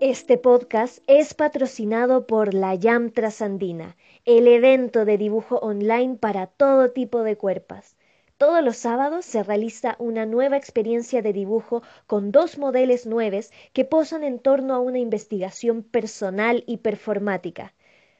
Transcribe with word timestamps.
Este 0.00 0.38
podcast 0.38 1.00
es 1.08 1.34
patrocinado 1.34 2.26
por 2.26 2.54
la 2.54 2.74
YAM 2.74 3.10
Trasandina, 3.10 3.98
el 4.24 4.48
evento 4.48 5.04
de 5.04 5.18
dibujo 5.18 5.56
online 5.56 6.16
para 6.16 6.46
todo 6.46 6.90
tipo 6.90 7.22
de 7.22 7.36
cuerpas. 7.36 7.98
Todos 8.38 8.64
los 8.64 8.78
sábados 8.78 9.26
se 9.26 9.42
realiza 9.42 9.96
una 9.98 10.24
nueva 10.24 10.56
experiencia 10.56 11.20
de 11.20 11.34
dibujo 11.34 11.82
con 12.06 12.32
dos 12.32 12.56
modelos 12.56 13.04
nuevos 13.04 13.50
que 13.74 13.84
posan 13.84 14.24
en 14.24 14.38
torno 14.38 14.72
a 14.72 14.80
una 14.80 14.98
investigación 14.98 15.82
personal 15.82 16.64
y 16.66 16.78
performática. 16.78 17.74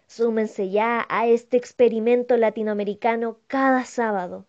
Súmense 0.07 0.69
ya 0.69 1.07
a 1.09 1.29
este 1.29 1.57
experimento 1.57 2.37
latinoamericano 2.37 3.39
cada 3.47 3.87
sábado. 3.87 4.45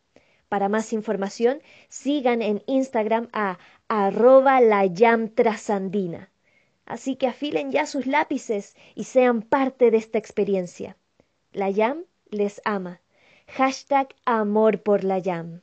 Para 0.50 0.68
más 0.68 0.92
información, 0.92 1.62
sigan 1.88 2.42
en 2.42 2.62
Instagram 2.66 3.30
a 3.32 3.58
arroba 3.88 4.60
la 4.60 4.84
trasandina. 5.34 6.28
Así 6.92 7.16
que 7.16 7.28
afilen 7.28 7.72
ya 7.72 7.86
sus 7.86 8.06
lápices 8.06 8.76
y 8.96 9.06
sean 9.06 9.44
parte 9.44 9.92
de 9.92 9.98
esta 9.98 10.18
experiencia. 10.18 10.98
La 11.54 11.70
YAM 11.70 12.04
les 12.32 12.62
ama. 12.66 13.00
Hashtag 13.48 14.10
amor 14.26 14.84
por 14.84 15.06
la 15.06 15.18
YAM. 15.18 15.62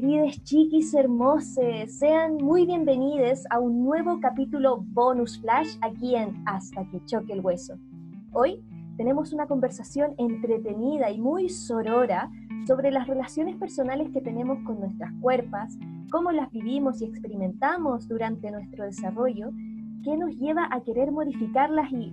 Queridos 0.00 0.42
chiquis 0.44 0.94
hermosos, 0.94 1.92
sean 1.98 2.36
muy 2.36 2.64
bienvenidos 2.64 3.44
a 3.50 3.58
un 3.58 3.84
nuevo 3.84 4.18
capítulo 4.18 4.82
bonus 4.82 5.38
flash 5.38 5.76
aquí 5.82 6.16
en 6.16 6.42
Hasta 6.46 6.88
que 6.88 7.04
choque 7.04 7.34
el 7.34 7.40
hueso. 7.40 7.74
Hoy 8.32 8.64
tenemos 8.96 9.34
una 9.34 9.46
conversación 9.46 10.14
entretenida 10.16 11.10
y 11.10 11.20
muy 11.20 11.50
sorora 11.50 12.30
sobre 12.66 12.90
las 12.90 13.08
relaciones 13.08 13.56
personales 13.56 14.08
que 14.10 14.22
tenemos 14.22 14.56
con 14.64 14.80
nuestras 14.80 15.12
cuerpas, 15.20 15.76
cómo 16.10 16.32
las 16.32 16.50
vivimos 16.50 17.02
y 17.02 17.04
experimentamos 17.04 18.08
durante 18.08 18.50
nuestro 18.50 18.86
desarrollo, 18.86 19.50
qué 20.02 20.16
nos 20.16 20.34
lleva 20.34 20.66
a 20.70 20.80
querer 20.80 21.12
modificarlas 21.12 21.92
y 21.92 22.10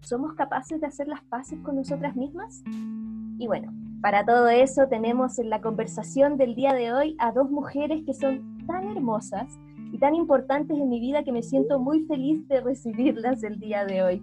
¿somos 0.00 0.34
capaces 0.34 0.80
de 0.80 0.88
hacer 0.88 1.06
las 1.06 1.22
paces 1.22 1.60
con 1.60 1.76
nosotras 1.76 2.16
mismas? 2.16 2.64
Y 3.38 3.46
bueno, 3.46 3.77
para 4.00 4.24
todo 4.24 4.48
eso 4.48 4.86
tenemos 4.88 5.38
en 5.38 5.50
la 5.50 5.60
conversación 5.60 6.36
del 6.36 6.54
día 6.54 6.72
de 6.72 6.92
hoy 6.92 7.16
a 7.18 7.32
dos 7.32 7.50
mujeres 7.50 8.02
que 8.06 8.14
son 8.14 8.64
tan 8.66 8.84
hermosas 8.84 9.58
y 9.92 9.98
tan 9.98 10.14
importantes 10.14 10.78
en 10.78 10.88
mi 10.88 11.00
vida 11.00 11.24
que 11.24 11.32
me 11.32 11.42
siento 11.42 11.80
muy 11.80 12.04
feliz 12.04 12.46
de 12.46 12.60
recibirlas 12.60 13.42
el 13.42 13.58
día 13.58 13.84
de 13.84 14.02
hoy. 14.02 14.22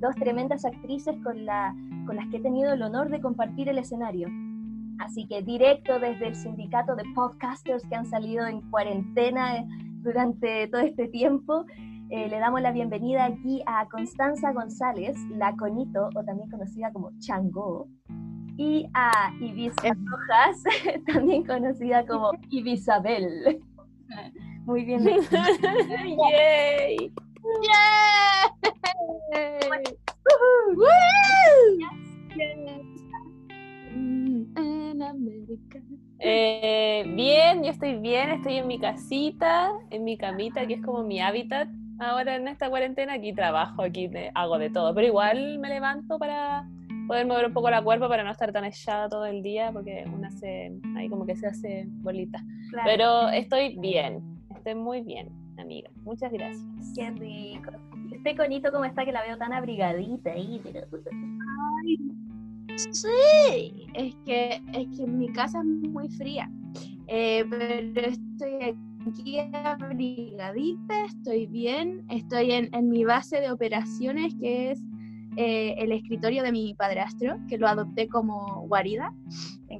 Dos 0.00 0.14
tremendas 0.16 0.66
actrices 0.66 1.16
con, 1.22 1.46
la, 1.46 1.74
con 2.06 2.16
las 2.16 2.28
que 2.28 2.38
he 2.38 2.40
tenido 2.40 2.72
el 2.72 2.82
honor 2.82 3.08
de 3.08 3.20
compartir 3.20 3.68
el 3.70 3.78
escenario. 3.78 4.28
Así 4.98 5.26
que 5.26 5.40
directo 5.40 5.98
desde 5.98 6.28
el 6.28 6.34
sindicato 6.34 6.94
de 6.94 7.04
podcasters 7.14 7.82
que 7.88 7.94
han 7.94 8.06
salido 8.06 8.46
en 8.46 8.60
cuarentena 8.70 9.64
durante 10.02 10.68
todo 10.68 10.82
este 10.82 11.08
tiempo, 11.08 11.64
eh, 12.10 12.28
le 12.28 12.38
damos 12.38 12.60
la 12.60 12.72
bienvenida 12.72 13.24
aquí 13.24 13.62
a 13.64 13.88
Constanza 13.88 14.52
González, 14.52 15.16
la 15.30 15.56
Conito, 15.56 16.10
o 16.14 16.24
también 16.24 16.50
conocida 16.50 16.92
como 16.92 17.12
Chango, 17.18 17.88
y 18.60 18.86
a 18.92 19.32
Ibiza 19.40 19.96
Rojas, 20.04 20.62
también 21.06 21.44
conocida 21.46 22.04
como 22.04 22.32
Ibisabel. 22.50 23.58
Muy 24.66 24.84
bien. 24.84 25.02
¡Yay! 26.30 27.10
En 34.56 35.02
América. 35.02 35.80
Eh, 36.18 37.10
bien, 37.16 37.64
yo 37.64 37.70
estoy 37.70 37.96
bien, 37.96 38.28
estoy 38.28 38.58
en 38.58 38.66
mi 38.66 38.78
casita, 38.78 39.72
en 39.88 40.04
mi 40.04 40.18
camita, 40.18 40.66
que 40.66 40.74
es 40.74 40.82
como 40.82 41.02
mi 41.02 41.18
hábitat. 41.22 41.66
Ahora 41.98 42.36
en 42.36 42.46
esta 42.46 42.68
cuarentena 42.68 43.14
aquí 43.14 43.32
trabajo, 43.32 43.80
aquí 43.82 44.10
hago 44.34 44.58
de 44.58 44.68
todo, 44.68 44.94
pero 44.94 45.06
igual 45.06 45.58
me 45.60 45.70
levanto 45.70 46.18
para 46.18 46.68
poder 47.10 47.26
mover 47.26 47.46
un 47.46 47.52
poco 47.52 47.68
la 47.68 47.82
cuerpo 47.82 48.08
para 48.08 48.22
no 48.22 48.30
estar 48.30 48.52
tan 48.52 48.64
echada 48.64 49.08
todo 49.08 49.26
el 49.26 49.42
día, 49.42 49.72
porque 49.72 50.04
una 50.14 50.30
se, 50.30 50.70
ahí 50.96 51.08
como 51.08 51.26
que 51.26 51.34
se 51.34 51.48
hace 51.48 51.84
bolita. 51.88 52.40
Pero 52.84 53.28
estoy 53.30 53.76
bien, 53.80 54.22
estoy 54.54 54.76
muy 54.76 55.00
bien, 55.00 55.28
amiga. 55.58 55.90
Muchas 56.04 56.30
gracias. 56.30 56.64
Qué 56.94 57.10
rico. 57.10 57.72
Este 58.12 58.36
conito 58.36 58.70
como 58.70 58.84
está 58.84 59.04
que 59.04 59.10
la 59.10 59.24
veo 59.24 59.36
tan 59.36 59.52
abrigadita 59.52 60.30
ahí, 60.30 60.60
pero... 60.62 60.86
Ay, 61.82 61.96
sí, 62.76 63.88
es 63.94 64.14
que, 64.24 64.62
es 64.72 64.96
que 64.96 65.04
mi 65.04 65.32
casa 65.32 65.58
es 65.58 65.90
muy 65.90 66.08
fría, 66.10 66.48
eh, 67.08 67.44
pero 67.50 68.06
estoy 68.06 68.76
aquí 69.08 69.40
abrigadita, 69.52 71.06
estoy 71.06 71.48
bien, 71.48 72.06
estoy 72.08 72.52
en, 72.52 72.72
en 72.72 72.88
mi 72.88 73.02
base 73.02 73.40
de 73.40 73.50
operaciones 73.50 74.32
que 74.36 74.70
es 74.70 74.80
eh, 75.36 75.74
el 75.78 75.92
escritorio 75.92 76.42
de 76.42 76.52
mi 76.52 76.74
padrastro, 76.74 77.38
que 77.48 77.58
lo 77.58 77.68
adopté 77.68 78.08
como 78.08 78.66
guarida. 78.66 79.12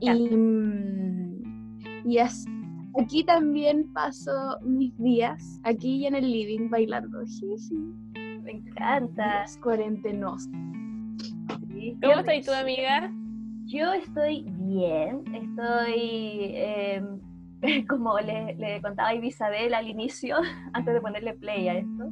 Y, 0.01 0.11
mm, 0.11 1.79
y 2.05 2.19
aquí 2.19 3.25
también 3.25 3.93
paso 3.93 4.59
mis 4.63 4.97
días, 4.99 5.61
aquí 5.65 6.07
en 6.07 6.15
el 6.15 6.31
living, 6.31 6.71
bailando. 6.71 7.27
Sí, 7.27 7.59
sí. 7.59 7.77
Me 8.43 8.53
encanta. 8.53 9.45
Es 9.45 9.57
cuarentenoso. 9.59 10.51
¿Cómo 12.03 12.21
estás 12.21 12.47
tu 12.47 12.53
amiga? 12.53 13.13
Yo 13.67 13.93
estoy 13.93 14.45
bien, 14.49 15.23
estoy... 15.35 16.53
Em, 16.55 17.21
como 17.89 18.19
le, 18.19 18.55
le, 18.55 18.81
contaba 18.81 19.11
a 19.11 19.15
Isabel 19.15 19.75
al 19.75 19.89
inicio, 19.89 20.37
antes 20.73 20.95
de 20.95 21.01
ponerle 21.01 21.35
play 21.35 21.69
a 21.69 21.75
esto, 21.75 22.11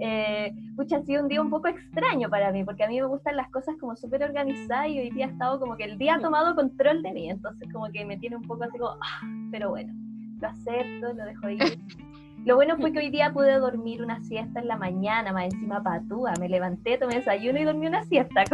eh, 0.00 0.52
ha 0.94 1.02
sido 1.02 1.22
un 1.22 1.28
día 1.28 1.40
un 1.40 1.50
poco 1.50 1.68
extraño 1.68 2.28
para 2.28 2.52
mí, 2.52 2.64
porque 2.64 2.84
a 2.84 2.88
mí 2.88 3.00
me 3.00 3.06
gustan 3.06 3.36
las 3.36 3.50
cosas 3.50 3.76
como 3.78 3.96
súper 3.96 4.22
organizadas 4.22 4.88
y 4.88 5.00
hoy 5.00 5.10
día 5.10 5.26
ha 5.26 5.30
estado 5.30 5.58
como 5.60 5.76
que 5.76 5.84
el 5.84 5.98
día 5.98 6.14
ha 6.14 6.20
tomado 6.20 6.54
control 6.54 7.02
de 7.02 7.12
mí, 7.12 7.30
entonces 7.30 7.68
como 7.72 7.90
que 7.90 8.04
me 8.04 8.16
tiene 8.16 8.36
un 8.36 8.42
poco 8.42 8.64
así 8.64 8.78
como, 8.78 8.92
ah, 8.92 9.20
pero 9.50 9.70
bueno, 9.70 9.92
lo 10.40 10.48
acepto, 10.48 11.12
lo 11.12 11.24
dejo 11.24 11.48
ir. 11.50 11.58
Lo 12.44 12.54
bueno 12.54 12.78
fue 12.78 12.92
que 12.92 13.00
hoy 13.00 13.10
día 13.10 13.32
pude 13.32 13.58
dormir 13.58 14.02
una 14.02 14.22
siesta 14.22 14.60
en 14.60 14.68
la 14.68 14.76
mañana, 14.76 15.32
más 15.32 15.52
encima 15.52 15.82
patúa. 15.82 16.32
Me 16.40 16.48
levanté, 16.48 16.96
tomé 16.96 17.16
desayuno 17.16 17.58
y 17.58 17.64
dormí 17.64 17.86
una 17.86 18.04
siesta. 18.04 18.44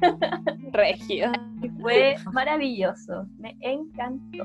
Regio. 0.72 1.30
Y 1.62 1.68
fue 1.80 2.16
maravilloso. 2.32 3.26
Me 3.38 3.56
encantó. 3.60 4.44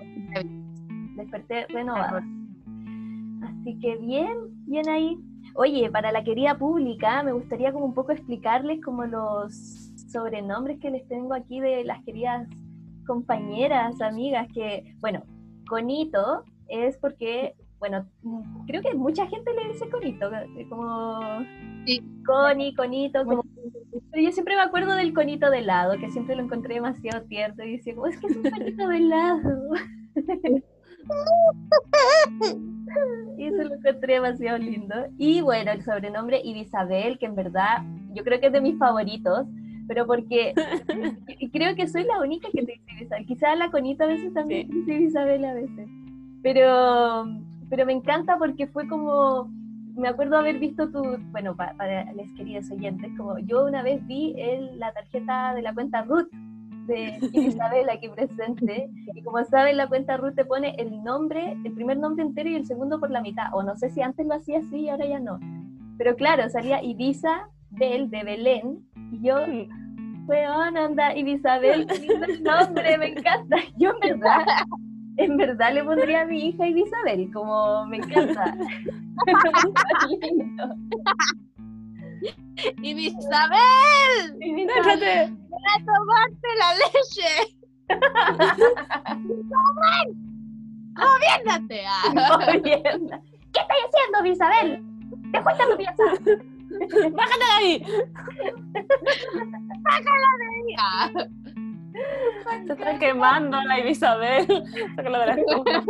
Desperté 1.16 1.66
renovada. 1.70 2.24
Así 3.42 3.80
que 3.80 3.96
bien, 3.98 4.38
bien 4.68 4.88
ahí. 4.88 5.18
Oye, 5.56 5.90
para 5.91 6.12
la 6.12 6.24
querida 6.24 6.58
pública, 6.58 7.22
me 7.22 7.31
gustaría 7.31 7.72
como 7.72 7.86
un 7.86 7.94
poco 7.94 8.12
explicarles 8.12 8.81
como 8.84 9.06
los 9.06 9.53
sobrenombres 10.12 10.80
que 10.80 10.90
les 10.90 11.08
tengo 11.08 11.34
aquí 11.34 11.59
de 11.59 11.84
las 11.84 12.03
queridas 12.03 12.47
compañeras, 13.06 14.02
amigas, 14.02 14.47
que, 14.53 14.96
bueno, 15.00 15.24
Conito 15.68 16.44
es 16.69 16.97
porque, 16.97 17.56
bueno, 17.80 18.08
creo 18.66 18.81
que 18.81 18.96
mucha 18.96 19.28
gente 19.28 19.53
le 19.53 19.74
dice 19.74 19.90
Conito, 19.90 20.31
como 20.69 21.19
sí. 21.86 22.02
Coni, 22.25 22.74
Conito, 22.74 23.24
como... 23.24 23.44
Pero 24.12 24.24
yo 24.24 24.31
siempre 24.31 24.56
me 24.56 24.62
acuerdo 24.62 24.95
del 24.95 25.13
conito 25.13 25.50
de 25.50 25.60
helado, 25.60 25.98
que 26.00 26.10
siempre 26.10 26.36
lo 26.36 26.44
encontré 26.44 26.75
demasiado 26.75 27.25
tierno 27.28 27.63
y 27.63 27.78
decía, 27.78 27.94
es 28.10 28.19
que 28.19 28.28
es 28.28 28.36
un 28.38 28.44
conito 28.44 28.88
de 28.88 28.98
helado. 28.98 29.69
y 33.38 33.46
eso 33.46 33.64
lo 33.64 33.76
encontré 33.76 34.14
demasiado 34.14 34.58
lindo. 34.58 34.96
Y 35.18 35.42
bueno, 35.42 35.72
el 35.72 35.84
sobrenombre 35.84 36.42
Ibisabel, 36.44 37.18
que 37.18 37.26
en 37.26 37.36
verdad 37.36 37.84
yo 38.14 38.24
creo 38.24 38.40
que 38.40 38.48
es 38.48 38.54
de 38.54 38.62
mis 38.62 38.78
favoritos, 38.78 39.48
pero 39.88 40.06
porque 40.06 40.54
creo 41.52 41.76
que 41.76 41.88
soy 41.88 42.04
la 42.04 42.20
única 42.20 42.50
que 42.52 42.64
te 42.64 42.74
dice 42.74 42.92
Ibisabel. 42.98 43.26
Quizás 43.26 43.58
la 43.58 43.72
conita 43.72 44.06
a 44.06 44.08
veces 44.08 44.34
también 44.34 44.70
dice 44.70 44.94
Ibisabel 44.94 45.46
a 45.46 45.54
veces. 45.54 45.90
Pero, 46.42 47.26
pero 47.70 47.86
me 47.86 47.94
encanta 47.94 48.38
porque 48.38 48.68
fue 48.68 48.88
como, 48.88 49.50
me 49.96 50.08
acuerdo 50.08 50.38
haber 50.38 50.60
visto 50.60 50.90
tu, 50.90 51.18
bueno, 51.32 51.56
para, 51.56 51.74
para 51.76 52.12
los 52.14 52.32
queridos 52.34 52.70
oyentes, 52.72 53.12
como 53.18 53.40
yo 53.40 53.66
una 53.66 53.82
vez 53.82 54.06
vi 54.08 54.34
el, 54.38 54.80
la 54.80 54.92
tarjeta 54.92 55.54
de 55.54 55.62
la 55.62 55.74
cuenta 55.74 56.04
Ruth 56.04 56.28
de 56.85 57.19
Isabel 57.33 57.89
aquí 57.89 58.09
presente. 58.09 58.89
Y 59.13 59.24
como 59.24 59.44
saben, 59.45 59.77
la 59.77 59.88
cuenta 59.88 60.18
Ruth 60.18 60.35
te 60.35 60.45
pone 60.45 60.75
el 60.77 61.03
nombre, 61.03 61.57
el 61.63 61.74
primer 61.74 61.97
nombre 61.97 62.24
entero 62.24 62.50
y 62.50 62.56
el 62.56 62.65
segundo 62.65 63.00
por 63.00 63.12
la 63.12 63.21
mitad. 63.21 63.47
O 63.53 63.63
no 63.63 63.75
sé 63.75 63.89
si 63.89 64.01
antes 64.01 64.25
lo 64.25 64.35
hacía 64.35 64.59
así 64.59 64.81
y 64.81 64.89
ahora 64.89 65.06
ya 65.06 65.19
no. 65.19 65.39
Pero 65.97 66.15
claro, 66.15 66.50
salía 66.50 66.83
Ibiza 66.83 67.50
Bel 67.69 68.09
de 68.09 68.24
Belén. 68.24 68.85
Y 69.12 69.21
yo 69.21 69.45
Weón, 70.25 70.77
anda, 70.77 71.15
y 71.15 71.30
Isabel, 71.30 71.85
qué 71.91 72.00
lindo 72.00 72.25
el 72.25 72.44
nombre, 72.44 72.97
me 72.97 73.07
encanta. 73.09 73.57
Yo 73.77 73.91
en 74.01 74.19
verdad, 74.19 74.45
en 75.18 75.38
verdad 75.38 75.74
le 75.74 75.83
pondría 75.83 76.21
a 76.21 76.25
mi 76.25 76.47
hija 76.47 76.68
Isabel, 76.68 77.30
como 77.33 77.85
me 77.88 77.97
encanta. 77.97 78.56
¡Y 82.82 82.94
mi 82.94 83.06
Isabel! 83.08 84.38
Déjate. 84.40 85.34
¡Para 85.50 85.86
tomarte 85.86 86.48
la 86.60 86.70
leche! 86.76 87.32
¡Isabel! 89.30 90.08
¡Gobiérnate! 90.94 91.80
Mierda. 92.64 93.22
¿Qué 93.52 93.60
estás 93.60 93.78
haciendo, 93.88 94.18
Isabel? 94.26 94.68
¡Te 95.32 95.42
cuesta 95.42 95.64
tu 95.70 95.78
pieza! 95.78 96.04
¡Bájate 97.12 97.40
de 97.40 97.52
ahí! 97.58 97.86
Ah. 100.78 101.10
Se 102.66 102.74
está 102.74 102.98
quemando 103.00 103.62
la 103.64 103.80
Isabel. 103.88 104.48
Sácalo 104.96 105.20
de 105.20 105.26
la 105.26 105.34
estufa. 105.38 105.84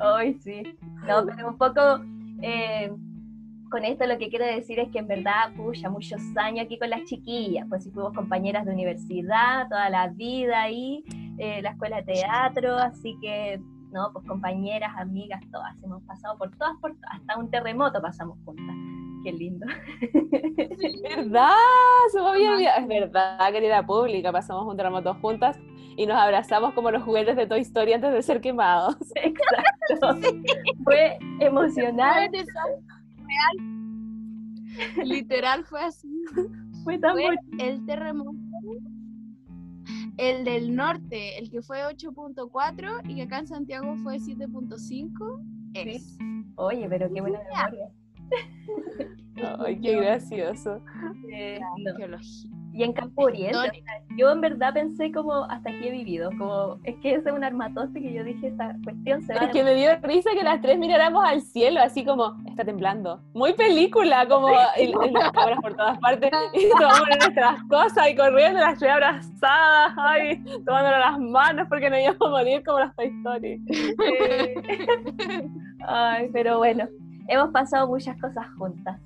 Ay, 0.00 0.34
sí. 0.40 0.62
No, 1.06 1.26
pero 1.26 1.48
un 1.48 1.58
poco 1.58 2.00
eh, 2.42 2.90
con 3.72 3.84
esto 3.86 4.06
lo 4.06 4.18
que 4.18 4.28
quiero 4.28 4.44
decir 4.44 4.78
es 4.78 4.90
que 4.90 4.98
en 4.98 5.08
verdad, 5.08 5.50
pucha, 5.56 5.88
muchos 5.88 6.20
años 6.36 6.66
aquí 6.66 6.78
con 6.78 6.90
las 6.90 7.04
chiquillas, 7.04 7.66
pues 7.70 7.84
si 7.84 7.90
fuimos 7.90 8.12
compañeras 8.12 8.66
de 8.66 8.72
universidad, 8.72 9.66
toda 9.68 9.88
la 9.88 10.08
vida 10.08 10.60
ahí, 10.60 11.02
eh, 11.38 11.62
la 11.62 11.70
escuela 11.70 12.02
de 12.02 12.12
teatro, 12.12 12.76
así 12.76 13.16
que, 13.22 13.58
no, 13.90 14.12
pues 14.12 14.26
compañeras, 14.26 14.92
amigas, 14.98 15.40
todas, 15.50 15.74
hemos 15.82 16.02
pasado 16.02 16.36
por 16.36 16.50
todas, 16.58 16.76
por 16.82 16.94
todas, 16.94 17.14
hasta 17.14 17.38
un 17.38 17.50
terremoto 17.50 18.00
pasamos 18.02 18.36
juntas. 18.44 18.76
Qué 19.24 19.32
lindo. 19.32 19.66
¿Verdad? 21.16 21.54
Se 22.10 22.20
me 22.20 22.28
había 22.28 22.50
olvidado. 22.50 22.80
Es 22.80 22.88
verdad, 22.88 23.52
querida 23.52 23.86
pública. 23.86 24.32
Pasamos 24.32 24.66
un 24.66 24.76
terremoto 24.76 25.14
juntas 25.14 25.60
y 25.96 26.06
nos 26.06 26.18
abrazamos 26.18 26.74
como 26.74 26.90
los 26.90 27.04
juguetes 27.04 27.36
de 27.36 27.46
Toy 27.46 27.60
Story 27.60 27.92
antes 27.92 28.12
de 28.12 28.20
ser 28.22 28.40
quemados. 28.40 28.96
Exacto. 29.14 30.18
Fue 30.84 31.18
emocionante. 31.38 32.44
Real. 33.32 35.06
Literal 35.06 35.64
fue 35.64 35.80
así. 35.84 36.08
Fue 36.84 36.98
tan 36.98 37.12
Fue 37.12 37.24
bonito. 37.24 37.42
el 37.64 37.84
terremoto. 37.86 38.32
El 40.18 40.44
del 40.44 40.74
norte, 40.74 41.38
el 41.38 41.50
que 41.50 41.62
fue 41.62 41.78
8.4 41.84 43.02
y 43.08 43.14
que 43.16 43.22
acá 43.22 43.38
en 43.38 43.46
Santiago 43.46 43.96
fue 44.02 44.18
7.5. 44.18 45.44
Es. 45.74 46.18
Oye, 46.56 46.86
pero 46.88 47.10
qué 47.12 47.20
buena 47.20 47.38
memoria. 47.38 47.88
Ay, 49.58 49.80
qué 49.80 49.96
gracioso. 49.96 50.80
Eh, 51.32 51.58
La 51.60 51.66
no. 51.84 51.90
arqueología. 51.90 52.50
Y 52.74 52.84
en 52.84 52.90
¿eh? 52.90 53.50
Historia. 53.50 53.82
yo 54.16 54.30
en 54.30 54.40
verdad 54.40 54.72
pensé 54.72 55.12
como 55.12 55.44
hasta 55.44 55.70
aquí 55.70 55.88
he 55.88 55.90
vivido, 55.90 56.30
como 56.38 56.78
es 56.84 56.96
que 56.96 57.14
ese 57.14 57.28
es 57.28 57.34
un 57.34 57.44
armatoste 57.44 58.00
que 58.00 58.12
yo 58.14 58.24
dije, 58.24 58.48
esta 58.48 58.74
cuestión 58.82 59.22
se 59.22 59.34
va 59.34 59.42
Es 59.42 59.50
que 59.50 59.62
me 59.62 59.74
dio 59.74 59.90
risa 60.02 60.30
que 60.34 60.42
las 60.42 60.60
tres 60.62 60.78
miráramos 60.78 61.22
al 61.24 61.42
cielo, 61.42 61.80
así 61.80 62.04
como, 62.04 62.34
está 62.48 62.64
temblando. 62.64 63.20
Muy 63.34 63.52
película, 63.52 64.26
como 64.26 64.48
y, 64.78 64.84
y 64.84 65.10
las 65.10 65.32
cabras 65.32 65.60
por 65.60 65.74
todas 65.74 65.98
partes, 65.98 66.30
y 66.54 66.70
tomamos 66.78 67.08
nuestras 67.18 67.62
cosas 67.64 68.08
y 68.10 68.16
corriendo, 68.16 68.60
las 68.60 68.78
tres 68.78 68.92
abrazadas, 68.92 69.92
ay, 69.98 70.42
tomándonos 70.64 70.98
las 70.98 71.18
manos 71.18 71.66
porque 71.68 71.90
no 71.90 71.98
íbamos 71.98 72.22
a 72.22 72.30
morir 72.30 72.62
como 72.64 72.78
las 72.80 72.96
Toy 72.96 73.12
Story. 73.18 73.60
Ay, 75.86 76.30
pero 76.32 76.58
bueno, 76.58 76.88
hemos 77.26 77.50
pasado 77.50 77.88
muchas 77.88 78.16
cosas 78.20 78.46
juntas. 78.56 79.00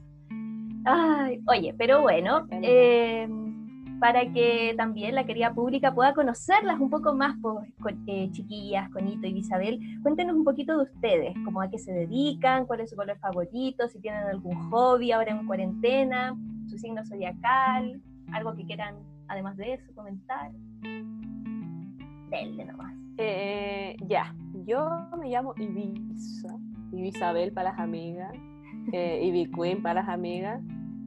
Ay, 0.84 1.40
oye, 1.48 1.74
pero 1.76 2.02
bueno, 2.02 2.46
eh, 2.50 3.26
para 4.00 4.30
que 4.32 4.74
también 4.76 5.14
la 5.14 5.24
querida 5.24 5.54
pública 5.54 5.94
pueda 5.94 6.12
conocerlas 6.14 6.78
un 6.78 6.90
poco 6.90 7.14
más, 7.14 7.36
pues, 7.40 7.96
eh, 8.06 8.28
chiquillas, 8.30 8.90
Conito 8.90 9.26
y 9.26 9.38
Isabel, 9.38 9.80
cuéntenos 10.02 10.36
un 10.36 10.44
poquito 10.44 10.76
de 10.76 10.84
ustedes, 10.84 11.34
como 11.44 11.60
a 11.60 11.70
qué 11.70 11.78
se 11.78 11.92
dedican, 11.92 12.66
cuál 12.66 12.80
es 12.80 12.90
su 12.90 12.96
color 12.96 13.18
favorito, 13.18 13.88
si 13.88 14.00
tienen 14.00 14.24
algún 14.24 14.70
hobby 14.70 15.12
ahora 15.12 15.32
en 15.32 15.46
cuarentena, 15.46 16.36
su 16.66 16.78
signo 16.78 17.04
zodiacal, 17.04 18.00
algo 18.32 18.54
que 18.54 18.64
quieran, 18.64 18.96
además 19.28 19.56
de 19.56 19.74
eso, 19.74 19.94
comentar. 19.94 20.50
Denle 22.30 22.64
nomás. 22.64 22.94
Eh, 23.18 23.96
ya, 24.06 24.34
yo 24.66 25.08
me 25.18 25.30
llamo 25.30 25.54
Ibiza, 25.56 26.54
Ibisabel 26.92 27.52
para 27.52 27.70
las 27.70 27.78
amigas, 27.78 28.32
eh, 28.92 29.22
Ibi 29.24 29.50
Queen 29.52 29.82
para 29.82 30.02
las 30.02 30.08
amigas, 30.08 30.60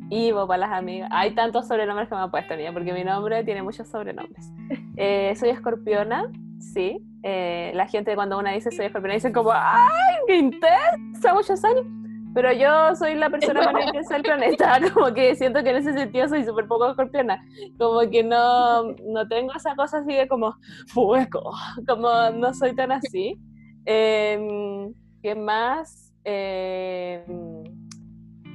Ivo 0.09 0.47
para 0.47 0.67
las 0.67 0.71
amigas. 0.71 1.09
Hay 1.11 1.35
tantos 1.35 1.67
sobrenombres 1.67 2.09
que 2.09 2.15
me 2.15 2.21
han 2.21 2.31
puesto, 2.31 2.55
niña, 2.55 2.73
porque 2.73 2.93
mi 2.93 3.03
nombre 3.03 3.43
tiene 3.43 3.61
muchos 3.63 3.87
sobrenombres. 3.87 4.51
Eh, 4.97 5.33
soy 5.35 5.49
escorpiona, 5.49 6.31
sí. 6.59 6.99
Eh, 7.23 7.71
la 7.75 7.87
gente 7.87 8.15
cuando 8.15 8.37
una 8.39 8.51
dice 8.51 8.71
soy 8.71 8.85
escorpiona 8.85 9.13
dicen 9.13 9.33
como, 9.33 9.51
¡ay, 9.53 10.15
qué 10.27 10.37
intensa! 10.37 11.33
Muchos 11.33 11.63
años. 11.63 11.85
Pero 12.33 12.53
yo 12.53 12.95
soy 12.95 13.15
la 13.15 13.29
persona 13.29 13.71
más 13.71 13.85
intensa 13.85 14.13
del 14.13 14.23
planeta, 14.23 14.79
como 14.93 15.13
que 15.13 15.35
siento 15.35 15.63
que 15.63 15.71
en 15.71 15.77
ese 15.77 15.93
sentido 15.93 16.27
soy 16.27 16.43
súper 16.43 16.67
poco 16.67 16.89
escorpiona. 16.89 17.43
Como 17.77 18.01
que 18.09 18.23
no, 18.23 18.83
no 19.05 19.27
tengo 19.27 19.53
esa 19.53 19.75
cosa 19.75 19.99
así 19.99 20.13
de 20.13 20.27
como, 20.27 20.55
fuego, 20.87 21.51
como 21.87 22.09
no 22.31 22.53
soy 22.53 22.75
tan 22.75 22.91
así. 22.91 23.39
Em, 23.85 24.93
¿Qué 25.21 25.35
más? 25.35 26.13
Em, 26.23 27.58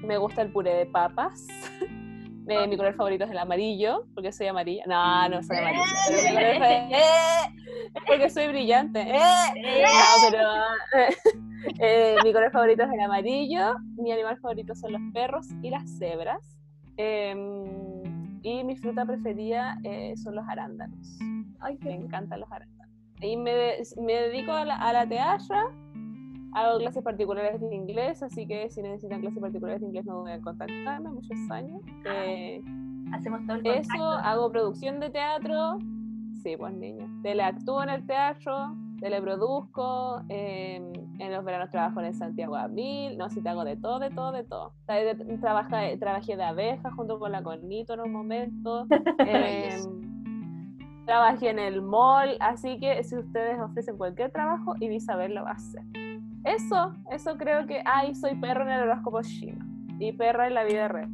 me 0.04 0.18
gusta 0.18 0.42
el 0.42 0.50
puré 0.52 0.74
de 0.74 0.86
papas. 0.86 1.46
Eh, 2.46 2.68
mi 2.68 2.76
color 2.76 2.94
favorito 2.94 3.24
es 3.24 3.30
el 3.30 3.38
amarillo, 3.38 4.04
porque 4.14 4.30
soy 4.30 4.48
amarilla. 4.48 4.84
No, 4.86 5.30
no 5.30 5.42
soy 5.42 5.56
amarilla. 5.56 5.82
pero 6.06 6.22
mi 6.22 6.34
color 6.34 6.58
fa- 6.58 6.68
¡Eh! 6.90 7.54
Es 7.94 8.02
porque 8.06 8.28
soy 8.28 8.48
brillante. 8.48 9.00
¡Eh! 9.00 9.82
No, 9.82 10.30
pero 10.30 11.08
eh, 11.80 12.16
mi 12.22 12.34
color 12.34 12.52
favorito 12.52 12.82
es 12.82 12.92
el 12.92 13.00
amarillo. 13.00 13.76
Mi 13.96 14.12
animal 14.12 14.36
favorito 14.40 14.74
son 14.74 14.92
los 14.92 15.00
perros 15.14 15.46
y 15.62 15.70
las 15.70 15.90
cebras. 15.98 16.58
Em, 16.98 17.64
y 18.42 18.62
mi 18.62 18.76
fruta 18.76 19.06
preferida 19.06 19.78
eh, 19.82 20.12
son 20.22 20.34
los 20.34 20.46
arándanos. 20.46 21.18
Ay, 21.60 21.78
Me 21.80 21.94
encantan 21.94 22.40
los 22.40 22.52
arándanos. 22.52 22.94
Y 23.22 23.38
me, 23.38 23.76
me 24.02 24.12
dedico 24.12 24.52
a 24.52 24.66
la, 24.66 24.76
a 24.76 24.92
la 24.92 25.08
teatro, 25.08 25.72
hago 26.54 26.78
clases 26.78 27.02
particulares 27.02 27.60
de 27.60 27.74
inglés, 27.74 28.22
así 28.22 28.46
que 28.46 28.70
si 28.70 28.80
necesitan 28.82 29.20
clases 29.20 29.40
particulares 29.40 29.80
de 29.80 29.86
inglés 29.88 30.06
no 30.06 30.20
voy 30.22 30.32
a 30.32 30.40
contactarme, 30.40 31.10
muchos 31.10 31.36
años. 31.50 31.80
Eh, 32.06 32.62
hacemos 33.12 33.44
todo 33.46 33.56
el 33.56 33.66
eso, 33.66 33.88
contacto. 33.90 34.04
hago 34.28 34.50
producción 34.50 35.00
de 35.00 35.10
teatro, 35.10 35.78
sí, 36.42 36.56
pues 36.56 36.72
niños. 36.74 37.10
Teleactúo 37.22 37.82
en 37.82 37.88
el 37.90 38.06
teatro, 38.06 38.76
teleproduzco, 39.00 40.22
eh, 40.28 40.76
en 41.18 41.32
los 41.32 41.44
veranos 41.44 41.70
trabajo 41.70 42.00
en 42.00 42.06
el 42.06 42.14
Santiago 42.14 42.56
a 42.56 42.68
Mil, 42.68 43.16
no, 43.18 43.28
si 43.30 43.40
te 43.40 43.48
hago 43.48 43.64
de 43.64 43.76
todo, 43.76 43.98
de 43.98 44.10
todo, 44.10 44.32
de 44.32 44.44
todo. 44.44 44.72
Trabaja- 45.40 45.96
trabajé 45.98 46.36
de 46.36 46.42
abeja 46.44 46.90
junto 46.92 47.18
con 47.18 47.32
la 47.32 47.42
Cornito 47.42 47.94
en 47.94 48.00
un 48.00 48.12
momento. 48.12 48.86
eh, 49.26 49.76
trabajé 51.06 51.50
en 51.50 51.58
el 51.58 51.82
mall, 51.82 52.36
así 52.40 52.78
que 52.80 53.02
si 53.04 53.16
ustedes 53.16 53.60
ofrecen 53.60 53.96
cualquier 53.96 54.30
trabajo, 54.32 54.74
Isabel 54.80 55.34
lo 55.34 55.44
va 55.44 55.50
a 55.50 55.54
hacer. 55.54 55.82
Eso, 56.44 56.94
eso 57.10 57.36
creo 57.36 57.66
que, 57.66 57.82
ay, 57.86 58.14
soy 58.14 58.36
perro 58.36 58.62
en 58.62 58.70
el 58.70 58.82
horóscopo 58.82 59.20
chino 59.22 59.64
y 59.98 60.12
perra 60.12 60.46
en 60.46 60.54
la 60.54 60.62
vida 60.64 60.86
real. 60.88 61.10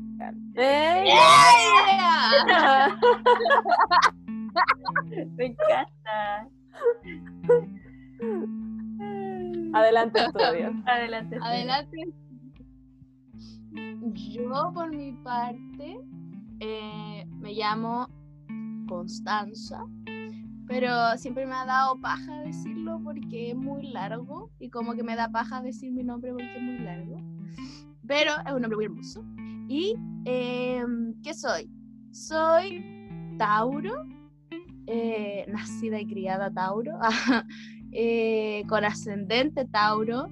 ¡Eh! 0.56 1.04
Me 5.36 5.46
encanta. 5.46 6.48
Adelante, 9.72 10.20
estudio. 10.20 10.72
Adelante. 10.86 11.38
Adelante. 11.40 11.96
Yo, 14.12 14.72
por 14.74 14.94
mi 14.94 15.12
parte, 15.12 16.00
eh, 16.58 17.24
me 17.28 17.54
llamo 17.54 18.08
Constanza, 18.88 19.84
pero 20.70 21.18
siempre 21.18 21.46
me 21.46 21.54
ha 21.54 21.64
dado 21.64 22.00
paja 22.00 22.42
decirlo 22.42 23.00
porque 23.02 23.50
es 23.50 23.56
muy 23.56 23.88
largo 23.88 24.52
y 24.60 24.70
como 24.70 24.94
que 24.94 25.02
me 25.02 25.16
da 25.16 25.28
paja 25.28 25.60
decir 25.60 25.90
mi 25.90 26.04
nombre 26.04 26.30
porque 26.30 26.54
es 26.54 26.62
muy 26.62 26.78
largo. 26.78 27.20
Pero 28.06 28.30
es 28.46 28.52
un 28.52 28.62
nombre 28.62 28.76
muy 28.76 28.84
hermoso. 28.84 29.24
¿Y 29.68 29.96
eh, 30.26 30.84
qué 31.24 31.34
soy? 31.34 31.68
Soy 32.12 32.84
Tauro, 33.36 34.06
eh, 34.86 35.44
nacida 35.48 36.00
y 36.00 36.06
criada 36.06 36.52
Tauro, 36.52 37.00
eh, 37.92 38.62
con 38.68 38.84
ascendente 38.84 39.64
Tauro 39.64 40.28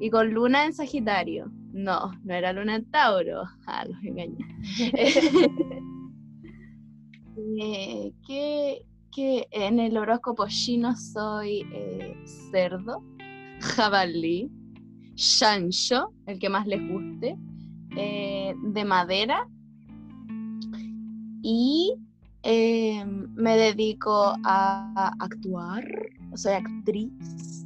y 0.00 0.10
con 0.10 0.34
luna 0.34 0.64
en 0.64 0.72
Sagitario. 0.72 1.52
No, 1.72 2.10
no 2.24 2.34
era 2.34 2.52
luna 2.52 2.74
en 2.74 2.90
Tauro. 2.90 3.44
Ah, 3.68 3.84
los 3.86 4.02
engañé. 4.02 4.38
Eh, 7.58 8.14
que, 9.16 9.48
en 9.50 9.80
el 9.80 9.96
horóscopo 9.96 10.46
chino 10.46 10.94
soy 10.94 11.66
eh, 11.72 12.14
cerdo, 12.50 13.02
jabalí, 13.60 14.50
chancho, 15.14 16.12
el 16.26 16.38
que 16.38 16.50
más 16.50 16.66
les 16.66 16.86
guste, 16.86 17.34
eh, 17.96 18.54
de 18.62 18.84
madera 18.84 19.48
y 21.42 21.94
eh, 22.42 23.02
me 23.06 23.56
dedico 23.56 24.34
a 24.44 25.12
actuar, 25.18 25.82
soy 26.34 26.52
actriz, 26.52 27.64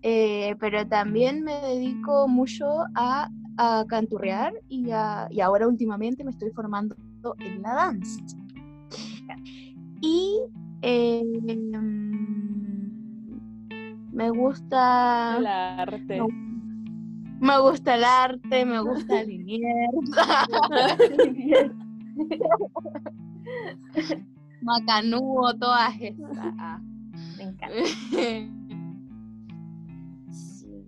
eh, 0.00 0.56
pero 0.58 0.86
también 0.88 1.44
me 1.44 1.60
dedico 1.60 2.26
mucho 2.26 2.64
a, 2.94 3.28
a 3.58 3.84
canturrear 3.86 4.54
y, 4.70 4.90
a- 4.92 5.28
y 5.30 5.40
ahora 5.42 5.68
últimamente 5.68 6.24
me 6.24 6.30
estoy 6.30 6.50
formando 6.52 6.96
en 7.40 7.60
la 7.60 7.74
danza. 7.74 8.22
Y 10.00 10.40
eh, 10.82 11.24
mm, 11.24 11.78
me 14.12 14.30
gusta... 14.30 15.36
El 15.38 15.46
arte. 15.46 16.20
Me 17.40 17.60
gusta 17.60 17.94
el 17.94 18.02
arte, 18.04 18.64
me 18.64 18.80
gusta 18.80 19.20
el 19.20 19.38
macanudo, 24.60 25.56
todas 25.56 25.94
estas. 26.00 26.36
Ah. 26.58 26.80
Me 27.36 27.44
encanta. 27.44 27.76
Sí. 30.30 30.84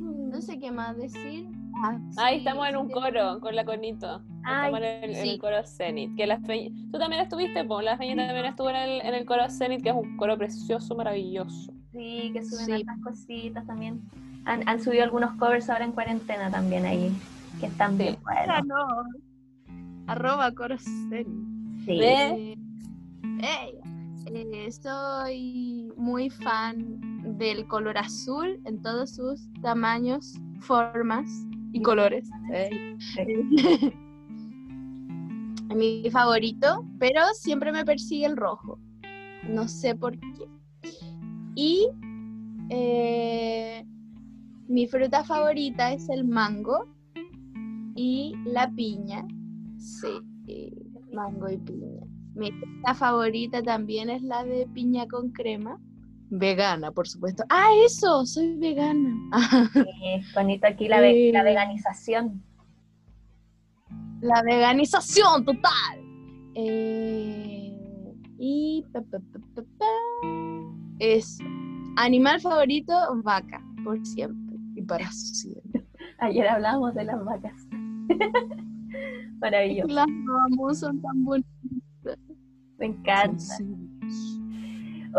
No 0.00 0.42
sé 0.42 0.58
qué 0.58 0.70
más 0.70 0.96
decir. 0.96 1.48
Ah, 1.82 1.98
Ahí 2.18 2.34
sí, 2.34 2.38
estamos 2.38 2.68
en 2.68 2.76
un 2.76 2.88
sí, 2.88 2.94
coro 2.94 3.40
con 3.40 3.54
la 3.54 3.64
conito. 3.64 4.22
Ay, 4.44 4.66
estamos 4.66 4.78
en 4.80 4.84
el, 4.84 5.10
en 5.10 5.16
el 5.16 5.30
sí. 5.32 5.38
coro 5.38 5.62
Zenit. 5.64 6.16
Que 6.16 6.26
la 6.26 6.40
Tú 6.40 6.98
también 6.98 7.22
estuviste, 7.22 7.64
po. 7.64 7.82
La 7.82 7.98
Feña 7.98 8.16
también 8.26 8.46
estuvo 8.46 8.70
en 8.70 8.76
el, 8.76 9.00
en 9.02 9.14
el 9.14 9.26
coro 9.26 9.48
Zenit, 9.50 9.82
que 9.82 9.90
es 9.90 9.94
un 9.94 10.16
coro 10.16 10.38
precioso, 10.38 10.94
maravilloso. 10.94 11.72
Sí, 11.92 12.30
que 12.32 12.44
suben 12.44 12.66
Sí. 12.66 12.72
otras 12.82 12.98
cositas 13.02 13.66
también. 13.66 14.00
Han, 14.46 14.66
han 14.68 14.80
subido 14.80 15.04
algunos 15.04 15.32
covers 15.38 15.68
ahora 15.68 15.84
en 15.84 15.92
cuarentena 15.92 16.50
también 16.50 16.86
ahí, 16.86 17.12
que 17.60 17.66
están 17.66 17.98
bien 17.98 18.16
buenos. 18.22 18.64
no. 18.66 18.86
Arroba 20.06 20.52
Coroceni. 20.52 21.24
Sí. 21.84 21.98
Ve. 21.98 22.56
Eh, 23.42 23.80
eh, 24.26 24.70
soy 24.72 25.92
muy 25.96 26.30
fan 26.30 27.00
del 27.38 27.66
color 27.66 27.98
azul 27.98 28.60
en 28.64 28.80
todos 28.82 29.16
sus 29.16 29.48
tamaños, 29.62 30.34
formas 30.60 31.28
y 31.76 31.82
colores. 31.82 32.28
Mi 35.74 36.08
favorito, 36.10 36.86
pero 36.98 37.20
siempre 37.34 37.70
me 37.70 37.84
persigue 37.84 38.24
el 38.24 38.36
rojo. 38.36 38.78
No 39.48 39.68
sé 39.68 39.94
por 39.94 40.18
qué. 40.18 40.48
Y 41.54 41.88
eh, 42.70 43.84
mi 44.68 44.86
fruta 44.86 45.22
favorita 45.22 45.92
es 45.92 46.08
el 46.08 46.24
mango 46.24 46.86
y 47.94 48.34
la 48.46 48.70
piña. 48.70 49.26
Sí, 49.76 50.08
mango 51.12 51.50
y 51.50 51.58
piña. 51.58 52.06
Mi 52.34 52.52
fruta 52.52 52.94
favorita 52.94 53.62
también 53.62 54.08
es 54.08 54.22
la 54.22 54.44
de 54.44 54.66
piña 54.72 55.06
con 55.06 55.30
crema. 55.30 55.78
Vegana, 56.30 56.90
por 56.90 57.06
supuesto. 57.08 57.44
Ah, 57.48 57.68
eso, 57.84 58.24
soy 58.26 58.56
vegana. 58.58 59.14
Sí, 59.72 60.22
bonito 60.34 60.66
aquí 60.66 60.88
la, 60.88 61.00
ve- 61.00 61.12
Sí. 61.12 61.32
la 61.32 61.42
veganización. 61.42 62.42
La 64.20 64.42
veganización 64.42 65.44
total. 65.44 66.00
Eh, 66.54 67.72
y 68.38 68.84
pa, 68.92 69.02
eso. 70.98 71.44
Animal 71.96 72.40
favorito, 72.40 72.92
vaca, 73.22 73.62
por 73.84 74.04
siempre 74.06 74.56
y 74.74 74.82
para 74.82 75.10
siempre. 75.12 75.86
Ayer 76.18 76.48
hablábamos 76.48 76.94
de 76.94 77.04
las 77.04 77.24
vacas. 77.24 77.66
Maravilloso, 79.40 79.88
Las 79.94 80.06
vamos 80.06 80.78
son 80.80 81.00
tan 81.00 81.24
bonitas. 81.24 82.18
me 82.78 82.86
encanta. 82.86 83.38
sensibles. 83.38 84.40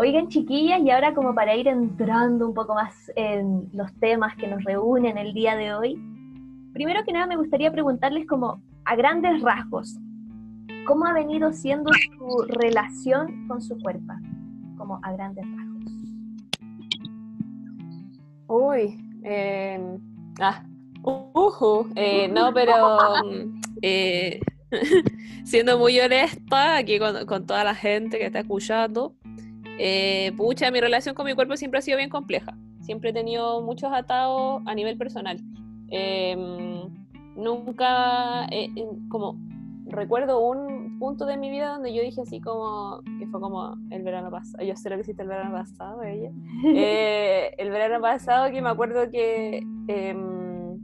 Oigan, 0.00 0.28
chiquillas, 0.28 0.80
y 0.80 0.90
ahora 0.92 1.12
como 1.12 1.34
para 1.34 1.56
ir 1.56 1.66
entrando 1.66 2.46
un 2.46 2.54
poco 2.54 2.72
más 2.72 3.10
en 3.16 3.68
los 3.72 3.92
temas 3.94 4.36
que 4.36 4.46
nos 4.46 4.62
reúnen 4.62 5.18
el 5.18 5.34
día 5.34 5.56
de 5.56 5.74
hoy, 5.74 6.00
primero 6.72 7.04
que 7.04 7.12
nada 7.12 7.26
me 7.26 7.34
gustaría 7.34 7.72
preguntarles 7.72 8.24
como 8.28 8.62
a 8.84 8.94
grandes 8.94 9.42
rasgos, 9.42 9.98
¿cómo 10.86 11.04
ha 11.04 11.12
venido 11.12 11.52
siendo 11.52 11.90
su 11.92 12.44
relación 12.46 13.48
con 13.48 13.60
su 13.60 13.76
cuerpo? 13.80 14.12
Como 14.76 15.00
a 15.02 15.12
grandes 15.14 15.44
rasgos. 15.44 15.92
Uy. 18.46 19.04
eh, 19.24 19.98
ah. 20.38 20.62
ujú, 21.02 21.88
eh, 21.96 22.28
no, 22.28 22.52
pero. 22.54 22.74
mm, 23.24 23.60
eh, 23.82 24.38
siendo 25.44 25.76
muy 25.76 25.98
honesta 25.98 26.76
aquí 26.76 27.00
con, 27.00 27.26
con 27.26 27.46
toda 27.46 27.64
la 27.64 27.74
gente 27.74 28.18
que 28.18 28.26
está 28.26 28.40
escuchando, 28.40 29.16
eh, 29.78 30.32
pucha, 30.36 30.70
mi 30.70 30.80
relación 30.80 31.14
con 31.14 31.26
mi 31.26 31.34
cuerpo 31.34 31.56
siempre 31.56 31.78
ha 31.78 31.82
sido 31.82 31.96
bien 31.96 32.10
compleja. 32.10 32.56
Siempre 32.80 33.10
he 33.10 33.12
tenido 33.12 33.62
muchos 33.62 33.92
atados 33.92 34.62
a 34.66 34.74
nivel 34.74 34.96
personal. 34.98 35.38
Em, 35.90 36.82
nunca, 37.36 38.46
eh, 38.50 38.68
como, 39.08 39.36
recuerdo 39.86 40.40
un 40.40 40.98
punto 40.98 41.26
de 41.26 41.36
mi 41.36 41.50
vida 41.50 41.72
donde 41.72 41.94
yo 41.94 42.02
dije 42.02 42.22
así 42.22 42.40
como, 42.40 43.02
que 43.18 43.26
fue 43.28 43.40
como 43.40 43.74
el 43.90 44.02
verano 44.02 44.30
pasado, 44.30 44.64
yo 44.64 44.74
sé 44.76 44.90
lo 44.90 44.96
que 44.96 45.02
hiciste 45.02 45.22
el 45.22 45.28
verano 45.28 45.52
pasado, 45.52 46.02
ella. 46.02 46.30
Eh, 46.64 47.54
el 47.58 47.70
verano 47.70 48.00
pasado 48.00 48.50
que 48.50 48.60
me 48.60 48.68
acuerdo 48.68 49.10
que 49.10 49.62
em, 49.86 50.78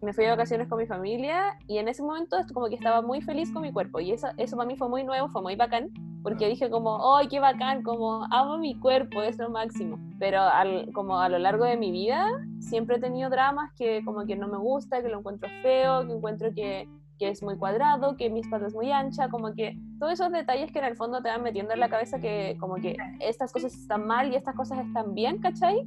me 0.00 0.12
fui 0.12 0.24
de 0.24 0.30
vacaciones 0.30 0.68
con 0.68 0.78
mi 0.78 0.86
familia 0.86 1.58
y 1.66 1.78
en 1.78 1.88
ese 1.88 2.02
momento 2.02 2.36
como 2.54 2.68
que 2.68 2.76
estaba 2.76 3.02
muy 3.02 3.20
feliz 3.20 3.52
con 3.52 3.62
mi 3.62 3.72
cuerpo 3.72 4.00
y 4.00 4.12
eso, 4.12 4.28
eso 4.38 4.56
para 4.56 4.66
mí 4.66 4.76
fue 4.76 4.88
muy 4.88 5.04
nuevo, 5.04 5.28
fue 5.28 5.42
muy 5.42 5.54
bacán 5.54 5.90
porque 6.22 6.48
dije 6.48 6.70
como, 6.70 7.16
¡ay, 7.16 7.28
qué 7.28 7.40
bacán! 7.40 7.82
Como 7.82 8.24
amo 8.30 8.58
mi 8.58 8.78
cuerpo, 8.78 9.22
es 9.22 9.38
lo 9.38 9.50
máximo. 9.50 9.98
Pero 10.18 10.40
al, 10.40 10.90
como 10.92 11.18
a 11.18 11.28
lo 11.28 11.38
largo 11.38 11.64
de 11.64 11.76
mi 11.76 11.90
vida 11.92 12.26
siempre 12.58 12.96
he 12.96 13.00
tenido 13.00 13.30
dramas 13.30 13.72
que 13.74 14.04
como 14.04 14.26
que 14.26 14.36
no 14.36 14.48
me 14.48 14.58
gusta, 14.58 15.02
que 15.02 15.08
lo 15.08 15.18
encuentro 15.18 15.48
feo, 15.62 16.06
que 16.06 16.12
encuentro 16.12 16.52
que, 16.54 16.88
que 17.18 17.28
es 17.28 17.42
muy 17.42 17.56
cuadrado, 17.56 18.16
que 18.16 18.30
mi 18.30 18.40
espalda 18.40 18.66
es 18.66 18.74
muy 18.74 18.90
ancha, 18.90 19.28
como 19.28 19.54
que 19.54 19.78
todos 19.98 20.14
esos 20.14 20.32
detalles 20.32 20.72
que 20.72 20.80
en 20.80 20.86
el 20.86 20.96
fondo 20.96 21.22
te 21.22 21.28
van 21.28 21.42
metiendo 21.42 21.72
en 21.72 21.80
la 21.80 21.88
cabeza 21.88 22.18
que 22.18 22.56
como 22.58 22.76
que 22.76 22.96
estas 23.20 23.52
cosas 23.52 23.74
están 23.74 24.06
mal 24.06 24.32
y 24.32 24.36
estas 24.36 24.54
cosas 24.54 24.84
están 24.84 25.14
bien, 25.14 25.38
¿cachai? 25.38 25.86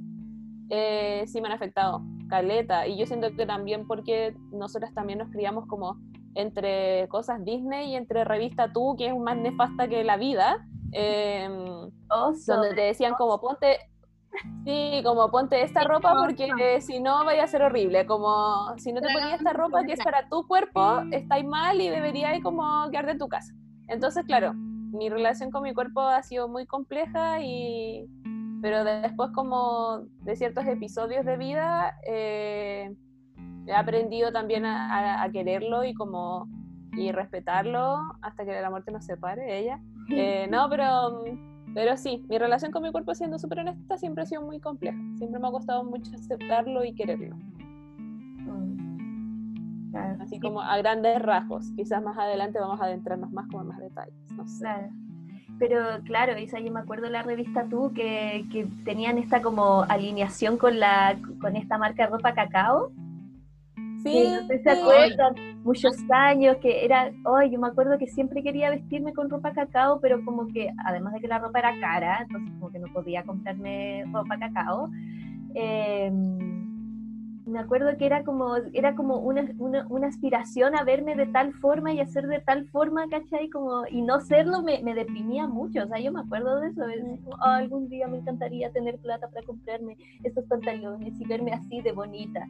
Eh, 0.69 1.23
sí 1.27 1.41
me 1.41 1.47
han 1.47 1.53
afectado, 1.53 2.01
caleta. 2.29 2.87
Y 2.87 2.97
yo 2.97 3.05
siento 3.05 3.35
que 3.35 3.45
también 3.45 3.85
porque 3.85 4.33
nosotras 4.51 4.93
también 4.93 5.19
nos 5.19 5.29
criamos 5.29 5.67
como 5.67 5.97
entre 6.35 7.07
cosas 7.09 7.43
Disney 7.43 7.91
y 7.91 7.95
entre 7.95 8.23
revista 8.23 8.71
Tú, 8.71 8.95
que 8.97 9.07
es 9.07 9.15
más 9.15 9.37
nefasta 9.37 9.87
que 9.87 10.03
la 10.03 10.17
vida, 10.17 10.65
eh, 10.93 11.49
Oso. 12.09 12.55
donde 12.55 12.73
te 12.73 12.81
decían 12.81 13.13
como 13.13 13.39
ponte, 13.39 13.77
sí, 14.65 15.01
como 15.03 15.29
ponte 15.29 15.61
esta 15.61 15.83
ropa 15.83 16.15
porque 16.15 16.49
eh, 16.59 16.81
si 16.81 16.99
no 16.99 17.25
vaya 17.25 17.43
a 17.43 17.47
ser 17.47 17.63
horrible, 17.63 18.05
como 18.05 18.75
si 18.77 18.93
no 18.93 19.01
te 19.01 19.11
ponías 19.13 19.39
esta 19.39 19.53
ropa 19.53 19.83
que 19.83 19.93
es 19.93 20.03
para 20.03 20.27
tu 20.29 20.47
cuerpo, 20.47 21.01
estáis 21.11 21.45
mal 21.45 21.79
y 21.79 21.89
deberíais 21.89 22.43
como 22.43 22.89
quedarte 22.91 23.11
en 23.11 23.19
tu 23.19 23.27
casa. 23.27 23.53
Entonces, 23.87 24.23
claro, 24.25 24.53
mi 24.53 25.09
relación 25.09 25.51
con 25.51 25.63
mi 25.63 25.73
cuerpo 25.73 26.01
ha 26.01 26.21
sido 26.23 26.47
muy 26.47 26.65
compleja 26.65 27.41
y 27.41 28.07
pero 28.61 28.83
después 28.83 29.31
como 29.33 30.03
de 30.21 30.35
ciertos 30.35 30.65
episodios 30.67 31.25
de 31.25 31.35
vida 31.35 31.95
eh, 32.07 32.95
he 33.67 33.73
aprendido 33.73 34.31
también 34.31 34.65
a, 34.65 34.89
a- 35.19 35.23
a 35.23 35.29
quererlo 35.31 35.83
y 35.83 35.93
como 35.93 36.47
y 36.93 37.11
respetarlo 37.11 37.97
hasta 38.21 38.43
que 38.45 38.51
la 38.61 38.69
muerte 38.69 38.91
nos 38.91 39.05
separe 39.05 39.59
ella 39.59 39.79
Eh, 40.09 40.47
no 40.49 40.67
pero 40.69 41.23
pero 41.73 41.95
sí 41.95 42.25
mi 42.27 42.37
relación 42.37 42.71
con 42.73 42.83
mi 42.83 42.91
cuerpo 42.91 43.15
siendo 43.15 43.39
súper 43.39 43.59
honesta 43.59 43.97
siempre 43.97 44.23
ha 44.23 44.25
sido 44.25 44.41
muy 44.41 44.59
compleja 44.59 44.97
siempre 45.17 45.39
me 45.39 45.47
ha 45.47 45.51
costado 45.51 45.83
mucho 45.85 46.11
aceptarlo 46.15 46.83
y 46.83 46.93
quererlo 46.93 47.35
Mm. 48.43 49.91
Claro, 49.91 50.17
así 50.21 50.35
sí, 50.35 50.39
como 50.39 50.61
a 50.61 50.77
grandes 50.77 51.21
rasgos 51.21 51.71
quizás 51.75 52.01
más 52.03 52.17
adelante 52.17 52.59
vamos 52.59 52.79
a 52.81 52.85
adentrarnos 52.85 53.31
más 53.31 53.45
como 53.47 53.61
en 53.61 53.67
más 53.67 53.79
detalles 53.79 54.13
no 54.35 54.47
sé 54.47 54.59
Claro. 54.59 54.87
Pero 55.59 55.77
claro, 56.05 56.39
Isa, 56.39 56.59
yo 56.59 56.71
me 56.71 56.79
acuerdo 56.79 57.05
de 57.05 57.11
la 57.11 57.21
revista 57.21 57.65
Tú 57.69 57.91
que, 57.93 58.45
que 58.51 58.65
tenían 58.83 59.19
esta 59.19 59.43
como 59.43 59.83
alineación 59.83 60.57
con 60.57 60.79
la 60.79 61.15
con 61.39 61.55
esta 61.55 61.77
marca 61.77 62.05
de 62.05 62.09
ropa 62.09 62.33
cacao. 62.33 62.91
Sí, 64.03 64.29
no 64.31 64.41
sé 64.47 64.57
si 64.57 64.63
se 64.63 64.69
acuerdan, 64.69 65.35
muchos 65.63 65.95
años 66.09 66.57
que 66.61 66.85
era, 66.85 67.11
ay, 67.25 67.51
yo 67.51 67.59
me 67.59 67.67
acuerdo 67.67 67.97
que 67.97 68.07
siempre 68.07 68.43
quería 68.43 68.69
vestirme 68.69 69.13
con 69.13 69.29
ropa 69.29 69.53
cacao, 69.53 69.99
pero 70.01 70.23
como 70.25 70.47
que 70.47 70.69
además 70.85 71.13
de 71.13 71.21
que 71.21 71.27
la 71.27 71.39
ropa 71.39 71.59
era 71.59 71.79
cara, 71.79 72.19
entonces 72.23 72.51
como 72.59 72.71
que 72.71 72.79
no 72.79 72.87
podía 72.93 73.23
comprarme 73.23 74.05
ropa 74.11 74.37
cacao. 74.39 74.89
eh, 75.55 76.11
me 77.45 77.59
acuerdo 77.59 77.97
que 77.97 78.05
era 78.05 78.23
como, 78.23 78.55
era 78.73 78.95
como 78.95 79.17
una, 79.17 79.43
una, 79.57 79.85
una 79.89 80.07
aspiración 80.07 80.75
a 80.75 80.83
verme 80.83 81.15
de 81.15 81.25
tal 81.25 81.53
forma 81.53 81.91
y 81.91 81.99
hacer 81.99 82.27
de 82.27 82.39
tal 82.39 82.65
forma, 82.69 83.07
¿cachai? 83.09 83.49
Como, 83.49 83.83
y 83.89 84.01
no 84.03 84.21
serlo 84.21 84.61
me, 84.61 84.81
me 84.83 84.93
deprimía 84.93 85.47
mucho, 85.47 85.83
o 85.83 85.87
sea, 85.87 85.99
yo 85.99 86.11
me 86.11 86.21
acuerdo 86.21 86.61
de 86.61 86.69
eso, 86.69 86.85
decir, 86.85 87.03
como, 87.23 87.35
"Ah, 87.43 87.57
algún 87.57 87.89
día 87.89 88.07
me 88.07 88.17
encantaría 88.19 88.71
tener 88.71 88.99
plata 88.99 89.27
para 89.29 89.45
comprarme 89.45 89.97
estos 90.23 90.45
pantalones 90.45 91.19
y 91.19 91.25
verme 91.25 91.51
así 91.51 91.81
de 91.81 91.91
bonita. 91.91 92.47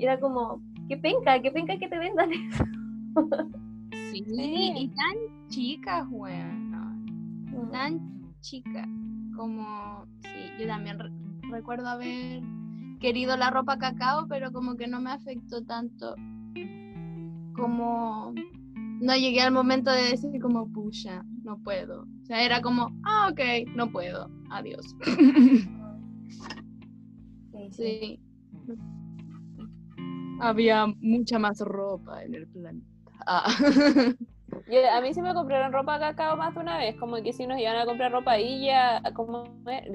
Y 0.00 0.04
era 0.04 0.18
como, 0.18 0.62
qué 0.88 0.96
penca, 0.96 1.42
qué 1.42 1.50
penca 1.50 1.78
que 1.78 1.86
te 1.86 1.98
vendan 1.98 2.32
eso. 2.32 2.64
Sí, 3.92 4.24
y 4.34 4.88
tan 4.88 5.48
chicas, 5.48 6.06
weón. 6.10 6.70
Tan 7.70 8.32
chicas. 8.40 8.88
Como, 9.36 10.06
sí, 10.22 10.52
yo 10.58 10.66
también 10.68 10.98
re- 10.98 11.12
recuerdo 11.50 11.86
haber 11.86 12.42
querido 12.98 13.36
la 13.36 13.50
ropa 13.50 13.76
cacao, 13.76 14.26
pero 14.26 14.50
como 14.52 14.76
que 14.76 14.88
no 14.88 15.02
me 15.02 15.10
afectó 15.10 15.62
tanto. 15.66 16.14
Como 17.54 18.32
no 19.02 19.16
llegué 19.16 19.42
al 19.42 19.52
momento 19.52 19.90
de 19.90 20.12
decir 20.12 20.40
como, 20.40 20.66
pucha, 20.72 21.22
no 21.44 21.58
puedo. 21.58 22.04
O 22.22 22.24
sea, 22.24 22.42
era 22.42 22.62
como, 22.62 22.88
ah, 23.04 23.28
ok, 23.30 23.68
no 23.76 23.90
puedo. 23.90 24.30
Adiós. 24.50 24.96
Sí, 27.52 27.68
sí. 27.72 28.20
Sí. 30.40 30.46
Había 30.46 30.86
mucha 31.00 31.38
más 31.38 31.60
ropa 31.60 32.22
en 32.24 32.34
el 32.34 32.46
planeta. 32.48 32.86
Ah. 33.26 33.46
Yo- 34.68 34.90
a 34.92 35.00
mí 35.00 35.14
sí 35.14 35.22
me 35.22 35.32
compraron 35.34 35.72
ropa 35.72 35.98
cacao 36.00 36.36
más 36.36 36.54
de 36.54 36.60
una 36.60 36.76
vez, 36.78 36.96
como 36.96 37.16
que 37.22 37.32
si 37.32 37.46
nos 37.46 37.58
iban 37.60 37.76
a 37.76 37.84
comprar 37.86 38.10
ropa 38.10 38.32
ahí 38.32 38.66
ya, 38.66 39.00
como, 39.14 39.44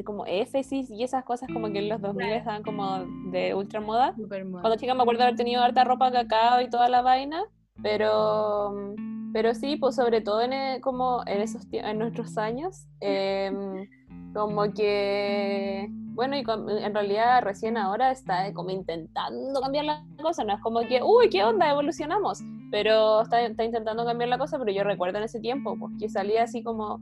como 0.05 0.25
Éfesis 0.25 0.89
y 0.89 1.03
esas 1.03 1.25
cosas 1.25 1.49
como 1.51 1.69
que 1.71 1.79
en 1.79 1.89
los 1.89 1.99
2000 2.01 2.29
estaban 2.31 2.63
como 2.63 2.99
de 3.31 3.53
ultra 3.53 3.81
moda. 3.81 4.13
Cuando 4.61 4.77
chica 4.79 4.93
me 4.93 5.01
acuerdo 5.01 5.23
haber 5.23 5.35
tenido 5.35 5.61
harta 5.61 5.83
ropa 5.83 6.11
cacao 6.11 6.61
y 6.61 6.69
toda 6.69 6.87
la 6.87 7.01
vaina, 7.01 7.43
pero, 7.83 8.93
pero 9.33 9.53
sí, 9.55 9.75
pues 9.75 9.95
sobre 9.95 10.21
todo 10.21 10.41
en, 10.41 10.53
e- 10.53 10.79
como 10.81 11.21
en, 11.27 11.41
esos, 11.41 11.67
en 11.71 11.99
nuestros 11.99 12.37
años, 12.37 12.87
em, 13.01 13.87
como 14.33 14.71
que, 14.73 15.89
bueno, 16.15 16.38
y 16.38 16.43
en 16.48 16.93
realidad 16.93 17.43
recién 17.43 17.77
ahora 17.77 18.10
está 18.10 18.51
como 18.53 18.69
intentando 18.69 19.60
cambiar 19.60 19.86
la 19.86 20.05
cosa, 20.22 20.45
no 20.45 20.53
es 20.53 20.62
como 20.62 20.79
que, 20.79 21.01
uy, 21.03 21.29
¿qué 21.29 21.43
onda? 21.43 21.69
Evolucionamos, 21.69 22.41
pero 22.72 23.22
está, 23.22 23.41
está 23.41 23.65
intentando 23.65 24.05
cambiar 24.05 24.29
la 24.29 24.38
cosa, 24.38 24.57
pero 24.57 24.72
yo 24.72 24.84
recuerdo 24.84 25.17
en 25.17 25.25
ese 25.25 25.41
tiempo, 25.41 25.77
pues 25.77 25.93
que 26.00 26.07
salía 26.10 26.43
así 26.43 26.63
como 26.63 27.01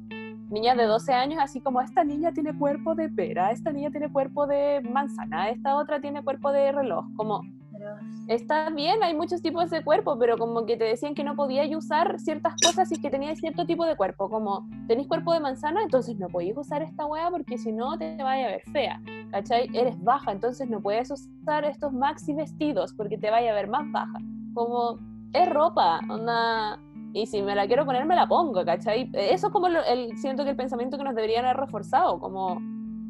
niñas 0.49 0.77
de 0.77 0.85
12 0.85 1.13
años, 1.13 1.39
así 1.41 1.61
como 1.61 1.79
esta 1.79 2.03
niña 2.03 2.33
tiene 2.33 2.57
cuerpo 2.57 2.95
de 2.95 3.07
pera, 3.09 3.51
esta 3.51 3.71
niña 3.71 3.91
tiene 3.91 4.11
cuerpo 4.11 4.47
de 4.47 4.81
manzana, 4.81 5.49
esta 5.49 5.77
otra 5.77 6.01
tiene 6.01 6.23
cuerpo 6.23 6.51
de 6.51 6.71
reloj, 6.71 7.05
como 7.15 7.41
está 8.27 8.69
bien, 8.69 9.03
hay 9.03 9.15
muchos 9.15 9.41
tipos 9.41 9.69
de 9.69 9.83
cuerpo, 9.83 10.17
pero 10.17 10.37
como 10.37 10.65
que 10.65 10.77
te 10.77 10.85
decían 10.85 11.13
que 11.13 11.23
no 11.23 11.35
podías 11.35 11.69
usar 11.75 12.19
ciertas 12.19 12.55
cosas 12.61 12.89
si 12.89 12.95
es 12.95 13.01
que 13.01 13.09
tenías 13.09 13.39
cierto 13.39 13.65
tipo 13.65 13.85
de 13.85 13.95
cuerpo, 13.95 14.29
como 14.29 14.67
tenéis 14.87 15.07
cuerpo 15.07 15.33
de 15.33 15.39
manzana, 15.39 15.81
entonces 15.83 16.17
no 16.17 16.27
podéis 16.27 16.57
usar 16.57 16.81
esta 16.81 17.05
hueá 17.05 17.29
porque 17.29 17.57
si 17.57 17.71
no 17.71 17.97
te 17.97 18.15
vaya 18.23 18.47
a 18.47 18.51
ver 18.51 18.61
fea, 18.71 19.01
¿cachai? 19.31 19.69
Eres 19.73 20.01
baja, 20.01 20.31
entonces 20.31 20.69
no 20.69 20.81
puedes 20.81 21.11
usar 21.11 21.65
estos 21.65 21.91
maxi 21.93 22.33
vestidos 22.33 22.93
porque 22.93 23.17
te 23.17 23.29
vaya 23.29 23.51
a 23.51 23.55
ver 23.55 23.67
más 23.67 23.91
baja, 23.91 24.17
como 24.53 24.97
es 25.33 25.49
ropa, 25.49 25.99
onda... 26.09 26.79
Y 27.15 27.27
si 27.27 27.43
me 27.43 27.53
la 27.53 27.67
quiero 27.67 27.85
poner, 27.85 28.07
me 28.07 28.15
la 28.15 28.27
pongo, 28.27 28.65
¿cachai? 28.65 29.07
Eso 29.13 29.47
es 29.47 29.53
como 29.53 29.67
el, 29.67 30.17
siento 30.17 30.43
que 30.43 30.49
el 30.49 30.55
pensamiento 30.55 30.97
que 30.97 31.03
nos 31.03 31.13
deberían 31.13 31.45
haber 31.45 31.57
reforzado, 31.57 32.19
como 32.19 32.59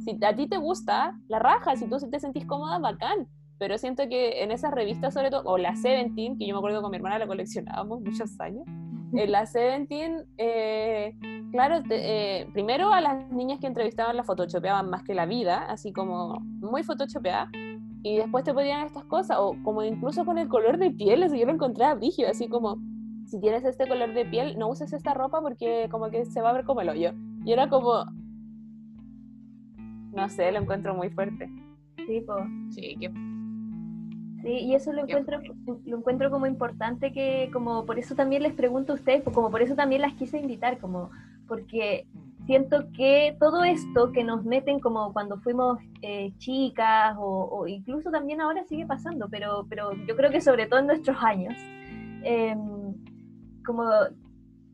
si 0.03 0.19
a 0.25 0.35
ti 0.35 0.45
te 0.45 0.57
gusta, 0.57 1.17
la 1.29 1.39
raja, 1.39 1.77
si 1.77 1.87
tú 1.87 1.97
te 2.11 2.19
sentís 2.19 2.45
cómoda, 2.45 2.79
bacán, 2.79 3.29
pero 3.63 3.77
siento 3.77 4.09
que 4.09 4.43
en 4.43 4.51
esas 4.51 4.71
revistas, 4.73 5.13
sobre 5.13 5.29
todo, 5.29 5.43
o 5.45 5.57
la 5.57 5.73
Seventeen, 5.77 6.37
que 6.37 6.45
yo 6.45 6.53
me 6.53 6.57
acuerdo 6.57 6.81
con 6.81 6.91
mi 6.91 6.97
hermana 6.97 7.17
la 7.17 7.27
coleccionábamos 7.27 8.01
muchos 8.01 8.37
años, 8.41 8.65
en 9.13 9.31
la 9.31 9.45
Seventeen, 9.45 10.25
eh, 10.37 11.15
claro, 11.53 11.81
te- 11.81 12.41
eh, 12.41 12.47
primero 12.51 12.91
a 12.91 12.99
las 12.99 13.31
niñas 13.31 13.59
que 13.61 13.67
entrevistaban 13.67 14.17
las 14.17 14.25
photoshopeaban 14.25 14.89
más 14.89 15.03
que 15.03 15.13
la 15.15 15.25
vida, 15.25 15.59
así 15.69 15.93
como 15.93 16.41
muy 16.41 16.83
photoshopeada, 16.83 17.49
y 18.03 18.17
después 18.17 18.43
te 18.43 18.53
pedían 18.53 18.85
estas 18.85 19.05
cosas, 19.05 19.37
o 19.39 19.55
como 19.63 19.81
incluso 19.81 20.25
con 20.25 20.37
el 20.37 20.49
color 20.49 20.77
de 20.77 20.91
piel, 20.91 21.23
eso 21.23 21.35
yo 21.35 21.45
lo 21.45 21.53
encontraba 21.53 21.93
brígido, 21.95 22.29
así 22.29 22.49
como, 22.49 22.79
si 23.27 23.39
tienes 23.39 23.63
este 23.63 23.87
color 23.87 24.13
de 24.13 24.25
piel, 24.25 24.59
no 24.59 24.67
uses 24.67 24.91
esta 24.91 25.13
ropa 25.13 25.39
porque 25.41 25.87
como 25.89 26.09
que 26.09 26.25
se 26.25 26.41
va 26.41 26.49
a 26.49 26.53
ver 26.53 26.65
como 26.65 26.81
el 26.81 26.89
hoyo. 26.89 27.13
Y 27.45 27.53
era 27.53 27.69
como, 27.69 28.03
no 30.13 30.27
sé, 30.27 30.51
lo 30.51 30.59
encuentro 30.59 30.93
muy 30.95 31.09
fuerte. 31.09 31.49
Sí, 32.05 32.19
po. 32.19 32.35
Sí, 32.71 32.97
que 32.99 33.09
Sí, 34.43 34.49
y 34.49 34.75
eso 34.75 34.91
lo 34.91 35.03
encuentro, 35.03 35.39
lo 35.85 35.97
encuentro 35.97 36.29
como 36.29 36.45
importante 36.45 37.13
que, 37.13 37.49
como 37.53 37.85
por 37.85 37.97
eso 37.97 38.13
también 38.13 38.43
les 38.43 38.53
pregunto 38.53 38.91
a 38.91 38.95
ustedes, 38.95 39.21
pues, 39.21 39.33
como 39.33 39.49
por 39.49 39.61
eso 39.61 39.73
también 39.73 40.01
las 40.01 40.13
quise 40.15 40.37
invitar, 40.37 40.79
como 40.79 41.11
porque 41.47 42.05
siento 42.45 42.91
que 42.91 43.37
todo 43.39 43.63
esto 43.63 44.11
que 44.11 44.25
nos 44.25 44.43
meten 44.43 44.81
como 44.81 45.13
cuando 45.13 45.37
fuimos 45.39 45.79
eh, 46.01 46.33
chicas 46.39 47.15
o, 47.17 47.47
o 47.51 47.67
incluso 47.67 48.11
también 48.11 48.41
ahora 48.41 48.65
sigue 48.65 48.85
pasando, 48.85 49.29
pero, 49.29 49.65
pero 49.69 49.93
yo 49.93 50.15
creo 50.17 50.29
que 50.29 50.41
sobre 50.41 50.67
todo 50.67 50.81
en 50.81 50.87
nuestros 50.87 51.15
años, 51.23 51.53
em, 52.23 52.93
como 53.65 53.85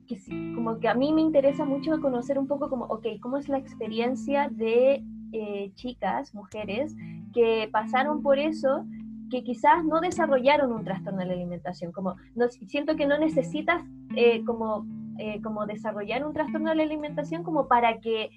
que, 0.07 0.17
como 0.55 0.79
que 0.79 0.87
a 0.87 0.95
mí 0.95 1.13
me 1.13 1.21
interesa 1.21 1.63
mucho 1.63 2.01
conocer 2.01 2.39
un 2.39 2.47
poco 2.47 2.69
como, 2.69 2.85
ok, 2.85 3.05
¿cómo 3.21 3.37
es 3.37 3.47
la 3.47 3.59
experiencia 3.59 4.49
de 4.49 5.03
eh, 5.31 5.71
chicas, 5.75 6.33
mujeres, 6.33 6.95
que 7.35 7.69
pasaron 7.71 8.23
por 8.23 8.39
eso 8.39 8.83
que 9.29 9.43
quizás 9.43 9.83
no 9.85 9.99
desarrollaron 10.01 10.71
un 10.71 10.83
trastorno 10.83 11.19
de 11.19 11.25
la 11.27 11.33
alimentación. 11.33 11.91
Como 11.91 12.15
no, 12.35 12.47
siento 12.49 12.95
que 12.95 13.05
no 13.07 13.17
necesitas 13.17 13.83
eh, 14.15 14.43
como, 14.45 14.85
eh, 15.17 15.41
como 15.41 15.65
desarrollar 15.65 16.25
un 16.25 16.33
trastorno 16.33 16.69
de 16.69 16.75
la 16.75 16.83
alimentación 16.83 17.43
como 17.43 17.67
para 17.67 17.99
que 17.99 18.29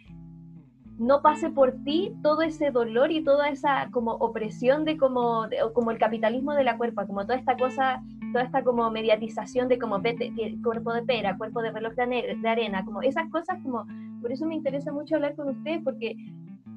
no 0.99 1.23
pase 1.23 1.51
por 1.51 1.73
ti 1.85 2.13
todo 2.23 2.43
ese 2.43 2.71
dolor 2.71 3.11
y 3.11 3.25
toda 3.25 3.49
esa 3.49 3.89
como 3.91 4.13
opresión 4.13 4.85
de 4.85 4.99
como, 4.99 5.49
de- 5.49 5.59
como 5.75 5.91
el 5.91 5.99
capitalismo 5.99 6.53
de 6.53 6.65
la 6.65 6.77
cuerpa, 6.77 7.07
como 7.07 7.23
toda 7.23 7.37
esta 7.37 7.57
cosa, 7.57 8.03
toda 8.33 8.45
esta 8.45 8.63
como 8.63 8.89
mediatización 8.91 9.69
de 9.69 9.79
como 9.79 10.01
vete, 10.01 10.33
cuerpo 10.63 10.93
de 10.93 11.03
pera, 11.03 11.37
cuerpo 11.39 11.63
de 11.63 11.73
reloj 11.73 11.95
de 11.95 12.49
arena, 12.49 12.85
como 12.85 13.03
esas 13.03 13.29
cosas 13.31 13.59
como, 13.63 13.87
por 14.21 14.31
eso 14.31 14.47
me 14.47 14.55
interesa 14.55 14.93
mucho 14.93 15.17
hablar 15.17 15.35
con 15.35 15.49
ustedes 15.49 15.81
porque 15.83 16.15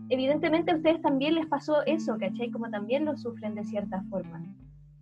evidentemente 0.10 0.72
a 0.72 0.76
ustedes 0.76 1.02
también 1.02 1.36
les 1.36 1.46
pasó 1.48 1.86
eso, 1.86 2.18
¿cachai? 2.18 2.52
Como 2.52 2.70
también 2.70 3.06
lo 3.06 3.18
sufren 3.18 3.56
de 3.56 3.64
cierta 3.64 4.04
forma. 4.10 4.42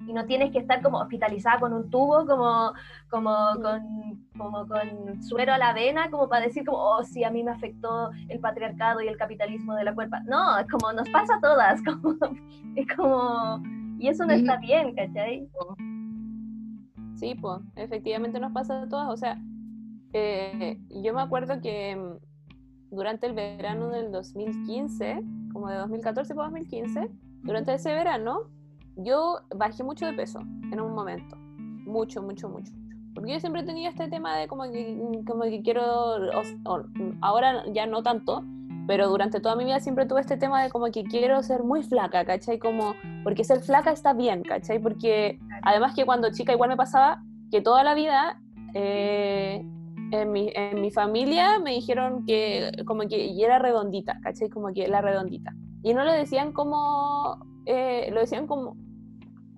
Y 0.05 0.11
no 0.11 0.25
tienes 0.25 0.51
que 0.51 0.59
estar 0.59 0.81
como 0.81 0.99
hospitalizada 0.99 1.59
con 1.59 1.71
un 1.71 1.89
tubo, 1.89 2.25
como, 2.25 2.73
como, 3.09 3.35
con, 3.61 4.27
como 4.37 4.67
con 4.67 5.23
suero 5.23 5.53
a 5.53 5.57
la 5.57 5.73
vena, 5.73 6.09
como 6.09 6.27
para 6.27 6.45
decir 6.45 6.65
como, 6.65 6.77
oh, 6.77 7.03
sí, 7.03 7.23
a 7.23 7.31
mí 7.31 7.43
me 7.43 7.51
afectó 7.51 8.11
el 8.27 8.39
patriarcado 8.39 9.01
y 9.01 9.07
el 9.07 9.17
capitalismo 9.17 9.75
de 9.75 9.85
la 9.85 9.95
cuerpa. 9.95 10.19
No, 10.25 10.57
es 10.57 10.67
como 10.67 10.91
nos 10.91 11.09
pasa 11.09 11.35
a 11.35 11.41
todas, 11.41 11.81
como, 11.85 12.15
es 12.75 12.87
como, 12.95 13.63
y 13.97 14.09
eso 14.09 14.25
no 14.25 14.33
está 14.33 14.57
bien, 14.57 14.93
¿cachai? 14.93 15.47
Sí, 17.15 17.35
pues, 17.35 17.61
efectivamente 17.75 18.39
nos 18.39 18.51
pasa 18.51 18.81
a 18.81 18.89
todas. 18.89 19.07
O 19.09 19.15
sea, 19.15 19.37
eh, 20.11 20.79
yo 20.89 21.13
me 21.13 21.21
acuerdo 21.21 21.61
que 21.61 21.95
mm, 21.95 22.32
durante 22.93 23.25
el 23.27 23.33
verano 23.33 23.89
del 23.89 24.11
2015, 24.11 25.21
como 25.51 25.67
de 25.69 25.77
2014 25.77 26.33
para 26.35 26.49
2015, 26.49 27.09
durante 27.43 27.73
ese 27.73 27.93
verano, 27.93 28.41
yo 28.95 29.39
bajé 29.55 29.83
mucho 29.83 30.05
de 30.05 30.13
peso 30.13 30.39
en 30.71 30.79
un 30.79 30.93
momento. 30.93 31.35
Mucho, 31.37 32.21
mucho, 32.21 32.49
mucho. 32.49 32.71
Porque 33.13 33.33
yo 33.33 33.39
siempre 33.39 33.63
tenía 33.63 33.89
este 33.89 34.07
tema 34.07 34.35
de 34.37 34.47
como 34.47 34.63
que, 34.71 34.97
como 35.27 35.43
que 35.43 35.61
quiero, 35.61 35.83
o- 35.83 36.69
o- 36.69 36.83
ahora 37.21 37.63
ya 37.71 37.85
no 37.85 38.01
tanto, 38.01 38.43
pero 38.87 39.07
durante 39.09 39.39
toda 39.39 39.55
mi 39.55 39.65
vida 39.65 39.79
siempre 39.79 40.05
tuve 40.05 40.21
este 40.21 40.35
tema 40.37 40.61
de 40.63 40.69
como 40.69 40.85
que 40.91 41.03
quiero 41.03 41.41
ser 41.43 41.63
muy 41.63 41.83
flaca, 41.83 42.25
¿cachai? 42.25 42.59
Como, 42.59 42.93
porque 43.23 43.43
ser 43.43 43.61
flaca 43.61 43.91
está 43.91 44.13
bien, 44.13 44.43
¿cachai? 44.43 44.79
Porque 44.79 45.39
además 45.61 45.93
que 45.95 46.05
cuando 46.05 46.31
chica 46.31 46.53
igual 46.53 46.69
me 46.69 46.75
pasaba 46.77 47.21
que 47.51 47.61
toda 47.61 47.83
la 47.83 47.93
vida 47.93 48.39
eh, 48.73 49.63
en, 50.13 50.31
mi, 50.31 50.51
en 50.53 50.79
mi 50.79 50.91
familia 50.91 51.59
me 51.59 51.71
dijeron 51.71 52.25
que 52.25 52.71
como 52.85 53.07
que 53.07 53.25
y 53.25 53.43
era 53.43 53.57
redondita, 53.59 54.19
¿cachai? 54.21 54.49
Como 54.49 54.71
que 54.71 54.87
la 54.87 55.01
redondita. 55.01 55.53
Y 55.81 55.93
no 55.93 56.03
lo 56.03 56.13
decían 56.13 56.53
como, 56.53 57.43
eh, 57.65 58.09
lo 58.13 58.19
decían 58.19 58.45
como, 58.45 58.77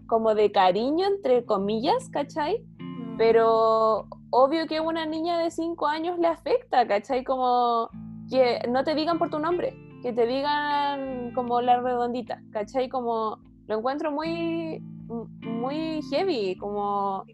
como 0.07 0.33
de 0.33 0.51
cariño, 0.51 1.07
entre 1.07 1.45
comillas, 1.45 2.09
¿cachai? 2.09 2.65
Pero 3.17 4.07
obvio 4.29 4.65
que 4.67 4.77
a 4.77 4.81
una 4.81 5.05
niña 5.05 5.37
de 5.39 5.51
5 5.51 5.87
años 5.87 6.17
le 6.19 6.27
afecta, 6.27 6.87
¿cachai? 6.87 7.23
Como 7.25 7.89
que 8.29 8.59
no 8.69 8.83
te 8.83 8.95
digan 8.95 9.19
por 9.19 9.29
tu 9.29 9.39
nombre, 9.39 9.75
que 10.01 10.13
te 10.13 10.25
digan 10.25 11.33
como 11.33 11.59
la 11.59 11.81
redondita, 11.81 12.41
¿cachai? 12.51 12.87
Como 12.87 13.39
lo 13.67 13.77
encuentro 13.77 14.11
muy, 14.11 14.79
muy 15.41 16.01
heavy, 16.09 16.55
como... 16.55 17.25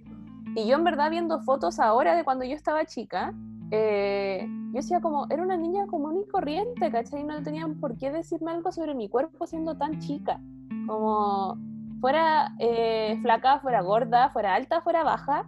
Y 0.55 0.67
yo 0.67 0.75
en 0.75 0.83
verdad 0.83 1.09
viendo 1.09 1.39
fotos 1.41 1.79
ahora 1.79 2.15
de 2.15 2.23
cuando 2.23 2.43
yo 2.45 2.55
estaba 2.55 2.85
chica, 2.85 3.33
eh, 3.71 4.45
yo 4.47 4.73
decía 4.73 4.99
como, 4.99 5.27
era 5.29 5.41
una 5.41 5.55
niña 5.55 5.87
común 5.87 6.23
y 6.25 6.29
corriente, 6.29 6.91
¿cachai? 6.91 7.23
No 7.23 7.41
tenían 7.41 7.79
por 7.79 7.97
qué 7.97 8.11
decirme 8.11 8.51
algo 8.51 8.71
sobre 8.71 8.93
mi 8.93 9.07
cuerpo 9.07 9.47
siendo 9.47 9.75
tan 9.75 9.99
chica. 9.99 10.41
Como 10.87 11.57
fuera 12.01 12.53
eh, 12.59 13.17
flaca, 13.21 13.59
fuera 13.59 13.81
gorda, 13.81 14.29
fuera 14.31 14.55
alta, 14.55 14.81
fuera 14.81 15.03
baja, 15.03 15.47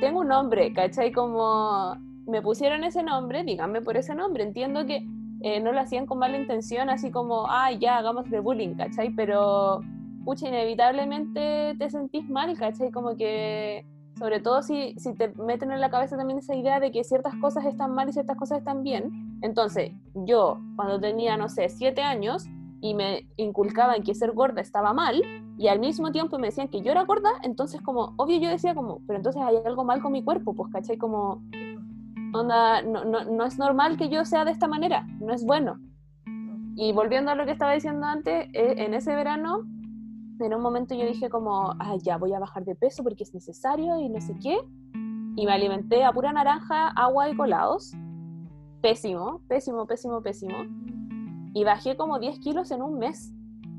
tengo 0.00 0.20
un 0.20 0.28
nombre, 0.28 0.72
¿cachai? 0.72 1.12
Como 1.12 1.96
me 2.26 2.42
pusieron 2.42 2.84
ese 2.84 3.02
nombre, 3.02 3.44
díganme 3.44 3.82
por 3.82 3.96
ese 3.96 4.14
nombre. 4.14 4.44
Entiendo 4.44 4.86
que 4.86 5.04
eh, 5.42 5.60
no 5.60 5.72
lo 5.72 5.80
hacían 5.80 6.06
con 6.06 6.18
mala 6.18 6.38
intención, 6.38 6.90
así 6.90 7.10
como, 7.10 7.46
ah, 7.48 7.72
ya, 7.72 7.98
hagamos 7.98 8.30
de 8.30 8.40
bullying, 8.40 8.74
¿cachai? 8.74 9.10
Pero, 9.14 9.80
pucha, 10.24 10.48
inevitablemente 10.48 11.74
te 11.78 11.90
sentís 11.90 12.28
mal, 12.30 12.56
¿cachai? 12.56 12.90
Como 12.92 13.16
que 13.16 13.84
sobre 14.18 14.40
todo 14.40 14.62
si, 14.62 14.94
si 14.98 15.14
te 15.14 15.28
meten 15.34 15.72
en 15.72 15.80
la 15.80 15.90
cabeza 15.90 16.16
también 16.16 16.38
esa 16.38 16.54
idea 16.54 16.80
de 16.80 16.90
que 16.92 17.04
ciertas 17.04 17.34
cosas 17.36 17.64
están 17.64 17.94
mal 17.94 18.08
y 18.08 18.12
ciertas 18.12 18.36
cosas 18.36 18.58
están 18.58 18.82
bien. 18.82 19.38
Entonces, 19.42 19.92
yo 20.14 20.58
cuando 20.76 21.00
tenía, 21.00 21.36
no 21.36 21.48
sé, 21.48 21.68
siete 21.68 22.02
años 22.02 22.46
y 22.80 22.94
me 22.94 23.28
inculcaban 23.36 24.02
que 24.02 24.14
ser 24.14 24.32
gorda 24.32 24.60
estaba 24.60 24.92
mal 24.92 25.22
y 25.56 25.68
al 25.68 25.78
mismo 25.78 26.10
tiempo 26.10 26.38
me 26.38 26.48
decían 26.48 26.68
que 26.68 26.82
yo 26.82 26.90
era 26.90 27.04
gorda, 27.04 27.30
entonces 27.42 27.80
como, 27.80 28.14
obvio 28.16 28.38
yo 28.38 28.48
decía 28.48 28.74
como, 28.74 29.00
pero 29.06 29.18
entonces 29.18 29.40
hay 29.40 29.56
algo 29.64 29.84
mal 29.84 30.02
con 30.02 30.12
mi 30.12 30.24
cuerpo, 30.24 30.54
pues, 30.54 30.72
¿cachai? 30.72 30.98
Como, 30.98 31.42
onda, 32.34 32.82
no, 32.82 33.04
no, 33.04 33.24
no 33.24 33.44
es 33.44 33.58
normal 33.58 33.96
que 33.96 34.08
yo 34.08 34.24
sea 34.24 34.44
de 34.44 34.50
esta 34.50 34.66
manera, 34.66 35.06
no 35.20 35.32
es 35.32 35.44
bueno. 35.44 35.78
Y 36.74 36.92
volviendo 36.92 37.30
a 37.30 37.34
lo 37.34 37.44
que 37.44 37.52
estaba 37.52 37.72
diciendo 37.72 38.06
antes, 38.06 38.48
eh, 38.52 38.74
en 38.78 38.94
ese 38.94 39.14
verano 39.14 39.60
en 40.44 40.54
un 40.54 40.62
momento 40.62 40.94
yo 40.94 41.06
dije 41.06 41.30
como, 41.30 41.74
ah, 41.78 41.96
ya 42.02 42.16
voy 42.16 42.32
a 42.32 42.38
bajar 42.38 42.64
de 42.64 42.74
peso 42.74 43.02
porque 43.02 43.22
es 43.22 43.34
necesario 43.34 43.98
y 43.98 44.08
no 44.08 44.20
sé 44.20 44.34
qué. 44.42 44.58
Y 45.36 45.46
me 45.46 45.52
alimenté 45.52 46.04
a 46.04 46.12
pura 46.12 46.32
naranja, 46.32 46.88
agua 46.88 47.30
y 47.30 47.36
colados. 47.36 47.92
Pésimo, 48.80 49.40
pésimo, 49.48 49.86
pésimo, 49.86 50.22
pésimo. 50.22 50.56
Y 51.54 51.64
bajé 51.64 51.96
como 51.96 52.18
10 52.18 52.38
kilos 52.40 52.70
en 52.70 52.82
un 52.82 52.98
mes. 52.98 53.32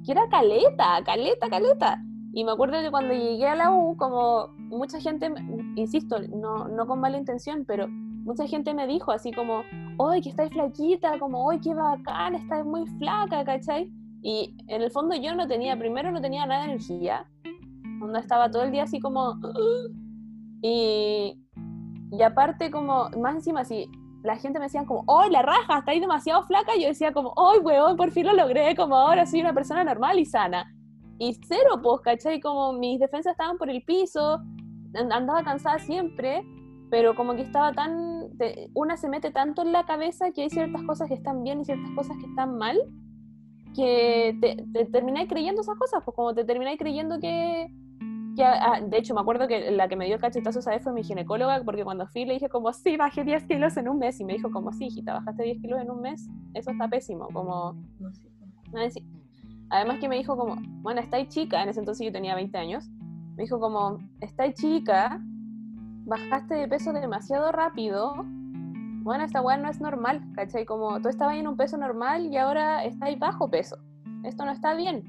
Que 0.05 0.13
era 0.13 0.27
caleta, 0.29 1.01
caleta, 1.05 1.49
caleta. 1.49 2.01
Y 2.33 2.43
me 2.43 2.51
acuerdo 2.51 2.81
que 2.81 2.89
cuando 2.89 3.13
llegué 3.13 3.47
a 3.47 3.55
la 3.55 3.71
U, 3.71 3.95
como 3.95 4.47
mucha 4.57 4.99
gente, 4.99 5.31
insisto, 5.75 6.17
no, 6.19 6.67
no 6.67 6.87
con 6.87 6.99
mala 6.99 7.17
intención, 7.17 7.63
pero 7.65 7.87
mucha 7.87 8.47
gente 8.47 8.73
me 8.73 8.87
dijo 8.87 9.11
así 9.11 9.31
como, 9.31 9.61
¡ay, 9.99 10.21
que 10.21 10.29
estáis 10.29 10.51
flaquita! 10.51 11.19
Como, 11.19 11.49
¡ay, 11.49 11.59
qué 11.59 11.73
bacán! 11.73 12.35
Estás 12.35 12.65
muy 12.65 12.87
flaca, 12.97 13.43
¿cachai? 13.43 13.91
Y 14.23 14.55
en 14.67 14.81
el 14.81 14.89
fondo 14.89 15.15
yo 15.15 15.35
no 15.35 15.47
tenía, 15.47 15.77
primero 15.77 16.11
no 16.11 16.21
tenía 16.21 16.45
nada 16.45 16.61
de 16.63 16.71
energía, 16.71 17.29
cuando 17.99 18.17
estaba 18.17 18.49
todo 18.49 18.63
el 18.63 18.71
día 18.71 18.83
así 18.83 18.99
como... 18.99 19.35
Y, 20.65 21.43
y 22.09 22.21
aparte 22.23 22.71
como, 22.71 23.09
más 23.19 23.35
encima, 23.35 23.65
si 23.65 23.91
la 24.23 24.37
gente 24.37 24.59
me 24.59 24.65
decía 24.65 24.85
como, 24.85 25.03
¡ay, 25.19 25.29
la 25.29 25.41
raja! 25.41 25.79
Está 25.79 25.91
ahí 25.91 25.99
demasiado 25.99 26.43
flaca. 26.43 26.71
Yo 26.79 26.87
decía 26.87 27.11
como, 27.11 27.33
¡ay, 27.35 27.59
weón! 27.59 27.97
Por 27.97 28.11
fin 28.11 28.25
lo 28.25 28.33
logré, 28.33 28.75
como 28.75 28.95
ahora 28.95 29.25
soy 29.25 29.41
una 29.41 29.53
persona 29.53 29.83
normal 29.83 30.17
y 30.19 30.25
sana. 30.25 30.73
Y 31.19 31.33
cero, 31.45 31.81
pues, 31.83 32.01
¿cachai? 32.01 32.39
Como 32.39 32.73
mis 32.73 32.99
defensas 32.99 33.31
estaban 33.31 33.57
por 33.57 33.69
el 33.69 33.83
piso, 33.83 34.39
andaba 34.93 35.43
cansada 35.43 35.79
siempre, 35.79 36.43
pero 36.89 37.15
como 37.15 37.35
que 37.35 37.41
estaba 37.41 37.73
tan, 37.73 38.29
una 38.73 38.95
se 38.95 39.09
mete 39.09 39.31
tanto 39.31 39.61
en 39.61 39.71
la 39.71 39.85
cabeza 39.85 40.31
que 40.31 40.43
hay 40.43 40.49
ciertas 40.49 40.83
cosas 40.83 41.09
que 41.09 41.15
están 41.15 41.43
bien 41.43 41.61
y 41.61 41.65
ciertas 41.65 41.89
cosas 41.95 42.15
que 42.17 42.25
están 42.25 42.57
mal, 42.57 42.79
que 43.73 44.37
te, 44.39 44.55
te 44.71 44.85
termináis 44.85 45.27
creyendo 45.27 45.61
esas 45.61 45.77
cosas, 45.77 46.01
pues 46.03 46.15
como 46.15 46.33
te 46.33 46.43
termináis 46.43 46.77
creyendo 46.77 47.19
que, 47.19 47.67
que 48.35 48.43
ah, 48.43 48.79
de 48.81 48.97
hecho 48.97 49.13
me 49.13 49.21
acuerdo 49.21 49.47
que 49.47 49.71
la 49.71 49.87
que 49.87 49.95
me 49.95 50.05
dio 50.05 50.15
el 50.15 50.21
cachetazo 50.21 50.59
esa 50.59 50.71
vez 50.71 50.83
fue 50.83 50.93
mi 50.93 51.03
ginecóloga, 51.03 51.61
porque 51.63 51.83
cuando 51.83 52.07
fui 52.07 52.25
le 52.25 52.33
dije 52.33 52.49
como, 52.49 52.71
sí, 52.73 52.97
bajé 52.97 53.23
10 53.23 53.45
kilos 53.45 53.77
en 53.77 53.89
un 53.89 53.99
mes, 53.99 54.19
y 54.19 54.25
me 54.25 54.33
dijo 54.33 54.51
como, 54.51 54.71
sí, 54.73 54.85
hijita, 54.85 55.13
bajaste 55.13 55.43
10 55.43 55.61
kilos 55.61 55.81
en 55.81 55.91
un 55.91 56.01
mes, 56.01 56.27
eso 56.53 56.71
está 56.71 56.87
pésimo, 56.87 57.27
como... 57.33 57.75
Además 59.69 59.99
que 59.99 60.07
me 60.07 60.17
dijo 60.17 60.37
como, 60.37 60.55
bueno, 60.81 61.01
estáis 61.01 61.29
chica, 61.29 61.63
en 61.63 61.69
ese 61.69 61.79
entonces 61.79 62.05
yo 62.05 62.11
tenía 62.11 62.35
20 62.35 62.57
años, 62.57 62.89
me 63.35 63.43
dijo 63.43 63.59
como, 63.59 63.99
estáis 64.21 64.53
chica, 64.55 65.19
bajaste 66.05 66.55
de 66.55 66.67
peso 66.67 66.93
demasiado 66.93 67.51
rápido, 67.51 68.25
bueno, 69.03 69.25
esta 69.25 69.41
weá 69.41 69.57
no 69.57 69.69
es 69.69 69.81
normal, 69.81 70.21
¿cachai? 70.33 70.65
Como 70.65 71.01
tú 71.01 71.09
estabas 71.09 71.35
en 71.35 71.47
un 71.47 71.57
peso 71.57 71.77
normal 71.77 72.27
y 72.27 72.37
ahora 72.37 72.85
estás 72.85 73.17
bajo 73.19 73.49
peso. 73.49 73.77
Esto 74.23 74.45
no 74.45 74.51
está 74.51 74.73
bien. 74.73 75.03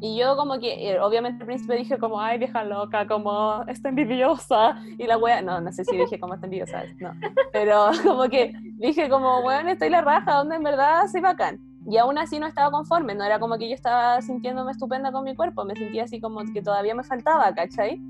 Y 0.00 0.18
yo 0.18 0.36
como 0.36 0.58
que, 0.58 0.90
eh, 0.90 1.00
obviamente 1.00 1.42
al 1.42 1.46
principio 1.46 1.76
dije 1.76 1.98
como, 1.98 2.20
ay, 2.20 2.38
vieja 2.38 2.64
loca, 2.64 3.06
como, 3.06 3.62
está 3.66 3.90
envidiosa. 3.90 4.82
Y 4.98 5.06
la 5.06 5.18
wea, 5.18 5.42
no, 5.42 5.60
no 5.60 5.72
sé 5.72 5.84
si 5.84 5.96
dije 5.96 6.18
como 6.18 6.34
está 6.34 6.46
envidiosa, 6.46 6.82
no. 6.98 7.12
Pero 7.52 7.90
como 8.04 8.24
que 8.28 8.52
dije 8.78 9.08
como, 9.08 9.42
bueno, 9.42 9.70
estoy 9.70 9.90
la 9.90 10.00
raja, 10.00 10.36
donde 10.36 10.56
en 10.56 10.62
verdad 10.62 11.06
soy 11.06 11.20
bacán. 11.20 11.60
Y 11.88 11.98
aún 11.98 12.18
así 12.18 12.38
no 12.38 12.46
estaba 12.46 12.70
conforme, 12.70 13.14
no 13.14 13.22
era 13.22 13.38
como 13.38 13.58
que 13.58 13.68
yo 13.68 13.74
estaba 13.74 14.20
sintiéndome 14.20 14.72
estupenda 14.72 15.12
con 15.12 15.24
mi 15.24 15.36
cuerpo, 15.36 15.64
me 15.64 15.76
sentía 15.76 16.04
así 16.04 16.20
como 16.20 16.40
que 16.52 16.60
todavía 16.60 16.96
me 16.96 17.04
faltaba, 17.04 17.54
¿cachai? 17.54 18.00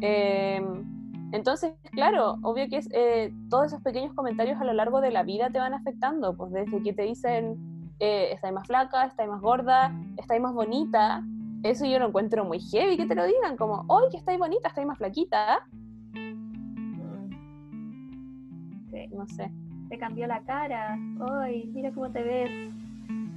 Eh, 0.00 0.60
entonces, 1.32 1.74
claro, 1.92 2.36
obvio 2.42 2.68
que 2.68 2.80
eh, 2.92 3.32
todos 3.48 3.66
esos 3.66 3.82
pequeños 3.82 4.14
comentarios 4.14 4.60
a 4.60 4.64
lo 4.64 4.72
largo 4.72 5.00
de 5.00 5.10
la 5.10 5.22
vida 5.22 5.50
te 5.50 5.58
van 5.58 5.74
afectando, 5.74 6.36
pues 6.36 6.52
desde 6.52 6.82
que 6.82 6.92
te 6.92 7.02
dicen, 7.02 7.56
eh, 8.00 8.30
estáis 8.32 8.52
más 8.54 8.66
flaca, 8.66 9.04
estáis 9.04 9.28
más 9.28 9.40
gorda, 9.40 9.92
estáis 10.16 10.40
más 10.40 10.54
bonita, 10.54 11.22
eso 11.62 11.84
yo 11.84 11.98
lo 11.98 12.08
encuentro 12.08 12.44
muy 12.44 12.58
heavy 12.58 12.96
que 12.96 13.06
te 13.06 13.14
lo 13.14 13.24
digan, 13.24 13.56
como, 13.56 13.84
hoy 13.88 14.04
que 14.10 14.16
estáis 14.16 14.38
bonita, 14.38 14.68
estáis 14.68 14.86
más 14.86 14.98
flaquita. 14.98 15.66
Sí. 18.90 19.06
No 19.12 19.26
sé. 19.28 19.52
Te 19.88 19.98
cambió 19.98 20.26
la 20.26 20.40
cara, 20.42 20.98
hoy, 21.20 21.70
mira 21.72 21.92
cómo 21.92 22.10
te 22.10 22.22
ves. 22.22 22.74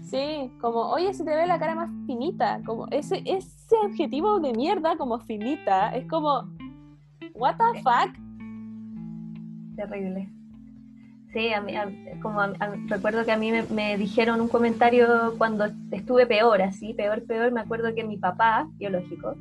Sí, 0.01 0.51
como, 0.60 0.82
oye, 0.82 1.13
se 1.13 1.23
te 1.23 1.36
ve 1.36 1.47
la 1.47 1.60
cara 1.60 1.75
más 1.75 1.89
finita, 2.06 2.62
como 2.65 2.88
ese, 2.91 3.23
ese 3.25 3.75
objetivo 3.86 4.39
de 4.39 4.53
mierda 4.53 4.95
como 4.97 5.19
finita, 5.19 5.89
es 5.95 6.08
como, 6.08 6.43
what 7.34 7.58
the 7.58 7.82
fuck? 7.82 8.15
Terrible. 9.76 10.30
Sí, 11.34 11.52
a 11.52 11.62
mí, 11.62 11.74
como 12.22 12.41
recuerdo 12.88 13.26
que 13.26 13.32
a 13.32 13.38
mí 13.38 13.52
me, 13.52 13.98
dijeron 13.98 14.39
un 14.39 14.48
comentario 14.48 15.34
cuando 15.39 15.65
estuve 15.91 16.28
peor, 16.28 16.62
así, 16.62 16.93
peor, 16.93 17.24
peor. 17.26 17.52
Me 17.52 17.62
acuerdo 17.62 17.93
que 17.96 18.04
mi 18.04 18.17
papá, 18.17 18.69
biológico, 18.76 19.36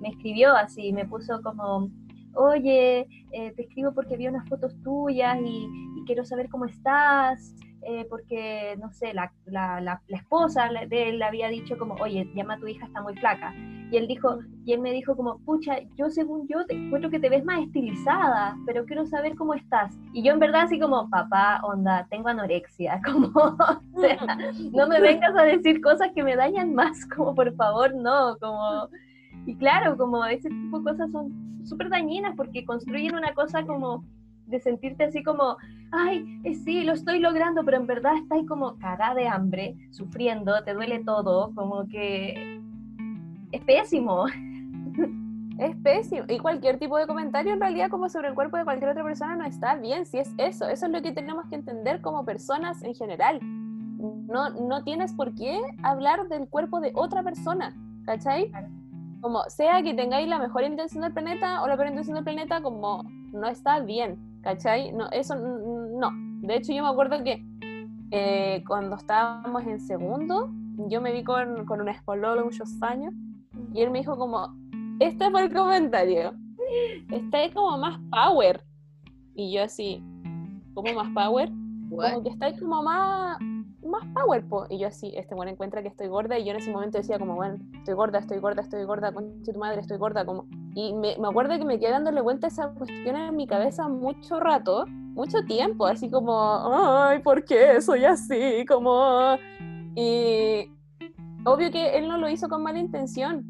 me 0.00 0.08
escribió 0.08 0.54
así, 0.54 0.94
me 0.94 1.04
puso 1.04 1.42
como, 1.42 1.90
oye, 2.34 3.06
eh, 3.32 3.52
te 3.54 3.62
escribo 3.62 3.92
porque 3.92 4.16
vi 4.16 4.26
unas 4.26 4.48
fotos 4.48 4.74
tuyas 4.82 5.38
y, 5.44 5.68
y 5.98 6.04
quiero 6.06 6.24
saber 6.24 6.48
cómo 6.48 6.64
estás. 6.64 7.54
Eh, 7.86 8.06
porque, 8.08 8.76
no 8.80 8.90
sé, 8.92 9.12
la, 9.12 9.30
la, 9.46 9.80
la, 9.80 10.00
esposa 10.08 10.70
de 10.88 11.08
él 11.10 11.18
le 11.18 11.24
había 11.24 11.48
dicho 11.48 11.76
como, 11.76 11.94
oye, 11.94 12.30
llama 12.34 12.54
a 12.54 12.58
tu 12.58 12.66
hija, 12.66 12.86
está 12.86 13.02
muy 13.02 13.14
flaca. 13.14 13.54
Y 13.90 13.96
él 13.96 14.08
dijo, 14.08 14.38
y 14.64 14.72
él 14.72 14.80
me 14.80 14.92
dijo 14.92 15.14
como, 15.14 15.38
pucha, 15.40 15.78
yo 15.96 16.08
según 16.08 16.48
yo 16.48 16.64
te 16.64 16.74
encuentro 16.74 17.10
que 17.10 17.20
te 17.20 17.28
ves 17.28 17.44
más 17.44 17.60
estilizada, 17.60 18.56
pero 18.66 18.86
quiero 18.86 19.04
saber 19.06 19.34
cómo 19.36 19.54
estás. 19.54 19.94
Y 20.12 20.22
yo 20.22 20.32
en 20.32 20.38
verdad 20.38 20.62
así 20.62 20.80
como, 20.80 21.08
papá, 21.10 21.60
onda, 21.62 22.06
tengo 22.10 22.28
anorexia, 22.28 23.00
como, 23.04 23.28
o 23.28 24.00
sea, 24.00 24.18
no 24.72 24.88
me 24.88 25.00
vengas 25.00 25.36
a 25.36 25.42
decir 25.42 25.80
cosas 25.82 26.08
que 26.14 26.22
me 26.22 26.36
dañan 26.36 26.74
más, 26.74 27.04
como 27.06 27.34
por 27.34 27.54
favor, 27.54 27.94
no, 27.94 28.36
como... 28.40 28.88
Y 29.46 29.56
claro, 29.56 29.96
como 29.98 30.24
ese 30.24 30.48
tipo 30.48 30.78
de 30.78 30.84
cosas 30.84 31.10
son 31.10 31.60
súper 31.66 31.90
dañinas 31.90 32.34
porque 32.34 32.64
construyen 32.64 33.14
una 33.14 33.34
cosa 33.34 33.62
como 33.66 34.04
de 34.46 34.60
sentirte 34.60 35.04
así 35.04 35.22
como, 35.22 35.56
ay, 35.90 36.40
eh, 36.44 36.54
sí, 36.54 36.84
lo 36.84 36.92
estoy 36.92 37.18
logrando, 37.18 37.64
pero 37.64 37.78
en 37.78 37.86
verdad 37.86 38.16
estás 38.16 38.40
como 38.46 38.76
cagada 38.78 39.14
de 39.14 39.28
hambre, 39.28 39.76
sufriendo, 39.90 40.62
te 40.64 40.74
duele 40.74 41.02
todo, 41.04 41.52
como 41.54 41.86
que 41.88 42.60
es 43.52 43.60
pésimo. 43.62 44.26
Es 45.56 45.76
pésimo. 45.76 46.24
Y 46.28 46.40
cualquier 46.40 46.78
tipo 46.78 46.98
de 46.98 47.06
comentario 47.06 47.52
en 47.52 47.60
realidad 47.60 47.88
como 47.88 48.08
sobre 48.08 48.26
el 48.26 48.34
cuerpo 48.34 48.56
de 48.56 48.64
cualquier 48.64 48.90
otra 48.90 49.04
persona 49.04 49.36
no 49.36 49.44
está 49.44 49.76
bien, 49.76 50.04
si 50.04 50.18
es 50.18 50.34
eso. 50.36 50.68
Eso 50.68 50.86
es 50.86 50.92
lo 50.92 51.00
que 51.00 51.12
tenemos 51.12 51.46
que 51.46 51.54
entender 51.54 52.00
como 52.00 52.24
personas 52.24 52.82
en 52.82 52.92
general. 52.92 53.38
No, 53.40 54.50
no 54.50 54.82
tienes 54.82 55.12
por 55.12 55.32
qué 55.36 55.60
hablar 55.84 56.28
del 56.28 56.48
cuerpo 56.48 56.80
de 56.80 56.90
otra 56.94 57.22
persona, 57.22 57.72
¿cachai? 58.04 58.50
Como 59.20 59.44
sea 59.44 59.80
que 59.82 59.94
tengáis 59.94 60.26
la 60.26 60.40
mejor 60.40 60.64
intención 60.64 61.02
del 61.02 61.12
planeta 61.12 61.62
o 61.62 61.68
la 61.68 61.76
peor 61.76 61.88
intención 61.88 62.16
del 62.16 62.24
planeta, 62.24 62.60
como 62.60 63.04
no 63.32 63.46
está 63.46 63.78
bien. 63.78 64.18
¿Cachai? 64.44 64.92
No, 64.92 65.08
eso 65.10 65.34
no. 65.34 66.10
De 66.46 66.56
hecho, 66.56 66.72
yo 66.72 66.82
me 66.82 66.90
acuerdo 66.90 67.24
que 67.24 67.42
eh, 68.10 68.62
cuando 68.68 68.96
estábamos 68.96 69.64
en 69.66 69.80
segundo, 69.80 70.50
yo 70.88 71.00
me 71.00 71.12
vi 71.12 71.24
con, 71.24 71.64
con 71.64 71.80
un 71.80 71.88
espololo 71.88 72.44
muchos 72.44 72.70
años 72.82 73.14
y 73.72 73.80
él 73.80 73.90
me 73.90 74.00
dijo 74.00 74.16
como, 74.16 74.54
este 75.00 75.30
fue 75.30 75.44
el 75.44 75.52
comentario, 75.52 76.34
está 77.10 77.50
como 77.52 77.78
más 77.78 77.98
power. 78.10 78.62
Y 79.34 79.52
yo 79.52 79.64
así, 79.64 80.02
¿cómo 80.74 80.92
más 80.94 81.12
power? 81.12 81.50
Como 81.90 82.22
que 82.22 82.28
está 82.28 82.56
como 82.58 82.82
más, 82.82 83.38
más 84.00 84.14
power, 84.14 84.44
Y 84.70 84.78
yo 84.78 84.88
así, 84.88 85.12
este 85.16 85.34
bueno 85.34 85.52
encuentra 85.52 85.82
que 85.82 85.88
estoy 85.88 86.08
gorda 86.08 86.38
y 86.38 86.44
yo 86.44 86.52
en 86.52 86.58
ese 86.58 86.70
momento 86.70 86.98
decía 86.98 87.18
como, 87.18 87.34
bueno, 87.34 87.56
estoy 87.74 87.94
gorda, 87.94 88.18
estoy 88.18 88.38
gorda, 88.38 88.62
estoy 88.62 88.84
gorda, 88.84 89.12
con 89.12 89.42
tu 89.42 89.52
madre, 89.58 89.80
estoy 89.80 89.98
gorda, 89.98 90.24
como... 90.24 90.46
Y 90.74 90.92
me, 90.94 91.16
me, 91.18 91.28
acuerdo 91.28 91.56
que 91.58 91.64
me 91.64 91.78
quedé 91.78 91.90
dándole 91.90 92.20
vuelta 92.20 92.48
esa 92.48 92.68
cuestión 92.70 93.16
en 93.16 93.36
mi 93.36 93.46
cabeza 93.46 93.88
mucho 93.88 94.40
rato, 94.40 94.84
mucho 94.86 95.44
tiempo, 95.44 95.86
así 95.86 96.10
como, 96.10 96.34
ay, 96.72 97.20
¿por 97.20 97.44
qué 97.44 97.80
soy 97.80 98.04
así? 98.04 98.64
Como... 98.66 99.36
Y 99.94 100.70
obvio 101.44 101.70
que 101.70 101.96
él 101.96 102.08
no 102.08 102.18
lo 102.18 102.28
hizo 102.28 102.48
con 102.48 102.62
mala 102.62 102.78
intención. 102.78 103.44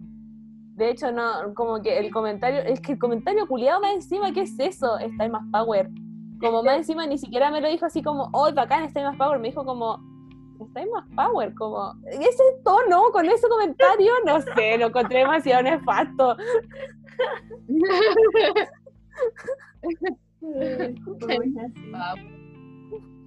De 0.77 0.91
hecho, 0.91 1.13
no, 1.13 1.55
como 1.55 1.81
que 1.81 1.99
el 1.99 2.11
comentario, 2.11 2.61
es 2.61 2.81
que 2.81 2.93
el 2.93 2.99
comentario 2.99 3.47
culiado 3.47 3.81
más 3.81 3.95
encima, 3.95 4.33
¿qué 4.33 4.43
es 4.43 4.59
eso? 4.59 4.99
Está 4.99 5.29
más 5.29 5.45
power. 5.53 5.89
Como 6.41 6.63
más 6.63 6.79
encima 6.79 7.07
ni 7.07 7.17
siquiera 7.17 7.51
me 7.51 7.61
lo 7.61 7.69
dijo 7.69 7.87
así 7.87 8.03
como, 8.03 8.29
oh, 8.33 8.53
bacán, 8.53 8.83
está 8.83 9.03
más 9.03 9.17
power. 9.17 9.39
Me 9.39 9.49
dijo 9.49 9.65
como, 9.65 10.01
está 10.61 10.87
más 10.93 11.05
power, 11.17 11.55
como, 11.55 11.95
ese 12.07 12.43
tono 12.65 13.11
con 13.13 13.27
ese 13.27 13.49
comentario, 13.49 14.13
no 14.25 14.41
sé, 14.41 14.79
lo 14.79 14.87
encontré 14.87 15.19
demasiado 15.19 15.63
nefasto. 15.63 16.37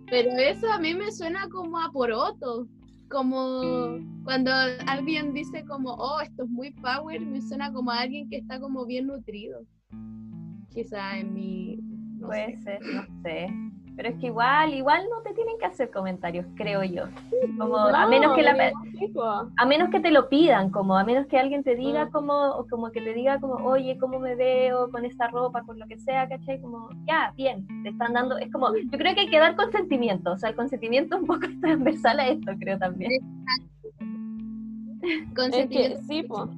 Pero 0.09 0.31
eso 0.37 0.71
a 0.71 0.79
mí 0.79 0.93
me 0.93 1.11
suena 1.11 1.49
como 1.49 1.77
a 1.79 1.91
poroto. 1.91 2.67
Como 3.09 3.99
cuando 4.25 4.51
alguien 4.85 5.33
dice 5.33 5.63
como, 5.65 5.93
oh, 5.93 6.19
esto 6.19 6.43
es 6.43 6.49
muy 6.49 6.71
power, 6.71 7.21
me 7.21 7.41
suena 7.41 7.71
como 7.71 7.91
a 7.91 8.01
alguien 8.01 8.29
que 8.29 8.37
está 8.37 8.59
como 8.59 8.85
bien 8.85 9.07
nutrido. 9.07 9.61
Quizá 10.69 11.17
en 11.17 11.33
mi... 11.33 11.79
Puede 12.19 12.57
ser, 12.57 12.81
no 12.81 13.03
sé. 13.21 13.47
Pero 13.97 14.09
es 14.09 14.15
que 14.19 14.27
igual, 14.27 14.75
igual 14.75 15.05
no 15.09 15.21
te 15.23 15.33
tienen 15.33 15.57
que 15.57 15.65
hacer 15.65 15.89
comentarios, 15.89 16.45
creo 16.55 16.83
yo. 16.83 17.05
Como 17.57 17.77
a 17.77 18.07
menos 18.07 18.35
que 18.35 18.43
la, 18.43 18.71
a 19.57 19.65
menos 19.65 19.89
que 19.89 19.99
te 19.99 20.11
lo 20.11 20.29
pidan, 20.29 20.69
como 20.69 20.95
a 20.95 21.03
menos 21.03 21.25
que 21.25 21.39
alguien 21.39 21.63
te 21.63 21.75
diga 21.75 22.05
Mm. 22.05 22.11
como, 22.11 22.65
como 22.69 22.91
que 22.91 23.01
te 23.01 23.13
diga 23.13 23.39
como, 23.39 23.55
oye, 23.55 23.97
cómo 23.97 24.19
me 24.19 24.35
veo 24.35 24.91
con 24.91 25.03
esta 25.03 25.27
ropa, 25.29 25.63
con 25.63 25.79
lo 25.79 25.87
que 25.87 25.97
sea, 25.97 26.29
¿cachai? 26.29 26.61
Como, 26.61 26.89
ya, 27.07 27.33
bien, 27.35 27.65
te 27.81 27.89
están 27.89 28.13
dando, 28.13 28.37
es 28.37 28.51
como, 28.51 28.67
yo 28.75 28.97
creo 28.99 29.15
que 29.15 29.21
hay 29.21 29.29
que 29.29 29.39
dar 29.39 29.55
consentimiento, 29.55 30.31
o 30.33 30.37
sea, 30.37 30.49
el 30.51 30.55
consentimiento 30.55 31.17
un 31.17 31.25
poco 31.25 31.45
es 31.47 31.59
transversal 31.61 32.19
a 32.19 32.27
esto, 32.27 32.51
creo 32.59 32.77
también. 32.77 33.11
Es 35.01 35.29
que 35.29 35.33
Consentimiento. 35.35 36.01
sí, 36.07 36.23
po. 36.23 36.49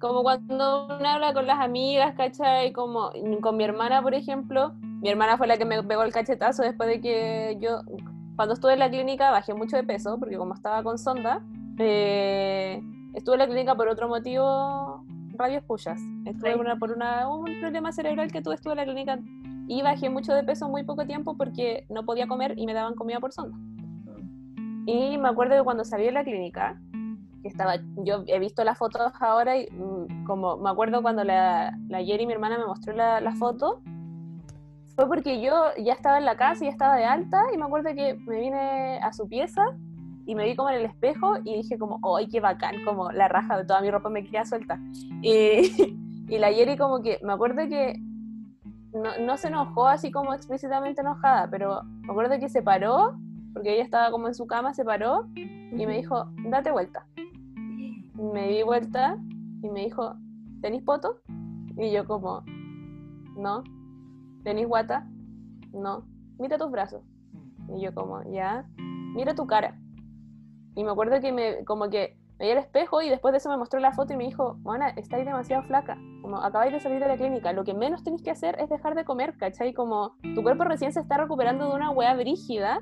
Como 0.00 0.22
cuando 0.22 0.86
uno 0.86 1.08
habla 1.08 1.34
con 1.34 1.46
las 1.46 1.60
amigas, 1.60 2.14
¿cachai? 2.16 2.72
Como 2.72 3.10
con 3.42 3.56
mi 3.56 3.64
hermana, 3.64 4.00
por 4.00 4.14
ejemplo. 4.14 4.72
Mi 5.02 5.08
hermana 5.08 5.36
fue 5.38 5.46
la 5.46 5.56
que 5.56 5.64
me 5.64 5.82
pegó 5.82 6.02
el 6.02 6.12
cachetazo 6.12 6.62
después 6.62 6.88
de 6.88 7.00
que 7.00 7.56
yo, 7.60 7.80
cuando 8.36 8.54
estuve 8.54 8.74
en 8.74 8.78
la 8.80 8.90
clínica, 8.90 9.30
bajé 9.30 9.54
mucho 9.54 9.76
de 9.76 9.82
peso, 9.84 10.18
porque 10.18 10.36
como 10.36 10.54
estaba 10.54 10.82
con 10.82 10.98
sonda, 10.98 11.42
eh, 11.78 12.82
estuve 13.14 13.36
en 13.36 13.38
la 13.40 13.46
clínica 13.46 13.74
por 13.74 13.88
otro 13.88 14.08
motivo, 14.08 15.04
radios 15.36 15.64
pullas. 15.64 15.98
Estuve 16.26 16.52
Sí. 16.54 16.60
una- 16.60 16.76
por 16.76 16.90
una, 16.92 17.28
un 17.28 17.44
problema 17.60 17.92
cerebral 17.92 18.30
que 18.30 18.42
tuve, 18.42 18.54
estuve 18.56 18.72
en 18.74 18.76
la 18.78 18.84
clínica 18.84 19.18
y 19.68 19.80
bajé 19.82 20.10
mucho 20.10 20.34
de 20.34 20.42
peso 20.44 20.66
en 20.66 20.72
muy 20.72 20.82
poco 20.84 21.06
tiempo 21.06 21.36
porque 21.36 21.86
no 21.88 22.04
podía 22.04 22.26
comer 22.26 22.54
y 22.58 22.66
me 22.66 22.74
daban 22.74 22.94
comida 22.94 23.20
por 23.20 23.32
sonda. 23.32 23.56
Y 24.86 25.16
me 25.18 25.28
acuerdo 25.28 25.56
que 25.56 25.62
cuando 25.62 25.84
salí 25.84 26.04
de 26.04 26.12
la 26.12 26.24
clínica, 26.24 26.78
que 27.42 27.48
estaba, 27.48 27.76
yo 28.04 28.24
he 28.26 28.38
visto 28.38 28.64
las 28.64 28.76
fotos 28.76 29.12
ahora 29.20 29.56
y 29.56 29.66
mm, 29.70 30.24
como 30.26 30.58
me 30.58 30.68
acuerdo 30.68 31.00
cuando 31.00 31.24
la, 31.24 31.74
la 31.88 32.02
Yeri, 32.02 32.26
mi 32.26 32.32
hermana, 32.34 32.58
me 32.58 32.66
mostró 32.66 32.92
la, 32.94 33.20
la 33.20 33.32
foto, 33.34 33.80
fue 34.94 35.06
porque 35.06 35.40
yo 35.40 35.54
ya 35.78 35.92
estaba 35.92 36.18
en 36.18 36.24
la 36.24 36.36
casa 36.36 36.64
y 36.64 36.66
ya 36.66 36.72
estaba 36.72 36.96
de 36.96 37.04
alta 37.04 37.42
y 37.52 37.58
me 37.58 37.64
acuerdo 37.64 37.94
que 37.94 38.14
me 38.26 38.40
vine 38.40 38.98
a 38.98 39.12
su 39.12 39.28
pieza 39.28 39.62
y 40.26 40.34
me 40.34 40.44
vi 40.44 40.54
como 40.54 40.70
en 40.70 40.76
el 40.76 40.84
espejo 40.84 41.38
y 41.44 41.56
dije 41.56 41.78
como, 41.78 41.98
¡ay, 42.16 42.28
qué 42.28 42.40
bacán! 42.40 42.84
Como 42.84 43.10
la 43.10 43.28
raja 43.28 43.56
de 43.56 43.64
toda 43.64 43.80
mi 43.80 43.90
ropa 43.90 44.10
me 44.10 44.24
queda 44.24 44.44
suelta. 44.44 44.78
Y, 45.22 45.72
y 46.28 46.38
la 46.38 46.50
Yeri 46.50 46.76
como 46.76 47.02
que, 47.02 47.18
me 47.22 47.32
acuerdo 47.32 47.66
que 47.68 47.94
no, 48.92 49.10
no 49.24 49.36
se 49.36 49.48
enojó 49.48 49.86
así 49.86 50.10
como 50.10 50.34
explícitamente 50.34 51.00
enojada, 51.00 51.48
pero 51.50 51.82
me 51.82 52.10
acuerdo 52.10 52.38
que 52.38 52.48
se 52.48 52.62
paró, 52.62 53.18
porque 53.52 53.74
ella 53.74 53.84
estaba 53.84 54.10
como 54.10 54.28
en 54.28 54.34
su 54.34 54.46
cama, 54.46 54.74
se 54.74 54.84
paró 54.84 55.26
y 55.34 55.86
me 55.86 55.96
dijo, 55.96 56.26
date 56.48 56.70
vuelta. 56.70 57.06
Me 58.14 58.48
di 58.48 58.62
vuelta 58.62 59.16
y 59.62 59.68
me 59.70 59.84
dijo, 59.84 60.14
¿tenís 60.60 60.82
poto? 60.82 61.20
Y 61.76 61.90
yo 61.90 62.06
como, 62.06 62.44
no. 63.36 63.64
¿Tenís 64.44 64.66
guata? 64.66 65.06
No. 65.72 66.04
Mira 66.38 66.58
tus 66.58 66.70
brazos. 66.70 67.02
Y 67.76 67.82
yo 67.82 67.94
como, 67.94 68.22
ya. 68.30 68.66
Mira 69.14 69.34
tu 69.34 69.46
cara. 69.46 69.78
Y 70.74 70.84
me 70.84 70.90
acuerdo 70.90 71.20
que 71.20 71.32
me, 71.32 71.64
como 71.64 71.90
que 71.90 72.16
me 72.38 72.46
vi 72.46 72.52
al 72.52 72.58
espejo 72.58 73.02
y 73.02 73.10
después 73.10 73.32
de 73.32 73.38
eso 73.38 73.50
me 73.50 73.58
mostró 73.58 73.80
la 73.80 73.92
foto 73.92 74.14
y 74.14 74.16
me 74.16 74.24
dijo, 74.24 74.58
Juana, 74.62 74.88
estáis 74.90 75.26
demasiado 75.26 75.62
flaca. 75.64 75.98
Como 76.22 76.38
acabáis 76.38 76.72
de 76.72 76.80
salir 76.80 77.00
de 77.00 77.08
la 77.08 77.16
clínica. 77.16 77.52
Lo 77.52 77.64
que 77.64 77.74
menos 77.74 78.02
tenéis 78.02 78.22
que 78.22 78.30
hacer 78.30 78.58
es 78.60 78.70
dejar 78.70 78.94
de 78.94 79.04
comer, 79.04 79.36
¿cachai? 79.36 79.74
Como 79.74 80.16
tu 80.34 80.42
cuerpo 80.42 80.64
recién 80.64 80.92
se 80.92 81.00
está 81.00 81.18
recuperando 81.18 81.68
de 81.68 81.74
una 81.74 81.90
weá 81.90 82.14
brígida. 82.14 82.80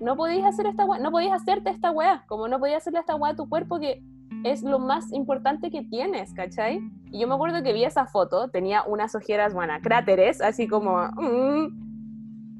No 0.00 0.16
podéis 0.16 0.44
hacer 0.44 0.66
esta 0.66 0.84
weá, 0.84 0.98
no 1.00 1.10
podéis 1.10 1.32
hacerte 1.32 1.70
esta 1.70 1.90
weá. 1.90 2.24
Como 2.26 2.48
no 2.48 2.58
podías 2.58 2.78
hacerle 2.78 3.00
esta 3.00 3.14
weá 3.14 3.32
a 3.32 3.36
tu 3.36 3.48
cuerpo 3.48 3.78
que 3.78 4.02
es 4.44 4.62
lo 4.62 4.78
más 4.78 5.12
importante 5.12 5.70
que 5.70 5.82
tienes, 5.82 6.32
¿cachai? 6.34 6.80
Y 7.10 7.20
yo 7.20 7.28
me 7.28 7.34
acuerdo 7.34 7.62
que 7.62 7.72
vi 7.72 7.84
esa 7.84 8.06
foto, 8.06 8.48
tenía 8.48 8.82
unas 8.84 9.14
ojeras, 9.14 9.54
bueno, 9.54 9.74
cráteres, 9.82 10.40
así 10.40 10.68
como... 10.68 10.98
mm, 11.16 11.88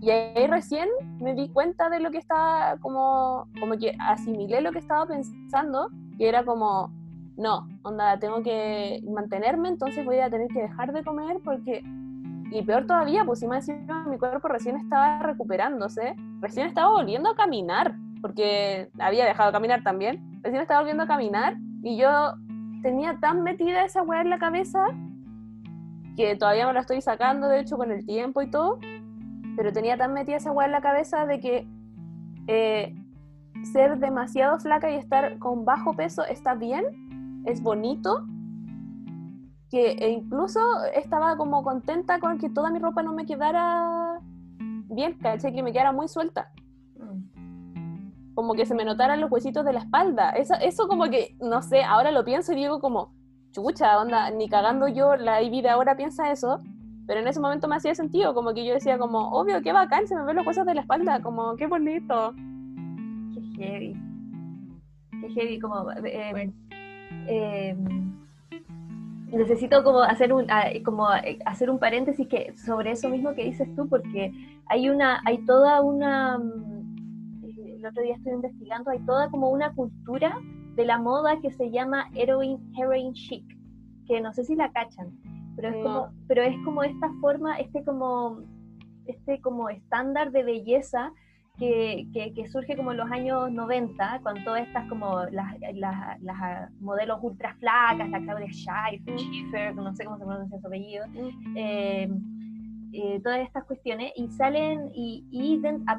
y 0.00 0.10
ahí 0.10 0.46
recién 0.46 0.88
me 1.18 1.34
di 1.34 1.48
cuenta 1.48 1.90
de 1.90 1.98
lo 1.98 2.12
que 2.12 2.18
estaba, 2.18 2.76
como, 2.78 3.48
como 3.58 3.76
que 3.76 3.96
asimilé 3.98 4.60
lo 4.60 4.70
que 4.70 4.78
estaba 4.78 5.06
pensando, 5.06 5.90
y 6.18 6.24
era 6.24 6.44
como, 6.44 6.92
no, 7.36 7.68
onda, 7.82 8.18
tengo 8.18 8.42
que 8.42 9.00
mantenerme, 9.08 9.68
entonces 9.68 10.04
voy 10.04 10.18
a 10.18 10.30
tener 10.30 10.48
que 10.48 10.62
dejar 10.62 10.92
de 10.92 11.04
comer 11.04 11.38
porque... 11.44 11.82
Y 12.50 12.62
peor 12.62 12.86
todavía, 12.86 13.26
pues 13.26 13.40
si 13.40 13.44
encima 13.44 14.06
mi 14.08 14.16
cuerpo 14.16 14.48
recién 14.48 14.76
estaba 14.76 15.18
recuperándose, 15.18 16.16
recién 16.40 16.66
estaba 16.66 16.92
volviendo 16.92 17.28
a 17.28 17.36
caminar, 17.36 17.94
porque 18.22 18.90
había 18.98 19.26
dejado 19.26 19.50
de 19.50 19.52
caminar 19.52 19.82
también, 19.82 20.37
recién 20.48 20.62
estaba 20.62 20.80
volviendo 20.80 21.02
a 21.02 21.06
caminar 21.06 21.56
y 21.82 21.98
yo 21.98 22.08
tenía 22.82 23.18
tan 23.20 23.42
metida 23.42 23.84
esa 23.84 24.02
weá 24.02 24.22
en 24.22 24.30
la 24.30 24.38
cabeza 24.38 24.82
que 26.16 26.36
todavía 26.36 26.66
me 26.66 26.72
la 26.72 26.80
estoy 26.80 27.02
sacando, 27.02 27.48
de 27.48 27.60
hecho, 27.60 27.76
con 27.76 27.92
el 27.92 28.06
tiempo 28.06 28.40
y 28.40 28.50
todo, 28.50 28.78
pero 29.56 29.72
tenía 29.72 29.98
tan 29.98 30.14
metida 30.14 30.36
esa 30.36 30.50
weá 30.50 30.66
en 30.66 30.72
la 30.72 30.80
cabeza 30.80 31.26
de 31.26 31.38
que 31.38 31.68
eh, 32.46 32.94
ser 33.62 33.98
demasiado 33.98 34.58
flaca 34.58 34.90
y 34.90 34.94
estar 34.94 35.38
con 35.38 35.66
bajo 35.66 35.92
peso 35.92 36.24
está 36.24 36.54
bien, 36.54 37.42
es 37.44 37.62
bonito, 37.62 38.24
que 39.70 39.92
e 39.92 40.08
incluso 40.08 40.60
estaba 40.94 41.36
como 41.36 41.62
contenta 41.62 42.20
con 42.20 42.38
que 42.38 42.48
toda 42.48 42.70
mi 42.70 42.78
ropa 42.78 43.02
no 43.02 43.12
me 43.12 43.26
quedara 43.26 44.18
bien, 44.58 45.18
caché 45.18 45.52
que 45.52 45.62
me 45.62 45.72
quedara 45.72 45.92
muy 45.92 46.08
suelta. 46.08 46.50
Como 48.38 48.54
que 48.54 48.66
se 48.66 48.74
me 48.76 48.84
notaran 48.84 49.20
los 49.20 49.32
huesitos 49.32 49.64
de 49.64 49.72
la 49.72 49.80
espalda. 49.80 50.30
Eso, 50.30 50.54
eso 50.62 50.86
como 50.86 51.10
que, 51.10 51.36
no 51.40 51.60
sé, 51.60 51.82
ahora 51.82 52.12
lo 52.12 52.24
pienso 52.24 52.52
y 52.52 52.54
digo 52.54 52.78
como, 52.78 53.12
chucha, 53.50 54.00
onda, 54.00 54.30
ni 54.30 54.48
cagando 54.48 54.86
yo, 54.86 55.16
la 55.16 55.42
Ivy 55.42 55.60
de 55.60 55.70
ahora 55.70 55.96
piensa 55.96 56.30
eso, 56.30 56.60
pero 57.08 57.18
en 57.18 57.26
ese 57.26 57.40
momento 57.40 57.66
me 57.66 57.74
hacía 57.74 57.96
sentido, 57.96 58.34
como 58.34 58.54
que 58.54 58.64
yo 58.64 58.74
decía 58.74 58.96
como, 58.96 59.30
obvio, 59.30 59.60
qué 59.60 59.72
bacán, 59.72 60.06
se 60.06 60.14
me 60.14 60.22
ven 60.22 60.36
los 60.36 60.46
huesos 60.46 60.64
de 60.66 60.74
la 60.76 60.82
espalda, 60.82 61.20
como, 61.20 61.56
qué 61.56 61.66
bonito. 61.66 62.32
Qué 63.34 63.40
heavy. 63.56 63.96
Qué 65.20 65.28
heavy, 65.30 65.58
como... 65.58 65.90
eh, 65.90 66.28
Bueno. 66.30 66.52
eh, 67.26 67.76
necesito 69.32 69.82
como 69.82 70.02
hacer 70.02 70.32
un 70.32 70.48
ah, 70.48 70.66
como 70.84 71.12
eh, 71.12 71.40
hacer 71.44 71.70
un 71.70 71.80
paréntesis 71.80 72.28
que 72.28 72.56
sobre 72.56 72.92
eso 72.92 73.08
mismo 73.08 73.34
que 73.34 73.44
dices 73.44 73.68
tú 73.74 73.88
porque 73.88 74.32
hay 74.66 74.88
una 74.88 75.20
hay 75.26 75.38
toda 75.44 75.82
una 75.82 76.38
mm, 76.38 76.67
eh, 76.67 76.67
el 77.78 77.86
otro 77.86 78.02
día 78.02 78.14
estuve 78.14 78.34
investigando 78.34 78.90
hay 78.90 78.98
toda 79.00 79.30
como 79.30 79.50
una 79.50 79.72
cultura 79.72 80.38
de 80.74 80.84
la 80.84 80.98
moda 80.98 81.40
que 81.40 81.50
se 81.50 81.70
llama 81.70 82.10
heroin 82.14 82.58
heroin 82.76 83.12
chic 83.12 83.44
que 84.06 84.20
no 84.20 84.32
sé 84.32 84.44
si 84.44 84.54
la 84.54 84.70
cachan 84.72 85.12
pero 85.56 85.68
es 85.68 85.76
No. 85.76 85.82
como 85.82 86.12
pero 86.26 86.42
es 86.42 86.56
como 86.64 86.82
esta 86.82 87.10
forma 87.20 87.58
este 87.58 87.84
como 87.84 88.40
este 89.06 89.40
como 89.40 89.68
estándar 89.68 90.30
de 90.32 90.44
belleza 90.44 91.12
que, 91.58 92.06
que, 92.12 92.32
que 92.34 92.48
surge 92.48 92.76
como 92.76 92.92
en 92.92 92.98
los 92.98 93.10
años 93.10 93.50
90, 93.50 94.20
con 94.22 94.42
todas 94.44 94.62
estas 94.62 94.88
como 94.88 95.24
las, 95.32 95.58
las, 95.74 96.22
las 96.22 96.36
ah, 96.40 96.68
modelos 96.80 97.18
ultra 97.20 97.54
flacas, 97.56 98.08
la 98.10 98.20
Claudia 98.20 98.46
Schiffer, 98.46 99.18
Schiffer, 99.18 99.74
no 99.74 99.92
sé 99.94 100.04
cómo 100.04 100.18
se 100.18 100.24
pronuncia 100.24 100.60
su 100.60 100.66
apellido, 100.66 101.04
eh, 101.56 102.08
eh, 102.92 103.20
todas 103.22 103.40
estas 103.40 103.64
cuestiones, 103.64 104.12
y 104.14 104.28
salen, 104.28 104.90
y, 104.94 105.26
y, 105.32 105.60
a 105.86 105.98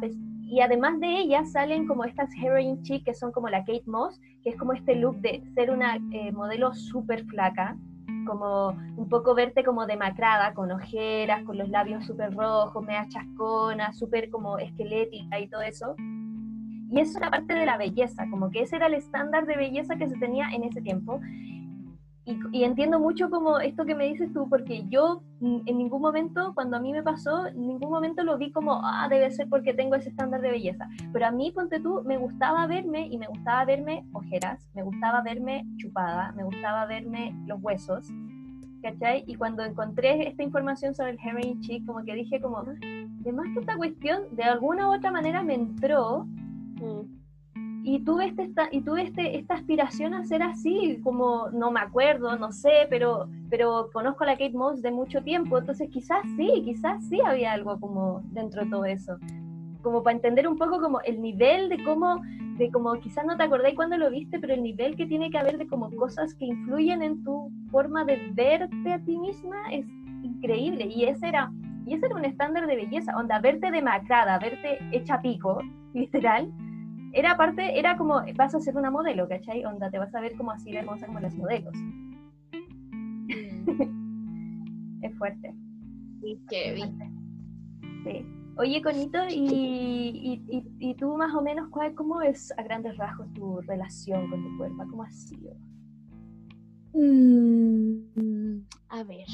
y 0.50 0.62
además 0.62 1.00
de 1.00 1.20
ellas 1.20 1.52
salen 1.52 1.86
como 1.86 2.06
estas 2.06 2.30
heroin 2.36 2.82
chic, 2.82 3.06
que 3.06 3.14
son 3.14 3.32
como 3.32 3.50
la 3.50 3.60
Kate 3.60 3.84
Moss, 3.86 4.20
que 4.44 4.50
es 4.50 4.56
como 4.56 4.74
este 4.74 4.96
look 4.96 5.18
de 5.18 5.44
ser 5.54 5.70
una 5.70 5.98
eh, 6.12 6.32
modelo 6.32 6.74
súper 6.74 7.24
flaca, 7.26 7.78
como 8.26 8.70
un 8.70 9.08
poco 9.10 9.36
verte 9.36 9.64
como 9.64 9.86
demacrada, 9.86 10.56
con 10.56 10.72
ojeras, 10.72 11.44
con 11.44 11.58
los 11.58 11.70
labios 11.70 12.06
súper 12.06 12.34
rojos, 12.34 12.84
media 12.84 13.08
chascona, 13.10 13.94
súper 13.94 14.32
como 14.32 14.58
esquelética 14.58 15.40
y 15.40 15.48
todo 15.48 15.62
eso. 15.62 15.96
Y 16.92 17.00
eso 17.00 17.20
era 17.20 17.30
parte 17.30 17.54
de 17.54 17.68
la 17.68 17.78
belleza, 17.78 18.26
como 18.32 18.50
que 18.50 18.64
ese 18.64 18.78
era 18.78 18.88
el 18.88 18.96
estándar 18.96 19.46
de 19.46 19.56
belleza 19.56 19.98
que 19.98 20.08
se 20.08 20.18
tenía 20.18 20.50
en 20.50 20.64
ese 20.64 20.82
tiempo. 20.82 21.20
Y, 22.30 22.60
y 22.60 22.64
entiendo 22.64 23.00
mucho 23.00 23.30
como 23.32 23.60
esto 23.60 23.86
que 23.86 23.96
me 23.96 24.06
dices 24.06 24.32
tú, 24.34 24.48
porque 24.48 24.86
yo 24.88 25.24
mm, 25.40 25.62
en 25.66 25.78
ningún 25.80 26.02
momento, 26.02 26.54
cuando 26.54 26.78
a 26.78 26.80
mí 26.80 26.92
me 26.92 27.02
pasó, 27.02 27.48
en 27.48 27.66
ningún 27.66 27.90
momento 27.90 28.24
lo 28.24 28.38
vi 28.38 28.52
como, 28.52 28.82
ah, 28.84 29.08
debe 29.10 29.32
ser 29.32 29.50
porque 29.50 29.74
tengo 29.74 29.96
ese 29.96 30.10
estándar 30.10 30.42
de 30.42 30.52
belleza. 30.52 30.88
Pero 31.12 31.26
a 31.26 31.32
mí, 31.32 31.52
ponte 31.52 31.80
tú, 31.80 32.04
me 32.06 32.18
gustaba 32.18 32.68
verme 32.68 33.08
y 33.08 33.18
me 33.18 33.26
gustaba 33.26 33.66
verme 33.66 34.06
ojeras, 34.14 34.70
me 34.76 34.84
gustaba 34.84 35.22
verme 35.22 35.66
chupada, 35.78 36.32
me 36.34 36.44
gustaba 36.44 36.86
verme 36.86 37.34
los 37.48 37.60
huesos, 37.64 38.08
¿cachai? 38.84 39.24
Y 39.26 39.34
cuando 39.34 39.64
encontré 39.64 40.28
esta 40.28 40.44
información 40.44 40.94
sobre 40.94 41.12
el 41.12 41.20
heroin 41.20 41.60
chic, 41.62 41.84
como 41.88 42.04
que 42.04 42.14
dije 42.14 42.40
como, 42.40 42.64
de 42.64 43.34
más 43.34 43.48
que 43.56 43.62
esta 43.62 43.76
cuestión, 43.76 44.22
de 44.32 44.44
alguna 44.44 44.88
u 44.88 44.94
otra 44.94 45.12
manera 45.12 45.42
me 45.42 45.56
entró 45.56 46.28
Mm. 46.80 47.19
Y 47.92 48.02
tuve, 48.02 48.28
este, 48.28 48.44
esta, 48.44 48.70
y 48.72 48.82
tuve 48.82 49.02
este, 49.02 49.36
esta 49.36 49.56
aspiración 49.56 50.14
a 50.14 50.24
ser 50.24 50.44
así, 50.44 51.00
como 51.04 51.50
no 51.50 51.72
me 51.72 51.80
acuerdo, 51.80 52.38
no 52.38 52.52
sé, 52.52 52.86
pero, 52.88 53.28
pero 53.50 53.90
conozco 53.92 54.24
a 54.24 54.28
la 54.28 54.34
Kate 54.34 54.54
Moss 54.54 54.84
de 54.84 54.92
mucho 54.92 55.24
tiempo, 55.24 55.58
entonces 55.58 55.90
quizás 55.90 56.22
sí, 56.38 56.62
quizás 56.64 57.04
sí 57.10 57.20
había 57.26 57.52
algo 57.52 57.80
como 57.80 58.22
dentro 58.26 58.64
de 58.64 58.70
todo 58.70 58.86
eso. 58.86 59.18
Como 59.82 60.04
para 60.04 60.16
entender 60.16 60.48
un 60.48 60.56
poco 60.56 60.80
como 60.80 61.02
el 61.02 61.20
nivel 61.20 61.68
de 61.68 61.84
cómo, 61.84 62.22
de 62.60 62.70
como 62.70 62.94
quizás 63.00 63.26
no 63.26 63.36
te 63.36 63.42
acordáis 63.42 63.76
cuando 63.76 63.98
lo 63.98 64.12
viste, 64.12 64.38
pero 64.38 64.54
el 64.54 64.62
nivel 64.62 64.96
que 64.96 65.08
tiene 65.08 65.32
que 65.32 65.40
haber 65.40 65.58
de 65.58 65.66
como 65.66 65.90
cosas 65.96 66.36
que 66.36 66.46
influyen 66.46 67.02
en 67.02 67.24
tu 67.24 67.52
forma 67.72 68.06
de 68.06 68.22
verte 68.34 68.94
a 68.94 69.00
ti 69.00 69.18
misma 69.18 69.58
es 69.72 69.88
increíble. 70.22 70.86
Y 70.86 71.06
ese 71.06 71.28
era, 71.28 71.52
y 71.88 71.96
ese 71.96 72.06
era 72.06 72.16
un 72.16 72.26
estándar 72.26 72.68
de 72.68 72.76
belleza, 72.76 73.18
onda, 73.18 73.40
verte 73.40 73.72
demacrada, 73.72 74.38
verte 74.38 74.78
hecha 74.92 75.20
pico, 75.24 75.64
literal 75.96 76.54
era 77.14 77.38
parte, 77.38 77.80
era 77.80 77.98
como, 77.98 78.22
vas 78.36 78.56
a 78.56 78.60
ser 78.60 78.76
una 78.78 78.92
modelo, 78.92 79.28
¿cachai? 79.28 79.66
Onda, 79.66 79.90
te 79.90 80.00
vas 80.00 80.14
a 80.14 80.22
ver 80.22 80.36
como 80.36 80.52
así 80.52 80.72
de 80.72 80.80
hermosa 80.80 81.08
como 81.08 81.20
las 81.20 81.36
modelos. 81.36 81.76
Mm. 83.28 83.70
es 85.04 85.18
fuerte. 85.18 85.54
Sí, 86.22 86.40
qué 86.50 86.74
bien. 86.74 86.98
Sí. 88.04 88.26
Oye, 88.58 88.82
Conito, 88.82 89.20
y, 89.30 90.44
y, 90.50 90.64
y, 90.80 90.96
tú 90.96 91.16
más 91.16 91.34
o 91.34 91.42
menos, 91.42 91.70
cuál, 91.70 91.96
¿cómo 91.96 92.22
es 92.22 92.52
a 92.58 92.64
grandes 92.64 92.98
rasgos 92.98 93.32
tu 93.34 93.62
relación 93.62 94.30
con 94.30 94.44
tu 94.44 94.58
cuerpo? 94.58 94.84
¿Cómo 94.90 95.04
ha 95.04 95.12
sido? 95.12 95.56
Mm, 96.94 98.60
a 98.90 99.04
ver, 99.04 99.28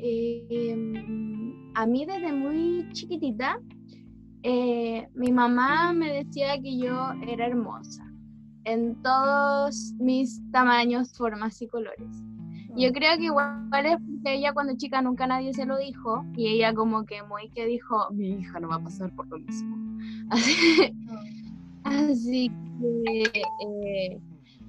em, 0.00 1.72
a 1.74 1.86
mí 1.86 2.04
desde 2.04 2.30
muy 2.30 2.86
chiquitita 2.92 3.58
eh, 4.42 5.08
mi 5.14 5.32
mamá 5.32 5.92
me 5.92 6.12
decía 6.12 6.60
que 6.60 6.78
yo 6.78 7.12
era 7.26 7.46
hermosa 7.46 8.04
en 8.64 9.00
todos 9.02 9.94
mis 9.98 10.42
tamaños, 10.52 11.12
formas 11.16 11.60
y 11.62 11.68
colores. 11.68 12.22
Yo 12.76 12.92
creo 12.92 13.16
que 13.16 13.24
igual 13.24 13.86
es 13.86 13.96
porque 13.96 14.34
ella 14.34 14.52
cuando 14.52 14.76
chica 14.76 15.00
nunca 15.02 15.26
nadie 15.26 15.52
se 15.54 15.64
lo 15.64 15.78
dijo 15.78 16.24
y 16.36 16.48
ella 16.48 16.74
como 16.74 17.04
que 17.06 17.22
muy 17.22 17.48
que 17.50 17.66
dijo, 17.66 18.10
mi 18.12 18.28
hija 18.28 18.60
no 18.60 18.68
va 18.68 18.76
a 18.76 18.84
pasar 18.84 19.10
por 19.16 19.26
lo 19.28 19.38
mismo. 19.38 19.76
Así, 21.84 22.50
que 22.78 23.22
eh, 23.32 24.20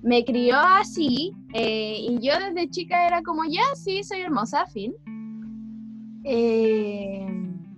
me 0.01 0.23
crió 0.23 0.55
así 0.57 1.33
eh, 1.53 1.97
y 1.99 2.25
yo 2.25 2.33
desde 2.39 2.69
chica 2.69 3.05
era 3.05 3.21
como, 3.21 3.43
ya, 3.43 3.63
sí, 3.75 4.03
soy 4.03 4.21
hermosa, 4.21 4.65
fin. 4.67 4.93
Eh, 6.23 7.27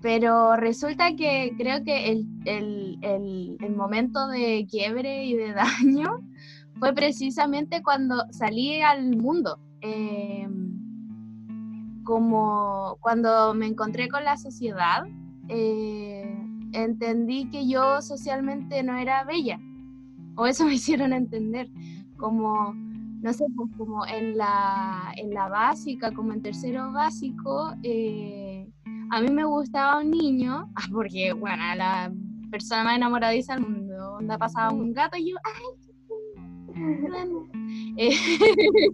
pero 0.02 0.56
resulta 0.56 1.16
que 1.16 1.54
creo 1.58 1.84
que 1.84 2.12
el, 2.12 2.28
el, 2.46 2.98
el, 3.02 3.58
el, 3.60 3.76
momento 3.76 4.28
de 4.28 4.66
quiebre 4.70 5.26
y 5.26 5.36
de 5.36 5.54
daño 5.54 6.22
fue 6.80 6.94
precisamente 6.94 7.84
cuando 7.84 8.24
salí 8.32 8.82
al 8.82 9.16
mundo. 9.16 9.60
Eh, 9.82 10.48
como 12.04 12.98
cuando 13.02 13.54
me 13.54 13.68
encontré 13.68 14.10
con 14.10 14.24
la 14.24 14.38
sociedad, 14.38 15.06
eh, 15.48 16.36
entendí 16.74 17.50
que 17.50 17.68
yo 17.68 18.02
socialmente 18.02 18.84
no 18.84 18.98
era 18.98 19.24
bella, 19.24 19.60
o 20.36 20.46
eso 20.46 20.66
me 20.66 20.74
hicieron 20.74 21.14
entender, 21.14 21.70
como, 22.18 22.74
no 22.74 23.34
sé, 23.34 23.46
pues 23.56 23.70
como 23.78 24.06
en 24.06 24.38
la, 24.38 25.14
en 25.18 25.34
la 25.34 25.48
básica, 25.50 26.12
como 26.12 26.34
en 26.34 26.42
tercero 26.42 26.92
básico, 26.92 27.74
eh, 27.84 28.51
a 29.12 29.20
mí 29.20 29.30
me 29.30 29.44
gustaba 29.44 30.00
un 30.00 30.10
niño, 30.10 30.72
porque, 30.94 31.34
bueno, 31.34 31.64
la 31.76 32.12
persona 32.50 32.84
más 32.86 32.96
enamoradiza 32.96 33.56
del 33.56 33.68
mundo, 33.68 33.96
donde 33.96 34.38
pasaba 34.38 34.72
un 34.72 34.94
gato 34.94 35.18
y 35.18 35.32
yo, 35.32 35.38
¡ay! 35.44 35.64
Eh, 37.98 38.16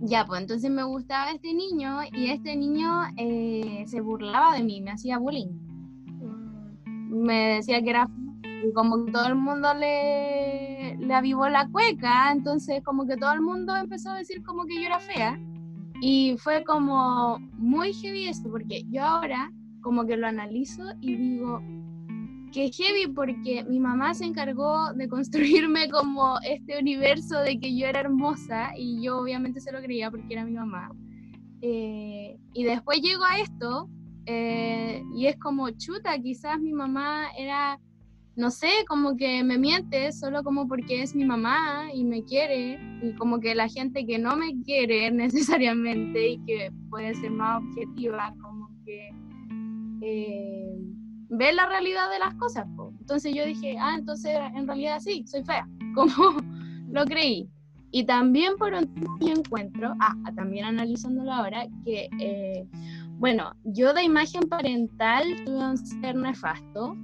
ya, 0.00 0.24
pues 0.24 0.40
entonces 0.40 0.70
me 0.70 0.82
gustaba 0.82 1.30
este 1.30 1.52
niño 1.52 1.98
y 2.12 2.30
este 2.30 2.56
niño 2.56 3.02
eh, 3.18 3.84
se 3.86 4.00
burlaba 4.00 4.56
de 4.56 4.64
mí, 4.64 4.80
me 4.80 4.92
hacía 4.92 5.18
bullying. 5.18 5.52
Me 7.08 7.56
decía 7.56 7.82
que 7.82 7.90
era 7.90 8.08
como 8.74 9.04
todo 9.12 9.26
el 9.26 9.34
mundo 9.34 9.74
le, 9.74 10.96
le 10.96 11.14
avivó 11.14 11.48
la 11.48 11.68
cueca, 11.68 12.32
entonces 12.32 12.82
como 12.82 13.06
que 13.06 13.18
todo 13.18 13.32
el 13.34 13.42
mundo 13.42 13.76
empezó 13.76 14.10
a 14.10 14.18
decir 14.18 14.42
como 14.42 14.64
que 14.64 14.76
yo 14.76 14.86
era 14.86 14.98
fea. 14.98 15.38
Y 16.00 16.36
fue 16.38 16.64
como 16.64 17.38
muy 17.58 17.92
heavy 17.94 18.28
esto, 18.28 18.50
porque 18.50 18.84
yo 18.90 19.02
ahora 19.02 19.50
como 19.80 20.04
que 20.04 20.16
lo 20.16 20.26
analizo 20.26 20.82
y 21.00 21.16
digo 21.16 21.62
que 22.52 22.70
heavy 22.70 23.12
porque 23.12 23.64
mi 23.64 23.78
mamá 23.78 24.14
se 24.14 24.24
encargó 24.24 24.92
de 24.94 25.08
construirme 25.08 25.88
como 25.90 26.38
este 26.40 26.78
universo 26.78 27.38
de 27.40 27.58
que 27.58 27.76
yo 27.76 27.86
era 27.86 28.00
hermosa 28.00 28.70
y 28.76 29.02
yo 29.02 29.18
obviamente 29.18 29.60
se 29.60 29.72
lo 29.72 29.80
creía 29.80 30.10
porque 30.10 30.32
era 30.34 30.44
mi 30.44 30.52
mamá. 30.52 30.90
Eh, 31.62 32.36
y 32.52 32.64
después 32.64 33.00
llego 33.00 33.24
a 33.24 33.38
esto 33.38 33.88
eh, 34.26 35.02
y 35.14 35.26
es 35.26 35.36
como 35.38 35.70
chuta, 35.70 36.18
quizás 36.18 36.60
mi 36.60 36.72
mamá 36.72 37.28
era 37.38 37.78
no 38.36 38.50
sé, 38.50 38.68
como 38.86 39.16
que 39.16 39.42
me 39.42 39.56
miente 39.58 40.12
solo 40.12 40.44
como 40.44 40.68
porque 40.68 41.02
es 41.02 41.14
mi 41.14 41.24
mamá 41.24 41.88
y 41.92 42.04
me 42.04 42.22
quiere, 42.22 42.78
y 43.02 43.14
como 43.14 43.40
que 43.40 43.54
la 43.54 43.66
gente 43.66 44.06
que 44.06 44.18
no 44.18 44.36
me 44.36 44.62
quiere 44.62 45.10
necesariamente 45.12 46.28
y 46.28 46.38
que 46.44 46.70
puede 46.90 47.14
ser 47.14 47.30
más 47.30 47.62
objetiva, 47.62 48.34
como 48.42 48.68
que 48.84 49.10
eh, 50.02 50.76
ve 51.30 51.52
la 51.54 51.66
realidad 51.66 52.10
de 52.10 52.18
las 52.18 52.34
cosas. 52.34 52.66
Entonces 53.00 53.34
yo 53.34 53.46
dije, 53.46 53.76
ah, 53.80 53.96
entonces 53.98 54.36
en 54.54 54.66
realidad 54.66 55.00
sí, 55.00 55.24
soy 55.26 55.42
fea, 55.42 55.66
como 55.94 56.36
lo 56.90 57.04
creí. 57.06 57.48
Y 57.90 58.04
también 58.04 58.56
por 58.58 58.74
un 58.74 58.90
encuentro, 59.20 59.94
ah, 60.00 60.14
también 60.34 60.66
analizándolo 60.66 61.32
ahora, 61.32 61.66
que, 61.84 62.10
eh, 62.20 62.66
bueno, 63.12 63.54
yo 63.64 63.94
de 63.94 64.02
imagen 64.02 64.42
parental 64.42 65.24
tuve 65.46 65.70
un 65.70 65.78
ser 65.78 66.14
nefasto, 66.16 66.94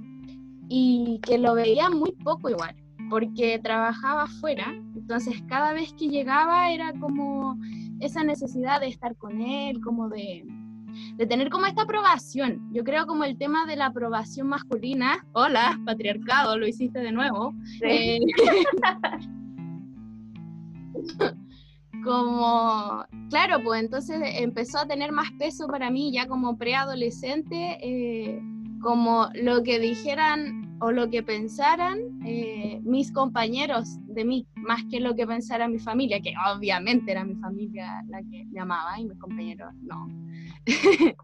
y 0.69 1.19
que 1.23 1.37
lo 1.37 1.55
veía 1.55 1.89
muy 1.89 2.11
poco 2.11 2.49
igual, 2.49 2.75
porque 3.09 3.59
trabajaba 3.59 4.23
afuera, 4.23 4.73
entonces 4.95 5.41
cada 5.47 5.73
vez 5.73 5.93
que 5.93 6.09
llegaba 6.09 6.71
era 6.71 6.93
como 6.99 7.57
esa 7.99 8.23
necesidad 8.23 8.81
de 8.81 8.87
estar 8.87 9.15
con 9.15 9.41
él, 9.41 9.79
como 9.81 10.09
de, 10.09 10.45
de 11.15 11.25
tener 11.25 11.49
como 11.49 11.65
esta 11.65 11.83
aprobación. 11.83 12.69
Yo 12.71 12.83
creo 12.83 13.05
como 13.05 13.23
el 13.23 13.37
tema 13.37 13.65
de 13.65 13.75
la 13.75 13.87
aprobación 13.87 14.47
masculina, 14.47 15.25
hola, 15.33 15.79
patriarcado, 15.85 16.57
lo 16.57 16.67
hiciste 16.67 16.99
de 16.99 17.11
nuevo. 17.11 17.53
Eh, 17.81 18.19
como, 22.03 23.05
claro, 23.29 23.63
pues 23.63 23.81
entonces 23.81 24.19
empezó 24.39 24.79
a 24.79 24.87
tener 24.87 25.11
más 25.11 25.31
peso 25.39 25.67
para 25.67 25.89
mí 25.89 26.11
ya 26.11 26.27
como 26.27 26.57
preadolescente. 26.57 27.77
Eh, 27.81 28.41
como 28.83 29.29
lo 29.33 29.63
que 29.63 29.79
dijeran 29.79 30.77
o 30.81 30.91
lo 30.91 31.09
que 31.09 31.23
pensaran 31.23 31.97
eh, 32.25 32.81
mis 32.83 33.11
compañeros 33.11 33.97
de 34.07 34.25
mí, 34.25 34.45
más 34.55 34.83
que 34.91 34.99
lo 34.99 35.15
que 35.15 35.25
pensara 35.25 35.69
mi 35.69 35.79
familia, 35.79 36.19
que 36.19 36.33
obviamente 36.53 37.11
era 37.13 37.23
mi 37.23 37.35
familia 37.35 38.03
la 38.09 38.19
que 38.29 38.45
me 38.51 38.59
amaba 38.59 38.99
y 38.99 39.05
mis 39.05 39.17
compañeros 39.17 39.73
no. 39.81 40.07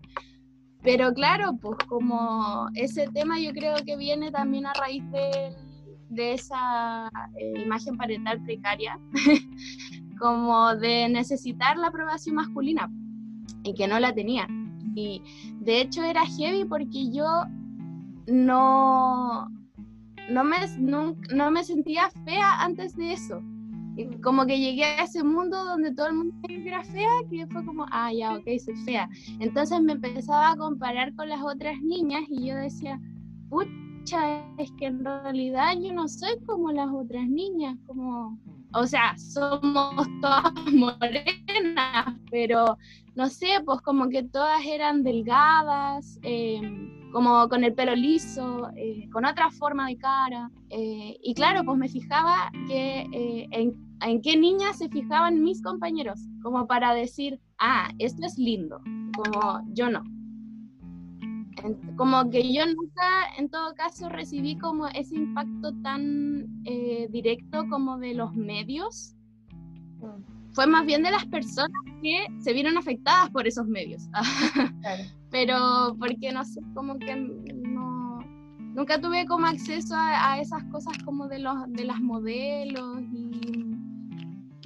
Pero 0.82 1.14
claro, 1.14 1.58
pues 1.62 1.78
como 1.90 2.70
ese 2.74 3.08
tema 3.10 3.38
yo 3.38 3.52
creo 3.52 3.76
que 3.86 3.98
viene 3.98 4.32
también 4.32 4.66
a 4.66 4.74
raíz 4.74 5.04
de, 5.12 5.54
de 6.10 6.34
esa 6.34 7.12
eh, 7.38 7.62
imagen 7.62 7.98
parental 7.98 8.42
precaria, 8.44 8.98
como 10.20 10.74
de 10.78 11.10
necesitar 11.10 11.78
la 11.78 11.88
aprobación 11.88 12.36
masculina 12.36 12.90
y 13.64 13.74
que 13.74 13.90
no 13.90 14.00
la 14.00 14.14
tenía. 14.14 14.48
Y 14.96 15.22
de 15.62 15.82
hecho 15.82 16.04
era 16.04 16.26
heavy 16.26 16.66
porque 16.66 17.12
yo 17.12 17.26
no, 18.28 19.50
no, 20.30 20.44
me, 20.44 20.58
no, 20.78 21.52
me 21.52 21.64
sentía 21.64 22.10
fea 22.26 22.62
antes 22.62 22.96
de 22.96 23.14
eso. 23.14 23.42
como 24.24 24.46
que 24.46 24.60
llegué 24.60 24.84
a 24.84 25.04
ese 25.04 25.24
mundo 25.24 25.64
donde 25.66 25.94
todo 25.94 26.08
el 26.08 26.16
mundo 26.16 26.36
era 26.48 26.84
fea, 26.84 27.10
que 27.30 27.48
fue 27.48 27.66
como, 27.66 27.86
ah, 27.92 28.12
ya, 28.14 28.36
ok, 28.36 28.46
soy 28.64 28.76
fea. 28.86 29.10
Entonces 29.40 29.82
me 29.82 29.94
empezaba 29.94 30.52
a 30.52 30.56
comparar 30.56 31.14
con 31.16 31.30
las 31.30 31.42
otras 31.42 31.80
niñas 31.82 32.24
y 32.30 32.48
yo 32.48 32.56
decía, 32.56 33.00
pucha, 33.50 34.44
es 34.58 34.72
que 34.78 34.86
en 34.86 35.04
realidad 35.04 35.74
yo 35.82 35.94
no 35.94 36.08
soy 36.08 36.40
como 36.46 36.72
las 36.72 36.90
otras 36.92 37.28
niñas, 37.28 37.78
como, 37.86 38.40
o 38.74 38.86
sea, 38.86 39.18
somos 39.18 40.08
todas 40.22 40.54
morenas, 40.74 42.16
pero 42.30 42.78
no 43.20 43.28
sé, 43.28 43.48
pues 43.66 43.82
como 43.82 44.08
que 44.08 44.24
todas 44.24 44.66
eran 44.66 45.04
delgadas, 45.04 46.18
em, 46.22 47.12
como 47.12 47.50
con 47.50 47.66
el 47.66 47.74
pelo 47.74 47.94
liso, 47.94 48.70
eh, 48.78 49.10
con 49.12 49.26
otra 49.26 49.52
forma 49.52 49.88
de 49.88 49.98
cara. 49.98 50.50
Eh, 50.70 51.18
y 51.22 51.34
claro, 51.34 51.66
pues 51.66 51.78
me 51.78 51.90
fijaba 51.90 52.50
que 52.66 53.02
eh, 53.12 53.50
en, 53.52 54.22
qué 54.22 54.38
niñas 54.38 54.78
se 54.78 54.88
fijaban 54.88 55.44
mis 55.44 55.62
compañeros, 55.62 56.30
como 56.42 56.66
para 56.66 56.94
decir, 56.94 57.42
ah, 57.58 57.90
esto 58.00 58.26
es 58.26 58.38
lindo, 58.38 58.80
como 59.18 59.64
yo 59.74 59.90
no. 59.90 60.02
como 61.98 62.30
que 62.30 62.54
yo 62.54 62.66
nunca, 62.68 63.36
en 63.38 63.50
todo 63.50 63.74
caso, 63.76 64.08
recibí 64.08 64.58
como 64.58 64.88
ese 64.88 65.18
impacto 65.18 65.74
tan 65.82 66.48
eh, 66.64 67.10
directo 67.12 67.68
como 67.70 67.98
de 67.98 68.14
los 68.14 68.34
medios. 68.34 69.18
Mm. 70.00 70.39
Fue 70.52 70.68
más 70.68 70.86
bien 70.86 71.04
de 71.04 71.12
las 71.12 71.26
personas 71.26 71.82
que 72.02 72.26
se 72.40 72.54
vieron 72.54 72.78
afectadas 72.78 73.30
por 73.30 73.48
esos 73.48 73.68
medios. 73.68 74.10
Pero 75.30 75.96
porque 76.00 76.32
no 76.32 76.44
sé, 76.44 76.62
como 76.74 76.98
que 76.98 77.16
no, 77.16 78.20
nunca 78.74 79.00
tuve 79.00 79.26
como 79.26 79.46
acceso 79.46 79.96
a, 79.96 80.40
esas 80.40 80.64
cosas 80.66 80.98
como 81.04 81.28
de, 81.28 81.40
los, 81.40 81.56
de 81.70 81.86
las 81.86 82.00
modelos 82.02 83.02
y 83.12 83.60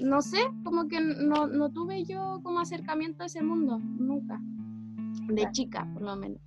no 0.04 0.22
sé, 0.22 0.38
como 0.64 0.88
que 0.88 1.00
no, 1.00 1.48
no 1.48 1.70
tuve 1.70 2.04
yo 2.06 2.40
como 2.44 2.60
acercamiento 2.60 3.24
a 3.24 3.28
ese 3.28 3.42
mundo, 3.42 3.80
nunca. 3.80 4.40
De 5.28 5.50
chica, 5.52 5.88
por 5.94 6.02
lo 6.02 6.16
menos. 6.16 6.40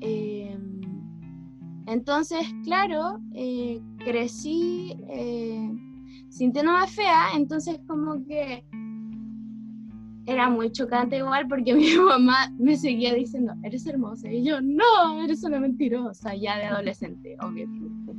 Em, 0.00 0.80
entonces, 1.86 2.40
claro, 2.64 3.18
eh, 3.34 3.80
crecí 3.98 4.96
eh, 5.08 5.70
sintiéndome 6.32 6.86
fea, 6.88 7.32
entonces 7.34 7.78
como 7.86 8.24
que 8.26 8.64
era 10.24 10.48
muy 10.48 10.72
chocante 10.72 11.18
igual 11.18 11.46
porque 11.46 11.74
mi 11.74 11.94
mamá 11.96 12.50
me 12.58 12.76
seguía 12.76 13.14
diciendo, 13.14 13.52
eres 13.62 13.86
hermosa, 13.86 14.30
y 14.32 14.42
yo, 14.42 14.60
no, 14.60 15.22
eres 15.22 15.44
una 15.44 15.60
mentirosa, 15.60 16.34
ya 16.34 16.56
de 16.56 16.64
adolescente, 16.64 17.36
obviamente. 17.40 18.12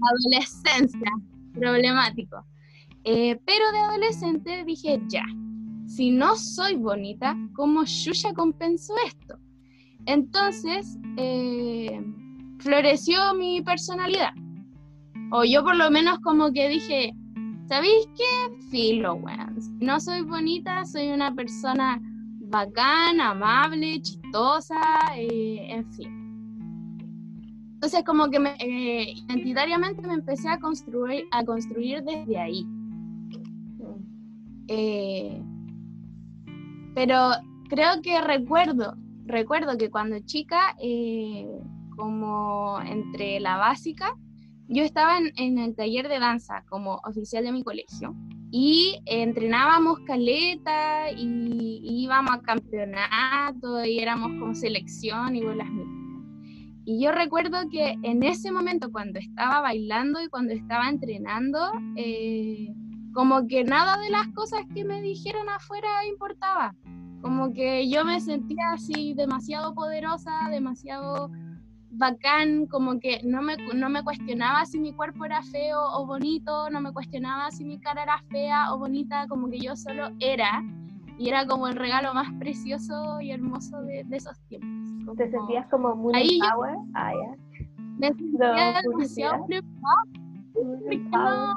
Adolescencia, 0.00 1.10
problemático. 1.54 2.44
Eh, 3.04 3.40
pero 3.46 3.72
de 3.72 3.78
adolescente 3.78 4.64
dije, 4.64 5.00
ya, 5.08 5.24
si 5.86 6.10
no 6.10 6.36
soy 6.36 6.76
bonita, 6.76 7.34
¿cómo 7.54 7.84
Yuya 7.84 8.34
compensó 8.34 8.92
esto? 9.06 9.38
Entonces, 10.04 10.98
eh, 11.16 12.00
floreció 12.58 13.34
mi 13.34 13.62
personalidad. 13.62 14.34
O 15.30 15.44
yo 15.44 15.62
por 15.62 15.76
lo 15.76 15.90
menos 15.90 16.18
como 16.20 16.52
que 16.52 16.68
dije, 16.68 17.12
¿sabéis 17.68 18.08
qué? 18.16 18.60
Filo, 18.70 19.14
weón. 19.14 19.56
No 19.80 20.00
soy 20.00 20.22
bonita, 20.22 20.84
soy 20.84 21.08
una 21.08 21.34
persona 21.34 22.00
bacana, 22.40 23.30
amable, 23.30 24.00
chistosa, 24.00 24.80
eh, 25.16 25.68
en 25.70 25.92
fin. 25.92 26.14
Entonces 27.74 28.02
como 28.04 28.28
que 28.28 28.38
eh, 28.38 29.12
identitariamente 29.26 30.06
me 30.06 30.14
empecé 30.14 30.48
a 30.48 30.58
construir, 30.58 31.24
a 31.30 31.44
construir 31.44 32.02
desde 32.02 32.38
ahí. 32.38 32.66
pero 36.94 37.30
creo 37.68 38.02
que 38.02 38.20
recuerdo 38.20 38.96
recuerdo 39.28 39.76
que 39.76 39.90
cuando 39.90 40.18
chica, 40.20 40.74
eh, 40.82 41.46
como 41.96 42.80
entre 42.80 43.38
la 43.40 43.56
básica, 43.56 44.16
yo 44.68 44.84
estaba 44.84 45.18
en, 45.18 45.58
el 45.58 45.74
taller 45.74 46.08
de 46.08 46.18
danza 46.18 46.62
como 46.68 47.00
oficial 47.04 47.42
de 47.42 47.52
mi 47.52 47.64
colegio 47.64 48.14
y 48.50 49.00
entrenábamos 49.06 50.00
caleta 50.00 51.10
y, 51.10 51.80
íbamos 52.04 52.32
a 52.32 52.40
campeonato 52.42 53.84
y 53.84 53.98
éramos 53.98 54.28
como 54.38 54.54
selección 54.54 55.36
y 55.36 55.42
bolas 55.42 55.68
mismas. 55.70 55.96
Y 56.84 57.02
yo 57.02 57.12
recuerdo 57.12 57.68
que 57.70 57.96
en 58.02 58.22
ese 58.22 58.50
momento 58.50 58.90
cuando 58.90 59.18
estaba 59.18 59.60
bailando 59.60 60.22
y 60.22 60.28
cuando 60.28 60.54
estaba 60.54 60.88
entrenando, 60.88 61.58
eh, 61.96 62.68
como 63.12 63.46
que 63.46 63.64
nada 63.64 63.98
de 63.98 64.10
las 64.10 64.28
cosas 64.28 64.62
que 64.74 64.84
me 64.84 65.02
dijeron 65.02 65.48
afuera 65.48 65.88
importaba. 66.08 66.74
Como 67.20 67.52
que 67.52 67.90
yo 67.90 68.04
me 68.04 68.20
sentía 68.20 68.72
así 68.72 69.12
demasiado 69.14 69.74
poderosa, 69.74 70.48
demasiado 70.50 71.30
bacán, 71.90 72.66
como 72.66 73.00
que 73.00 73.20
no 73.24 73.42
me, 73.42 73.56
no 73.74 73.88
me 73.88 74.02
cuestionaba 74.02 74.64
si 74.66 74.78
mi 74.78 74.92
cuerpo 74.92 75.24
era 75.24 75.42
feo 75.42 75.80
o 75.94 76.06
bonito, 76.06 76.70
no 76.70 76.80
me 76.80 76.92
cuestionaba 76.92 77.50
si 77.50 77.64
mi 77.64 77.78
cara 77.78 78.02
era 78.02 78.18
fea 78.30 78.72
o 78.72 78.78
bonita, 78.78 79.26
como 79.28 79.48
que 79.48 79.58
yo 79.58 79.76
solo 79.76 80.10
era. 80.20 80.62
Y 81.18 81.28
era 81.28 81.46
como 81.46 81.66
el 81.66 81.74
regalo 81.74 82.14
más 82.14 82.32
precioso 82.38 83.20
y 83.20 83.32
hermoso 83.32 83.82
de, 83.82 84.06
esos 84.10 84.38
tiempos. 84.48 85.16
¿Te 85.16 85.30
sentías 85.30 85.66
como 85.68 85.96
muy 85.96 86.12
power? 86.38 86.76
ah, 86.94 87.12
ya. 87.12 87.64
Me 87.98 88.08
sentía 88.14 88.80
demasiado 88.82 89.46
no, 91.10 91.56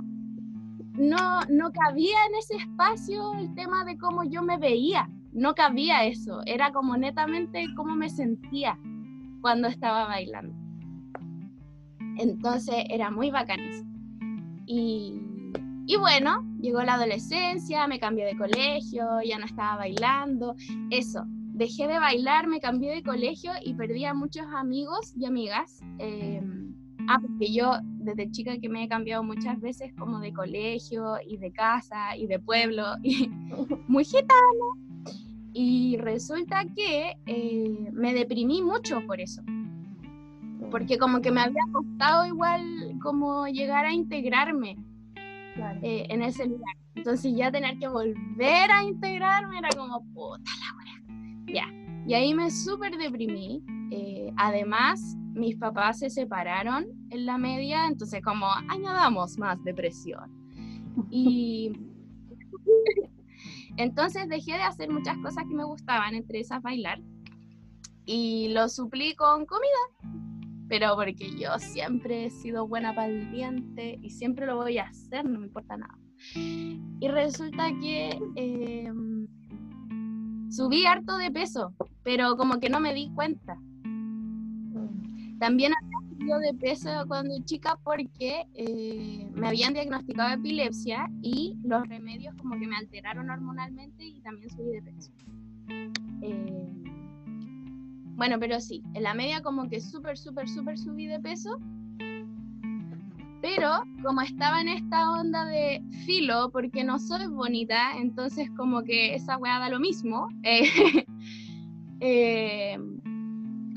no, 0.97 1.41
no 1.49 1.71
cabía 1.71 2.17
en 2.27 2.36
ese 2.36 2.55
espacio 2.55 3.34
el 3.36 3.53
tema 3.53 3.86
de 3.86 3.97
cómo 3.97 4.23
yo 4.23 4.41
me 4.41 4.57
veía 4.57 5.07
no 5.32 5.55
cabía 5.55 6.03
eso, 6.05 6.41
era 6.45 6.71
como 6.71 6.97
netamente 6.97 7.65
cómo 7.75 7.95
me 7.95 8.09
sentía 8.09 8.77
cuando 9.41 9.67
estaba 9.67 10.05
bailando. 10.05 10.55
Entonces 12.17 12.75
era 12.89 13.09
muy 13.09 13.31
bacán 13.31 13.59
Y, 14.65 15.19
y 15.87 15.97
bueno, 15.97 16.45
llegó 16.61 16.81
la 16.83 16.95
adolescencia, 16.95 17.87
me 17.87 17.99
cambié 17.99 18.25
de 18.25 18.37
colegio, 18.37 19.21
ya 19.25 19.39
no 19.39 19.45
estaba 19.45 19.77
bailando, 19.77 20.55
eso. 20.89 21.23
Dejé 21.27 21.87
de 21.87 21.99
bailar, 21.99 22.47
me 22.47 22.59
cambié 22.59 22.91
de 22.91 23.03
colegio 23.03 23.51
y 23.63 23.73
perdí 23.73 24.05
a 24.05 24.13
muchos 24.13 24.45
amigos 24.55 25.13
y 25.15 25.25
amigas. 25.25 25.81
Em, 25.99 26.73
ah, 27.07 27.19
porque 27.19 27.51
yo 27.53 27.73
desde 27.83 28.31
chica 28.31 28.57
que 28.57 28.69
me 28.69 28.83
he 28.83 28.87
cambiado 28.87 29.23
muchas 29.23 29.59
veces 29.59 29.93
como 29.97 30.19
de 30.19 30.33
colegio 30.33 31.15
y 31.27 31.37
de 31.37 31.51
casa 31.51 32.15
y 32.17 32.27
de 32.27 32.39
pueblo 32.39 32.85
y 33.03 33.29
muy 33.87 34.05
gitano 34.05 34.90
y 35.54 35.97
resulta 35.97 36.66
que 36.76 37.18
eh, 37.26 37.89
me 37.91 38.14
deprimí 38.14 38.62
mucho 38.62 39.02
por 39.06 39.20
eso. 39.20 39.41
Porque 40.70 40.97
como 40.97 41.22
que 41.22 41.32
me 41.32 41.41
había 41.41 41.64
costado 41.72 42.26
igual 42.26 42.97
como 43.02 43.47
llegar 43.47 43.86
a 43.86 43.93
integrarme 43.93 44.78
eh, 45.82 46.06
en 46.10 46.22
ese 46.22 46.45
lugar. 46.45 46.76
Entonces 46.95 47.34
ya 47.36 47.52
tener 47.52 47.78
que 47.80 47.88
volver 47.88 48.72
a 48.72 48.84
integrarme 48.84 49.58
era 49.58 49.70
como, 49.76 50.04
puta 50.14 50.52
la 50.60 50.78
wea. 50.78 51.54
Ya. 51.54 51.82
Y 52.08 52.14
ahí 52.14 52.34
me 52.34 52.49
súper 52.49 52.97
deprimí. 52.97 53.64
Eh, 53.91 54.32
además, 54.38 55.18
mis 55.34 55.58
papás 55.58 55.99
se 55.99 56.10
separaron 56.10 56.86
en 57.10 57.26
la 57.26 57.38
media, 57.38 57.88
entonces 57.88 58.22
como 58.24 58.47
añadamos 58.70 59.38
más 59.38 59.62
depresión. 59.64 60.32
Y 61.10 61.74
entonces 63.78 64.28
dejé 64.28 64.53
de 64.53 64.63
hacer 64.63 64.89
muchas 64.89 65.17
cosas 65.17 65.45
que 65.47 65.55
me 65.55 65.63
gustaban, 65.63 66.15
entre 66.15 66.39
esas 66.39 66.61
bailar, 66.61 67.01
y 68.05 68.49
lo 68.49 68.67
suplí 68.69 69.15
con 69.15 69.45
comida. 69.45 70.15
Pero 70.67 70.95
porque 70.95 71.38
yo 71.38 71.59
siempre 71.59 72.26
he 72.26 72.30
sido 72.30 72.67
buena 72.67 72.95
para 72.95 73.07
el 73.07 73.30
diente 73.32 73.99
y 74.01 74.09
siempre 74.09 74.45
lo 74.45 74.55
voy 74.55 74.78
a 74.78 74.84
hacer, 74.84 75.26
no 75.26 75.39
me 75.39 75.47
importa 75.47 75.76
nada. 75.76 75.97
Y 76.36 77.07
resulta 77.09 77.72
que 77.82 78.17
em, 78.36 79.28
subí 80.49 80.86
harto 80.86 81.17
de 81.17 81.32
peso, 81.32 81.74
pero 82.03 82.38
como 82.38 82.59
que 82.59 82.69
no 82.69 82.80
me 82.80 82.93
di 82.93 83.11
cuenta. 83.13 83.57
También 85.39 85.74
de 86.26 86.53
peso 86.53 86.89
cuando 87.07 87.36
chica 87.43 87.78
porque 87.84 88.45
eh, 88.53 89.28
me 89.34 89.47
habían 89.47 89.74
diagnosticado 89.74 90.36
epilepsia 90.36 91.09
y 91.22 91.57
los 91.63 91.88
remedios 91.88 92.36
como 92.36 92.59
que 92.59 92.67
me 92.67 92.76
alteraron 92.76 93.30
hormonalmente 93.30 94.05
y 94.05 94.22
también 94.22 94.49
subí 94.49 94.72
de 94.72 94.82
peso. 94.82 95.11
Eh, 96.22 96.74
bueno, 98.15 98.38
pero 98.39 98.59
sí, 98.59 98.84
en 98.93 99.03
la 99.03 99.13
media 99.13 99.41
como 99.41 99.67
que 99.67 99.82
súper, 99.82 100.17
súper, 100.17 100.47
súper 100.47 100.78
subí 100.78 101.07
de 101.07 101.19
peso. 101.19 101.57
Pero 103.41 103.84
como 104.03 104.22
estaba 104.22 104.61
en 104.61 104.67
esta 104.67 105.11
onda 105.11 105.45
de 105.45 105.82
filo, 106.05 106.51
porque 106.51 106.84
no 106.84 106.99
soy 106.99 107.26
bonita, 107.26 107.97
entonces 107.97 108.51
como 108.51 108.84
que 108.84 109.15
esa 109.15 109.38
weá 109.38 109.57
da 109.57 109.69
lo 109.69 109.80
mismo. 109.80 110.28
Eh, 110.43 110.69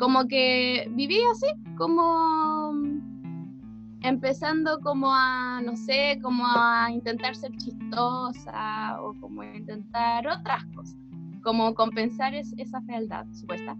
como 0.04 0.28
que 0.28 0.86
viví 0.90 1.16
así, 1.32 1.46
como 1.78 2.74
empezando 4.02 4.78
como 4.80 5.06
a, 5.10 5.62
no 5.64 5.74
sé, 5.76 6.18
como 6.22 6.44
a 6.46 6.90
intentar 6.92 7.34
ser 7.34 7.56
chistosa 7.56 9.00
o 9.00 9.14
como 9.18 9.40
a 9.40 9.56
intentar 9.56 10.26
otras 10.26 10.62
cosas, 10.76 10.98
como 11.42 11.74
compensar 11.74 12.34
esa 12.34 12.82
fealdad 12.82 13.24
supuesta. 13.32 13.78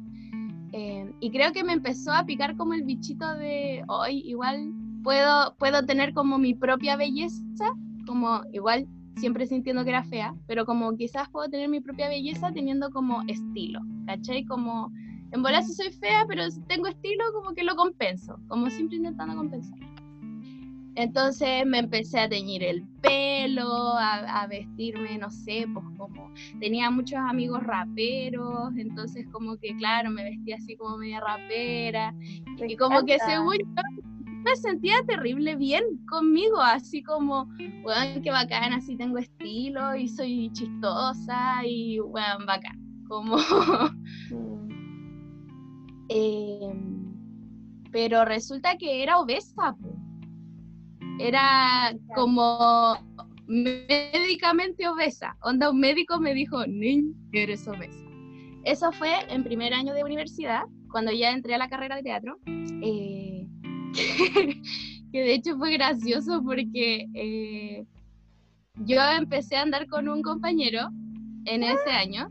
Eh, 0.73 1.13
y 1.21 1.31
creo 1.31 1.53
que 1.53 1.63
me 1.63 1.75
empezó 1.75 2.11
a 2.11 2.25
picar 2.25 2.57
como 2.57 2.73
el 2.73 2.85
bichito 2.85 3.35
de 3.35 3.85
hoy, 3.89 4.23
igual 4.25 4.73
puedo, 5.03 5.55
puedo 5.59 5.85
tener 5.85 6.15
como 6.15 6.39
mi 6.39 6.55
propia 6.55 6.97
belleza, 6.97 7.67
como 8.07 8.41
igual 8.55 8.89
siempre 9.17 9.47
sintiendo 9.47 9.85
que 9.85 9.91
era 9.91 10.05
fea, 10.05 10.35
pero 10.47 10.65
como 10.65 10.97
quizás 10.97 11.29
puedo 11.29 11.51
tener 11.51 11.69
mi 11.69 11.83
propia 11.83 12.09
belleza 12.09 12.51
teniendo 12.51 12.91
como 12.93 13.21
estilo, 13.29 13.81
¿cachai? 14.07 14.47
Como 14.47 14.91
en 15.35 15.43
bola 15.43 15.63
soy 15.63 15.91
fea, 15.93 16.25
pero 16.29 16.49
si 16.49 16.61
tengo 16.63 16.87
estilo, 16.87 17.25
como 17.33 17.55
que 17.55 17.65
lo 17.65 17.75
compenso, 17.75 18.39
como 18.47 18.71
siempre 18.71 18.99
intentando 18.99 19.35
compensar. 19.35 19.79
Entonces 20.95 21.67
me 21.67 21.79
empecé 21.81 22.21
a 22.21 22.29
teñir 22.29 22.63
el 22.63 22.87
pelo, 23.03 23.95
a, 23.99 24.47
vestirme, 24.49 25.19
no 25.19 25.29
sé, 25.29 25.67
pues 25.75 25.85
como 25.99 26.33
tenía 26.61 26.89
muchos 26.89 27.19
amigos 27.19 27.65
raperos, 27.65 28.77
entonces 28.77 29.27
como 29.33 29.57
que 29.57 29.77
claro, 29.77 30.11
me 30.11 30.23
vestía 30.23 30.55
así 30.55 30.77
como 30.77 30.99
media 30.99 31.19
rapera. 31.21 32.15
Y 32.69 32.77
como 32.77 33.05
que 33.05 33.19
según 33.19 33.59
yo 33.59 33.83
me 34.45 34.55
sentía 34.55 34.95
terrible 35.05 35.57
bien 35.57 35.83
conmigo, 36.09 36.61
así 36.61 37.03
como, 37.03 37.49
weón, 37.83 38.23
qué 38.23 38.31
bacán, 38.31 38.73
así 38.73 38.97
tengo 38.97 39.19
estilo 39.19 39.97
y 39.97 40.07
soy 40.07 40.51
chistosa 40.53 41.67
y 41.67 41.99
weón, 41.99 42.47
bacán, 42.47 42.79
como... 43.09 43.37
Em, 46.17 47.13
pero 47.91 48.25
resulta 48.25 48.77
que 48.79 49.03
era 49.03 49.19
obesa, 49.19 49.77
era 51.19 51.93
como 52.15 52.97
médicamente 53.49 54.87
obesa. 54.87 55.37
Onda, 55.43 55.71
un 55.71 55.81
médico 55.81 56.21
me 56.21 56.33
dijo, 56.33 56.65
niña, 56.69 57.13
eres 57.33 57.67
obesa. 57.67 58.05
Eso 58.63 58.93
fue 58.93 59.11
en 59.29 59.43
primer 59.43 59.75
año 59.75 59.93
de 59.93 60.05
universidad, 60.05 60.63
cuando 60.93 61.11
ya 61.11 61.33
entré 61.33 61.57
a 61.57 61.59
la 61.59 61.69
carrera 61.69 61.97
de 61.97 62.03
teatro. 62.05 62.39
Eh, 62.47 63.49
que 65.13 65.21
de 65.21 65.35
hecho 65.35 65.59
fue 65.59 65.73
gracioso 65.73 66.43
porque 66.45 67.09
eh, 67.15 67.85
yo 68.87 69.01
empecé 69.19 69.57
a 69.57 69.63
andar 69.63 69.89
con 69.89 70.09
un 70.09 70.23
compañero 70.23 70.91
en 71.47 71.65
ese 71.65 71.91
año. 71.91 72.29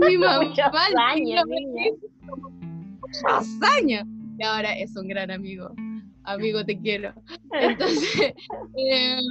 Mi 0.00 0.16
mamá 0.16 0.50
años, 0.96 1.44
muchos 1.46 2.57
años. 3.78 4.04
Y 4.38 4.44
ahora 4.44 4.76
es 4.76 4.96
un 4.96 5.08
gran 5.08 5.30
amigo 5.30 5.74
amigo, 6.28 6.64
te 6.64 6.78
quiero. 6.78 7.12
Entonces, 7.52 8.34
em, 8.76 9.24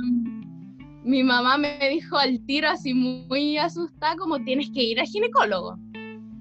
mi 1.04 1.24
mamá 1.24 1.58
me 1.58 1.78
dijo 1.90 2.18
al 2.18 2.40
tiro 2.46 2.70
así 2.70 2.94
muy 2.94 3.58
asustada, 3.58 4.16
como 4.18 4.40
tienes 4.44 4.70
que 4.72 4.84
ir 4.84 5.00
al 5.00 5.08
ginecólogo. 5.08 5.78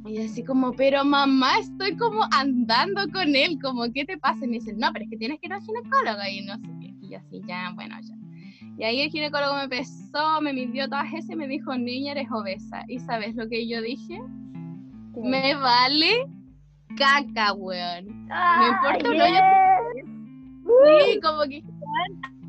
Y 0.07 0.19
así 0.19 0.45
como, 0.45 0.73
pero 0.73 1.05
mamá, 1.05 1.59
estoy 1.59 1.97
como 1.97 2.23
andando 2.31 3.09
con 3.13 3.35
él, 3.35 3.59
como, 3.61 3.91
¿qué 3.93 4.05
te 4.05 4.17
pasa? 4.19 4.45
Y 4.45 4.49
me 4.49 4.55
dice, 4.55 4.73
no, 4.77 4.93
pero 4.93 5.05
es 5.05 5.11
que 5.11 5.17
tienes 5.17 5.41
que 5.41 5.49
ir 5.49 5.53
al 5.53 5.63
ginecólogo. 5.63 6.21
Y 6.31 6.43
no 6.43 6.57
sé 6.59 6.69
qué. 6.81 6.95
Y 7.01 7.11
yo 7.11 7.19
así, 7.19 7.43
ya, 7.47 7.73
bueno, 7.75 7.97
ya. 8.01 8.15
Y 8.79 8.85
ahí 8.85 9.01
el 9.01 9.11
ginecólogo 9.11 9.57
me 9.57 9.69
pesó, 9.69 10.41
me 10.41 10.53
midió 10.53 10.89
todas 10.89 11.13
esas 11.13 11.31
y 11.31 11.37
me 11.37 11.49
dijo, 11.49 11.77
niña, 11.77 12.13
eres 12.13 12.31
obesa. 12.31 12.85
¿Y 12.89 13.01
sabes 13.01 13.35
lo 13.35 13.49
que 13.49 13.67
yo 13.67 13.83
dije? 13.83 14.21
Me 15.17 15.55
vale 15.55 16.27
caca, 16.97 17.53
weón. 17.53 18.27
me 18.27 18.69
importa 18.69 19.11
un 19.11 19.21
hoyo 19.21 19.41
Sí, 20.67 21.21
como 21.21 21.43
que 21.43 21.63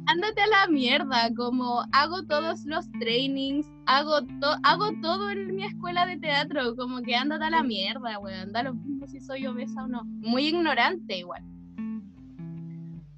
ándate 0.07 0.41
a 0.41 0.47
la 0.47 0.67
mierda, 0.71 1.29
como 1.35 1.83
hago 1.91 2.23
todos 2.23 2.65
los 2.65 2.89
trainings, 2.93 3.67
hago, 3.85 4.19
hago 4.63 4.91
todo 5.01 5.29
en 5.29 5.55
mi 5.55 5.65
escuela 5.65 6.05
de 6.05 6.17
teatro, 6.17 6.75
como 6.75 7.01
que 7.01 7.15
ándate 7.15 7.45
a 7.45 7.49
la 7.49 7.63
mierda, 7.63 8.17
weón, 8.19 8.51
da 8.51 8.63
lo 8.63 8.73
mismo 8.73 9.07
si 9.07 9.19
soy 9.19 9.45
obesa 9.45 9.83
o 9.83 9.87
no. 9.87 10.03
Muy 10.05 10.47
ignorante 10.47 11.17
igual. 11.17 11.43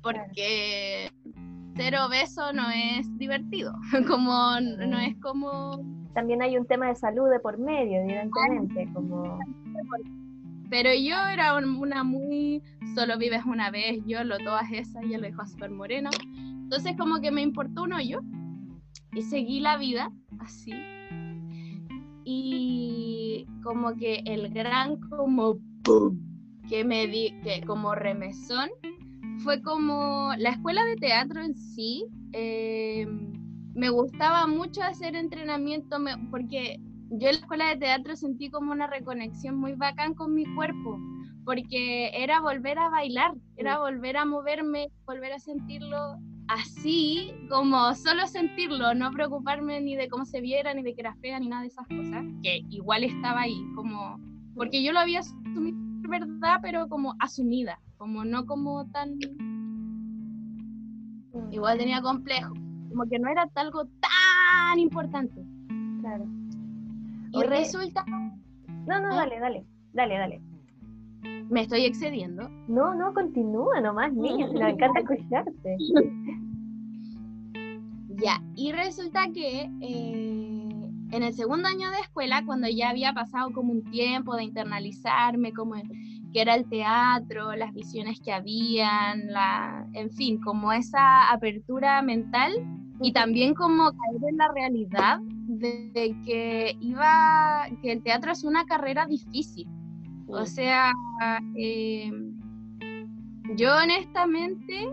Porque 0.01 1.11
ser 1.75 1.95
obeso 1.97 2.51
no 2.53 2.69
es 2.71 3.17
divertido, 3.17 3.73
como 4.07 4.59
no 4.59 4.99
es 4.99 5.15
como... 5.21 5.79
También 6.13 6.41
hay 6.41 6.57
un 6.57 6.65
tema 6.65 6.87
de 6.87 6.95
salud 6.95 7.29
de 7.29 7.39
por 7.39 7.57
medio, 7.59 8.01
evidentemente, 8.01 8.89
como... 8.93 9.39
Pero 10.69 10.93
yo 10.93 11.17
era 11.27 11.55
una 11.55 12.03
muy, 12.03 12.61
solo 12.93 13.17
vives 13.17 13.43
una 13.45 13.71
vez, 13.71 14.01
yo 14.05 14.23
lo 14.23 14.37
todas 14.37 14.71
esas, 14.71 15.03
ya 15.09 15.17
lo 15.17 15.23
dejó 15.23 15.45
súper 15.45 15.71
moreno. 15.71 16.09
Entonces 16.35 16.95
como 16.97 17.19
que 17.19 17.31
me 17.31 17.41
importó 17.41 17.83
un 17.83 17.93
hoyo 17.93 18.21
y 19.13 19.23
seguí 19.23 19.59
la 19.59 19.77
vida 19.77 20.11
así. 20.39 20.73
Y 22.23 23.47
como 23.63 23.95
que 23.95 24.21
el 24.25 24.49
gran 24.53 24.97
como 24.97 25.57
que 26.69 26.85
me 26.85 27.07
di, 27.07 27.33
que 27.43 27.63
como 27.65 27.95
remesón, 27.95 28.69
fue 29.39 29.61
como 29.63 30.33
la 30.37 30.51
escuela 30.51 30.85
de 30.85 30.95
teatro 30.97 31.41
en 31.41 31.55
sí. 31.55 32.05
Eh, 32.33 33.07
me 33.73 33.89
gustaba 33.89 34.45
mucho 34.45 34.83
hacer 34.83 35.15
entrenamiento 35.15 35.97
porque 36.29 36.79
yo 37.11 37.27
en 37.27 37.35
la 37.35 37.39
escuela 37.39 37.65
de 37.69 37.77
teatro 37.77 38.15
sentí 38.15 38.49
como 38.49 38.71
una 38.71 38.87
reconexión 38.87 39.57
muy 39.57 39.73
bacán 39.73 40.13
con 40.13 40.33
mi 40.33 40.45
cuerpo, 40.55 40.99
porque 41.45 42.11
era 42.13 42.41
volver 42.41 42.77
a 42.77 42.89
bailar, 42.89 43.33
era 43.57 43.79
volver 43.79 44.17
a 44.17 44.25
moverme, 44.25 44.89
volver 45.05 45.33
a 45.33 45.39
sentirlo 45.39 46.17
así, 46.47 47.31
como 47.49 47.93
solo 47.95 48.25
sentirlo, 48.27 48.93
no 48.93 49.11
preocuparme 49.11 49.81
ni 49.81 49.95
de 49.95 50.09
cómo 50.09 50.25
se 50.25 50.41
viera, 50.41 50.73
ni 50.73 50.83
de 50.83 50.95
que 50.95 51.01
era 51.01 51.15
fea, 51.15 51.39
ni 51.39 51.47
nada 51.47 51.61
de 51.61 51.67
esas 51.67 51.87
cosas, 51.87 52.25
que 52.43 52.61
igual 52.69 53.03
estaba 53.03 53.41
ahí, 53.41 53.63
como, 53.75 54.19
porque 54.55 54.83
yo 54.83 54.91
lo 54.91 54.99
había 54.99 55.19
asumido 55.19 55.89
verdad, 56.09 56.59
pero 56.61 56.89
como 56.89 57.15
asumida, 57.19 57.79
como 57.97 58.25
no 58.25 58.45
como 58.45 58.85
tan... 58.87 59.17
Igual 61.51 61.77
tenía 61.77 62.01
complejo, 62.01 62.53
como 62.89 63.05
que 63.09 63.19
no 63.19 63.29
era 63.29 63.49
algo 63.55 63.85
tan 63.85 64.79
importante. 64.79 65.41
Claro. 66.01 66.25
Y 67.31 67.43
resulta... 67.43 68.05
No, 68.05 68.99
no, 68.99 69.11
¿Ah? 69.11 69.15
dale, 69.15 69.39
dale, 69.39 69.65
dale, 69.93 70.17
dale. 70.17 70.41
Me 71.49 71.61
estoy 71.61 71.85
excediendo. 71.85 72.47
No, 72.67 72.93
no, 72.93 73.13
continúa 73.13 73.81
nomás, 73.81 74.13
niña, 74.13 74.47
me 74.51 74.69
encanta 74.69 74.99
escucharte. 74.99 75.77
Ya, 78.21 78.41
y 78.55 78.71
resulta 78.71 79.27
que 79.33 79.69
eh, 79.81 80.69
en 81.11 81.23
el 81.23 81.33
segundo 81.33 81.67
año 81.67 81.89
de 81.89 81.99
escuela, 81.99 82.43
cuando 82.45 82.67
ya 82.67 82.89
había 82.89 83.13
pasado 83.13 83.51
como 83.51 83.71
un 83.71 83.83
tiempo 83.83 84.35
de 84.35 84.43
internalizarme, 84.43 85.53
como 85.53 85.75
que 86.31 86.41
era 86.41 86.55
el 86.55 86.69
teatro, 86.69 87.55
las 87.55 87.73
visiones 87.73 88.19
que 88.21 88.31
habían, 88.31 89.27
la, 89.27 89.87
en 89.93 90.11
fin, 90.11 90.39
como 90.39 90.71
esa 90.71 91.31
apertura 91.31 92.01
mental 92.01 92.53
y 93.01 93.13
también 93.13 93.53
como 93.53 93.91
caer 93.91 94.29
en 94.29 94.37
la 94.37 94.51
realidad 94.51 95.19
de, 95.21 96.15
que 96.25 96.75
iba, 96.81 97.67
que 97.81 97.93
el 97.93 98.03
teatro 98.03 98.31
es 98.31 98.43
una 98.43 98.65
carrera 98.65 99.05
difícil. 99.05 99.67
O 100.27 100.45
sea, 100.45 100.91
eh, 101.55 102.11
yo 103.55 103.75
honestamente 103.75 104.89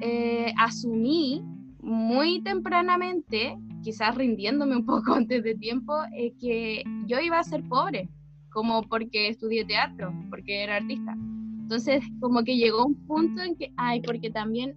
eh, 0.00 0.52
asumí 0.58 1.42
muy 1.80 2.42
tempranamente, 2.42 3.56
quizás 3.82 4.14
rindiéndome 4.14 4.76
un 4.76 4.86
poco 4.86 5.14
antes 5.14 5.42
de 5.42 5.54
tiempo, 5.54 5.94
eh, 6.16 6.34
que 6.40 6.84
yo 7.06 7.18
iba 7.20 7.38
a 7.38 7.44
ser 7.44 7.62
pobre, 7.64 8.08
como 8.50 8.82
porque 8.82 9.28
estudié 9.28 9.64
teatro, 9.64 10.12
porque 10.30 10.62
era 10.62 10.76
artista. 10.76 11.16
Entonces, 11.62 12.04
como 12.20 12.44
que 12.44 12.56
llegó 12.56 12.86
un 12.86 12.94
punto 13.06 13.42
en 13.42 13.56
que, 13.56 13.72
ay, 13.76 14.00
porque 14.02 14.30
también 14.30 14.76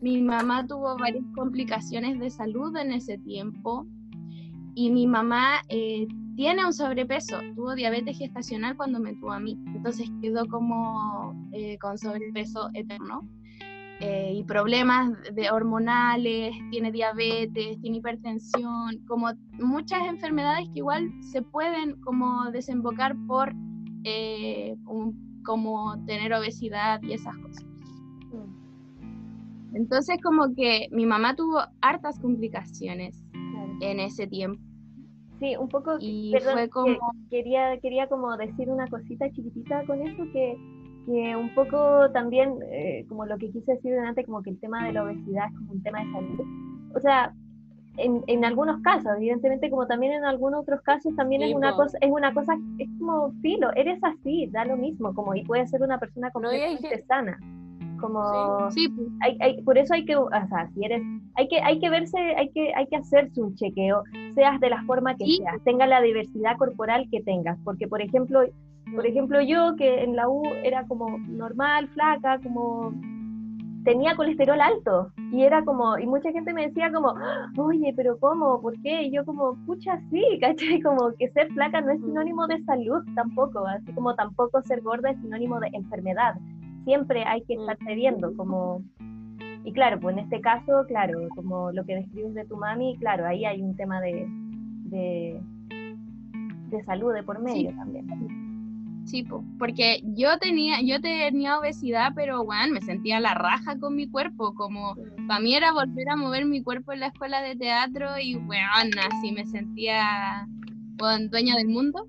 mi 0.00 0.20
mamá 0.22 0.66
tuvo 0.66 0.96
varias 0.96 1.24
complicaciones 1.34 2.18
de 2.18 2.30
salud 2.30 2.74
en 2.76 2.92
ese 2.92 3.18
tiempo 3.18 3.86
y 4.74 4.90
mi 4.90 5.06
mamá 5.06 5.60
eh, 5.68 6.06
tiene 6.36 6.64
un 6.64 6.72
sobrepeso, 6.72 7.38
tuvo 7.54 7.74
diabetes 7.74 8.16
gestacional 8.16 8.76
cuando 8.76 8.98
me 8.98 9.14
tuvo 9.14 9.32
a 9.32 9.40
mí, 9.40 9.58
entonces 9.66 10.10
quedó 10.22 10.46
como 10.46 11.34
eh, 11.52 11.76
con 11.78 11.98
sobrepeso 11.98 12.70
eterno 12.72 13.28
eh, 14.00 14.32
y 14.34 14.44
problemas 14.44 15.10
de 15.34 15.50
hormonales, 15.50 16.54
tiene 16.70 16.90
diabetes, 16.90 17.78
tiene 17.82 17.98
hipertensión, 17.98 19.04
como 19.06 19.30
muchas 19.58 20.06
enfermedades 20.06 20.66
que 20.72 20.78
igual 20.78 21.12
se 21.20 21.42
pueden 21.42 22.00
como 22.00 22.50
desembocar 22.50 23.14
por 23.26 23.52
como 25.44 26.02
tener 26.06 26.32
obesidad 26.32 27.02
y 27.02 27.12
esas 27.12 27.36
cosas. 27.36 27.69
Entonces 29.74 30.18
como 30.22 30.54
que 30.54 30.88
mi 30.90 31.06
mamá 31.06 31.34
tuvo 31.36 31.60
hartas 31.80 32.18
complicaciones 32.18 33.22
en 33.80 34.00
ese 34.00 34.26
tiempo. 34.26 34.60
Sí, 35.38 35.56
un 35.56 35.68
poco, 35.68 35.96
y 35.98 36.32
perdón, 36.32 36.52
fue 36.54 36.68
como... 36.68 36.86
que- 36.86 36.98
quería, 37.30 37.78
quería 37.80 38.06
como 38.08 38.36
decir 38.36 38.68
una 38.70 38.86
cosita 38.88 39.30
chiquitita 39.30 39.84
con 39.86 40.02
eso, 40.02 40.22
que, 40.34 40.54
que 41.06 41.34
un 41.34 41.54
poco 41.54 42.10
también, 42.12 42.56
eh, 42.70 43.06
como 43.08 43.24
lo 43.24 43.38
que 43.38 43.50
quise 43.50 43.72
decir 43.72 43.94
antes, 43.98 44.26
como 44.26 44.42
que 44.42 44.50
el 44.50 44.60
tema 44.60 44.84
de 44.86 44.92
la 44.92 45.04
obesidad 45.04 45.46
es 45.50 45.56
como 45.58 45.72
un 45.72 45.82
tema 45.82 46.00
de 46.04 46.12
salud. 46.12 46.40
O 46.94 47.00
sea, 47.00 47.32
en, 47.96 48.22
en 48.26 48.44
algunos 48.44 48.82
casos, 48.82 49.12
evidentemente, 49.16 49.70
como 49.70 49.86
también 49.86 50.12
en 50.12 50.24
algunos 50.24 50.60
otros 50.60 50.82
casos, 50.82 51.14
también 51.16 51.40
Sí, 51.42 51.50
es 51.50 51.56
una 51.56 51.70
po. 51.70 51.84
cosa, 51.84 51.96
es 52.02 52.10
una 52.10 52.34
cosa, 52.34 52.54
es 52.78 52.88
como 52.98 53.32
filo, 53.40 53.70
eres 53.76 53.98
así, 54.04 54.46
da 54.52 54.66
lo 54.66 54.76
mismo, 54.76 55.14
como 55.14 55.34
y 55.34 55.42
puede 55.44 55.66
ser 55.68 55.80
una 55.82 55.98
persona 55.98 56.30
No, 56.34 56.52
y 56.52 56.56
hay 56.56 56.60
completamente 56.74 56.88
gente- 56.88 57.06
sana. 57.06 57.38
Como 58.00 58.70
Sí, 58.70 58.88
pues, 58.88 59.08
hay, 59.20 59.36
hay- 59.40 59.62
por 59.62 59.76
eso 59.78 59.94
hay 59.94 60.04
que, 60.04 60.16
o 60.16 60.28
sea, 60.30 60.68
si 60.74 60.84
eres, 60.84 61.02
hay 61.34 61.48
que, 61.48 61.60
hay 61.60 61.78
que 61.78 61.90
verse, 61.90 62.18
hay 62.36 62.50
que, 62.50 62.72
hay 62.74 62.86
que 62.86 62.96
hacerse 62.96 63.40
un 63.42 63.54
chequeo, 63.54 64.02
seas 64.34 64.58
de 64.60 64.70
la 64.70 64.82
forma 64.84 65.14
que 65.16 65.24
Sí. 65.26 65.36
seas, 65.38 65.62
tenga 65.64 65.86
la 65.86 66.00
diversidad 66.00 66.56
corporal 66.56 67.06
que 67.10 67.20
tengas, 67.22 67.58
porque 67.64 67.86
por 67.88 68.00
ejemplo, 68.02 68.40
por 68.94 69.06
ejemplo 69.06 69.40
yo 69.40 69.76
que 69.76 70.02
en 70.02 70.16
la 70.16 70.28
U 70.28 70.42
era 70.64 70.86
como 70.86 71.18
normal, 71.28 71.88
flaca, 71.88 72.38
como 72.42 72.92
tenía 73.84 74.14
colesterol 74.14 74.60
alto 74.60 75.10
y 75.32 75.42
era 75.42 75.64
como, 75.64 75.96
y 75.98 76.06
mucha 76.06 76.30
gente 76.32 76.52
me 76.52 76.66
decía 76.66 76.92
como, 76.92 77.14
oye, 77.56 77.94
pero 77.96 78.18
¿cómo? 78.18 78.60
¿Por 78.60 78.74
qué? 78.82 79.04
Y 79.04 79.10
yo 79.12 79.24
como, 79.24 79.56
pucha, 79.64 79.98
sí, 80.10 80.22
¿cachai? 80.40 80.80
Como 80.82 81.12
que 81.18 81.28
ser 81.30 81.48
flaca 81.52 81.80
no 81.80 81.92
es 81.92 82.00
sinónimo 82.00 82.46
de 82.46 82.62
salud 82.64 83.02
tampoco, 83.14 83.66
así 83.66 83.90
como 83.92 84.14
tampoco 84.14 84.60
ser 84.62 84.82
gorda 84.82 85.10
es 85.10 85.18
sinónimo 85.20 85.58
de 85.60 85.68
enfermedad. 85.72 86.34
Siempre 86.84 87.24
hay 87.24 87.42
que 87.42 87.54
estarse 87.54 87.94
viendo, 87.94 88.34
como... 88.36 88.82
Y 89.64 89.72
claro, 89.72 90.00
pues 90.00 90.16
en 90.16 90.24
este 90.24 90.40
caso, 90.40 90.84
claro, 90.88 91.28
como 91.34 91.70
lo 91.72 91.84
que 91.84 91.96
describes 91.96 92.34
de 92.34 92.46
tu 92.46 92.56
mami, 92.56 92.96
claro, 92.98 93.26
ahí 93.26 93.44
hay 93.44 93.60
un 93.60 93.76
tema 93.76 94.00
de, 94.00 94.26
de, 94.84 95.40
salud 96.86 97.12
de 97.12 97.22
por 97.22 97.40
medio 97.42 97.70
también. 97.76 98.06
Sí, 99.04 99.26
porque 99.58 100.02
yo 100.04 100.38
tenía, 100.38 100.80
yo 100.82 101.00
tenía 101.00 101.58
obesidad, 101.58 102.12
pero 102.14 102.44
bueno, 102.44 102.74
me 102.74 102.80
sentía 102.80 103.20
la 103.20 103.34
raja 103.34 103.78
con 103.78 103.96
mi 103.96 104.08
cuerpo, 104.08 104.54
como 104.54 104.94
para 105.26 105.40
mí 105.40 105.54
era 105.54 105.72
volver 105.72 106.08
a 106.08 106.16
mover 106.16 106.44
mi 106.46 106.62
cuerpo 106.62 106.92
en 106.92 107.00
la 107.00 107.08
escuela 107.08 107.42
de 107.42 107.56
teatro 107.56 108.18
y 108.18 108.36
bueno, 108.36 108.66
así 109.10 109.32
me 109.32 109.46
sentía 109.46 110.46
dueña 111.30 111.56
del 111.56 111.68
mundo. 111.68 112.06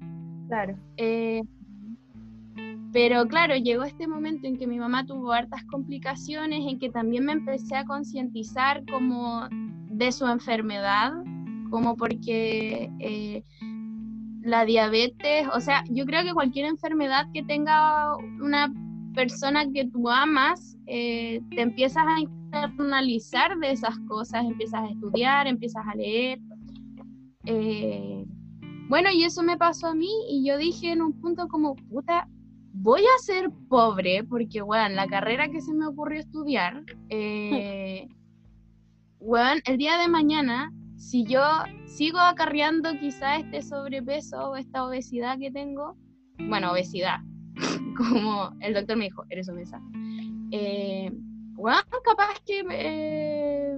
Claro. 0.47 0.75
Eh, 0.97 1.41
pero 2.93 3.25
claro, 3.27 3.55
llegó 3.55 3.83
este 3.83 4.07
momento 4.07 4.47
en 4.47 4.57
que 4.57 4.67
mi 4.67 4.77
mamá 4.77 5.05
tuvo 5.05 5.31
hartas 5.31 5.63
complicaciones, 5.65 6.61
en 6.67 6.77
que 6.77 6.89
también 6.89 7.25
me 7.25 7.31
empecé 7.31 7.75
a 7.75 7.85
concientizar 7.85 8.83
como 8.91 9.47
de 9.51 10.11
su 10.11 10.27
enfermedad, 10.27 11.13
como 11.69 11.95
porque 11.95 12.91
eh, 12.99 13.43
la 14.41 14.65
diabetes, 14.65 15.47
o 15.53 15.59
sea, 15.61 15.83
yo 15.89 16.05
creo 16.05 16.23
que 16.23 16.33
cualquier 16.33 16.65
enfermedad 16.65 17.27
que 17.33 17.43
tenga 17.43 18.17
una 18.17 18.73
persona 19.13 19.69
que 19.71 19.85
tú 19.87 20.09
amas, 20.09 20.77
eh, 20.87 21.41
te 21.51 21.61
empiezas 21.61 22.03
a 22.05 22.19
internalizar 22.19 23.57
de 23.59 23.71
esas 23.71 23.97
cosas, 24.07 24.45
empiezas 24.45 24.81
a 24.81 24.89
estudiar, 24.89 25.47
empiezas 25.47 25.85
a 25.87 25.95
leer. 25.95 26.39
Eh, 27.45 28.25
bueno, 28.89 29.09
y 29.11 29.23
eso 29.23 29.43
me 29.43 29.57
pasó 29.57 29.87
a 29.87 29.95
mí 29.95 30.11
y 30.29 30.45
yo 30.45 30.57
dije 30.57 30.91
en 30.91 31.01
un 31.01 31.13
punto 31.13 31.47
como, 31.47 31.75
puta, 31.75 32.27
voy 32.73 33.01
a 33.01 33.23
ser 33.23 33.49
pobre 33.69 34.23
porque, 34.23 34.61
bueno, 34.61 34.95
la 34.95 35.07
carrera 35.07 35.49
que 35.49 35.61
se 35.61 35.73
me 35.73 35.87
ocurrió 35.87 36.19
estudiar, 36.19 36.83
eh, 37.09 38.07
bueno, 39.19 39.61
el 39.65 39.77
día 39.77 39.97
de 39.97 40.07
mañana 40.07 40.71
si 41.01 41.25
yo 41.25 41.41
sigo 41.85 42.19
acarreando 42.19 42.91
quizá 42.99 43.37
este 43.37 43.63
sobrepeso 43.63 44.51
o 44.51 44.55
esta 44.55 44.85
obesidad 44.85 45.39
que 45.39 45.49
tengo, 45.49 45.97
bueno, 46.37 46.71
obesidad, 46.71 47.17
como 47.97 48.55
el 48.59 48.75
doctor 48.75 48.97
me 48.97 49.05
dijo, 49.05 49.23
eres 49.29 49.49
obesa, 49.49 49.81
eh, 50.51 51.11
bueno, 51.55 51.81
capaz 52.05 52.39
que 52.45 52.63
eh, 52.69 53.77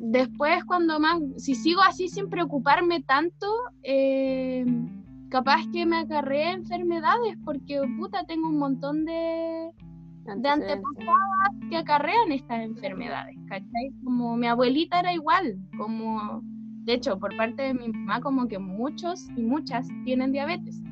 después 0.00 0.62
cuando 0.66 1.00
más, 1.00 1.18
si 1.38 1.54
sigo 1.54 1.80
así 1.80 2.08
sin 2.08 2.28
preocuparme 2.28 3.02
tanto, 3.02 3.46
eh, 3.82 4.66
capaz 5.28 5.66
que 5.72 5.86
me 5.86 5.98
acarree 5.98 6.52
enfermedades 6.52 7.36
porque 7.44 7.80
puta 7.98 8.24
tengo 8.24 8.48
un 8.48 8.58
montón 8.58 9.04
de 9.04 9.72
de 10.36 10.48
antepasadas 10.48 11.54
que 11.70 11.76
acarrean 11.76 12.32
estas 12.32 12.60
enfermedades, 12.60 13.36
¿cachai? 13.48 13.92
Como 14.04 14.36
mi 14.36 14.46
abuelita 14.46 15.00
era 15.00 15.12
igual, 15.12 15.58
como, 15.76 16.42
de 16.84 16.94
hecho, 16.94 17.18
por 17.18 17.34
parte 17.36 17.62
de 17.62 17.74
mi 17.74 17.88
mamá, 17.88 18.20
como 18.20 18.46
que 18.46 18.58
muchos 18.58 19.28
y 19.36 19.42
muchas 19.42 19.88
tienen 20.04 20.32
diabetes. 20.32 20.82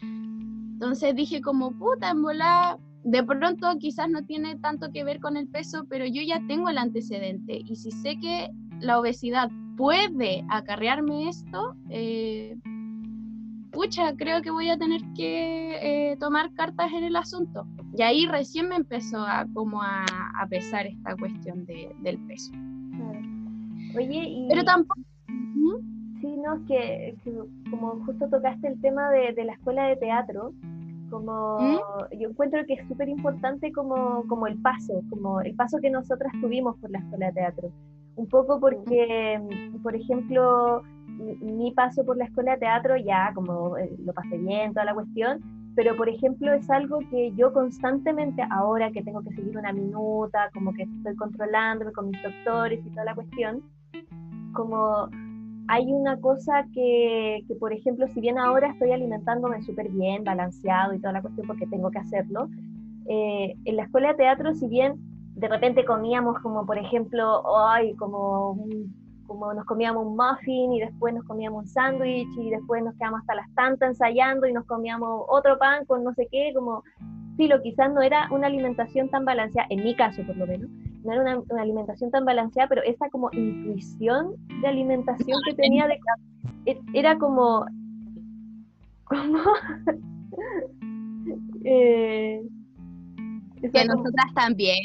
Entonces 0.00 1.14
dije 1.14 1.40
como, 1.40 1.72
puta, 1.72 2.10
en 2.10 2.22
volá, 2.22 2.78
de 3.04 3.22
pronto 3.22 3.78
quizás 3.78 4.10
no 4.10 4.24
tiene 4.24 4.56
tanto 4.56 4.90
que 4.92 5.04
ver 5.04 5.20
con 5.20 5.36
el 5.36 5.48
peso, 5.48 5.86
pero 5.88 6.04
yo 6.04 6.20
ya 6.22 6.44
tengo 6.48 6.68
el 6.68 6.78
antecedente 6.78 7.62
y 7.64 7.76
si 7.76 7.90
sé 7.92 8.18
que 8.20 8.50
la 8.80 8.98
obesidad 9.00 9.50
puede 9.76 10.44
acarrearme 10.50 11.28
esto, 11.28 11.76
eh, 11.88 12.58
pucha, 13.76 14.16
creo 14.16 14.40
que 14.40 14.50
voy 14.50 14.70
a 14.70 14.78
tener 14.78 15.02
que 15.14 15.76
eh, 15.82 16.16
tomar 16.16 16.52
cartas 16.54 16.90
en 16.92 17.04
el 17.04 17.14
asunto. 17.14 17.66
Y 17.94 18.00
ahí 18.00 18.26
recién 18.26 18.70
me 18.70 18.76
empezó 18.76 19.18
a 19.18 19.46
como 19.52 19.82
a, 19.82 20.06
pesar 20.48 20.86
esta 20.86 21.14
cuestión 21.16 21.66
del 21.66 22.18
peso. 22.26 22.52
Oye, 23.94 24.24
y... 24.28 24.48
Pero 24.48 24.64
tampoco... 24.64 25.00
Sí, 26.20 26.36
no, 26.38 26.54
es 26.54 26.62
que, 26.66 27.16
como 27.70 28.02
justo 28.06 28.28
tocaste 28.30 28.68
el 28.68 28.80
tema 28.80 29.10
de, 29.10 29.44
la 29.44 29.52
escuela 29.52 29.88
de 29.88 29.96
teatro, 29.96 30.54
como 31.10 31.58
¿Mm? 31.58 32.18
yo 32.18 32.30
encuentro 32.30 32.64
que 32.66 32.74
es 32.74 32.88
súper 32.88 33.10
importante 33.10 33.70
como, 33.72 34.24
como 34.26 34.46
el 34.46 34.56
paso, 34.62 35.02
como 35.10 35.42
el 35.42 35.54
paso 35.54 35.78
que 35.82 35.90
nosotras 35.90 36.32
tuvimos 36.40 36.78
por 36.78 36.90
la 36.90 37.00
escuela 37.00 37.26
de 37.26 37.32
teatro. 37.32 37.70
Un 38.16 38.26
poco 38.28 38.58
porque, 38.58 39.38
por 39.82 39.94
ejemplo, 39.94 40.82
mi 41.16 41.72
paso 41.72 42.04
por 42.04 42.16
la 42.16 42.24
escuela 42.24 42.52
de 42.52 42.58
teatro 42.58 42.96
ya 42.96 43.32
como 43.34 43.76
eh, 43.76 43.90
lo 44.04 44.12
pasé 44.12 44.38
bien, 44.38 44.72
toda 44.72 44.84
la 44.84 44.94
cuestión, 44.94 45.40
pero 45.74 45.96
por 45.96 46.08
ejemplo 46.08 46.52
es 46.52 46.68
algo 46.70 47.00
que 47.10 47.32
yo 47.36 47.52
constantemente, 47.52 48.42
ahora 48.50 48.90
que 48.90 49.02
tengo 49.02 49.22
que 49.22 49.34
seguir 49.34 49.56
una 49.56 49.72
minuta, 49.72 50.50
como 50.54 50.72
que 50.72 50.82
estoy 50.82 51.16
controlándome 51.16 51.92
con 51.92 52.10
mis 52.10 52.22
doctores 52.22 52.84
y 52.84 52.90
toda 52.90 53.04
la 53.04 53.14
cuestión, 53.14 53.62
como 54.52 55.08
hay 55.68 55.92
una 55.92 56.20
cosa 56.20 56.66
que, 56.72 57.44
que 57.48 57.54
por 57.56 57.72
ejemplo, 57.72 58.06
si 58.08 58.20
bien 58.20 58.38
ahora 58.38 58.70
estoy 58.70 58.92
alimentándome 58.92 59.62
súper 59.62 59.90
bien, 59.90 60.24
balanceado 60.24 60.94
y 60.94 60.98
toda 60.98 61.14
la 61.14 61.22
cuestión 61.22 61.46
porque 61.46 61.66
tengo 61.66 61.90
que 61.90 61.98
hacerlo, 61.98 62.48
eh, 63.08 63.54
en 63.64 63.76
la 63.76 63.84
escuela 63.84 64.08
de 64.08 64.14
teatro, 64.14 64.54
si 64.54 64.68
bien 64.68 64.94
de 65.34 65.48
repente 65.48 65.84
comíamos 65.84 66.38
como 66.40 66.64
por 66.64 66.78
ejemplo, 66.78 67.42
hoy 67.42 67.94
como 67.96 68.52
un 68.52 69.05
como 69.26 69.52
nos 69.54 69.64
comíamos 69.64 70.06
un 70.06 70.16
muffin 70.16 70.72
y 70.72 70.80
después 70.80 71.14
nos 71.14 71.24
comíamos 71.24 71.64
un 71.64 71.68
sándwich 71.68 72.28
y 72.38 72.50
después 72.50 72.82
nos 72.82 72.94
quedamos 72.94 73.20
hasta 73.20 73.34
las 73.34 73.54
tantas 73.54 73.90
ensayando 73.90 74.46
y 74.46 74.52
nos 74.52 74.64
comíamos 74.66 75.24
otro 75.28 75.58
pan 75.58 75.84
con 75.84 76.04
no 76.04 76.12
sé 76.14 76.28
qué, 76.30 76.52
como, 76.54 76.82
sí, 77.36 77.48
lo 77.48 77.60
quizás 77.62 77.92
no 77.92 78.02
era 78.02 78.28
una 78.30 78.46
alimentación 78.46 79.08
tan 79.08 79.24
balanceada, 79.24 79.66
en 79.70 79.84
mi 79.84 79.94
caso 79.94 80.22
por 80.26 80.36
lo 80.36 80.46
menos, 80.46 80.70
no 81.04 81.12
era 81.12 81.38
una, 81.38 81.62
alimentación 81.62 82.10
tan 82.10 82.24
balanceada, 82.24 82.68
pero 82.68 82.82
esa 82.82 83.08
como 83.10 83.30
intuición 83.32 84.34
de 84.60 84.68
alimentación 84.68 85.38
que 85.46 85.54
tenía 85.54 85.86
de 85.86 85.98
e, 86.66 86.80
era 86.94 87.16
como, 87.18 87.64
como, 89.04 89.38
eh, 91.64 92.42
que 93.60 93.84
nosotras 93.84 94.34
también, 94.34 94.78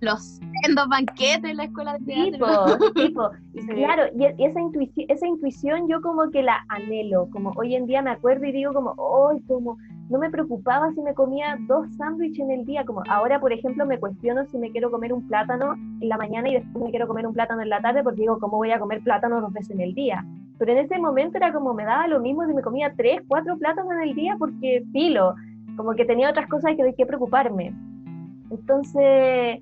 los 0.00 0.40
sendos 0.62 0.88
banquetes 0.88 1.50
en 1.50 1.56
la 1.56 1.64
escuela 1.64 1.98
de 1.98 2.04
teatro. 2.04 2.78
Tipo, 2.78 2.92
tipo. 2.94 3.30
Y 3.54 3.66
claro, 3.66 4.04
y 4.18 4.24
esa 4.42 4.60
intuición, 4.60 5.06
esa 5.08 5.26
intuición 5.28 5.88
yo 5.88 6.00
como 6.02 6.30
que 6.30 6.42
la 6.42 6.64
anhelo, 6.68 7.28
como 7.30 7.52
hoy 7.56 7.76
en 7.76 7.86
día 7.86 8.02
me 8.02 8.10
acuerdo 8.10 8.44
y 8.46 8.52
digo 8.52 8.72
como, 8.72 8.94
hoy 8.96 9.40
como 9.46 9.78
no 10.10 10.18
me 10.18 10.28
preocupaba 10.28 10.92
si 10.92 11.00
me 11.00 11.14
comía 11.14 11.56
dos 11.68 11.86
sándwiches 11.96 12.40
en 12.40 12.50
el 12.50 12.64
día, 12.66 12.84
como 12.84 13.02
ahora 13.08 13.40
por 13.40 13.52
ejemplo 13.52 13.86
me 13.86 13.98
cuestiono 13.98 14.44
si 14.46 14.58
me 14.58 14.70
quiero 14.70 14.90
comer 14.90 15.12
un 15.12 15.26
plátano 15.28 15.74
en 15.74 16.08
la 16.08 16.18
mañana 16.18 16.48
y 16.48 16.54
después 16.54 16.84
me 16.84 16.90
quiero 16.90 17.06
comer 17.06 17.26
un 17.26 17.32
plátano 17.32 17.62
en 17.62 17.68
la 17.68 17.80
tarde 17.80 18.02
porque 18.02 18.22
digo, 18.22 18.38
¿cómo 18.40 18.56
voy 18.56 18.72
a 18.72 18.80
comer 18.80 19.02
plátano 19.02 19.40
dos 19.40 19.52
veces 19.52 19.70
en 19.70 19.80
el 19.80 19.94
día? 19.94 20.24
Pero 20.58 20.72
en 20.72 20.78
ese 20.78 20.98
momento 20.98 21.36
era 21.36 21.52
como 21.52 21.74
me 21.74 21.84
daba 21.84 22.08
lo 22.08 22.20
mismo 22.20 22.44
si 22.44 22.54
me 22.54 22.62
comía 22.62 22.92
tres, 22.96 23.22
cuatro 23.28 23.56
plátanos 23.56 23.92
en 23.92 24.08
el 24.08 24.14
día 24.14 24.36
porque 24.38 24.84
filo, 24.92 25.34
como 25.76 25.94
que 25.94 26.04
tenía 26.04 26.30
otras 26.30 26.48
cosas 26.48 26.74
que 26.76 26.82
hay 26.82 26.94
que 26.94 27.06
preocuparme. 27.06 27.72
Entonces, 28.50 29.60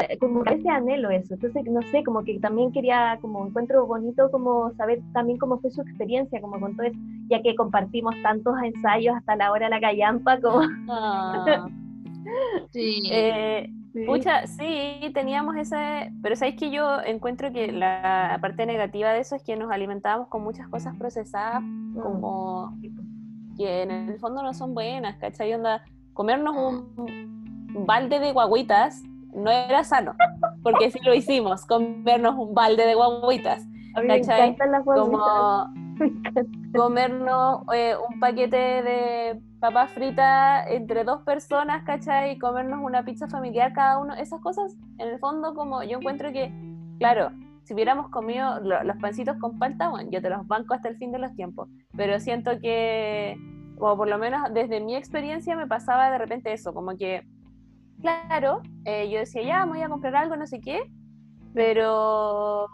eh, 0.00 0.18
como 0.18 0.44
ese 0.44 0.68
anhelo 0.68 1.10
eso. 1.10 1.34
Entonces, 1.34 1.64
no 1.66 1.80
sé, 1.82 2.02
como 2.02 2.24
que 2.24 2.38
también 2.40 2.72
quería, 2.72 3.16
como 3.20 3.46
encuentro 3.46 3.86
bonito 3.86 4.28
como 4.30 4.72
saber 4.74 5.00
también 5.12 5.38
cómo 5.38 5.58
fue 5.60 5.70
su 5.70 5.82
experiencia, 5.82 6.40
como 6.40 6.58
con 6.58 6.76
todo 6.76 6.86
eso, 6.86 6.98
ya 7.28 7.40
que 7.42 7.54
compartimos 7.54 8.14
tantos 8.22 8.54
ensayos 8.62 9.14
hasta 9.16 9.36
la 9.36 9.52
hora 9.52 9.66
de 9.66 9.70
la 9.70 9.80
callampa, 9.80 10.40
como... 10.40 10.62
Ah. 10.88 11.68
sí. 12.72 13.02
Eh, 13.12 13.70
sí. 13.92 15.12
teníamos 15.14 15.54
ese, 15.56 16.12
pero 16.22 16.34
sabéis 16.34 16.56
que 16.56 16.72
yo 16.72 17.00
encuentro 17.02 17.52
que 17.52 17.70
la 17.70 18.36
parte 18.40 18.66
negativa 18.66 19.12
de 19.12 19.20
eso 19.20 19.36
es 19.36 19.44
que 19.44 19.54
nos 19.54 19.70
alimentábamos 19.70 20.26
con 20.26 20.42
muchas 20.42 20.66
cosas 20.68 20.96
procesadas, 20.96 21.62
mm. 21.62 22.00
como 22.00 22.76
que 23.56 23.82
en 23.82 23.92
el 23.92 24.18
fondo 24.18 24.42
no 24.42 24.52
son 24.54 24.74
buenas, 24.74 25.16
¿cachai? 25.18 25.54
Onda, 25.54 25.84
comernos 26.14 26.56
un 26.56 27.43
balde 27.74 28.20
de 28.20 28.32
guaguitas 28.32 29.02
no 29.34 29.50
era 29.50 29.84
sano, 29.84 30.14
porque 30.62 30.90
si 30.90 31.00
lo 31.04 31.14
hicimos, 31.14 31.66
comernos 31.66 32.36
un 32.36 32.54
balde 32.54 32.86
de 32.86 32.94
guaguitas. 32.94 33.66
¿cachai? 34.06 34.56
Como 34.84 35.72
comernos 36.74 37.62
eh, 37.72 37.94
un 38.08 38.18
paquete 38.20 38.56
de 38.56 39.40
papas 39.60 39.90
fritas 39.92 40.66
entre 40.68 41.04
dos 41.04 41.22
personas, 41.22 41.84
¿cachai? 41.84 42.38
Comernos 42.38 42.80
una 42.82 43.04
pizza 43.04 43.28
familiar 43.28 43.72
cada 43.72 43.98
uno. 43.98 44.14
Esas 44.14 44.40
cosas, 44.40 44.76
en 44.98 45.08
el 45.08 45.18
fondo, 45.18 45.54
como 45.54 45.82
yo 45.82 45.98
encuentro 45.98 46.32
que, 46.32 46.52
claro, 46.98 47.30
si 47.62 47.74
hubiéramos 47.74 48.10
comido 48.10 48.60
los 48.60 48.96
pancitos 48.98 49.36
con 49.38 49.58
palta, 49.58 49.88
bueno, 49.88 50.10
yo 50.10 50.20
te 50.20 50.28
los 50.28 50.46
banco 50.46 50.74
hasta 50.74 50.88
el 50.88 50.96
fin 50.96 51.12
de 51.12 51.18
los 51.18 51.34
tiempos. 51.34 51.68
Pero 51.96 52.20
siento 52.20 52.58
que, 52.60 53.38
o 53.78 53.96
por 53.96 54.08
lo 54.08 54.18
menos 54.18 54.52
desde 54.52 54.80
mi 54.80 54.96
experiencia, 54.96 55.56
me 55.56 55.66
pasaba 55.66 56.10
de 56.10 56.18
repente 56.18 56.52
eso, 56.52 56.74
como 56.74 56.96
que 56.96 57.26
claro, 58.04 58.60
eh, 58.84 59.08
yo 59.10 59.18
decía, 59.20 59.42
ya, 59.42 59.64
voy 59.64 59.80
a 59.80 59.88
comprar 59.88 60.14
algo, 60.14 60.36
no 60.36 60.46
sé 60.46 60.60
qué, 60.60 60.92
pero 61.54 62.68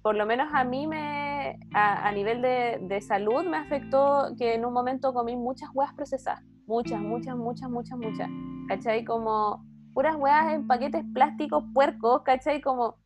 por 0.00 0.14
lo 0.14 0.24
menos 0.24 0.48
a 0.54 0.64
mí 0.64 0.86
me, 0.86 1.60
a, 1.74 2.10
nivel 2.12 2.40
de, 2.40 3.00
salud 3.02 3.44
me 3.44 3.58
afectó 3.58 4.34
que 4.38 4.54
en 4.54 4.64
un 4.64 4.72
momento 4.72 5.12
comí 5.12 5.36
muchas 5.36 5.68
huevas 5.74 5.92
procesadas, 5.94 6.42
muchas, 6.66 6.98
muchas, 6.98 7.36
muchas, 7.36 7.68
muchas, 7.68 7.98
muchas, 7.98 8.30
¿cachai? 8.68 9.04
Como 9.04 9.62
puras 9.92 10.16
huevas 10.16 10.54
en 10.54 10.66
paquetes 10.66 11.04
plásticos 11.12 11.62
puercos, 11.74 12.22
¿cachai? 12.22 12.62
Como 12.62 12.96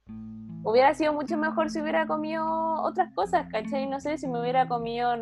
hubiera 0.62 0.94
sido 0.94 1.12
mucho 1.12 1.36
mejor 1.36 1.70
si 1.70 1.80
hubiera 1.80 2.06
comido 2.06 2.46
otras 2.84 3.12
cosas, 3.14 3.48
¿cachai? 3.50 3.88
No 3.88 3.98
sé, 3.98 4.16
si 4.16 4.28
me 4.28 4.40
hubiera 4.40 4.68
comido, 4.68 5.12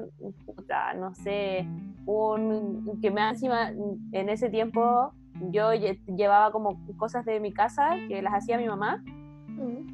puta, 0.45 0.93
no 0.93 1.14
sé, 1.14 1.66
un, 2.05 2.99
que 3.01 3.11
me 3.11 3.27
encima 3.27 3.70
en 3.70 4.29
ese 4.29 4.51
tiempo 4.51 5.14
yo 5.51 5.72
llevaba 5.74 6.53
como 6.53 6.78
cosas 6.97 7.24
de 7.24 7.40
mi 7.40 7.53
casa 7.53 7.97
que 8.09 8.22
las 8.22 8.34
hacía 8.34 8.59
mi 8.59 8.68
mamá 8.68 9.03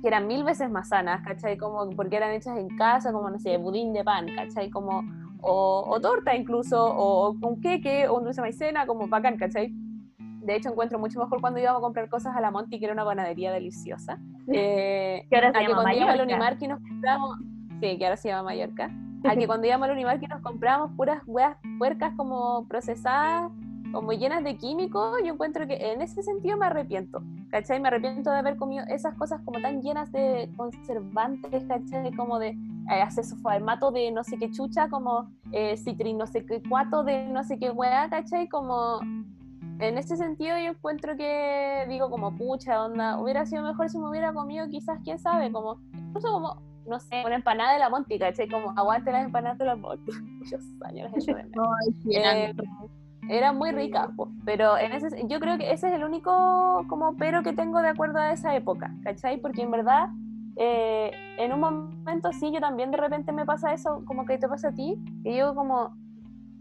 que 0.01 0.09
eran 0.09 0.27
mil 0.27 0.45
veces 0.45 0.71
más 0.71 0.89
sanas, 0.89 1.23
¿cachai? 1.23 1.57
Como 1.57 1.91
porque 1.91 2.17
eran 2.17 2.33
hechas 2.33 2.57
en 2.57 2.77
casa, 2.77 3.13
como, 3.13 3.31
no 3.31 3.39
sé, 3.39 3.57
budín 3.59 3.93
de 3.93 4.05
pan, 4.05 4.27
¿cachai? 4.35 4.71
Como, 4.71 5.03
o, 5.41 5.99
torta 6.01 6.35
incluso, 6.35 6.85
o, 6.85 7.31
un 7.31 7.61
queque, 7.61 8.09
o 8.09 8.19
un 8.19 8.25
dulce 8.25 8.41
maicena, 8.41 8.87
como 8.87 9.09
bacán, 9.09 9.37
¿cachai? 9.37 9.73
De 10.19 10.57
hecho, 10.57 10.71
encuentro 10.71 10.99
mucho 10.99 11.19
mejor 11.19 11.41
cuando 11.41 11.61
íbamos 11.61 11.81
a 11.81 11.83
comprar 11.83 12.09
cosas 12.09 12.35
a 12.35 12.41
la 12.41 12.51
Monti, 12.51 12.79
que 12.79 12.87
era 12.87 12.95
una 12.95 13.05
panadería 13.05 13.53
deliciosa. 13.53 14.19
Eh, 14.51 15.27
que 15.29 15.37
ahora 15.37 15.53
se 15.53 15.61
llama 15.61 15.83
cuando 15.83 15.95
íbamos 15.95 16.15
al 16.15 16.21
Unimark 16.23 16.63
y 16.63 16.69
nos 16.69 16.81
compramos, 16.81 17.39
sí, 17.83 17.99
que 17.99 18.05
ahora 18.07 18.17
se 18.17 18.29
llama 18.29 18.45
Mallorca, 18.45 18.91
a 19.25 19.37
que 19.37 19.47
cuando 19.47 19.67
íbamos 19.67 19.89
al 19.89 19.95
Unimark 19.95 20.23
y 20.23 20.27
nos 20.27 20.41
compramos 20.41 20.91
puras 20.97 21.23
hueas 21.27 21.59
puercas 21.79 22.15
como 22.17 22.67
procesadas 22.67 23.53
como 23.93 24.13
llenas 24.13 24.45
de 24.45 24.57
químicos, 24.57 25.17
yo 25.25 25.33
encuentro 25.33 25.67
que 25.67 25.93
en 25.93 26.03
ese 26.03 26.23
sentido 26.23 26.57
me 26.57 26.67
arrepiento, 26.67 27.23
¿cachai? 27.51 27.81
Me 27.81 27.89
arrepiento 27.89 28.31
de 28.31 28.39
haber 28.39 28.57
comido 28.57 28.85
esas 28.89 29.15
cosas 29.17 29.41
como 29.45 29.61
tan 29.61 29.83
llenas 29.83 30.11
de 30.13 30.51
conservantes, 30.57 31.65
¿cachai? 31.65 32.13
Como 32.15 32.39
de 32.39 32.49
eh, 32.49 33.61
mato 33.61 33.91
de 33.91 34.11
no 34.11 34.25
sé 34.25 34.39
qué 34.39 34.51
chucha, 34.51 34.89
como 34.89 35.31
eh, 35.53 35.77
citrin 35.77 36.19
no 36.19 36.27
sé 36.27 36.45
qué 36.45 36.63
cuato 36.63 37.05
de 37.05 37.27
no 37.27 37.45
sé 37.45 37.59
qué 37.59 37.71
hueá, 37.71 38.09
¿cachai? 38.09 38.49
Como 38.49 39.01
en 39.01 39.99
ese 39.99 40.17
sentido 40.17 40.59
yo 40.59 40.71
encuentro 40.71 41.17
que 41.17 41.87
digo 41.89 42.11
como 42.11 42.37
pucha 42.37 42.85
onda, 42.85 43.21
hubiera 43.21 43.47
sido 43.47 43.63
mejor 43.63 43.89
si 43.89 43.99
me 43.99 44.09
hubiera 44.09 44.33
comido 44.33 44.69
quizás, 44.69 44.99
quién 45.05 45.19
sabe, 45.19 45.53
como 45.53 45.81
incluso 45.93 46.33
como 46.33 46.69
no 46.87 46.99
sé, 46.99 47.23
una 47.25 47.35
empanada 47.35 47.75
de 47.75 47.79
la 47.79 47.91
Monti, 47.91 48.19
¿cachai? 48.19 48.49
Como 48.49 48.71
aguante 48.71 49.13
las 49.13 49.27
empanadas 49.27 49.59
de 49.59 49.67
la 49.67 49.77
Monti. 49.77 50.11
Muchos 50.39 50.63
años 50.83 51.13
hecho 51.15 51.35
de 51.35 52.55
era 53.29 53.53
muy 53.53 53.73
rica, 53.73 54.11
pero 54.45 54.79
en 54.79 54.93
ese, 54.93 55.27
yo 55.29 55.39
creo 55.39 55.59
que 55.59 55.71
ese 55.71 55.89
es 55.89 55.95
el 55.95 56.05
único 56.05 56.85
como 56.89 57.17
pero 57.17 57.43
que 57.43 57.53
tengo 57.53 57.83
de 57.83 57.89
acuerdo 57.89 58.19
a 58.19 58.33
esa 58.33 58.55
época, 58.57 58.91
¿cachai? 59.05 59.41
Porque 59.41 59.63
en 59.63 59.71
verdad, 59.71 60.09
eh, 60.57 61.11
en 61.39 61.53
un 61.53 61.61
momento 61.61 62.33
sí, 62.33 62.51
yo 62.53 62.61
también 62.61 62.91
de 62.91 62.97
repente 62.97 63.33
me 63.33 63.45
pasa 63.45 63.73
eso, 63.73 64.03
como 64.07 64.25
que 64.25 64.39
te 64.39 64.49
pasa 64.49 64.69
a 64.69 64.75
ti, 64.75 64.97
y 65.25 65.37
yo 65.37 65.55
como, 65.55 65.95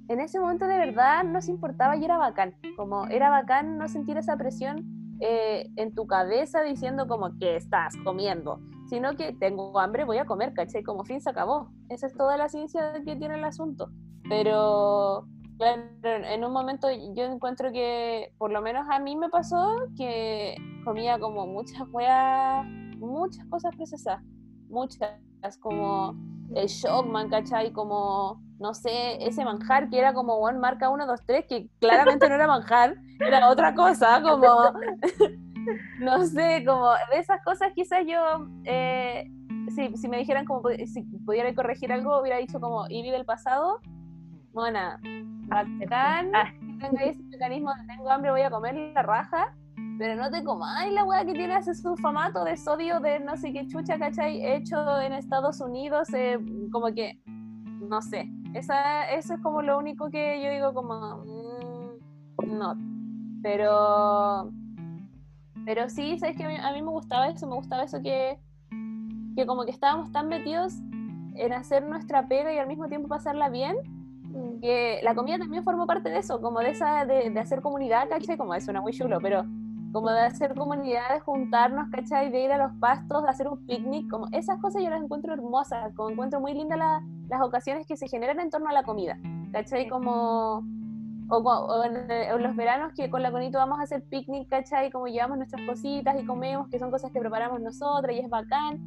en 0.10 0.20
ese 0.20 0.40
momento 0.40 0.68
de 0.68 0.78
verdad 0.78 1.24
no 1.24 1.42
se 1.42 1.52
importaba 1.52 1.96
y 1.96 2.04
era 2.04 2.18
bacán, 2.18 2.54
como 2.76 3.08
era 3.08 3.30
bacán 3.30 3.78
no 3.78 3.88
sentir 3.88 4.18
esa 4.18 4.38
presión 4.38 4.86
eh, 5.20 5.72
en 5.78 5.96
tu 5.96 6.06
cabeza 6.06 6.62
diciendo 6.62 7.08
como 7.08 7.38
que 7.40 7.56
estás 7.56 7.96
comiendo, 8.04 8.60
sino 8.88 9.16
que 9.16 9.34
tengo 9.34 9.80
hambre, 9.80 10.04
voy 10.04 10.18
a 10.18 10.26
comer, 10.26 10.54
¿cachai? 10.54 10.84
Como 10.84 11.04
fin 11.04 11.22
se 11.22 11.30
acabó. 11.30 11.72
Esa 11.90 12.08
es 12.08 12.14
toda 12.14 12.38
la 12.38 12.50
ciencia 12.50 12.94
que 13.04 13.16
tiene 13.16 13.36
el 13.36 13.44
asunto. 13.44 13.90
Pero 14.30 15.28
Claro, 15.58 15.82
en 16.04 16.44
un 16.44 16.54
momento 16.54 16.88
yo 17.16 17.24
encuentro 17.24 17.72
que, 17.72 18.32
por 18.38 18.52
lo 18.52 18.62
menos 18.62 18.86
a 18.90 19.00
mí 19.00 19.16
me 19.16 19.30
pasó, 19.30 19.88
que 19.98 20.56
comía 20.84 21.18
como 21.20 21.48
muchas 21.48 21.82
weas, 21.92 22.66
muchas 22.98 23.46
cosas 23.48 23.76
procesadas, 23.76 24.24
muchas, 24.70 25.18
como 25.60 26.16
el 26.54 26.68
Shockman, 26.68 27.30
¿cachai? 27.30 27.72
Como, 27.72 28.40
no 28.60 28.74
sé, 28.76 29.18
ese 29.26 29.44
manjar 29.44 29.90
que 29.90 29.98
era 29.98 30.14
como 30.14 30.36
One 30.36 30.60
Marca 30.60 30.90
1, 30.90 31.08
2, 31.08 31.20
3, 31.26 31.46
que 31.48 31.70
claramente 31.80 32.30
no 32.30 32.36
era 32.36 32.48
manjar, 32.48 32.96
era 33.20 33.50
otra 33.50 33.74
cosa, 33.74 34.22
como, 34.22 34.46
no 36.00 36.24
sé, 36.26 36.64
como 36.68 36.92
de 37.12 37.20
esas 37.20 37.44
cosas 37.44 37.72
quizás 37.74 38.06
yo, 38.06 38.48
eh, 38.66 39.26
si, 39.76 39.98
si, 39.98 40.08
me 40.08 40.18
dijeran 40.18 40.46
como 40.46 40.70
si 40.70 41.02
pudiera 41.26 41.54
corregir 41.56 41.92
algo, 41.92 42.22
hubiera 42.22 42.38
dicho 42.38 42.60
como 42.60 42.86
Ivy 42.90 43.10
del 43.10 43.26
pasado, 43.26 43.82
bueno, 44.58 44.80
bacán, 45.50 46.32
ah. 46.34 46.52
tengo 46.80 46.98
ese 47.00 47.22
mecanismo 47.26 47.72
de 47.76 47.86
tengo 47.86 48.10
hambre, 48.10 48.32
voy 48.32 48.42
a 48.42 48.50
comer 48.50 48.74
la 48.96 49.04
raja, 49.04 49.56
pero 50.00 50.16
no 50.16 50.32
te 50.32 50.44
comáis 50.44 50.92
la 50.94 51.04
weá 51.04 51.24
que 51.24 51.34
tiene 51.34 51.56
ese 51.56 51.76
sulfamato 51.76 52.44
de 52.44 52.58
sodio 52.58 53.00
de 53.00 53.20
no 53.20 53.38
sé 53.38 53.54
qué 53.54 53.68
chucha, 53.68 54.00
¿cachai? 54.00 54.44
Hecho 54.44 55.00
en 55.00 55.14
Estados 55.14 55.62
Unidos, 55.62 56.12
eh, 56.16 56.40
como 56.72 56.92
que, 56.92 57.22
no 57.28 58.02
sé, 58.02 58.32
esa, 58.56 59.08
eso 59.12 59.36
es 59.36 59.42
como 59.42 59.62
lo 59.62 59.78
único 59.78 60.10
que 60.10 60.42
yo 60.44 60.50
digo 60.50 60.74
como, 60.74 61.18
mm, 61.18 62.58
no, 62.58 62.76
pero, 63.44 64.52
pero 65.66 65.88
sí, 65.88 66.18
sabes 66.18 66.36
que 66.36 66.46
a 66.46 66.74
mí, 66.74 66.82
me 66.82 66.90
gustaba 66.90 67.28
eso, 67.28 67.46
me 67.46 67.54
gustaba 67.54 67.84
eso 67.84 68.02
que, 68.02 68.40
que 69.36 69.46
como 69.46 69.66
que 69.66 69.72
estábamos 69.72 70.12
tan 70.12 70.30
metidos 70.30 70.74
en 71.36 71.54
hacer 71.54 71.88
nuestra 71.88 72.28
pega 72.28 72.52
y 72.52 72.58
al 72.58 72.68
mismo 72.68 72.88
tiempo 72.88 73.08
pasarla 73.08 73.50
bien, 73.50 73.78
que 74.62 75.00
la 75.04 75.16
comida 75.16 75.38
también 75.38 75.64
formó 75.64 75.86
parte 75.86 76.10
de 76.10 76.20
eso, 76.20 76.42
como 76.42 76.60
de 76.60 76.72
esa, 76.72 77.06
de, 77.06 77.30
de 77.30 77.40
hacer 77.40 77.62
comunidad, 77.62 78.10
¿cachai? 78.10 78.38
Como 78.38 78.54
es 78.54 78.66
suena 78.66 78.82
muy 78.82 78.94
chulo, 78.94 79.20
pero 79.22 79.46
como 79.92 80.12
de 80.12 80.22
hacer 80.22 80.54
comunidad, 80.54 81.14
de 81.14 81.20
juntarnos, 81.20 81.90
¿cachai? 81.90 82.30
De 82.30 82.44
ir 82.44 82.52
a 82.52 82.58
los 82.58 82.72
pastos, 82.80 83.24
de 83.24 83.30
hacer 83.30 83.48
un 83.48 83.66
picnic, 83.66 84.10
como 84.10 84.28
esas 84.32 84.60
cosas 84.60 84.84
yo 84.84 84.90
las 84.90 85.02
encuentro 85.02 85.34
hermosas, 85.34 85.94
como 85.96 86.10
encuentro 86.10 86.40
muy 86.40 86.54
lindas 86.54 86.80
las 87.30 87.42
ocasiones 87.42 87.88
que 87.88 87.98
se 87.98 88.08
generan 88.08 88.40
en 88.40 88.50
torno 88.50 88.70
a 88.70 88.74
la 88.74 88.84
comida, 88.84 89.18
¿cachai? 89.52 89.88
Como, 89.88 90.64
o, 91.30 91.84
en, 91.84 92.44
los 92.44 92.56
veranos 92.56 92.94
que 92.94 93.10
con 93.10 93.22
la 93.22 93.32
Conito 93.32 93.58
vamos 93.58 93.80
a 93.80 93.84
hacer 93.84 94.04
picnic, 94.04 94.50
¿cachai? 94.50 94.92
Como 94.92 95.08
llevamos 95.08 95.38
nuestras 95.38 95.66
cositas 95.66 96.16
y 96.22 96.26
comemos, 96.26 96.68
que 96.70 96.80
son 96.80 96.92
cosas 96.92 97.12
que 97.12 97.20
preparamos 97.20 97.60
nosotras 97.62 98.16
y 98.16 98.20
es 98.20 98.30
bacán. 98.30 98.80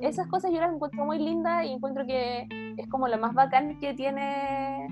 Esas 0.00 0.26
cosas 0.28 0.50
yo 0.52 0.60
las 0.60 0.72
encuentro 0.72 1.04
muy 1.04 1.18
lindas 1.18 1.64
y 1.66 1.72
encuentro 1.72 2.06
que 2.06 2.46
es 2.76 2.88
como 2.88 3.08
lo 3.08 3.18
más 3.18 3.34
bacán 3.34 3.78
que 3.78 3.94
tiene 3.94 4.88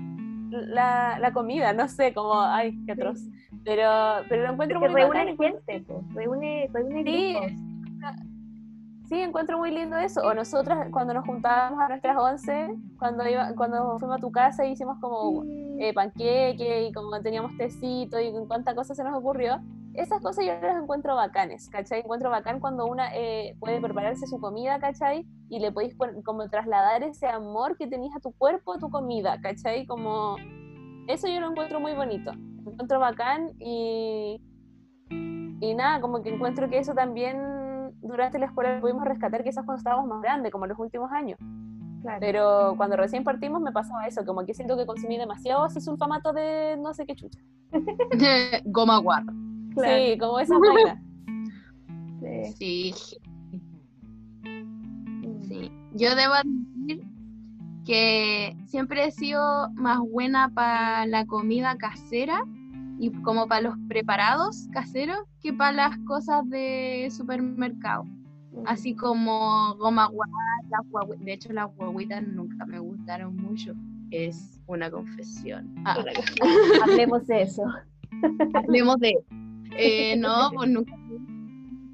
la, 0.49 1.19
la 1.19 1.33
comida, 1.33 1.73
no 1.73 1.87
sé, 1.87 2.13
como, 2.13 2.39
ay, 2.39 2.77
qué 2.85 2.93
atroz. 2.93 3.19
Pero, 3.63 3.89
pero 4.29 4.43
lo 4.43 4.53
encuentro 4.53 4.79
muy 4.79 4.89
reúne 4.89 5.35
gente, 5.35 5.85
reúne, 6.13 6.69
reúne 6.73 7.03
sí, 7.03 7.37
sí, 9.09 9.19
encuentro 9.19 9.57
muy 9.57 9.71
lindo 9.71 9.97
eso. 9.97 10.21
O 10.21 10.33
nosotras 10.33 10.87
cuando 10.91 11.13
nos 11.13 11.25
juntábamos 11.25 11.79
a 11.79 11.89
nuestras 11.89 12.17
once, 12.17 12.75
cuando, 12.97 13.27
iba, 13.27 13.53
cuando 13.55 13.99
fuimos 13.99 14.17
a 14.17 14.21
tu 14.21 14.31
casa 14.31 14.65
y 14.65 14.71
hicimos 14.71 14.97
como 14.99 15.43
eh, 15.79 15.93
panqueque 15.93 16.87
y 16.87 16.93
como 16.93 17.19
teníamos 17.21 17.57
tecito 17.57 18.19
y 18.19 18.31
cuánta 18.47 18.75
cosa 18.75 18.95
se 18.95 19.03
nos 19.03 19.15
ocurrió, 19.15 19.59
esas 19.93 20.21
cosas 20.21 20.45
yo 20.45 20.53
las 20.61 20.81
encuentro 20.81 21.15
bacanes, 21.15 21.69
¿cachai? 21.69 22.01
Encuentro 22.01 22.29
bacán 22.29 22.59
cuando 22.59 22.85
una 22.85 23.15
eh, 23.15 23.55
puede 23.59 23.81
prepararse 23.81 24.27
su 24.27 24.39
comida, 24.39 24.79
¿cachai? 24.79 25.25
Y 25.49 25.59
le 25.59 25.71
podéis 25.71 25.95
como 26.23 26.49
trasladar 26.49 27.03
ese 27.03 27.27
amor 27.27 27.77
que 27.77 27.87
tenías 27.87 28.15
a 28.15 28.19
tu 28.19 28.31
cuerpo 28.31 28.73
a 28.73 28.79
tu 28.79 28.89
comida, 28.89 29.39
¿cachai? 29.41 29.85
Como 29.85 30.37
eso 31.07 31.27
yo 31.27 31.39
lo 31.39 31.51
encuentro 31.51 31.79
muy 31.79 31.93
bonito, 31.93 32.31
lo 32.33 32.71
encuentro 32.71 32.99
bacán 32.99 33.51
y, 33.59 34.41
y 35.09 35.75
nada, 35.75 35.99
como 36.01 36.21
que 36.21 36.29
encuentro 36.29 36.69
que 36.69 36.77
eso 36.77 36.93
también 36.93 37.37
durante 38.01 38.39
la 38.39 38.45
escuela 38.45 38.79
pudimos 38.79 39.03
rescatar 39.05 39.43
quizás 39.43 39.65
cuando 39.65 39.79
estábamos 39.79 40.07
más 40.07 40.21
grandes, 40.21 40.51
como 40.51 40.65
en 40.65 40.69
los 40.69 40.79
últimos 40.79 41.11
años. 41.11 41.37
Pero 42.19 42.75
cuando 42.77 42.95
recién 42.95 43.23
partimos 43.23 43.61
me 43.61 43.71
pasaba 43.71 44.07
eso, 44.07 44.25
como 44.25 44.45
que 44.45 44.53
siento 44.53 44.77
que 44.77 44.85
consumí 44.85 45.17
demasiado 45.17 45.63
así 45.63 45.81
sulfamato 45.81 46.31
de 46.31 46.77
no 46.79 46.93
sé 46.93 47.05
qué 47.05 47.15
chucha. 47.15 47.39
Goma 48.65 48.99
Sí, 49.75 50.17
como 50.19 50.39
esa 50.39 50.57
vaina. 50.59 51.01
Sí. 52.57 52.93
sí. 55.47 55.71
Yo 55.93 56.15
debo 56.15 56.33
decir 56.43 57.03
que 57.85 58.55
siempre 58.67 59.05
he 59.05 59.11
sido 59.11 59.69
más 59.71 59.99
buena 59.99 60.49
para 60.53 61.05
la 61.07 61.25
comida 61.25 61.75
casera 61.77 62.45
y 62.99 63.11
como 63.23 63.47
para 63.47 63.61
los 63.61 63.75
preparados 63.87 64.67
caseros 64.71 65.19
que 65.41 65.53
para 65.53 65.71
las 65.71 65.97
cosas 65.99 66.47
de 66.49 67.07
supermercado. 67.09 68.03
Mm. 68.03 68.63
Así 68.65 68.93
como 68.93 69.75
goma 69.75 70.07
guada, 70.07 70.33
de 71.19 71.33
hecho 71.33 71.51
las 71.53 71.73
guaguitas 71.75 72.27
nunca 72.27 72.65
me 72.65 72.79
gustaron 72.79 73.35
mucho. 73.35 73.73
Es 74.11 74.59
una 74.67 74.91
confesión. 74.91 75.73
Ah. 75.85 76.03
Hablemos 76.83 77.25
de 77.27 77.43
eso. 77.43 77.63
Hablemos 78.53 78.99
de 78.99 79.09
eso. 79.11 79.48
Eh, 79.79 80.15
no, 80.17 80.51
pues 80.55 80.69
nunca. 80.69 80.93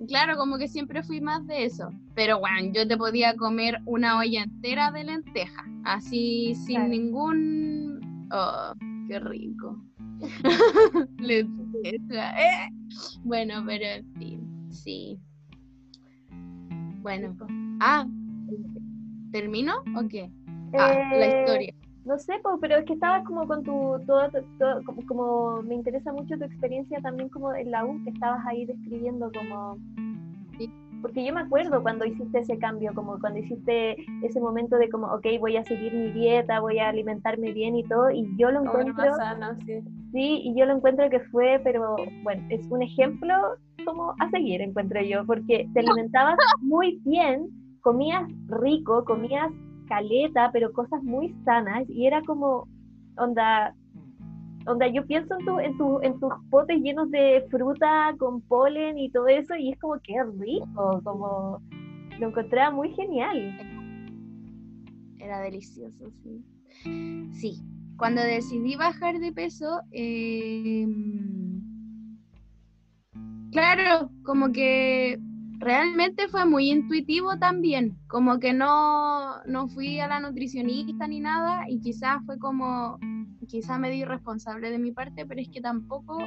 Claro, 0.08 0.38
como 0.38 0.58
que 0.58 0.68
siempre 0.68 1.02
fui 1.04 1.20
más 1.22 1.46
de 1.48 1.66
eso. 1.66 1.90
Pero 2.14 2.40
bueno, 2.40 2.72
yo 2.74 2.88
te 2.88 2.96
podía 2.98 3.36
comer 3.36 3.80
una 3.86 4.20
olla 4.20 4.44
entera 4.44 4.92
de 4.92 5.04
lenteja, 5.04 5.66
así 5.84 6.54
sin 6.66 6.90
ningún. 6.90 8.28
Oh, 8.32 8.74
qué 9.08 9.20
rico. 9.20 9.82
Lenteja, 11.20 12.40
eh. 12.42 12.70
Bueno, 13.24 13.64
pero 13.66 13.86
en 13.86 14.14
fin, 14.16 14.68
sí. 14.72 15.18
Bueno, 17.02 17.36
ah, 17.82 18.06
¿termino 19.32 19.74
o 19.98 20.08
qué? 20.08 20.30
Ah, 20.78 20.94
la 21.18 21.26
Eh, 21.26 21.40
historia. 21.40 21.74
No 22.06 22.20
sé, 22.20 22.34
po, 22.44 22.60
pero 22.62 22.78
es 22.78 22.86
que 22.86 22.94
estabas 22.94 23.24
como 23.26 23.48
con 23.48 23.64
tu, 23.64 24.00
todo, 24.06 24.30
todo- 24.60 24.84
como, 24.86 25.06
como 25.08 25.62
me 25.64 25.74
interesa 25.74 26.14
mucho 26.14 26.38
tu 26.38 26.44
experiencia 26.44 27.00
también 27.02 27.30
como 27.30 27.54
en 27.54 27.72
la 27.72 27.84
U, 27.84 28.02
que 28.04 28.12
estabas 28.12 28.46
ahí 28.46 28.66
describiendo 28.66 29.32
como... 29.32 29.78
Sí. 30.58 30.72
Porque 31.02 31.26
yo 31.26 31.34
me 31.34 31.42
acuerdo 31.42 31.82
cuando 31.82 32.06
hiciste 32.06 32.40
ese 32.40 32.58
cambio, 32.58 32.94
como 32.96 33.20
cuando 33.20 33.40
hiciste 33.40 33.96
ese 34.24 34.40
momento 34.40 34.78
de 34.78 34.90
como, 34.90 35.08
ok, 35.08 35.26
voy 35.40 35.58
a 35.58 35.64
seguir 35.64 35.94
mi 35.94 36.12
dieta, 36.12 36.60
voy 36.60 36.80
a 36.80 36.90
alimentarme 36.90 37.52
bien 37.54 37.76
y 37.76 37.84
todo, 37.84 38.10
y 38.10 38.26
yo 38.38 38.50
lo 38.52 38.64
encuentro, 38.64 38.94
más 39.06 39.18
sano, 39.18 39.56
sí. 39.66 39.82
sí, 40.12 40.42
y 40.46 40.56
yo 40.58 40.66
lo 40.66 40.76
encuentro 40.76 41.10
que 41.10 41.20
fue, 41.20 41.60
pero 41.64 41.96
bueno, 42.24 42.44
es 42.50 42.66
un 42.72 42.82
ejemplo 42.82 43.34
como 43.86 44.16
a 44.20 44.30
seguir, 44.32 44.62
encuentro 44.62 45.00
yo, 45.02 45.26
porque 45.26 45.68
te 45.74 45.80
alimentabas 45.82 46.38
muy 46.62 47.00
bien, 47.06 47.50
comías 47.82 48.24
rico, 48.48 49.06
comías 49.06 49.52
caleta, 49.86 50.50
pero 50.52 50.72
cosas 50.72 51.04
muy 51.04 51.36
sanas, 51.44 51.90
y 51.90 52.06
era 52.06 52.22
como, 52.24 52.68
onda, 53.18 53.74
onda, 54.68 54.88
yo 54.88 55.06
pienso 55.06 55.38
en, 55.40 55.46
tu, 55.46 55.60
en, 55.60 55.78
tu, 55.78 56.02
en 56.02 56.20
tus 56.20 56.34
potes 56.50 56.82
llenos 56.82 57.10
de 57.12 57.46
fruta 57.50 58.16
con 58.18 58.42
polen 58.42 58.98
y 58.98 59.10
todo 59.10 59.28
eso, 59.28 59.56
y 59.56 59.72
es 59.72 59.80
como 59.80 60.00
que 60.02 60.14
rico, 60.40 61.02
como 61.04 61.62
lo 62.20 62.28
encontraba 62.28 62.72
muy 62.72 62.94
genial. 62.94 63.58
Era 65.20 65.40
delicioso, 65.42 66.12
sí. 66.24 66.44
Sí, 67.32 67.62
cuando 67.98 68.22
decidí 68.22 68.76
bajar 68.76 69.20
de 69.20 69.32
peso, 69.32 69.82
eh, 69.92 70.88
claro, 73.52 74.10
como 74.24 74.52
que 74.52 75.20
realmente 75.60 76.28
fue 76.28 76.46
muy 76.46 76.70
intuitivo 76.70 77.38
también, 77.38 77.98
como 78.08 78.40
que 78.40 78.54
no, 78.54 79.44
no 79.46 79.68
fui 79.68 80.00
a 80.00 80.08
la 80.08 80.20
nutricionista 80.20 81.08
ni 81.08 81.20
nada 81.20 81.66
y 81.70 81.80
quizás 81.80 82.18
fue 82.26 82.38
como, 82.40 83.00
quizás 83.48 83.80
me 83.80 83.90
di 83.90 83.98
irresponsable 84.02 84.70
de 84.70 84.80
mi 84.80 84.92
parte, 84.92 85.26
pero 85.26 85.42
es 85.42 85.50
que 85.50 85.62
tampoco, 85.62 86.18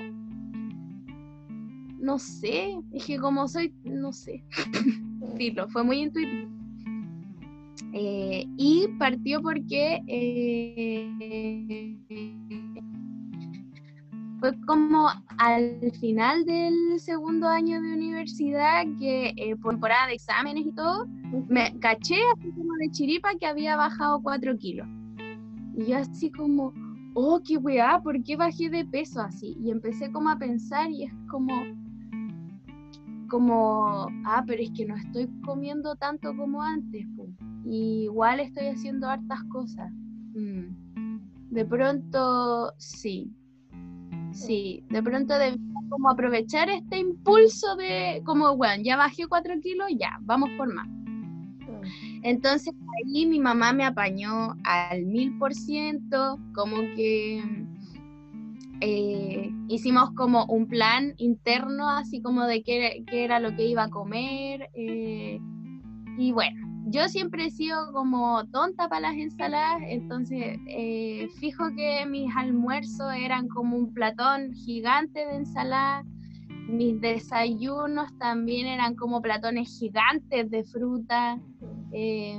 no 1.98 2.18
sé, 2.18 2.78
es 2.92 3.04
que 3.04 3.18
como 3.18 3.48
soy, 3.48 3.74
no 3.84 4.12
sé, 4.12 4.44
Filo, 5.36 5.68
fue 5.68 5.84
muy 5.84 6.00
intuitivo. 6.00 6.50
Eh, 7.92 8.44
y 8.56 8.88
partió 8.98 9.40
porque 9.40 10.02
eh, 10.08 11.08
fue 14.40 14.58
como 14.66 15.08
al 15.38 15.92
final 16.00 16.44
del 16.44 16.98
segundo 17.00 17.48
año 17.48 17.80
de 17.80 17.92
universidad 17.92 18.84
que 18.98 19.32
eh, 19.36 19.56
por 19.56 19.72
temporada 19.72 20.08
de 20.08 20.14
exámenes 20.14 20.66
y 20.66 20.72
todo, 20.72 21.06
me 21.48 21.78
caché 21.80 22.16
así 22.36 22.50
como 22.52 22.74
de 22.74 22.90
chiripa 22.90 23.30
que 23.38 23.46
había 23.46 23.76
bajado 23.76 24.20
4 24.22 24.56
kilos. 24.58 24.86
Y 25.76 25.92
así 25.92 26.30
como, 26.32 26.72
oh, 27.14 27.40
qué 27.44 27.56
weá, 27.56 28.00
¿por 28.00 28.22
qué 28.22 28.36
bajé 28.36 28.68
de 28.70 28.84
peso 28.84 29.20
así? 29.20 29.56
Y 29.60 29.70
empecé 29.70 30.10
como 30.10 30.30
a 30.30 30.38
pensar 30.38 30.90
y 30.90 31.04
es 31.04 31.12
como, 31.30 31.54
como, 33.28 34.08
ah, 34.24 34.42
pero 34.46 34.62
es 34.62 34.70
que 34.70 34.86
no 34.86 34.96
estoy 34.96 35.28
comiendo 35.44 35.94
tanto 35.96 36.36
como 36.36 36.62
antes. 36.62 37.06
Y 37.64 38.04
igual 38.04 38.40
estoy 38.40 38.66
haciendo 38.66 39.08
hartas 39.08 39.42
cosas. 39.44 39.92
Mm. 40.34 40.88
De 41.50 41.64
pronto, 41.64 42.72
sí. 42.78 43.32
Sí, 44.38 44.84
de 44.88 45.02
pronto 45.02 45.36
debía 45.36 45.58
como 45.88 46.10
aprovechar 46.10 46.70
este 46.70 46.98
impulso 46.98 47.74
de, 47.76 48.22
como, 48.24 48.56
bueno, 48.56 48.82
ya 48.84 48.96
bajé 48.96 49.26
4 49.26 49.54
kilos, 49.60 49.88
ya, 49.98 50.18
vamos 50.22 50.50
por 50.56 50.72
más. 50.72 50.88
Entonces 52.22 52.72
ahí 52.96 53.26
mi 53.26 53.40
mamá 53.40 53.72
me 53.72 53.84
apañó 53.84 54.54
al 54.64 55.06
mil 55.06 55.36
por 55.38 55.54
ciento, 55.54 56.38
como 56.54 56.76
que 56.94 57.42
eh, 58.80 59.50
hicimos 59.68 60.10
como 60.12 60.44
un 60.46 60.68
plan 60.68 61.14
interno, 61.16 61.88
así 61.88 62.22
como 62.22 62.44
de 62.44 62.62
qué, 62.62 63.04
qué 63.08 63.24
era 63.24 63.40
lo 63.40 63.54
que 63.56 63.66
iba 63.66 63.84
a 63.84 63.90
comer. 63.90 64.68
eh, 64.74 65.40
y 66.16 66.32
bueno, 66.32 66.67
yo 66.90 67.08
siempre 67.08 67.46
he 67.46 67.50
sido 67.50 67.92
como 67.92 68.44
tonta 68.48 68.88
para 68.88 69.10
las 69.10 69.16
ensaladas, 69.16 69.82
entonces 69.88 70.56
eh, 70.68 71.28
fijo 71.40 71.64
que 71.76 72.04
mis 72.06 72.34
almuerzos 72.36 73.12
eran 73.14 73.48
como 73.48 73.76
un 73.76 73.92
platón 73.92 74.52
gigante 74.54 75.20
de 75.26 75.36
ensalada. 75.36 76.02
Mis 76.68 77.00
desayunos 77.00 78.16
también 78.18 78.66
eran 78.66 78.94
como 78.94 79.20
platones 79.22 79.76
gigantes 79.78 80.50
de 80.50 80.64
fruta. 80.64 81.38
eh, 81.92 82.38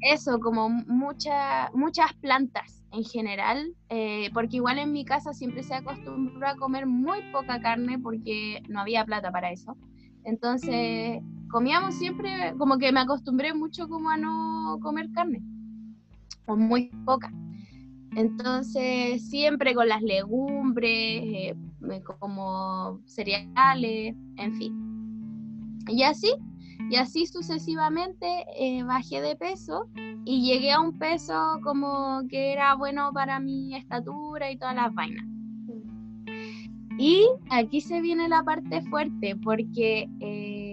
eso, 0.00 0.38
como 0.38 0.68
mucha- 0.68 1.70
muchas 1.74 2.12
plantas 2.14 2.82
en 2.92 3.04
general, 3.04 3.74
eh, 3.88 4.30
porque 4.34 4.56
igual 4.56 4.78
en 4.78 4.92
mi 4.92 5.04
casa 5.04 5.32
siempre 5.32 5.62
se 5.62 5.74
acostumbró 5.74 6.46
a 6.46 6.56
comer 6.56 6.86
muy 6.86 7.18
poca 7.32 7.60
carne 7.60 7.98
porque 7.98 8.62
no 8.68 8.80
había 8.80 9.04
plata 9.04 9.30
para 9.32 9.50
eso. 9.50 9.76
Entonces, 10.24 11.20
comíamos 11.54 11.94
siempre, 11.94 12.52
como 12.58 12.78
que 12.78 12.90
me 12.90 12.98
acostumbré 12.98 13.54
mucho 13.54 13.86
como 13.88 14.10
a 14.10 14.16
no 14.16 14.80
comer 14.82 15.08
carne, 15.12 15.40
o 16.46 16.56
muy 16.56 16.90
poca. 17.06 17.32
Entonces, 18.16 19.28
siempre 19.30 19.72
con 19.72 19.86
las 19.88 20.02
legumbres, 20.02 20.90
eh, 20.90 21.54
me- 21.78 22.02
como 22.02 22.98
cereales, 23.06 24.16
en 24.36 24.54
fin. 24.54 25.78
Y 25.86 26.02
así, 26.02 26.32
y 26.90 26.96
así 26.96 27.24
sucesivamente 27.26 28.26
eh, 28.58 28.82
bajé 28.82 29.20
de 29.20 29.36
peso 29.36 29.86
y 30.24 30.42
llegué 30.44 30.72
a 30.72 30.80
un 30.80 30.98
peso 30.98 31.60
como 31.62 32.22
que 32.28 32.52
era 32.52 32.74
bueno 32.74 33.12
para 33.12 33.38
mi 33.38 33.76
estatura 33.76 34.50
y 34.50 34.58
todas 34.58 34.74
las 34.74 34.92
vainas. 34.92 35.24
Y 36.98 37.26
aquí 37.50 37.80
se 37.80 38.00
viene 38.00 38.28
la 38.28 38.42
parte 38.42 38.82
fuerte 38.82 39.36
porque 39.36 40.08
eh, 40.20 40.63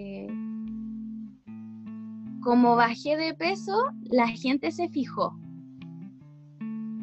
como 2.42 2.76
bajé 2.76 3.16
de 3.16 3.34
peso, 3.34 3.72
la 4.10 4.28
gente 4.28 4.70
se 4.72 4.88
fijó. 4.88 5.38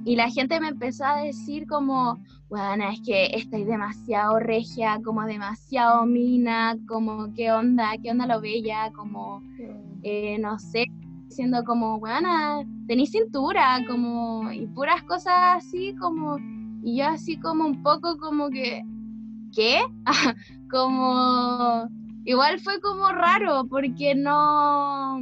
Y 0.06 0.16
la 0.16 0.30
gente 0.30 0.60
me 0.60 0.70
empezó 0.70 1.06
a 1.06 1.22
decir 1.22 1.68
como, 1.68 2.20
bueno, 2.50 2.86
es 2.90 3.02
que 3.02 3.28
estoy 3.34 3.64
demasiado 3.64 4.40
regia, 4.40 5.00
como 5.04 5.24
demasiado 5.26 6.06
mina, 6.06 6.78
como 6.88 7.34
qué 7.34 7.52
onda, 7.52 7.92
qué 8.02 8.12
onda 8.12 8.26
lo 8.26 8.42
bella, 8.42 8.92
como, 8.92 9.44
eh, 10.04 10.38
no 10.40 10.58
sé, 10.58 10.86
diciendo 11.28 11.64
como, 11.64 12.00
bueno, 12.00 12.64
tenés 12.88 13.12
cintura, 13.12 13.80
como, 13.88 14.52
y 14.52 14.66
puras 14.68 15.04
cosas 15.04 15.58
así, 15.58 15.96
como, 16.00 16.38
y 16.82 16.98
yo 16.98 17.06
así 17.06 17.38
como 17.40 17.66
un 17.66 17.84
poco 17.84 18.18
como 18.18 18.50
que, 18.50 18.84
¿qué? 19.54 19.80
como, 20.72 21.88
igual 22.30 22.60
fue 22.60 22.80
como 22.80 23.10
raro, 23.12 23.66
porque 23.68 24.14
no, 24.14 25.20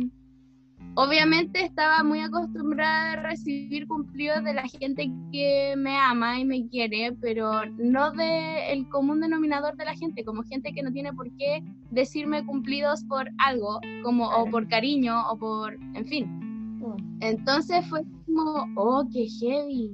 obviamente 0.96 1.64
estaba 1.64 2.04
muy 2.04 2.20
acostumbrada 2.20 3.14
a 3.14 3.22
recibir 3.22 3.88
cumplidos 3.88 4.44
de 4.44 4.54
la 4.54 4.68
gente 4.68 5.10
que 5.32 5.76
me 5.78 5.96
ama 5.96 6.38
y 6.38 6.44
me 6.44 6.68
quiere, 6.68 7.16
pero 7.22 7.62
no 7.78 8.12
de 8.12 8.74
el 8.74 8.90
común 8.90 9.22
denominador 9.22 9.78
de 9.78 9.86
la 9.86 9.96
gente, 9.96 10.26
como 10.26 10.44
gente 10.44 10.74
que 10.74 10.84
no 10.84 10.92
tiene 10.92 11.14
por 11.14 11.32
qué 11.38 11.64
decirme 11.92 12.46
cumplidos 12.46 13.06
por 13.06 13.30
algo, 13.38 13.80
como 14.04 14.28
o 14.28 14.50
por 14.50 14.68
cariño 14.68 15.30
o 15.30 15.38
por, 15.38 15.76
en 15.94 16.06
fin. 16.06 16.82
Entonces 17.22 17.88
fue 17.88 18.02
como, 18.26 18.66
oh, 18.76 19.08
qué 19.14 19.28
heavy. 19.40 19.92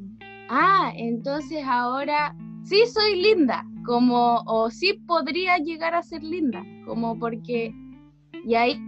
Ah, 0.50 0.92
entonces 0.96 1.64
ahora 1.64 2.36
sí 2.64 2.82
soy 2.92 3.22
linda, 3.22 3.68
como, 3.84 4.42
o 4.46 4.70
sí 4.70 4.94
podría 5.08 5.58
llegar 5.58 5.94
a 5.96 6.04
ser 6.04 6.24
linda, 6.24 6.64
como 6.86 7.18
porque, 7.20 7.74
y 8.46 8.56
ahí 8.56 8.80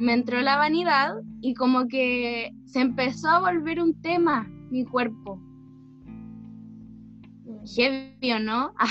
me 0.00 0.12
entró 0.12 0.40
la 0.40 0.56
vanidad 0.56 1.14
y 1.40 1.54
como 1.54 1.88
que 1.88 2.52
se 2.66 2.80
empezó 2.80 3.28
a 3.28 3.40
volver 3.40 3.80
un 3.80 4.00
tema 4.00 4.46
mi 4.70 4.84
cuerpo. 4.84 5.40
Heavy, 7.76 8.32
¿o 8.32 8.38
no? 8.38 8.72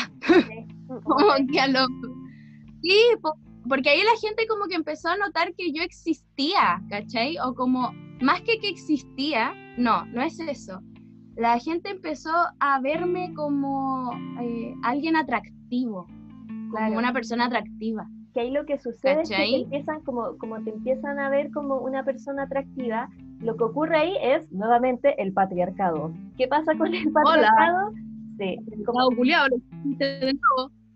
Ah, 0.90 1.00
como 1.04 1.34
que 1.52 1.60
a 1.60 1.68
lo... 1.68 1.86
Sí, 2.82 2.98
po- 3.22 3.36
porque 3.68 3.90
ahí 3.90 4.00
la 4.00 4.18
gente 4.22 4.48
como 4.48 4.68
que 4.68 4.76
empezó 4.76 5.10
a 5.10 5.18
notar 5.18 5.54
que 5.56 5.74
yo 5.74 5.84
existía, 5.84 6.82
¿cachai? 6.90 7.38
O 7.40 7.54
como, 7.54 7.92
más 8.22 8.42
que 8.42 8.58
que 8.60 8.70
existía, 8.70 9.54
no, 9.78 10.06
no 10.06 10.22
es 10.22 10.40
eso. 10.40 10.82
La 11.38 11.60
gente 11.60 11.90
empezó 11.92 12.32
a 12.60 12.82
verme 12.82 13.34
como 13.36 14.12
eh, 14.42 14.74
alguien 14.84 15.16
atractivo, 15.16 16.08
Claro. 16.72 16.88
como 16.88 16.98
una 17.00 17.14
persona 17.14 17.46
atractiva. 17.46 18.08
que 18.34 18.42
ahí 18.42 18.52
lo 18.52 18.66
que 18.66 18.78
sucede 18.78 19.22
es 19.22 19.30
que 19.30 19.36
te 19.36 19.42
¿Cachai? 19.42 19.64
empiezan 19.64 20.02
como, 20.02 20.38
como 20.38 20.62
te 20.64 20.70
empiezan 20.70 21.18
a 21.18 21.30
ver 21.30 21.50
como 21.52 21.78
una 21.80 22.04
persona 22.04 22.44
atractiva 22.44 23.10
lo 23.40 23.56
que 23.56 23.64
ocurre 23.64 23.98
ahí 23.98 24.14
es 24.22 24.52
nuevamente 24.52 25.20
el 25.22 25.32
patriarcado. 25.34 26.12
¿Qué 26.38 26.48
pasa 26.48 26.76
con 26.78 26.94
el 26.94 27.12
patriarcado? 27.12 27.92
Sí, 28.38 28.58
como... 28.86 29.10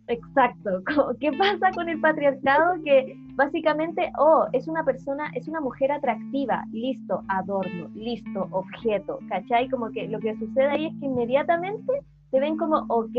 Exacto. 0.08 0.84
¿Qué 1.20 1.32
pasa 1.34 1.72
con 1.74 1.90
el 1.90 2.00
patriarcado? 2.00 2.82
Que 2.84 3.16
básicamente, 3.36 4.12
oh, 4.18 4.46
es 4.54 4.68
una 4.68 4.84
persona, 4.84 5.32
es 5.36 5.48
una 5.48 5.62
mujer 5.62 5.92
atractiva, 5.92 6.66
listo, 6.72 7.24
adorno, 7.28 7.90
listo, 7.96 8.48
objeto, 8.52 9.20
¿cachai? 9.30 9.70
Como 9.70 9.92
que 9.92 10.08
lo 10.08 10.20
que 10.20 10.36
sucede 10.38 10.68
ahí 10.68 10.86
es 10.88 11.00
que 11.00 11.06
inmediatamente 11.06 11.94
te 12.32 12.40
ven 12.40 12.58
como, 12.58 12.86
ok, 12.90 13.18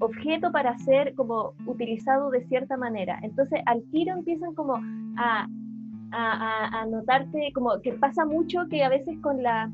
objeto 0.00 0.52
para 0.52 0.78
ser 0.78 1.14
como 1.14 1.54
utilizado 1.66 2.30
de 2.30 2.46
cierta 2.46 2.76
manera. 2.76 3.18
Entonces 3.22 3.60
al 3.66 3.82
tiro 3.90 4.14
empiezan 4.14 4.54
como 4.54 4.74
a, 5.16 5.48
a, 6.12 6.80
a, 6.80 6.86
notarte, 6.86 7.50
como 7.52 7.80
que 7.82 7.92
pasa 7.94 8.24
mucho 8.24 8.66
que 8.70 8.84
a 8.84 8.88
veces 8.88 9.18
con 9.20 9.42
las 9.42 9.70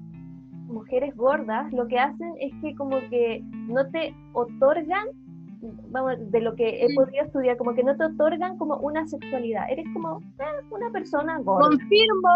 mujeres 0.66 1.14
gordas 1.14 1.70
lo 1.72 1.86
que 1.86 1.98
hacen 1.98 2.32
es 2.40 2.52
que 2.60 2.74
como 2.74 2.98
que 3.10 3.42
no 3.68 3.86
te 3.90 4.14
otorgan 4.32 5.06
vamos, 5.88 6.14
de 6.30 6.40
lo 6.40 6.54
que 6.54 6.84
he 6.84 6.94
podido 6.94 7.24
estudiar, 7.24 7.56
como 7.56 7.74
que 7.74 7.82
no 7.82 7.96
te 7.96 8.04
otorgan 8.04 8.56
como 8.58 8.76
una 8.78 9.06
sexualidad, 9.06 9.70
eres 9.70 9.86
como 9.92 10.20
eh, 10.20 10.66
una 10.70 10.90
persona 10.90 11.38
gorda. 11.38 11.68
Confirmo, 11.68 12.28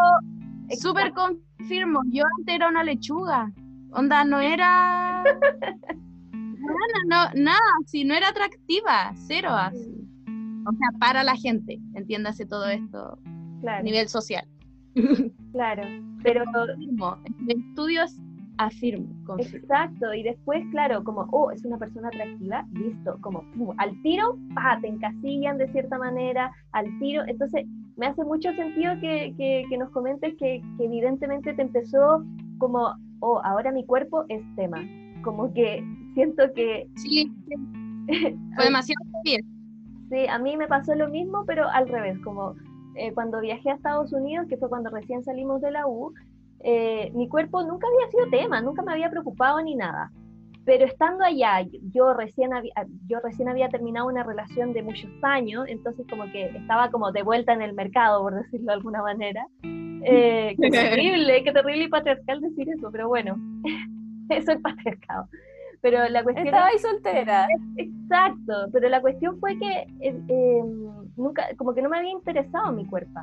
súper 0.70 1.12
confirmo, 1.12 2.00
yo 2.10 2.24
antes 2.38 2.54
era 2.54 2.68
una 2.68 2.84
lechuga, 2.84 3.52
onda, 3.92 4.24
no 4.24 4.40
era... 4.40 5.22
nada, 6.32 7.32
no, 7.34 7.42
nada, 7.42 7.72
si 7.86 8.04
no 8.04 8.14
era 8.14 8.28
atractiva, 8.28 9.12
cero 9.14 9.50
así. 9.52 9.94
O 10.66 10.72
sea, 10.72 10.98
para 10.98 11.22
la 11.22 11.36
gente, 11.36 11.80
entiéndase 11.94 12.44
todo 12.44 12.68
esto 12.68 13.18
a 13.66 13.82
nivel 13.82 14.08
social. 14.08 14.46
Claro, 15.52 15.82
pero... 16.22 16.42
Estudios 17.46 18.18
afirmo, 18.58 19.08
Exacto, 19.38 20.12
y 20.12 20.22
después, 20.22 20.64
claro, 20.72 21.02
como, 21.04 21.22
oh, 21.30 21.50
es 21.50 21.64
una 21.64 21.78
persona 21.78 22.08
atractiva, 22.08 22.66
listo, 22.72 23.16
como, 23.20 23.44
al 23.78 24.00
tiro, 24.02 24.36
pa, 24.54 24.78
te 24.80 24.88
encasillan 24.88 25.58
de 25.58 25.68
cierta 25.68 25.96
manera, 25.96 26.52
al 26.72 26.86
tiro, 26.98 27.22
entonces 27.26 27.66
me 27.96 28.06
hace 28.06 28.24
mucho 28.24 28.52
sentido 28.54 28.94
que, 29.00 29.34
que, 29.36 29.78
nos 29.78 29.90
comentes 29.90 30.34
que, 30.38 30.60
que, 30.76 30.84
evidentemente 30.84 31.54
te 31.54 31.62
empezó 31.62 32.24
como, 32.58 32.94
oh, 33.20 33.40
ahora 33.44 33.70
mi 33.70 33.86
cuerpo 33.86 34.24
es 34.28 34.42
tema, 34.56 34.84
como 35.22 35.52
que 35.52 35.84
siento 36.14 36.52
que... 36.52 36.88
Sí, 36.96 37.32
fue 38.56 38.64
demasiado 38.64 39.04
bien. 39.24 39.42
Sí, 40.10 40.26
a 40.26 40.38
mí 40.38 40.56
me 40.56 40.66
pasó 40.66 40.94
lo 40.94 41.08
mismo, 41.08 41.44
pero 41.46 41.68
al 41.68 41.88
revés, 41.88 42.18
como 42.24 42.54
eh, 42.94 43.12
cuando 43.12 43.40
viajé 43.40 43.70
a 43.70 43.74
Estados 43.74 44.12
Unidos, 44.12 44.46
que 44.48 44.56
fue 44.56 44.68
cuando 44.68 44.90
recién 44.90 45.22
salimos 45.22 45.60
de 45.60 45.70
la 45.70 45.86
U, 45.86 46.12
eh, 46.60 47.10
mi 47.14 47.28
cuerpo 47.28 47.62
nunca 47.62 47.86
había 47.86 48.10
sido 48.10 48.30
tema, 48.30 48.60
nunca 48.60 48.82
me 48.82 48.92
había 48.92 49.10
preocupado 49.10 49.60
ni 49.62 49.74
nada. 49.74 50.10
Pero 50.64 50.84
estando 50.84 51.24
allá, 51.24 51.64
yo 51.94 52.12
recién, 52.12 52.52
había, 52.52 52.74
yo 53.06 53.20
recién 53.20 53.48
había 53.48 53.70
terminado 53.70 54.06
una 54.06 54.22
relación 54.22 54.74
de 54.74 54.82
muchos 54.82 55.10
años, 55.22 55.64
entonces 55.66 56.06
como 56.10 56.30
que 56.30 56.44
estaba 56.44 56.90
como 56.90 57.10
de 57.10 57.22
vuelta 57.22 57.54
en 57.54 57.62
el 57.62 57.72
mercado, 57.72 58.22
por 58.22 58.34
decirlo 58.34 58.66
de 58.66 58.72
alguna 58.72 59.02
manera. 59.02 59.46
Eh, 59.62 60.54
qué 60.60 60.70
terrible, 60.70 61.42
qué 61.42 61.52
terrible 61.52 61.84
y 61.84 61.88
patriarcal 61.88 62.40
decir 62.40 62.68
eso, 62.68 62.90
pero 62.92 63.08
bueno, 63.08 63.36
eso 64.28 64.52
es 64.52 64.60
patriarcado. 64.60 65.28
Pero 65.80 66.06
la 66.08 66.22
cuestión... 66.22 66.48
Estaba 66.48 66.66
ahí 66.66 66.78
soltera. 66.78 67.46
Exacto, 67.76 68.68
pero 68.72 68.88
la 68.88 69.00
cuestión 69.00 69.38
fue 69.38 69.56
que 69.58 69.86
eh, 70.00 70.64
nunca, 71.16 71.46
como 71.56 71.72
que 71.72 71.80
no 71.80 71.88
me 71.88 71.98
había 71.98 72.10
interesado 72.10 72.72
mi 72.72 72.84
cuerpo 72.84 73.20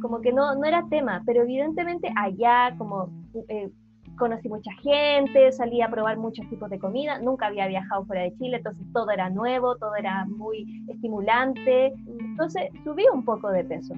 como 0.00 0.20
que 0.20 0.32
no, 0.32 0.54
no 0.54 0.64
era 0.64 0.86
tema, 0.88 1.22
pero 1.26 1.42
evidentemente 1.42 2.12
allá 2.16 2.74
como 2.78 3.10
eh, 3.48 3.70
conocí 4.16 4.48
mucha 4.48 4.72
gente, 4.82 5.52
salí 5.52 5.82
a 5.82 5.90
probar 5.90 6.16
muchos 6.16 6.48
tipos 6.48 6.70
de 6.70 6.78
comida, 6.78 7.18
nunca 7.18 7.46
había 7.46 7.66
viajado 7.66 8.04
fuera 8.06 8.22
de 8.22 8.34
Chile, 8.36 8.58
entonces 8.58 8.84
todo 8.92 9.10
era 9.10 9.30
nuevo, 9.30 9.76
todo 9.76 9.94
era 9.96 10.24
muy 10.26 10.84
estimulante, 10.88 11.92
entonces 12.06 12.70
subí 12.84 13.04
un 13.12 13.24
poco 13.24 13.50
de 13.50 13.64
peso. 13.64 13.94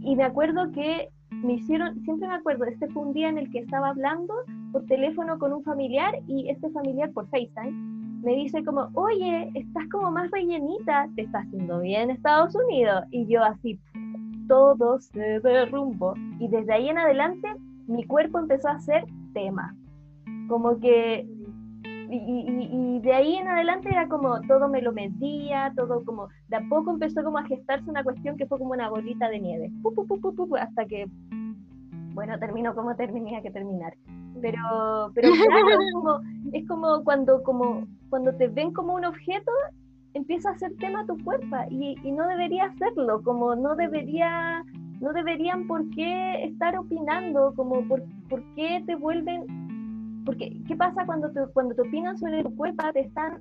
Y 0.00 0.14
me 0.16 0.24
acuerdo 0.24 0.70
que 0.72 1.10
me 1.30 1.54
hicieron, 1.54 2.00
siempre 2.04 2.28
me 2.28 2.34
acuerdo, 2.34 2.64
este 2.64 2.88
fue 2.88 3.02
un 3.02 3.12
día 3.12 3.28
en 3.28 3.38
el 3.38 3.50
que 3.50 3.58
estaba 3.58 3.88
hablando 3.90 4.34
por 4.72 4.86
teléfono 4.86 5.38
con 5.38 5.52
un 5.52 5.62
familiar 5.64 6.14
y 6.26 6.48
este 6.48 6.70
familiar 6.70 7.10
por 7.12 7.28
FaceTime 7.28 7.98
me 8.22 8.34
dice 8.34 8.64
como, 8.64 8.88
oye, 8.94 9.50
estás 9.54 9.84
como 9.90 10.10
más 10.10 10.30
rellenita, 10.30 11.08
te 11.14 11.22
está 11.22 11.38
haciendo 11.38 11.80
bien 11.80 12.10
Estados 12.10 12.54
Unidos. 12.54 13.04
Y 13.10 13.26
yo 13.26 13.42
así, 13.44 13.78
todo 14.48 14.98
se 15.00 15.40
derrumbó. 15.40 16.14
Y 16.40 16.48
desde 16.48 16.72
ahí 16.72 16.88
en 16.88 16.98
adelante 16.98 17.48
mi 17.86 18.04
cuerpo 18.04 18.38
empezó 18.38 18.68
a 18.68 18.80
ser 18.80 19.04
tema. 19.32 19.76
Como 20.48 20.80
que... 20.80 21.26
Y, 22.10 23.00
de 23.00 23.12
ahí 23.12 23.36
en 23.36 23.48
adelante 23.48 23.90
era 23.90 24.08
como 24.08 24.40
todo 24.42 24.68
me 24.68 24.82
lo 24.82 24.92
medía, 24.92 25.72
todo 25.76 26.04
como... 26.04 26.28
De 26.48 26.56
a 26.56 26.62
poco 26.68 26.90
empezó 26.90 27.22
como 27.22 27.38
a 27.38 27.44
gestarse 27.44 27.88
una 27.88 28.02
cuestión 28.02 28.36
que 28.36 28.46
fue 28.46 28.58
como 28.58 28.72
una 28.72 28.88
bolita 28.88 29.28
de 29.28 29.40
nieve. 29.40 29.70
hasta 30.60 30.86
que... 30.86 31.06
Bueno, 32.14 32.38
terminó 32.38 32.74
como 32.74 32.96
tenía 32.96 33.42
que 33.42 33.50
terminar. 33.50 33.94
Pero, 34.40 35.12
pero 35.14 35.28
claro, 35.46 35.80
es 35.80 35.92
como, 35.92 36.20
es 36.52 36.68
como 36.68 37.04
cuando, 37.04 37.42
como 37.42 37.86
cuando 38.08 38.34
te 38.34 38.48
ven 38.48 38.72
como 38.72 38.94
un 38.94 39.04
objeto 39.04 39.52
empieza 40.18 40.50
a 40.50 40.58
ser 40.58 40.74
tema 40.76 41.06
tu 41.06 41.16
cuerpo 41.24 41.56
y, 41.70 41.96
no 42.12 42.26
debería 42.28 42.64
hacerlo, 42.66 43.22
como 43.22 43.54
no 43.54 43.74
debería, 43.74 44.64
no 45.00 45.12
deberían 45.12 45.66
por 45.66 45.88
qué 45.90 46.44
estar 46.44 46.76
opinando, 46.76 47.52
como 47.56 47.86
por, 47.88 48.02
por 48.28 48.42
qué 48.54 48.82
te 48.86 48.94
vuelven, 48.96 49.44
porque 50.24 50.60
qué 50.66 50.76
pasa 50.76 51.06
cuando 51.06 51.30
te, 51.30 51.40
cuando 51.52 51.74
te 51.74 51.82
opinan 51.82 52.18
sobre 52.18 52.42
tu 52.42 52.54
cuerpo, 52.56 52.84
te 52.92 53.00
están, 53.00 53.40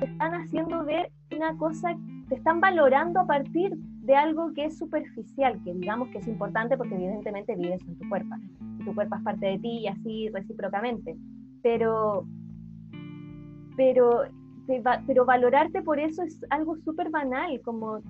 te 0.00 0.06
están 0.06 0.34
haciendo 0.34 0.84
ver 0.84 1.10
una 1.34 1.56
cosa, 1.56 1.96
te 2.28 2.34
están 2.34 2.60
valorando 2.60 3.20
a 3.20 3.26
partir 3.26 3.74
de 3.76 4.14
algo 4.14 4.52
que 4.52 4.66
es 4.66 4.78
superficial, 4.78 5.60
que 5.64 5.74
digamos 5.74 6.08
que 6.10 6.18
es 6.18 6.28
importante 6.28 6.76
porque 6.76 6.94
evidentemente 6.94 7.56
vives 7.56 7.80
en 7.86 7.98
tu 7.98 8.08
cuerpo, 8.08 8.34
tu 8.84 8.94
cuerpo 8.94 9.16
es 9.16 9.22
parte 9.22 9.46
de 9.46 9.58
ti 9.58 9.78
y 9.80 9.86
así 9.88 10.28
recíprocamente, 10.28 11.16
pero 11.62 12.26
pero 13.76 14.22
pero 15.06 15.24
valorarte 15.24 15.82
por 15.82 15.98
eso 15.98 16.22
es 16.22 16.40
algo 16.50 16.76
súper 16.84 17.10
banal, 17.10 17.60
como 17.62 18.00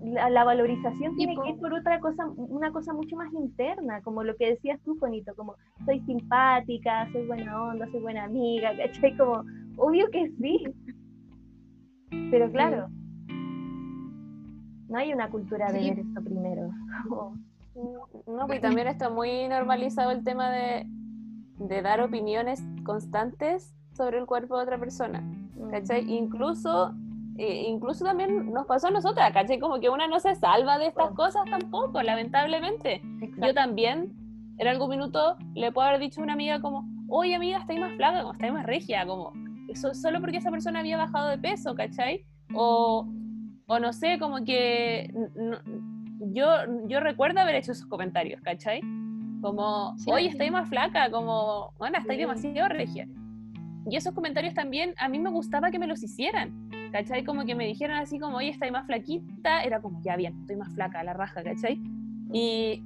la, 0.00 0.44
valorización 0.44 1.16
tiene 1.16 1.36
que 1.42 1.50
ir 1.50 1.56
por 1.58 1.72
otra 1.74 1.98
cosa, 2.00 2.26
una 2.36 2.70
cosa 2.72 2.92
mucho 2.92 3.16
más 3.16 3.32
interna, 3.32 4.00
como 4.02 4.22
lo 4.22 4.36
que 4.36 4.50
decías 4.50 4.80
tú, 4.84 4.96
Juanito, 4.98 5.34
como 5.34 5.56
soy 5.84 6.00
simpática, 6.00 7.10
soy 7.12 7.26
buena 7.26 7.62
onda, 7.62 7.86
soy 7.90 8.00
buena 8.00 8.24
amiga, 8.24 8.70
¿cachai? 8.76 9.16
Como, 9.16 9.44
obvio 9.76 10.08
que 10.10 10.30
sí, 10.40 10.64
pero 12.30 12.50
claro, 12.50 12.88
no 14.88 14.98
hay 14.98 15.12
una 15.12 15.28
cultura 15.30 15.70
de 15.72 15.80
ver 15.80 15.98
esto 15.98 16.22
primero. 16.22 16.70
no, 18.26 18.46
pues 18.46 18.60
también 18.60 18.86
está 18.86 19.10
muy 19.10 19.48
normalizado 19.48 20.10
el 20.12 20.24
tema 20.24 20.50
de, 20.50 20.86
de 21.58 21.82
dar 21.82 22.00
opiniones 22.00 22.62
constantes 22.84 23.74
sobre 23.98 24.18
el 24.18 24.26
cuerpo 24.26 24.56
de 24.56 24.62
otra 24.62 24.78
persona. 24.78 25.22
¿cachai? 25.70 26.10
Incluso, 26.10 26.94
eh, 27.36 27.64
incluso 27.68 28.04
también 28.04 28.52
nos 28.52 28.66
pasó 28.66 28.88
a 28.88 28.90
nosotras, 28.90 29.32
¿cachai? 29.32 29.58
Como 29.58 29.80
que 29.80 29.90
una 29.90 30.06
no 30.06 30.20
se 30.20 30.34
salva 30.36 30.78
de 30.78 30.86
estas 30.86 31.10
cosas 31.10 31.42
tampoco, 31.50 32.02
lamentablemente. 32.02 33.02
Yo 33.36 33.52
también, 33.52 34.12
en 34.58 34.68
algún 34.68 34.90
minuto, 34.90 35.36
le 35.54 35.72
puedo 35.72 35.88
haber 35.88 36.00
dicho 36.00 36.20
a 36.20 36.24
una 36.24 36.34
amiga 36.34 36.60
como, 36.60 36.88
oye 37.08 37.34
amiga, 37.34 37.58
estáis 37.58 37.80
más 37.80 37.94
flaca, 37.96 38.20
como 38.20 38.32
estáis 38.32 38.52
más 38.52 38.66
regia, 38.66 39.04
como, 39.06 39.32
eso 39.68 39.92
solo 39.94 40.20
porque 40.20 40.38
esa 40.38 40.50
persona 40.50 40.80
había 40.80 40.96
bajado 40.96 41.28
de 41.28 41.38
peso, 41.38 41.74
¿cachai? 41.74 42.24
O, 42.54 43.06
o 43.66 43.78
no 43.78 43.92
sé, 43.92 44.18
como 44.18 44.44
que 44.44 45.12
yo, 46.32 46.46
yo 46.86 47.00
recuerdo 47.00 47.40
haber 47.40 47.56
hecho 47.56 47.72
esos 47.72 47.86
comentarios, 47.86 48.40
¿cachai? 48.42 48.80
Como, 49.42 49.94
oye, 50.06 50.28
estáis 50.28 50.50
más 50.50 50.68
flaca, 50.68 51.10
como, 51.10 51.72
bueno, 51.78 51.98
estáis 51.98 52.18
demasiado 52.18 52.68
regia 52.68 53.06
y 53.90 53.96
esos 53.96 54.14
comentarios 54.14 54.54
también 54.54 54.94
a 54.98 55.08
mí 55.08 55.18
me 55.18 55.30
gustaba 55.30 55.70
que 55.70 55.78
me 55.78 55.86
los 55.86 56.02
hicieran, 56.02 56.70
¿cachai? 56.92 57.24
Como 57.24 57.44
que 57.44 57.54
me 57.54 57.66
dijeran 57.66 57.98
así 57.98 58.18
como, 58.18 58.36
oye, 58.36 58.50
estoy 58.50 58.70
más 58.70 58.86
flaquita, 58.86 59.62
era 59.62 59.80
como, 59.80 60.02
ya 60.02 60.16
bien, 60.16 60.36
estoy 60.40 60.56
más 60.56 60.72
flaca, 60.74 61.02
la 61.02 61.14
raja, 61.14 61.42
¿cachai? 61.42 61.80
Y, 62.32 62.82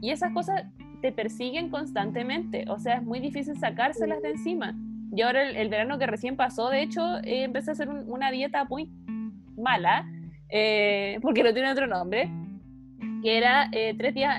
y 0.00 0.10
esas 0.10 0.32
cosas 0.32 0.64
te 1.00 1.12
persiguen 1.12 1.68
constantemente, 1.68 2.64
o 2.68 2.78
sea, 2.78 2.96
es 2.96 3.02
muy 3.02 3.20
difícil 3.20 3.56
sacárselas 3.58 4.22
de 4.22 4.30
encima. 4.30 4.74
Y 5.12 5.22
ahora 5.22 5.48
el, 5.48 5.68
verano 5.68 5.98
que 5.98 6.06
recién 6.06 6.36
pasó, 6.36 6.68
de 6.68 6.82
hecho, 6.82 7.18
eh, 7.18 7.44
empecé 7.44 7.70
a 7.70 7.72
hacer 7.72 7.88
una 7.88 8.30
dieta 8.30 8.64
muy 8.64 8.90
mala, 9.56 10.06
eh, 10.50 11.18
porque 11.22 11.42
no 11.42 11.52
tiene 11.52 11.70
otro 11.70 11.86
nombre, 11.86 12.30
que 13.22 13.36
era 13.38 13.68
eh, 13.72 13.94
tres 13.96 14.14
días, 14.14 14.36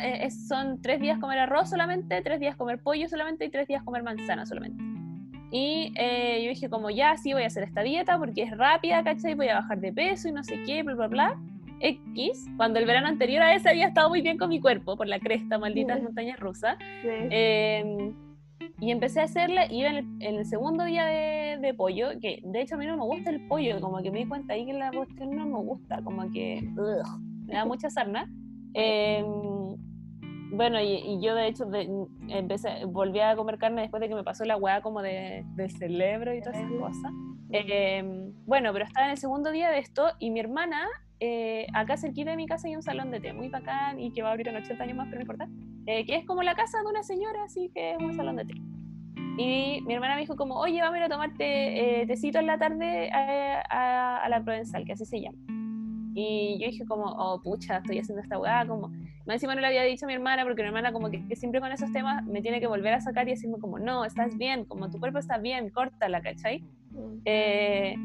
son 0.47 0.81
tres 0.81 0.99
días 0.99 1.19
comer 1.19 1.39
arroz 1.39 1.69
solamente, 1.69 2.21
tres 2.21 2.39
días 2.39 2.55
comer 2.55 2.79
pollo 2.79 3.07
solamente 3.07 3.45
y 3.45 3.49
tres 3.49 3.67
días 3.67 3.83
comer 3.83 4.03
manzana 4.03 4.45
solamente. 4.45 4.96
Y 5.51 5.93
eh, 5.97 6.41
yo 6.43 6.49
dije 6.49 6.69
como 6.69 6.89
ya, 6.89 7.15
sí, 7.17 7.33
voy 7.33 7.43
a 7.43 7.47
hacer 7.47 7.63
esta 7.63 7.81
dieta 7.81 8.17
porque 8.17 8.43
es 8.43 8.57
rápida, 8.57 9.03
¿cachai? 9.03 9.33
Voy 9.35 9.47
a 9.47 9.55
bajar 9.55 9.79
de 9.79 9.93
peso 9.93 10.27
y 10.27 10.31
no 10.31 10.43
sé 10.43 10.61
qué, 10.65 10.83
bla, 10.83 10.95
bla, 10.95 11.07
bla. 11.07 11.39
X, 11.79 12.49
cuando 12.57 12.79
el 12.79 12.85
verano 12.85 13.07
anterior 13.07 13.43
a 13.43 13.53
ese 13.53 13.69
había 13.69 13.87
estado 13.87 14.09
muy 14.09 14.21
bien 14.21 14.37
con 14.37 14.49
mi 14.49 14.59
cuerpo, 14.59 14.97
por 14.97 15.07
la 15.07 15.19
cresta, 15.19 15.59
malditas 15.59 16.01
montañas 16.01 16.39
rusas. 16.39 16.77
Em, 17.03 18.13
y 18.79 18.91
empecé 18.91 19.21
a 19.21 19.23
hacerla 19.25 19.71
iba 19.71 19.89
en 19.89 20.19
el, 20.19 20.45
segundo 20.45 20.83
día 20.83 21.05
de, 21.05 21.73
pollo, 21.75 22.09
que 22.19 22.41
de 22.43 22.61
hecho 22.61 22.75
a 22.75 22.77
mí 22.77 22.85
no 22.85 22.97
me 22.97 23.03
gusta 23.03 23.29
el 23.29 23.47
pollo, 23.47 23.79
como 23.79 24.01
que 24.01 24.11
me 24.11 24.19
di 24.19 24.25
cuenta 24.25 24.53
ahí 24.53 24.65
que 24.65 24.73
la 24.73 24.91
cuestión 24.91 25.35
no 25.35 25.45
me 25.45 25.59
gusta, 25.59 26.01
como 26.01 26.31
que 26.31 26.67
me 27.45 27.53
da 27.53 27.65
mucha 27.65 27.89
sarna. 27.89 28.29
Em, 28.73 29.25
bueno, 30.51 30.81
y, 30.81 31.19
yo 31.21 31.35
de 31.35 31.47
hecho 31.47 31.65
empecé, 32.29 32.85
volví 32.85 33.19
a 33.19 33.35
comer 33.35 33.57
carne 33.57 33.81
después 33.81 34.01
de 34.01 34.09
que 34.09 34.15
me 34.15 34.23
pasó 34.23 34.45
la 34.45 34.57
weá 34.57 34.81
como 34.81 35.01
de, 35.01 35.43
de 35.55 35.69
cerebro 35.69 36.33
y 36.33 36.41
todas 36.41 36.57
esas 36.57 36.71
cosas. 36.71 37.11
Em, 37.51 38.33
bueno, 38.45 38.73
pero 38.73 38.85
estaba 38.85 39.05
en 39.05 39.11
el 39.11 39.17
segundo 39.17 39.51
día 39.51 39.69
de 39.69 39.79
esto 39.79 40.11
y 40.19 40.31
mi 40.31 40.39
hermana, 40.39 40.87
eh, 41.19 41.67
acá 41.73 41.97
cerquita 41.97 42.31
de 42.31 42.37
mi 42.37 42.45
casa 42.45 42.67
hay 42.67 42.75
un 42.75 42.83
salón 42.83 43.11
de 43.11 43.19
té 43.19 43.33
muy 43.33 43.49
bacán 43.49 43.99
y 43.99 44.11
que 44.11 44.21
va 44.21 44.29
a 44.29 44.31
abrir 44.31 44.47
en 44.49 44.57
80 44.57 44.83
años 44.83 44.97
más, 44.97 45.07
pero 45.07 45.17
no 45.17 45.21
importa, 45.21 45.47
eh, 45.85 46.05
que 46.05 46.15
es 46.15 46.25
como 46.25 46.43
la 46.43 46.55
casa 46.55 46.79
de 46.79 46.87
una 46.87 47.03
señora, 47.03 47.43
así 47.43 47.69
que 47.73 47.91
es 47.91 47.97
un 47.99 48.13
salón 48.15 48.37
de 48.37 48.45
té. 48.45 48.53
Y 49.39 49.81
mi 49.85 49.93
hermana 49.93 50.15
me 50.15 50.21
dijo 50.21 50.35
como, 50.35 50.55
oye, 50.55 50.81
vamos 50.81 50.95
a 50.95 50.97
ir 50.97 51.03
a 51.03 51.09
tomarte 51.09 52.01
eh, 52.01 52.07
tecito 52.07 52.39
en 52.39 52.47
la 52.47 52.57
tarde 52.57 53.11
a, 53.11 54.17
a 54.17 54.29
la 54.29 54.43
Provenzal, 54.43 54.83
que 54.85 54.93
así 54.93 55.05
se 55.05 55.21
llama. 55.21 55.56
Y 56.19 56.57
yo 56.59 56.65
dije 56.65 56.83
como, 56.83 57.05
oh, 57.05 57.39
pucha, 57.43 57.77
estoy 57.77 57.99
haciendo 57.99 58.23
esta 58.23 58.39
weá, 58.39 58.65
como... 58.65 58.87
Más 58.87 59.35
encima 59.35 59.53
no 59.53 59.61
le 59.61 59.67
había 59.67 59.83
dicho 59.83 60.05
a 60.05 60.07
mi 60.07 60.15
hermana, 60.15 60.43
porque 60.45 60.63
mi 60.63 60.69
hermana 60.69 60.91
como 60.91 61.11
que, 61.11 61.23
siempre 61.35 61.61
con 61.61 61.71
esos 61.71 61.91
temas 61.91 62.25
me 62.25 62.41
tiene 62.41 62.59
que 62.59 62.65
volver 62.65 62.95
a 62.95 63.01
sacar 63.01 63.27
y 63.27 63.31
decirme 63.31 63.59
como, 63.59 63.77
no, 63.77 64.03
estás 64.03 64.35
bien, 64.35 64.65
como 64.65 64.89
tu 64.89 64.99
cuerpo 64.99 65.19
está 65.19 65.37
bien, 65.37 65.69
córtala, 65.69 66.19
¿cachai? 66.23 66.61
Mm. 66.89 67.21
Eh, 67.23 67.95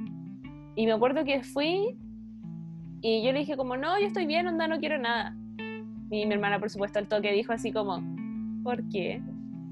y 0.76 0.84
me 0.84 0.92
acuerdo 0.92 1.24
que 1.24 1.42
fui 1.42 1.96
y 3.00 3.22
yo 3.24 3.32
le 3.32 3.38
dije 3.38 3.56
como, 3.56 3.78
no, 3.78 3.98
yo 3.98 4.08
estoy 4.08 4.26
bien, 4.26 4.46
onda, 4.46 4.68
no 4.68 4.78
quiero 4.78 4.98
nada. 4.98 5.34
Y 6.10 6.26
mi 6.26 6.34
hermana, 6.34 6.58
por 6.60 6.68
supuesto, 6.68 6.98
al 6.98 7.08
toque 7.08 7.32
dijo 7.32 7.54
así 7.54 7.72
como, 7.72 8.02
¿por 8.62 8.86
qué? 8.90 9.22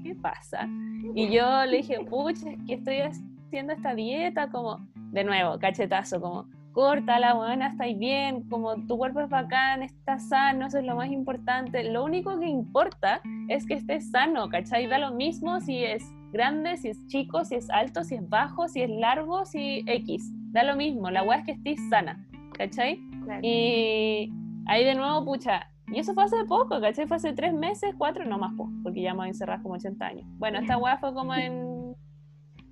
¿Qué 0.01 0.15
pasa? 0.15 0.67
Y 1.13 1.29
yo 1.29 1.63
le 1.65 1.77
dije, 1.77 1.99
pucha, 2.09 2.49
es 2.49 2.57
que 2.65 2.73
estoy 2.73 3.01
haciendo 3.01 3.73
esta 3.73 3.93
dieta, 3.93 4.49
como, 4.49 4.79
de 5.11 5.23
nuevo, 5.23 5.59
cachetazo, 5.59 6.19
como, 6.19 6.47
corta 6.71 7.19
la 7.19 7.33
buena, 7.33 7.67
estáis 7.67 7.97
bien, 7.97 8.47
como 8.49 8.75
tu 8.87 8.97
cuerpo 8.97 9.21
es 9.21 9.29
bacán, 9.29 9.83
estás 9.83 10.29
sano, 10.29 10.67
eso 10.67 10.79
es 10.79 10.85
lo 10.85 10.95
más 10.95 11.11
importante. 11.11 11.83
Lo 11.83 12.03
único 12.03 12.39
que 12.39 12.47
importa 12.47 13.21
es 13.49 13.65
que 13.65 13.75
estés 13.75 14.09
sano, 14.11 14.49
¿cachai? 14.49 14.87
Da 14.87 14.97
lo 14.97 15.11
mismo 15.11 15.59
si 15.59 15.83
es 15.83 16.03
grande, 16.31 16.77
si 16.77 16.89
es 16.89 17.07
chico, 17.07 17.43
si 17.43 17.55
es 17.55 17.69
alto, 17.69 18.03
si 18.03 18.15
es 18.15 18.29
bajo, 18.29 18.67
si 18.67 18.81
es 18.81 18.89
largo, 18.89 19.45
si 19.45 19.83
X. 19.85 20.31
Da 20.51 20.63
lo 20.63 20.75
mismo, 20.75 21.09
la 21.09 21.23
weá 21.23 21.39
es 21.39 21.45
que 21.45 21.51
estés 21.51 21.79
sana, 21.89 22.25
¿cachai? 22.53 22.99
Y 23.41 24.31
ahí 24.65 24.83
de 24.83 24.95
nuevo, 24.95 25.25
pucha, 25.25 25.67
y 25.87 25.99
eso 25.99 26.13
fue 26.13 26.23
hace 26.23 26.43
poco, 26.47 26.79
¿cachai? 26.79 27.07
Fue 27.07 27.17
hace 27.17 27.33
tres 27.33 27.53
meses, 27.53 27.93
cuatro, 27.97 28.25
no 28.25 28.37
más 28.37 28.53
poco, 28.53 28.71
porque 28.83 29.01
ya 29.01 29.13
me 29.13 29.19
voy 29.19 29.27
encerrar 29.29 29.61
como 29.61 29.75
80 29.75 30.05
años. 30.05 30.25
Bueno, 30.37 30.59
esta 30.59 30.77
weá 30.77 30.97
fue 30.97 31.13
como 31.13 31.35
en 31.35 31.95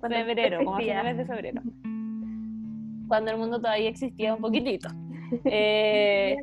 febrero, 0.00 0.64
como 0.64 0.76
a 0.76 0.78
finales 0.78 1.16
de 1.18 1.26
febrero 1.26 1.62
cuando 3.10 3.32
el 3.32 3.38
mundo 3.38 3.58
todavía 3.58 3.90
existía 3.90 4.34
un 4.34 4.40
poquitito. 4.40 4.88
Eh, 5.44 6.34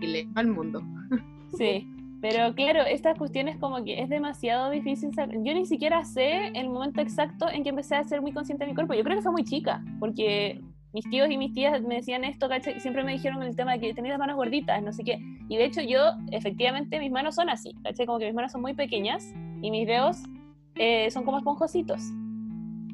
el 0.00 0.46
mundo. 0.46 0.82
Sí, 1.58 1.86
pero 2.22 2.54
claro, 2.54 2.80
estas 2.86 3.18
cuestiones 3.18 3.58
como 3.58 3.84
que 3.84 4.00
es 4.00 4.08
demasiado 4.08 4.70
difícil 4.70 5.12
saber. 5.12 5.36
Yo 5.42 5.52
ni 5.52 5.66
siquiera 5.66 6.02
sé 6.02 6.46
el 6.54 6.70
momento 6.70 7.02
exacto 7.02 7.50
en 7.50 7.62
que 7.62 7.68
empecé 7.68 7.96
a 7.96 8.04
ser 8.04 8.22
muy 8.22 8.32
consciente 8.32 8.64
de 8.64 8.70
mi 8.70 8.74
cuerpo. 8.74 8.94
Yo 8.94 9.04
creo 9.04 9.16
que 9.16 9.22
fue 9.22 9.32
muy 9.32 9.44
chica, 9.44 9.84
porque 10.00 10.62
mis 10.94 11.04
tíos 11.10 11.30
y 11.30 11.36
mis 11.36 11.52
tías 11.52 11.82
me 11.82 11.96
decían 11.96 12.24
esto, 12.24 12.48
¿cachai? 12.48 12.80
Siempre 12.80 13.04
me 13.04 13.12
dijeron 13.12 13.42
el 13.42 13.54
tema 13.54 13.72
de 13.74 13.80
que 13.80 13.92
tenía 13.92 14.12
las 14.12 14.18
manos 14.18 14.36
gorditas, 14.36 14.82
no 14.82 14.94
sé 14.94 15.04
qué. 15.04 15.18
Y 15.50 15.58
de 15.58 15.66
hecho 15.66 15.82
yo, 15.82 16.12
efectivamente, 16.30 16.98
mis 16.98 17.12
manos 17.12 17.34
son 17.34 17.50
así, 17.50 17.74
¿cachai? 17.82 18.06
Como 18.06 18.18
que 18.18 18.24
mis 18.24 18.34
manos 18.34 18.52
son 18.52 18.62
muy 18.62 18.72
pequeñas 18.72 19.34
y 19.60 19.70
mis 19.70 19.86
dedos 19.86 20.22
eh, 20.76 21.10
son 21.10 21.24
como 21.24 21.36
esponjositos. 21.36 22.00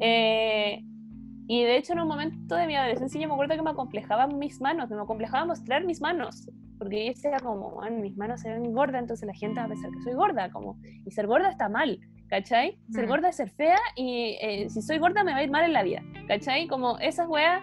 Eh, 0.01 0.83
y 1.51 1.65
de 1.65 1.79
hecho 1.79 1.95
en 1.95 2.01
un 2.01 2.09
momento 2.09 2.57
de 2.57 2.67
mi 2.67 2.77
adolescencia 2.77 3.19
yo 3.19 3.27
me 3.27 3.33
acuerdo 3.33 3.57
que 3.57 3.63
me 3.63 3.71
acomplejaban 3.71 4.39
mis 4.39 4.61
manos, 4.61 4.91
me 4.91 5.01
acomplejaba 5.01 5.47
mostrar 5.47 5.83
mis 5.83 6.01
manos, 6.03 6.47
porque 6.79 7.07
yo 7.07 7.13
decía 7.13 7.39
como, 7.43 7.81
mis 7.91 8.19
manos 8.19 8.43
se 8.43 8.51
ven 8.53 8.71
gordas, 8.75 9.01
entonces 9.01 9.27
la 9.27 9.33
gente 9.33 9.59
va 9.59 9.65
a 9.65 9.69
pensar 9.69 9.91
que 9.91 10.03
soy 10.03 10.13
gorda, 10.13 10.51
como, 10.51 10.79
y 11.07 11.11
ser 11.11 11.27
gorda 11.27 11.49
está 11.49 11.71
mal, 11.71 11.99
¿cachai? 12.29 12.79
Ser 12.91 13.07
mm. 13.07 13.09
gorda 13.09 13.29
es 13.31 13.37
ser 13.37 13.49
fea 13.49 13.79
y 13.97 14.37
eh, 14.43 14.69
si 14.69 14.83
soy 14.83 14.99
gorda 14.99 15.25
me 15.25 15.33
va 15.33 15.39
a 15.39 15.43
ir 15.43 15.51
mal 15.51 15.65
en 15.65 15.73
la 15.73 15.83
vida, 15.83 16.03
¿cachai? 16.29 16.69
Como 16.69 16.99
esas 16.99 17.27
weas, 17.27 17.63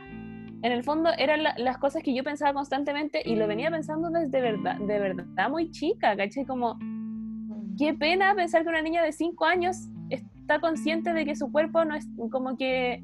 en 0.64 0.72
el 0.72 0.84
fondo 0.84 1.12
eran 1.20 1.44
las 1.44 1.78
cosas 1.78 2.02
que 2.02 2.12
yo 2.16 2.24
pensaba 2.24 2.54
constantemente 2.54 3.22
y 3.24 3.36
lo 3.36 3.46
venía 3.46 3.70
pensando 3.70 4.10
desde 4.10 4.42
verdad, 4.42 4.78
de 4.80 5.00
verdad 5.00 5.50
muy 5.50 5.70
chica, 5.70 6.18
¿cachai? 6.18 6.44
Como, 6.44 6.74
mm. 6.74 7.76
qué 7.78 7.94
pena 7.94 8.34
pensar 8.34 8.64
que 8.64 8.70
una 8.70 8.82
niña 8.82 9.04
de 9.04 9.12
5 9.12 9.46
años 9.46 9.90
está 10.10 10.60
consciente 10.60 11.14
de 11.14 11.24
que 11.24 11.36
su 11.36 11.52
cuerpo 11.52 11.86
no 11.86 11.96
es 11.96 12.08
como 12.32 12.58
que 12.58 13.04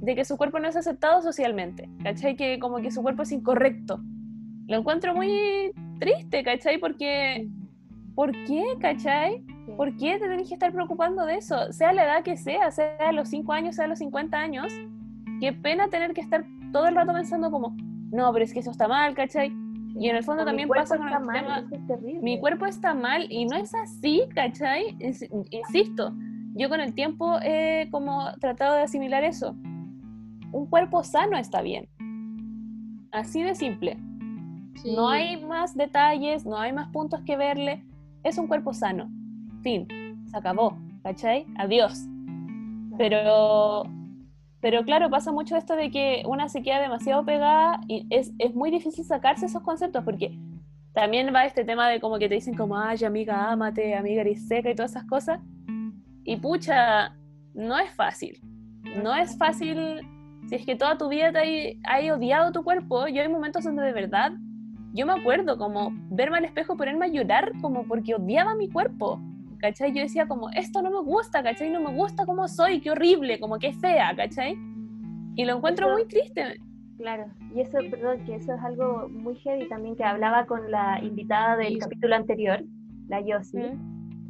de 0.00 0.14
que 0.14 0.24
su 0.24 0.36
cuerpo 0.36 0.58
no 0.58 0.68
es 0.68 0.76
aceptado 0.76 1.22
socialmente, 1.22 1.88
¿cachai? 2.02 2.36
Que 2.36 2.58
como 2.58 2.78
que 2.78 2.90
su 2.90 3.02
cuerpo 3.02 3.22
es 3.22 3.32
incorrecto. 3.32 4.00
Lo 4.66 4.78
encuentro 4.78 5.14
muy 5.14 5.72
triste, 5.98 6.42
¿cachai? 6.44 6.78
Porque, 6.78 7.48
¿por 8.14 8.32
qué, 8.44 8.64
cachai? 8.80 9.42
¿Por 9.76 9.96
qué 9.96 10.18
te 10.18 10.28
tenés 10.28 10.48
que 10.48 10.54
estar 10.54 10.72
preocupando 10.72 11.24
de 11.24 11.36
eso? 11.36 11.72
Sea 11.72 11.92
la 11.92 12.04
edad 12.04 12.22
que 12.22 12.36
sea, 12.36 12.70
sea 12.70 12.96
a 13.08 13.12
los 13.12 13.28
5 13.28 13.52
años, 13.52 13.76
sea 13.76 13.86
a 13.86 13.88
los 13.88 13.98
50 13.98 14.38
años, 14.38 14.72
qué 15.40 15.52
pena 15.52 15.88
tener 15.88 16.14
que 16.14 16.20
estar 16.20 16.44
todo 16.72 16.86
el 16.86 16.94
rato 16.94 17.12
pensando 17.12 17.50
como, 17.50 17.76
no, 18.12 18.32
pero 18.32 18.44
es 18.44 18.52
que 18.52 18.60
eso 18.60 18.70
está 18.70 18.86
mal, 18.88 19.14
¿cachai? 19.14 19.52
Y 19.98 20.08
en 20.08 20.16
el 20.16 20.22
fondo 20.22 20.44
también 20.44 20.68
pasa 20.68 20.96
con 20.96 21.08
el 21.08 21.14
tema, 21.32 21.68
mi 22.22 22.38
cuerpo 22.38 22.66
está 22.66 22.94
mal 22.94 23.26
y 23.30 23.46
no 23.46 23.56
es 23.56 23.74
así, 23.74 24.22
¿cachai? 24.32 24.96
Insisto, 25.50 26.14
yo 26.54 26.68
con 26.68 26.80
el 26.80 26.94
tiempo 26.94 27.38
he 27.42 27.88
como 27.90 28.32
tratado 28.38 28.76
de 28.76 28.82
asimilar 28.82 29.24
eso 29.24 29.56
un 30.52 30.66
cuerpo 30.66 31.02
sano 31.04 31.36
está 31.36 31.62
bien. 31.62 31.88
Así 33.12 33.42
de 33.42 33.54
simple. 33.54 33.96
No 34.84 35.08
hay 35.08 35.44
más 35.44 35.76
detalles, 35.76 36.46
no 36.46 36.56
hay 36.56 36.72
más 36.72 36.88
puntos 36.90 37.20
que 37.22 37.36
verle. 37.36 37.84
Es 38.22 38.38
un 38.38 38.46
cuerpo 38.46 38.72
sano. 38.72 39.10
Fin. 39.62 39.86
Se 40.30 40.36
acabó. 40.36 40.76
¿Cachai? 41.02 41.46
Adiós. 41.56 42.06
Pero, 42.96 43.84
pero 44.60 44.84
claro, 44.84 45.10
pasa 45.10 45.32
mucho 45.32 45.56
esto 45.56 45.74
de 45.76 45.90
que 45.90 46.22
una 46.26 46.48
se 46.48 46.62
queda 46.62 46.80
demasiado 46.80 47.24
pegada 47.24 47.80
y 47.86 48.06
es, 48.10 48.32
es 48.38 48.54
muy 48.54 48.70
difícil 48.70 49.04
sacarse 49.04 49.46
esos 49.46 49.62
conceptos 49.62 50.04
porque 50.04 50.36
también 50.92 51.32
va 51.32 51.44
este 51.44 51.64
tema 51.64 51.88
de 51.88 52.00
como 52.00 52.18
que 52.18 52.28
te 52.28 52.34
dicen 52.34 52.56
como, 52.56 52.76
ay, 52.76 53.04
amiga, 53.04 53.52
ámate, 53.52 53.94
amiga, 53.94 54.22
eres 54.22 54.48
seca 54.48 54.70
y 54.70 54.74
todas 54.74 54.92
esas 54.92 55.04
cosas. 55.04 55.40
Y 56.24 56.36
pucha, 56.36 57.16
no 57.54 57.78
es 57.78 57.90
fácil. 57.94 58.40
No 59.02 59.14
es 59.14 59.36
fácil 59.38 60.00
si 60.48 60.54
es 60.54 60.64
que 60.64 60.76
toda 60.76 60.96
tu 60.96 61.08
vida 61.08 61.30
te 61.30 61.78
hay, 61.84 62.10
odiado 62.10 62.52
tu 62.52 62.64
cuerpo, 62.64 63.06
yo 63.06 63.20
hay 63.20 63.28
momentos 63.28 63.64
donde 63.64 63.82
de 63.82 63.92
verdad, 63.92 64.32
yo 64.94 65.04
me 65.04 65.12
acuerdo 65.12 65.58
como 65.58 65.90
verme 66.10 66.38
al 66.38 66.46
espejo, 66.46 66.76
ponerme 66.76 67.06
a 67.06 67.08
llorar 67.08 67.52
como 67.60 67.84
porque 67.86 68.14
odiaba 68.14 68.54
mi 68.54 68.70
cuerpo, 68.70 69.20
¿cachai? 69.58 69.92
Yo 69.92 70.00
decía 70.00 70.26
como, 70.26 70.48
esto 70.50 70.80
no 70.80 70.90
me 70.90 71.02
gusta, 71.02 71.42
¿cachai? 71.42 71.70
No 71.70 71.80
me 71.80 71.94
gusta 71.94 72.24
como 72.24 72.48
soy, 72.48 72.80
qué 72.80 72.90
horrible, 72.90 73.38
como 73.38 73.58
que 73.58 73.74
fea, 73.74 74.16
¿cachai? 74.16 74.56
Y 75.36 75.44
lo 75.44 75.56
encuentro 75.56 75.90
muy 75.90 76.06
triste. 76.06 76.58
Claro, 76.96 77.26
y 77.54 77.60
eso, 77.60 77.78
perdón, 77.90 78.24
que 78.24 78.36
eso 78.36 78.54
es 78.54 78.60
algo 78.62 79.08
muy 79.10 79.36
heavy 79.36 79.68
también 79.68 79.96
que 79.96 80.04
hablaba 80.04 80.46
con 80.46 80.70
la 80.70 80.98
invitada 81.02 81.56
del 81.56 81.78
capítulo 81.78 82.16
anterior, 82.16 82.64
la 83.08 83.20
Yossi, 83.20 83.62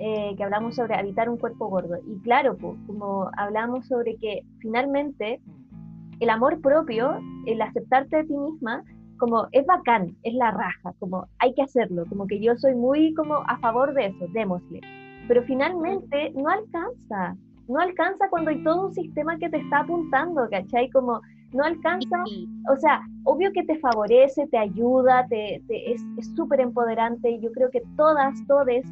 eh, 0.00 0.34
que 0.36 0.44
hablamos 0.44 0.74
sobre 0.74 0.96
habitar 0.96 1.30
un 1.30 1.38
cuerpo 1.38 1.68
gordo. 1.68 1.96
Y 2.06 2.18
claro, 2.20 2.56
pues, 2.56 2.76
como 2.86 3.30
hablamos 3.36 3.86
sobre 3.86 4.16
que 4.16 4.42
finalmente 4.58 5.40
el 6.20 6.30
amor 6.30 6.60
propio, 6.60 7.18
el 7.46 7.60
aceptarte 7.62 8.18
de 8.18 8.24
ti 8.24 8.36
misma, 8.36 8.82
como 9.18 9.48
es 9.52 9.66
bacán, 9.66 10.16
es 10.22 10.34
la 10.34 10.50
raja, 10.50 10.94
como 10.98 11.26
hay 11.38 11.52
que 11.54 11.62
hacerlo, 11.62 12.04
como 12.08 12.26
que 12.26 12.40
yo 12.40 12.56
soy 12.56 12.74
muy 12.74 13.14
como 13.14 13.36
a 13.46 13.58
favor 13.58 13.92
de 13.94 14.06
eso, 14.06 14.26
démosle. 14.32 14.80
Pero 15.26 15.42
finalmente 15.42 16.32
no 16.34 16.48
alcanza, 16.48 17.36
no 17.68 17.80
alcanza 17.80 18.28
cuando 18.30 18.50
hay 18.50 18.62
todo 18.62 18.86
un 18.86 18.94
sistema 18.94 19.36
que 19.38 19.50
te 19.50 19.58
está 19.58 19.80
apuntando, 19.80 20.48
¿cachai? 20.50 20.88
Como 20.90 21.20
no 21.52 21.64
alcanza, 21.64 22.24
o 22.70 22.76
sea, 22.76 23.02
obvio 23.24 23.50
que 23.52 23.62
te 23.64 23.78
favorece, 23.78 24.46
te 24.48 24.58
ayuda, 24.58 25.26
te, 25.28 25.62
es 25.68 26.02
súper 26.36 26.60
empoderante, 26.60 27.40
yo 27.40 27.50
creo 27.52 27.70
que 27.70 27.82
todas, 27.96 28.34
todes, 28.46 28.84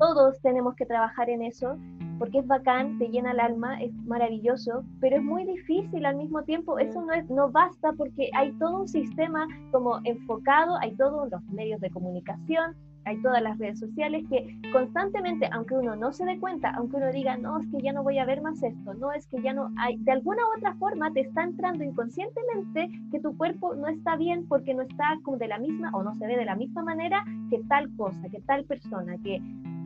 todos 0.00 0.40
tenemos 0.40 0.74
que 0.76 0.86
trabajar 0.86 1.28
en 1.28 1.42
eso, 1.42 1.76
porque 2.18 2.38
es 2.38 2.46
bacán, 2.46 2.98
te 2.98 3.08
llena 3.08 3.32
el 3.32 3.40
alma, 3.40 3.80
es 3.82 3.92
maravilloso, 4.06 4.82
pero 4.98 5.16
es 5.16 5.22
muy 5.22 5.44
difícil 5.44 6.06
al 6.06 6.16
mismo 6.16 6.42
tiempo. 6.42 6.78
Eso 6.78 7.02
no, 7.02 7.12
es, 7.12 7.28
no 7.28 7.50
basta 7.50 7.92
porque 7.92 8.30
hay 8.34 8.52
todo 8.52 8.80
un 8.80 8.88
sistema 8.88 9.46
como 9.70 10.00
enfocado, 10.04 10.76
hay 10.80 10.96
todos 10.96 11.30
los 11.30 11.42
medios 11.50 11.80
de 11.80 11.90
comunicación, 11.90 12.74
hay 13.04 13.20
todas 13.22 13.42
las 13.42 13.58
redes 13.58 13.78
sociales 13.78 14.24
que 14.28 14.58
constantemente, 14.72 15.48
aunque 15.52 15.74
uno 15.74 15.96
no 15.96 16.12
se 16.12 16.24
dé 16.24 16.38
cuenta, 16.38 16.70
aunque 16.76 16.96
uno 16.96 17.12
diga, 17.12 17.36
no, 17.36 17.58
es 17.58 17.66
que 17.68 17.80
ya 17.82 17.92
no 17.92 18.02
voy 18.02 18.18
a 18.18 18.24
ver 18.24 18.40
más 18.40 18.62
esto, 18.62 18.94
no, 18.94 19.12
es 19.12 19.26
que 19.26 19.42
ya 19.42 19.52
no 19.52 19.70
hay, 19.78 19.96
de 19.98 20.12
alguna 20.12 20.42
u 20.46 20.58
otra 20.58 20.74
forma 20.74 21.12
te 21.12 21.20
está 21.20 21.42
entrando 21.42 21.84
inconscientemente 21.84 22.90
que 23.10 23.20
tu 23.20 23.36
cuerpo 23.36 23.74
no 23.74 23.88
está 23.88 24.16
bien 24.16 24.46
porque 24.48 24.74
no 24.74 24.82
está 24.82 25.18
como 25.22 25.38
de 25.38 25.48
la 25.48 25.58
misma 25.58 25.90
o 25.92 26.02
no 26.02 26.14
se 26.16 26.26
ve 26.26 26.36
de 26.36 26.44
la 26.44 26.56
misma 26.56 26.82
manera 26.82 27.24
que 27.50 27.58
tal 27.68 27.94
cosa, 27.96 28.28
que 28.30 28.40
tal 28.42 28.64
persona, 28.64 29.16
que, 29.24 29.40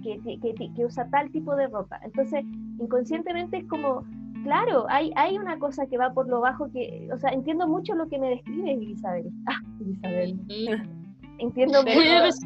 que, 0.05 0.39
que, 0.41 0.73
que 0.75 0.85
usa 0.85 1.09
tal 1.11 1.31
tipo 1.31 1.57
de 1.57 1.67
ropa. 1.67 2.01
Entonces, 2.05 2.45
inconscientemente 2.79 3.59
es 3.59 3.65
como 3.67 4.05
claro, 4.45 4.87
hay, 4.89 5.11
hay 5.17 5.37
una 5.37 5.59
cosa 5.59 5.87
que 5.87 5.99
va 5.99 6.13
por 6.13 6.29
lo 6.29 6.41
bajo 6.41 6.71
que, 6.71 7.09
o 7.13 7.19
sea, 7.19 7.31
entiendo 7.31 7.67
mucho 7.67 7.95
lo 7.95 8.09
que 8.09 8.19
me 8.19 8.31
describe 8.31 8.73
Isabel. 8.85 9.25
Ah, 9.47 9.61
Isabel. 9.85 10.39
Entiendo 11.39 11.83
mucho. 11.83 12.37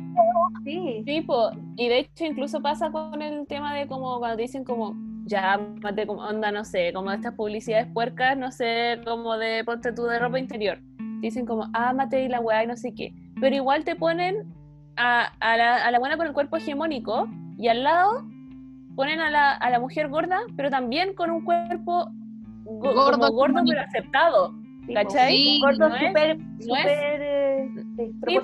Sí. 0.64 1.02
Tipo, 1.05 1.51
y 1.76 1.89
de 1.89 1.98
hecho 1.98 2.24
incluso 2.24 2.62
pasa 2.62 2.90
con 2.90 3.20
el 3.20 3.47
tema 3.47 3.74
de 3.74 3.86
como 3.86 4.18
cuando 4.18 4.39
dicen 4.39 4.64
como, 4.64 4.97
ya, 5.26 5.59
mate 5.82 6.06
como 6.06 6.22
onda, 6.22 6.51
no 6.51 6.64
sé, 6.64 6.93
como 6.94 7.10
estas 7.12 7.35
publicidades 7.35 7.86
puercas, 7.93 8.39
no 8.39 8.51
sé, 8.51 8.98
como 9.05 9.36
de 9.36 9.62
ponte 9.64 9.93
tú 9.93 10.05
de 10.05 10.18
ropa 10.18 10.39
interior. 10.39 10.78
Dicen 11.20 11.44
como, 11.44 11.68
ah, 11.74 11.93
mate 11.93 12.24
y 12.24 12.28
la 12.28 12.40
weá 12.40 12.64
y 12.64 12.66
no 12.66 12.76
sé 12.76 12.94
qué. 12.94 13.12
Pero 13.39 13.55
igual 13.56 13.85
te 13.85 13.94
ponen 13.94 14.55
a, 14.97 15.32
a, 15.40 15.56
la, 15.59 15.85
a 15.85 15.90
la 15.90 15.98
buena 15.98 16.16
con 16.16 16.26
el 16.26 16.32
cuerpo 16.32 16.56
hegemónico 16.56 17.28
y 17.59 17.68
al 17.68 17.82
lado 17.82 18.24
ponen 18.94 19.20
a 19.20 19.30
la, 19.30 19.52
a 19.52 19.70
la 19.70 19.80
mujer 19.80 20.09
gorda, 20.09 20.39
pero 20.56 20.70
también 20.70 21.14
con 21.14 21.30
un 21.30 21.44
cuerpo 21.44 22.10
gordo, 22.64 23.32
gordo 23.32 23.62
pero 23.66 23.80
aceptado. 23.80 24.55
¿Cachai? 24.94 25.36
Sí, 25.36 25.60
gordo 25.60 25.90
súper, 25.90 26.39
súper 26.60 27.20
eh, 27.20 27.68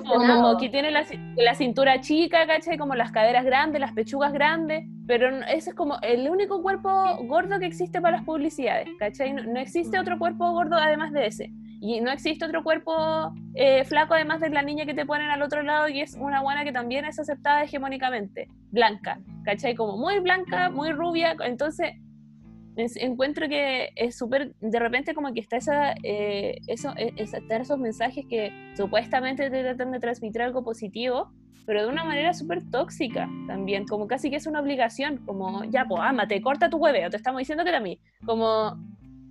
como 0.05 0.57
que 0.57 0.69
tiene 0.69 0.91
la, 0.91 1.03
la, 1.37 1.55
cintura 1.55 1.99
chica, 2.01 2.45
¿cachai? 2.45 2.77
Como 2.77 2.93
las 2.93 3.11
caderas 3.11 3.45
grandes, 3.45 3.81
las 3.81 3.93
pechugas 3.93 4.31
grandes, 4.31 4.85
pero 5.07 5.29
ese 5.47 5.71
es 5.71 5.75
como 5.75 5.97
el 6.03 6.29
único 6.29 6.61
cuerpo 6.61 7.17
gordo 7.23 7.57
que 7.57 7.65
existe 7.65 7.99
para 7.99 8.17
las 8.17 8.25
publicidades, 8.25 8.89
¿cachai? 8.99 9.33
no 9.33 9.59
existe 9.59 9.97
otro 9.97 10.19
cuerpo 10.19 10.51
gordo 10.51 10.75
además 10.75 11.11
de 11.13 11.25
ese. 11.25 11.51
Y 11.85 12.01
no 12.01 12.09
existe 12.09 12.43
otro 12.43 12.63
cuerpo 12.63 13.31
eh, 13.53 13.83
flaco 13.85 14.15
además 14.15 14.39
de 14.39 14.49
la 14.49 14.63
niña 14.63 14.87
que 14.87 14.95
te 14.95 15.05
ponen 15.05 15.29
al 15.29 15.43
otro 15.43 15.61
lado 15.61 15.87
y 15.87 16.01
es 16.01 16.15
una 16.15 16.41
buena 16.41 16.63
que 16.63 16.71
también 16.71 17.05
es 17.05 17.19
aceptada 17.19 17.63
hegemónicamente, 17.63 18.47
blanca, 18.71 19.19
¿cachai? 19.43 19.75
Como 19.75 19.95
muy 19.95 20.19
blanca, 20.19 20.71
muy 20.71 20.91
rubia, 20.91 21.35
entonces 21.43 21.93
encuentro 22.75 23.47
que 23.47 23.91
es 23.95 24.17
súper, 24.17 24.55
de 24.61 24.79
repente 24.79 25.13
como 25.13 25.31
que 25.31 25.41
está 25.41 25.57
esa, 25.57 25.93
eh, 26.01 26.57
eso, 26.65 26.91
e, 26.97 27.13
esos 27.17 27.77
mensajes 27.77 28.25
que 28.27 28.51
supuestamente 28.75 29.51
te 29.51 29.61
tratan 29.61 29.91
de 29.91 29.99
transmitir 29.99 30.41
algo 30.41 30.63
positivo, 30.63 31.31
pero 31.67 31.83
de 31.83 31.87
una 31.87 32.03
manera 32.03 32.33
súper 32.33 32.63
tóxica 32.71 33.29
también, 33.45 33.85
como 33.85 34.07
casi 34.07 34.31
que 34.31 34.37
es 34.37 34.47
una 34.47 34.59
obligación, 34.59 35.17
como 35.23 35.63
ya, 35.65 35.85
pues, 35.85 36.01
ámate, 36.03 36.41
corta 36.41 36.67
tu 36.67 36.77
hueveo, 36.77 37.11
te 37.11 37.17
estamos 37.17 37.37
diciendo 37.37 37.63
que 37.63 37.69
era 37.69 37.77
a 37.77 37.81
mí, 37.81 37.99
como 38.25 38.75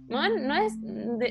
no, 0.08 0.28
no 0.28 0.54
es, 0.54 0.78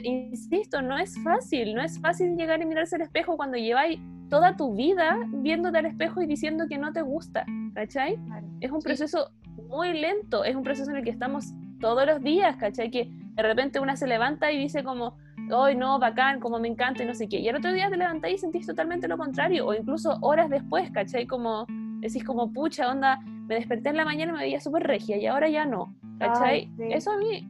insisto, 0.04 0.82
no 0.82 0.98
es 0.98 1.16
fácil, 1.24 1.76
no 1.76 1.84
es 1.84 2.00
fácil 2.00 2.36
llegar 2.36 2.62
y 2.62 2.66
mirarse 2.66 2.96
al 2.96 3.02
espejo 3.02 3.38
cuando 3.38 3.58
lleváis 3.58 4.00
toda 4.30 4.56
tu 4.56 4.74
vida 4.74 5.20
viéndote 5.28 5.78
al 5.78 5.86
espejo 5.86 6.22
y 6.22 6.28
diciendo 6.28 6.66
que 6.68 6.78
no 6.78 6.92
te 6.92 7.02
gusta, 7.02 7.46
¿cachai? 7.76 8.18
Es 8.62 8.72
un 8.72 8.82
proceso 8.82 9.30
muy 9.68 9.94
lento, 9.94 10.44
es 10.44 10.56
un 10.56 10.64
proceso 10.64 10.90
en 10.90 10.98
el 10.98 11.04
que 11.04 11.12
estamos 11.12 11.54
todos 11.80 12.06
los 12.08 12.22
días, 12.22 12.56
¿cachai? 12.56 12.90
Que 12.90 13.10
de 13.12 13.44
repente 13.44 13.80
una 13.80 13.96
se 13.96 14.08
levanta 14.08 14.52
y 14.52 14.58
dice 14.58 14.84
como, 14.84 15.18
hoy 15.52 15.76
no, 15.76 16.00
bacán, 16.00 16.40
como 16.40 16.60
me 16.60 16.68
encanta 16.68 17.04
y 17.04 17.06
no 17.06 17.14
sé 17.14 17.28
qué, 17.30 17.40
y 17.40 17.50
al 17.50 17.58
otro 17.58 17.72
día 17.74 17.90
te 17.90 17.98
levantáis 17.98 18.36
y 18.36 18.38
sentís 18.40 18.66
totalmente 18.66 19.08
lo 19.08 19.18
contrario, 19.18 19.68
o 19.68 19.74
incluso 19.74 20.18
horas 20.22 20.50
después, 20.50 20.90
¿cachai? 20.92 21.28
Como 21.28 21.68
decís 22.00 22.24
como, 22.24 22.52
pucha, 22.52 22.90
onda, 22.90 23.20
me 23.48 23.56
desperté 23.56 23.90
en 23.90 23.98
la 23.98 24.06
mañana 24.06 24.32
y 24.32 24.36
me 24.36 24.42
veía 24.42 24.60
súper 24.60 24.84
regia 24.84 25.18
y 25.18 25.28
ahora 25.28 25.48
ya 25.50 25.66
no, 25.66 25.94
¿cachai? 26.18 26.72
Eso 26.90 27.12
a 27.12 27.18
mí 27.18 27.48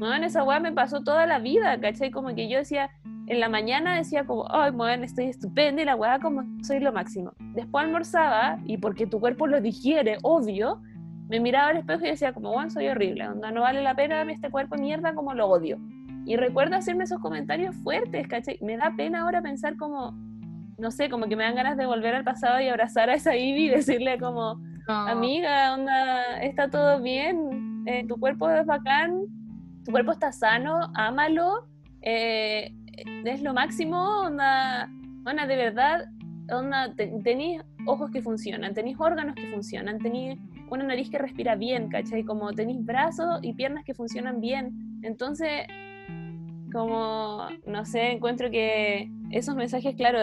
en 0.00 0.24
esa 0.24 0.42
weá 0.42 0.60
me 0.60 0.72
pasó 0.72 1.02
toda 1.02 1.26
la 1.26 1.38
vida, 1.38 1.78
¿cachai? 1.80 2.10
Como 2.10 2.34
que 2.34 2.48
yo 2.48 2.58
decía, 2.58 2.90
en 3.26 3.40
la 3.40 3.48
mañana 3.48 3.96
decía 3.96 4.24
como, 4.24 4.46
ay, 4.50 4.70
bueno, 4.72 5.04
estoy 5.04 5.26
estupenda 5.26 5.82
y 5.82 5.84
la 5.84 5.96
weá 5.96 6.18
como 6.18 6.42
soy 6.62 6.80
lo 6.80 6.92
máximo. 6.92 7.32
Después 7.54 7.84
almorzaba 7.84 8.58
y 8.64 8.78
porque 8.78 9.06
tu 9.06 9.20
cuerpo 9.20 9.46
lo 9.46 9.60
digiere, 9.60 10.18
obvio, 10.22 10.80
me 11.28 11.40
miraba 11.40 11.68
al 11.68 11.78
espejo 11.78 12.04
y 12.04 12.10
decía 12.10 12.32
como, 12.32 12.52
bueno, 12.52 12.70
soy 12.70 12.88
horrible, 12.88 13.28
onda, 13.28 13.50
no 13.50 13.62
vale 13.62 13.82
la 13.82 13.94
pena 13.94 14.22
este 14.22 14.50
cuerpo 14.50 14.76
mierda 14.76 15.14
como 15.14 15.34
lo 15.34 15.48
odio. 15.48 15.78
Y 16.26 16.36
recuerdo 16.36 16.76
hacerme 16.76 17.04
esos 17.04 17.20
comentarios 17.20 17.74
fuertes, 17.76 18.28
¿cachai? 18.28 18.58
Me 18.60 18.76
da 18.76 18.92
pena 18.96 19.22
ahora 19.22 19.40
pensar 19.40 19.76
como, 19.76 20.12
no 20.78 20.90
sé, 20.90 21.08
como 21.08 21.26
que 21.26 21.36
me 21.36 21.44
dan 21.44 21.54
ganas 21.54 21.76
de 21.76 21.86
volver 21.86 22.14
al 22.14 22.24
pasado 22.24 22.60
y 22.60 22.68
abrazar 22.68 23.08
a 23.08 23.14
esa 23.14 23.36
Ivy 23.36 23.66
y 23.66 23.70
decirle 23.70 24.18
como, 24.18 24.60
amiga, 24.88 25.74
onda, 25.74 26.40
está 26.42 26.68
todo 26.68 27.00
bien, 27.00 27.84
eh, 27.86 28.04
tu 28.06 28.16
cuerpo 28.18 28.50
es 28.50 28.66
bacán, 28.66 29.22
tu 29.84 29.90
cuerpo 29.90 30.12
está 30.12 30.32
sano, 30.32 30.90
ámalo, 30.94 31.66
eh, 32.02 32.74
es 33.24 33.42
lo 33.42 33.54
máximo, 33.54 34.20
onda, 34.22 34.88
onda 35.24 35.46
de 35.46 35.56
verdad, 35.56 36.04
onda, 36.50 36.94
tenéis 36.94 37.62
ojos 37.86 38.10
que 38.10 38.22
funcionan, 38.22 38.74
tenéis 38.74 38.96
órganos 38.98 39.34
que 39.34 39.50
funcionan, 39.50 39.98
tenéis 39.98 40.38
una 40.70 40.84
nariz 40.84 41.10
que 41.10 41.18
respira 41.18 41.54
bien, 41.54 41.88
¿cachai? 41.88 42.24
Como 42.24 42.52
tenéis 42.52 42.84
brazos 42.84 43.40
y 43.42 43.54
piernas 43.54 43.84
que 43.84 43.94
funcionan 43.94 44.40
bien. 44.40 45.00
Entonces, 45.02 45.66
como, 46.72 47.46
no 47.66 47.84
sé, 47.84 48.12
encuentro 48.12 48.50
que 48.50 49.10
esos 49.30 49.54
mensajes, 49.54 49.94
claro, 49.94 50.18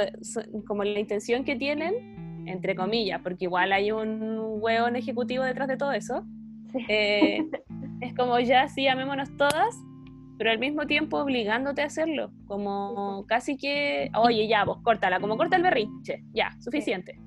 como 0.67 0.83
la 0.83 0.99
intención 0.99 1.43
que 1.43 1.55
tienen, 1.55 1.93
entre 2.47 2.75
comillas, 2.75 3.21
porque 3.21 3.45
igual 3.45 3.71
hay 3.71 3.91
un 3.91 4.37
hueón 4.59 4.95
ejecutivo 4.95 5.43
detrás 5.43 5.67
de 5.67 5.77
todo 5.77 5.91
eso, 5.91 6.25
eh, 6.87 7.39
es 8.01 8.15
como 8.15 8.39
ya 8.39 8.67
sí, 8.67 8.87
amémonos 8.87 9.35
todas, 9.37 9.75
pero 10.37 10.51
al 10.51 10.59
mismo 10.59 10.87
tiempo 10.87 11.17
obligándote 11.17 11.81
a 11.81 11.85
hacerlo, 11.85 12.31
como 12.47 13.25
casi 13.27 13.57
que, 13.57 14.09
oye, 14.17 14.47
ya, 14.47 14.63
vos, 14.63 14.81
córtala, 14.83 15.19
como 15.19 15.37
corta 15.37 15.57
el 15.57 15.63
berrinche, 15.63 16.23
ya, 16.33 16.51
suficiente. 16.61 17.19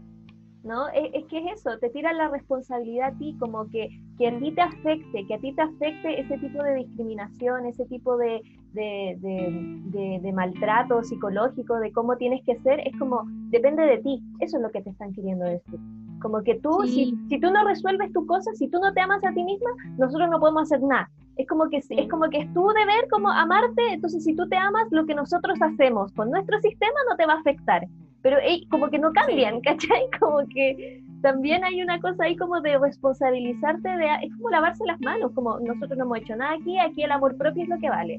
¿No? 0.65 0.89
Es, 0.91 1.25
que 1.27 1.39
es 1.39 1.61
eso, 1.61 1.77
te 1.79 1.91
tira 1.91 2.13
la 2.13 2.29
responsabilidad 2.29 3.09
a 3.09 3.19
ti, 3.19 3.37
como 3.39 3.69
que, 3.69 3.89
que 4.17 4.29
a 4.29 4.39
ti 4.39 4.53
te 4.53 4.61
afecte, 4.61 5.27
que 5.27 5.35
a 5.35 5.39
ti 5.39 5.53
te 5.53 5.61
afecte 5.61 6.21
ese 6.21 6.39
tipo 6.39 6.63
de 6.63 6.77
discriminación, 6.77 7.67
ese 7.67 7.85
tipo 7.87 8.17
de, 8.17 8.41
de, 8.73 9.17
de, 9.21 10.21
de, 10.23 10.33
maltrato 10.33 11.03
psicológico, 11.03 11.81
de 11.81 11.93
cómo 11.93 12.17
tienes 12.17 12.43
que 12.45 12.57
ser, 12.61 12.81
es 12.87 12.97
como, 12.97 13.25
depende 13.51 13.83
de 13.83 13.99
ti, 13.99 14.23
eso 14.41 14.57
es 14.57 14.63
lo 14.63 14.71
que 14.71 14.83
te 14.83 14.91
están 14.91 15.13
queriendo 15.13 15.45
decir. 15.45 15.81
Como 16.23 16.43
que 16.43 16.55
tú, 16.55 16.83
si, 16.85 17.15
si, 17.29 17.41
tú 17.41 17.51
no 17.51 17.65
resuelves 17.65 18.13
tu 18.13 18.25
cosa, 18.27 18.53
si 18.55 18.69
tú 18.69 18.79
no 18.79 18.93
te 18.93 19.01
amas 19.01 19.23
a 19.25 19.33
ti 19.33 19.43
misma, 19.43 19.71
nosotros 19.99 20.31
no 20.31 20.39
podemos 20.39 20.63
hacer 20.63 20.81
nada. 20.83 21.11
Es 21.37 21.49
como 21.49 21.69
que 21.69 21.79
es 21.79 22.09
como 22.09 22.29
que 22.31 22.39
es 22.39 22.55
tu 22.55 22.67
deber 22.69 23.09
como 23.11 23.31
amarte, 23.31 23.83
entonces 23.91 24.23
si 24.23 24.37
tú 24.37 24.49
te 24.49 24.57
amas, 24.57 24.87
lo 24.91 25.05
que 25.07 25.15
nosotros 25.15 25.61
hacemos 25.61 26.13
con 26.13 26.31
nuestro 26.31 26.61
sistema 26.61 26.95
no 27.11 27.17
te 27.17 27.27
va 27.27 27.35
a 27.35 27.41
afectar. 27.41 27.87
Pero 28.23 28.37
como 28.71 28.89
que 28.89 28.99
no 28.99 29.13
cambian, 29.13 29.61
¿cachai? 29.63 30.09
Como 30.21 30.47
que 30.55 31.03
también 31.23 31.65
hay 31.65 31.83
una 31.83 32.01
cosa 32.01 32.25
ahí 32.25 32.37
como 32.37 32.61
de 32.61 32.79
responsabilizarte, 32.79 33.89
de, 33.89 34.07
es 34.23 34.37
como 34.37 34.51
lavarse 34.51 34.85
las 34.87 35.01
manos, 35.01 35.33
como 35.35 35.59
nosotros 35.59 35.99
no 35.99 36.05
hemos 36.05 36.19
hecho 36.19 36.37
nada 36.37 36.55
aquí, 36.55 36.79
aquí 36.79 37.03
el 37.03 37.11
amor 37.11 37.37
propio 37.37 37.65
es 37.65 37.69
lo 37.69 37.79
que 37.79 37.89
vale. 37.89 38.17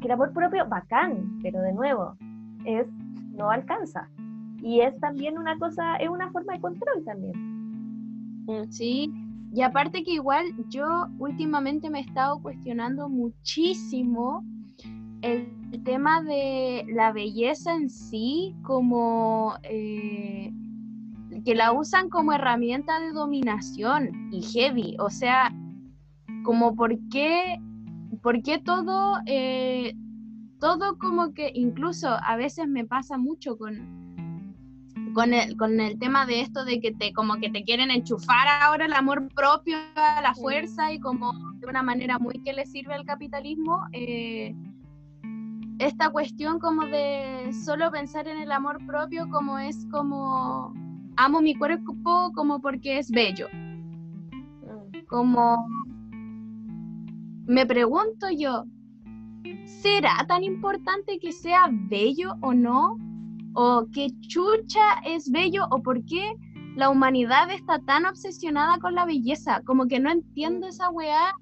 Que 0.00 0.06
el 0.06 0.12
amor 0.12 0.32
propio, 0.32 0.66
bacán, 0.68 1.40
pero 1.42 1.60
de 1.60 1.72
nuevo, 1.72 2.14
es 2.64 2.86
no 3.34 3.50
alcanza. 3.50 4.08
Y 4.62 4.80
es 4.80 4.98
también 5.00 5.38
una 5.38 5.58
cosa, 5.58 5.96
es 5.96 6.08
una 6.08 6.30
forma 6.30 6.54
de 6.54 6.60
control 6.60 7.04
también. 7.04 7.32
Mm, 8.46 8.70
sí, 8.70 9.12
y 9.52 9.62
aparte 9.62 10.02
que 10.04 10.12
igual 10.12 10.44
yo 10.68 11.06
últimamente 11.18 11.90
me 11.90 12.00
he 12.00 12.02
estado 12.02 12.40
cuestionando 12.42 13.08
muchísimo 13.08 14.44
el 15.22 15.48
tema 15.84 16.22
de 16.22 16.84
la 16.94 17.12
belleza 17.12 17.74
en 17.74 17.90
sí 17.90 18.54
como 18.62 19.54
eh, 19.64 20.52
que 21.44 21.54
la 21.54 21.72
usan 21.72 22.08
como 22.08 22.32
herramienta 22.32 23.00
de 23.00 23.12
dominación 23.12 24.30
y 24.32 24.42
heavy, 24.42 24.96
o 24.98 25.10
sea, 25.10 25.52
como 26.44 26.74
por 26.74 26.96
qué, 27.10 27.58
por 28.22 28.42
qué 28.42 28.58
todo, 28.58 29.16
eh, 29.26 29.94
todo 30.60 30.98
como 30.98 31.32
que 31.32 31.50
incluso 31.54 32.08
a 32.08 32.36
veces 32.36 32.68
me 32.68 32.84
pasa 32.84 33.18
mucho 33.18 33.56
con, 33.56 34.07
con 35.18 35.34
el, 35.34 35.56
con 35.56 35.80
el 35.80 35.98
tema 35.98 36.26
de 36.26 36.42
esto 36.42 36.64
de 36.64 36.80
que 36.80 36.92
te 36.92 37.12
como 37.12 37.38
que 37.40 37.50
te 37.50 37.64
quieren 37.64 37.90
enchufar 37.90 38.46
ahora 38.62 38.86
el 38.86 38.92
amor 38.92 39.26
propio 39.34 39.76
a 39.96 40.22
la 40.22 40.32
fuerza 40.32 40.92
y 40.92 41.00
como 41.00 41.32
de 41.54 41.66
una 41.66 41.82
manera 41.82 42.20
muy 42.20 42.40
que 42.44 42.52
le 42.52 42.64
sirve 42.64 42.94
al 42.94 43.04
capitalismo, 43.04 43.80
eh, 43.92 44.54
esta 45.80 46.10
cuestión 46.10 46.60
como 46.60 46.86
de 46.86 47.50
solo 47.52 47.90
pensar 47.90 48.28
en 48.28 48.38
el 48.38 48.52
amor 48.52 48.78
propio 48.86 49.28
como 49.28 49.58
es 49.58 49.88
como 49.90 50.72
amo 51.16 51.40
mi 51.40 51.56
cuerpo 51.56 52.30
como 52.32 52.60
porque 52.60 52.98
es 52.98 53.10
bello. 53.10 53.48
Como 55.08 55.66
me 57.44 57.66
pregunto 57.66 58.28
yo, 58.30 58.66
¿será 59.64 60.24
tan 60.28 60.44
importante 60.44 61.18
que 61.18 61.32
sea 61.32 61.68
bello 61.72 62.36
o 62.40 62.54
no? 62.54 63.07
O 63.54 63.86
qué 63.92 64.08
chucha 64.20 65.00
es 65.04 65.30
bello 65.30 65.66
o 65.70 65.82
por 65.82 66.04
qué 66.04 66.34
la 66.76 66.90
humanidad 66.90 67.50
está 67.50 67.80
tan 67.80 68.06
obsesionada 68.06 68.78
con 68.78 68.94
la 68.94 69.04
belleza, 69.04 69.62
como 69.64 69.86
que 69.86 69.98
no 69.98 70.10
entiendo 70.10 70.68
esa 70.68 70.90
weá. 70.90 71.34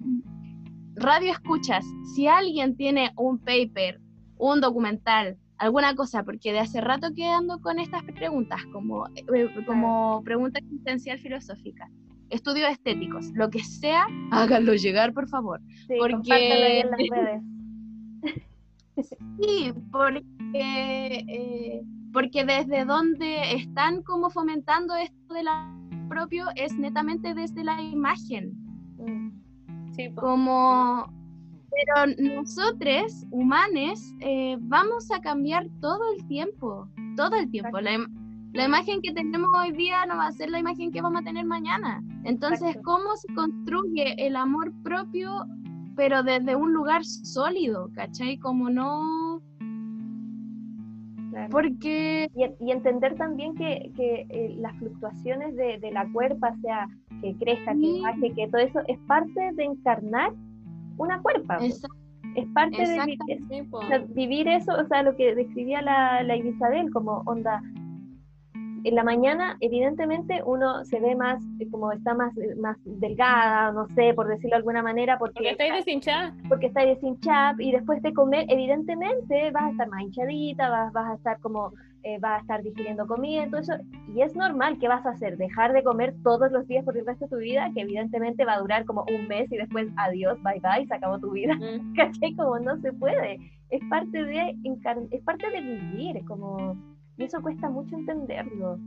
Radio 0.95 1.33
escuchas, 1.33 1.85
si 2.15 2.27
alguien 2.27 2.75
tiene 2.75 3.13
un 3.17 3.39
paper, 3.39 4.01
un 4.39 4.63
documental, 4.63 5.37
alguna 5.59 5.95
cosa, 5.95 6.23
porque 6.23 6.53
de 6.53 6.61
hace 6.61 6.81
rato 6.81 7.09
quedando 7.15 7.61
con 7.61 7.79
estas 7.79 8.03
preguntas, 8.05 8.63
como, 8.73 9.07
eh, 9.09 9.65
como 9.67 10.23
pregunta 10.25 10.59
existencial 10.59 11.19
filosófica, 11.19 11.91
estudios 12.31 12.71
estéticos, 12.71 13.31
lo 13.35 13.51
que 13.51 13.63
sea, 13.63 14.07
háganlo 14.33 14.75
llegar, 14.75 15.13
por 15.13 15.29
favor. 15.29 15.61
Sí, 15.87 15.97
porque 15.99 16.15
compártelo 16.15 16.67
ahí 16.67 16.79
en 16.79 16.91
las 16.91 17.01
redes. 17.11 17.43
Sí, 19.41 19.75
porque, 19.93 20.25
eh, 20.61 21.83
porque 22.13 22.45
desde 22.45 22.85
donde 22.85 23.55
están 23.55 24.03
como 24.03 24.31
fomentando 24.31 24.95
esto 24.97 25.35
de 25.35 25.43
la 25.43 25.73
propio 26.09 26.47
es 26.55 26.77
netamente 26.79 27.35
desde 27.35 27.65
la 27.65 27.81
imagen. 27.83 28.53
Mm. 28.99 29.93
Sí, 29.93 30.09
po. 30.11 30.23
Como, 30.23 31.13
pero 31.71 32.35
nosotros, 32.37 33.27
humanos, 33.31 34.15
eh, 34.21 34.57
vamos 34.61 35.11
a 35.11 35.21
cambiar 35.21 35.67
todo 35.81 36.01
el 36.17 36.27
tiempo, 36.27 36.89
todo 37.17 37.37
el 37.37 37.51
tiempo. 37.51 37.81
La, 37.81 37.99
la 38.53 38.65
imagen 38.65 39.01
que 39.03 39.13
tenemos 39.13 39.49
hoy 39.57 39.73
día 39.73 40.07
no 40.07 40.17
va 40.17 40.29
a 40.29 40.33
ser 40.33 40.51
la 40.51 40.59
imagen 40.59 40.91
que 40.91 41.03
vamos 41.03 41.21
a 41.21 41.25
tener 41.25 41.45
mañana. 41.45 42.03
Entonces, 42.25 42.69
Exacto. 42.69 42.83
¿cómo 42.85 43.17
se 43.17 43.35
construye 43.35 44.27
el 44.27 44.37
amor 44.37 44.73
propio, 44.83 45.45
pero 45.97 46.23
desde 46.23 46.57
un 46.57 46.73
lugar 46.73 47.05
sólido, 47.05 47.91
¿cachai? 47.95 48.39
Como 48.39 48.71
no... 48.71 49.43
Claro. 51.37 51.51
Porque... 51.51 52.31
Y, 52.35 52.65
y 52.67 52.71
entender 52.73 53.15
también 53.17 53.55
que, 53.55 53.93
que, 53.95 54.27
eh, 54.31 54.55
las 54.59 54.75
fluctuaciones 54.79 55.55
de, 55.55 55.79
de 55.79 55.91
la 55.91 56.11
cuerpa, 56.11 56.55
sea 56.63 56.89
que 57.21 57.35
crezca, 57.37 57.73
que 57.75 58.01
baje, 58.03 58.33
que 58.33 58.49
todo 58.49 58.63
eso 58.63 58.81
es 58.89 58.99
parte 59.01 59.53
de 59.53 59.65
encarnar 59.65 60.33
una 60.97 61.21
cuerpa. 61.21 61.59
po. 61.59 61.65
es- 61.65 61.83
parte 62.55 62.77
de 62.87 62.97
es- 63.29 63.67
o 63.71 63.83
sea, 63.87 63.99
vivir 64.09 64.49
eso, 64.49 64.73
o 64.73 64.87
sea, 64.87 65.03
lo 65.03 65.15
que 65.17 65.35
describía 65.35 65.83
la, 65.83 66.23
la 66.23 66.37
Isabel, 66.37 66.91
como 66.91 67.23
onda. 67.27 67.63
En 68.89 68.95
la 68.95 69.03
mañana, 69.03 69.57
evidentemente, 69.61 70.43
uno 70.47 70.85
se 70.85 71.01
ve 71.01 71.17
más, 71.17 71.43
eh, 71.59 71.67
como 71.71 71.91
está 71.91 72.15
más, 72.15 72.37
eh, 72.39 72.55
más 72.57 72.77
delgada, 72.85 73.73
no 73.73 73.89
sé, 73.97 74.15
por 74.15 74.29
decirlo 74.29 74.51
de 74.51 74.57
alguna 74.59 74.81
manera, 74.83 75.19
porque, 75.19 75.35
Porque 75.35 75.51
estáis 75.51 75.73
deshinchadas. 75.75 76.35
porque 76.49 76.67
está 76.67 76.83
deshinchada 76.87 77.57
y 77.59 77.73
después 77.73 78.01
de 78.03 78.13
comer, 78.15 78.47
evidentemente 78.49 79.51
vas 79.51 79.65
a 79.65 79.71
estar 79.71 79.89
más 79.89 80.03
hinchadita, 80.03 80.69
vas, 80.71 80.93
vas 80.93 81.11
a 81.11 81.15
estar 81.15 81.41
como, 81.41 81.73
eh, 82.05 82.19
vas 82.21 82.39
a 82.39 82.41
estar 82.43 82.63
digiriendo 82.63 83.09
comida, 83.09 83.47
todo 83.51 83.61
eso, 83.61 83.73
y 84.15 84.21
es 84.23 84.37
normal, 84.37 84.79
¿qué 84.79 84.87
vas 84.87 85.05
a 85.05 85.11
hacer? 85.11 85.37
Dejar 85.37 85.73
de 85.73 85.83
comer 85.83 86.15
todos 86.23 86.53
los 86.53 86.67
días 86.69 86.85
por 86.85 86.97
el 86.97 87.05
resto 87.05 87.25
de 87.25 87.31
tu 87.31 87.37
vida, 87.39 87.69
que 87.75 87.81
evidentemente 87.81 88.45
va 88.45 88.55
a 88.55 88.61
durar 88.61 88.85
como 88.85 89.05
un 89.13 89.27
mes 89.27 89.51
y 89.51 89.57
después 89.57 89.89
adiós, 89.97 90.39
bye 90.45 90.61
bye, 90.61 90.87
se 90.87 90.95
acabó 90.95 91.19
tu 91.19 91.33
vida, 91.33 91.55
Mm. 91.57 91.95
¿cachai? 91.97 92.35
Como 92.37 92.59
no 92.61 92.77
se 92.77 92.93
puede, 92.93 93.39
es 93.71 93.81
parte 93.91 94.25
de, 94.25 94.55
es 95.11 95.23
parte 95.23 95.51
de 95.51 95.61
vivir, 95.61 96.25
como, 96.25 96.77
y 97.19 97.25
eso 97.25 97.41
cuesta 97.43 97.69
mucho 97.71 97.97
entenderlo. 97.97 98.79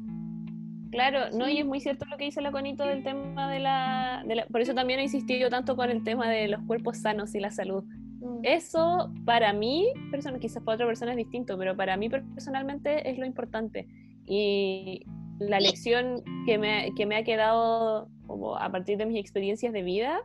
Claro, 0.92 1.30
no, 1.38 1.48
y 1.48 1.60
es 1.60 1.66
muy 1.66 1.80
cierto 1.80 2.06
lo 2.06 2.18
que 2.18 2.26
dice 2.26 2.42
la 2.42 2.52
Conito 2.52 2.84
del 2.84 3.04
tema 3.04 3.52
de 3.52 3.60
la, 3.60 4.24
de 4.28 4.36
la- 4.36 4.46
Por 4.48 4.62
eso 4.62 4.74
también 4.74 5.00
he 5.00 5.04
insistido 5.04 5.50
tanto 5.50 5.76
con 5.76 5.92
el 5.92 6.04
tema 6.04 6.28
de 6.30 6.48
los 6.48 6.62
cuerpos 6.64 6.98
sanos 6.98 7.36
y 7.36 7.40
la 7.40 7.52
salud. 7.52 7.84
Mm. 8.22 8.40
Eso, 8.44 9.12
para 9.24 9.54
mí, 9.54 9.88
persona, 10.10 10.40
quizás 10.40 10.64
para 10.64 10.76
otra 10.76 10.88
persona 10.88 11.12
es 11.12 11.18
distinto, 11.18 11.58
pero 11.58 11.76
para 11.78 11.96
mí 11.96 12.10
personalmente 12.10 13.08
es 13.10 13.20
lo 13.20 13.26
importante. 13.26 13.88
Y 14.26 15.06
la 15.40 15.60
lección 15.60 16.24
que 16.46 16.58
me, 16.58 16.94
que 16.96 17.06
me 17.06 17.18
ha 17.18 17.24
quedado 17.24 18.10
como 18.26 18.58
a 18.58 18.72
partir 18.72 18.98
de 18.98 19.06
mis 19.06 19.20
experiencias 19.20 19.74
de 19.74 19.84
vida, 19.84 20.22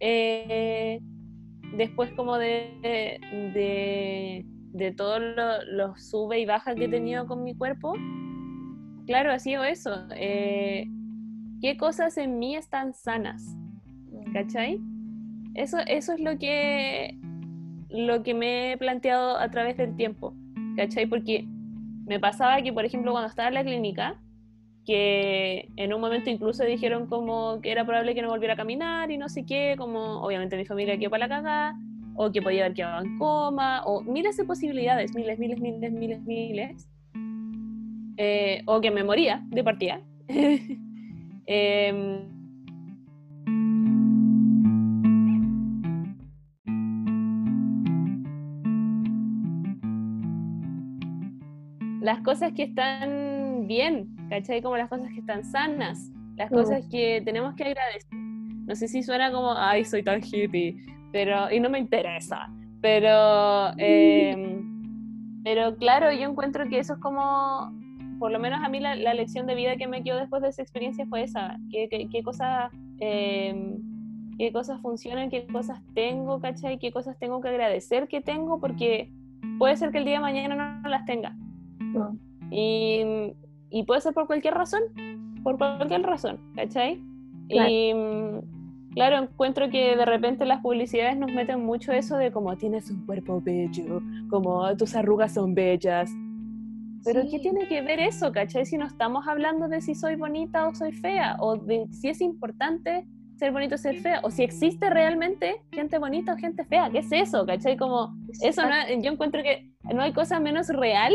eh, 0.00 1.00
después 1.76 2.12
como 2.12 2.36
de, 2.36 3.20
de, 3.54 4.44
de 4.74 4.92
todos 4.92 5.20
lo- 5.20 5.64
los 5.72 6.02
sube 6.10 6.40
y 6.40 6.46
baja 6.46 6.74
que 6.74 6.84
he 6.84 6.88
tenido 6.88 7.26
con 7.26 7.42
mi 7.44 7.54
cuerpo, 7.54 7.94
claro, 9.06 9.32
ha 9.32 9.38
sido 9.38 9.64
eso. 9.64 9.90
eh, 10.16 10.86
¿Qué 11.60 11.76
cosas 11.78 12.18
en 12.18 12.38
mí 12.38 12.56
están 12.56 12.92
sanas? 12.92 13.56
¿Cachai? 14.32 14.80
Eso, 15.54 15.78
eso 15.86 16.12
es 16.12 16.20
lo 16.20 16.36
que, 16.38 17.16
lo 17.88 18.22
que 18.24 18.34
me 18.34 18.72
he 18.72 18.76
planteado 18.76 19.38
a 19.38 19.48
través 19.50 19.76
del 19.76 19.94
tiempo, 19.96 20.34
¿cachai? 20.76 21.06
Porque 21.06 21.46
me 22.06 22.18
pasaba 22.18 22.60
que, 22.60 22.72
por 22.72 22.84
ejemplo, 22.84 23.12
cuando 23.12 23.28
estaba 23.28 23.48
en 23.48 23.54
la 23.54 23.64
clínica, 23.64 24.20
que 24.84 25.68
en 25.76 25.94
un 25.94 26.00
momento 26.00 26.28
incluso 26.28 26.64
dijeron 26.64 27.06
como 27.06 27.60
que 27.62 27.70
era 27.70 27.86
probable 27.86 28.14
que 28.14 28.20
no 28.22 28.28
volviera 28.28 28.54
a 28.54 28.56
caminar 28.56 29.10
y 29.10 29.16
no 29.16 29.28
sé 29.28 29.46
qué, 29.46 29.76
como 29.78 30.20
obviamente 30.20 30.56
mi 30.58 30.66
familia 30.66 30.98
quedó 30.98 31.10
para 31.10 31.28
la 31.28 31.34
cagada, 31.36 31.78
o 32.16 32.30
que 32.30 32.40
podía 32.42 32.64
haber 32.64 32.74
quedado 32.74 33.04
en 33.04 33.18
coma, 33.18 33.82
o 33.84 34.02
miles 34.02 34.36
de 34.36 34.44
posibilidades, 34.44 35.14
miles, 35.14 35.38
miles, 35.38 35.58
miles, 35.60 35.92
miles, 35.92 36.20
miles, 36.24 36.88
Eh, 38.16 38.62
o 38.66 38.80
que 38.80 38.90
me 38.92 39.02
moría 39.02 39.42
de 39.50 39.64
partida. 39.64 40.00
Em, 41.46 42.20
las 52.00 52.20
cosas 52.20 52.52
que 52.52 52.64
están 52.64 53.66
bien, 53.66 54.14
¿cachai? 54.28 54.60
Como 54.60 54.76
las 54.76 54.88
cosas 54.88 55.08
que 55.12 55.20
están 55.20 55.44
sanas, 55.44 56.10
las 56.36 56.50
Mm. 56.50 56.54
cosas 56.54 56.84
que 56.90 57.22
tenemos 57.24 57.54
que 57.54 57.64
agradecer. 57.64 58.10
No 58.66 58.74
sé 58.74 58.88
si 58.88 59.02
suena 59.02 59.30
como, 59.30 59.52
ay, 59.56 59.84
soy 59.84 60.02
tan 60.02 60.20
hippie, 60.22 60.76
pero, 61.14 61.48
y 61.52 61.60
no 61.60 61.70
me 61.70 61.78
interesa, 61.78 62.50
pero, 62.80 63.70
eh, 63.78 64.60
pero 65.44 65.76
claro, 65.76 66.10
yo 66.10 66.28
encuentro 66.28 66.68
que 66.68 66.80
eso 66.80 66.94
es 66.94 66.98
como, 66.98 67.72
por 68.18 68.32
lo 68.32 68.40
menos 68.40 68.58
a 68.64 68.68
mí 68.68 68.80
la, 68.80 68.96
la 68.96 69.14
lección 69.14 69.46
de 69.46 69.54
vida 69.54 69.76
que 69.76 69.86
me 69.86 70.02
quedó 70.02 70.18
después 70.18 70.42
de 70.42 70.48
esa 70.48 70.62
experiencia 70.62 71.06
fue 71.06 71.22
esa, 71.22 71.56
qué, 71.70 71.88
qué, 71.88 72.08
qué 72.10 72.22
cosas... 72.24 72.72
eh, 72.98 73.76
qué 74.36 74.50
cosas 74.50 74.80
funcionan, 74.80 75.30
qué 75.30 75.46
cosas 75.46 75.80
tengo, 75.94 76.40
¿cachai? 76.40 76.80
Qué 76.80 76.90
cosas 76.90 77.16
tengo 77.20 77.40
que 77.40 77.50
agradecer 77.50 78.08
que 78.08 78.20
tengo, 78.20 78.58
porque 78.58 79.12
puede 79.60 79.76
ser 79.76 79.92
que 79.92 79.98
el 79.98 80.04
día 80.04 80.14
de 80.14 80.22
mañana 80.22 80.56
no, 80.56 80.82
no 80.82 80.88
las 80.88 81.04
tenga. 81.04 81.36
Mm. 81.78 82.18
Y, 82.50 83.04
y 83.70 83.84
puede 83.84 84.00
ser 84.00 84.12
por 84.12 84.26
cualquier 84.26 84.54
razón, 84.54 84.82
por 85.44 85.56
cualquier 85.56 86.02
razón, 86.02 86.40
¿cachai? 86.56 87.00
Claro. 87.48 87.70
Y 87.70 87.92
claro, 88.94 89.18
encuentro 89.18 89.68
que 89.70 89.96
de 89.96 90.04
repente 90.04 90.44
las 90.44 90.60
publicidades 90.60 91.16
nos 91.16 91.32
meten 91.32 91.64
mucho 91.64 91.92
eso 91.92 92.16
de 92.16 92.30
como 92.32 92.56
tienes 92.56 92.90
un 92.90 93.04
cuerpo 93.06 93.40
bello, 93.40 94.00
como 94.30 94.76
tus 94.76 94.94
arrugas 94.94 95.34
son 95.34 95.54
bellas. 95.54 96.10
Pero 97.04 97.22
Sí. 97.22 97.28
¿qué 97.32 97.38
tiene 97.40 97.68
que 97.68 97.82
ver 97.82 98.00
eso, 98.00 98.32
cachai? 98.32 98.64
Si 98.64 98.78
no 98.78 98.86
estamos 98.86 99.28
hablando 99.28 99.68
de 99.68 99.80
si 99.82 99.94
soy 99.94 100.16
bonita 100.16 100.66
o 100.68 100.74
soy 100.74 100.92
fea, 100.92 101.36
o 101.38 101.56
de 101.56 101.86
si 101.90 102.08
es 102.08 102.20
importante 102.22 103.06
ser 103.36 103.52
bonito 103.52 103.74
o 103.74 103.78
ser 103.78 103.96
fea, 103.96 104.20
o 104.22 104.30
si 104.30 104.42
existe 104.42 104.88
realmente 104.88 105.56
gente 105.72 105.98
bonita 105.98 106.32
o 106.32 106.36
gente 106.36 106.64
fea, 106.64 106.88
¿qué 106.90 106.98
es 106.98 107.12
eso, 107.12 107.44
cachai? 107.44 107.76
Como 107.76 108.14
eso 108.40 108.62
no, 108.62 109.02
yo 109.02 109.12
encuentro 109.12 109.42
que 109.42 109.70
no 109.92 110.00
hay 110.02 110.12
cosa 110.12 110.40
menos 110.40 110.68
real 110.68 111.12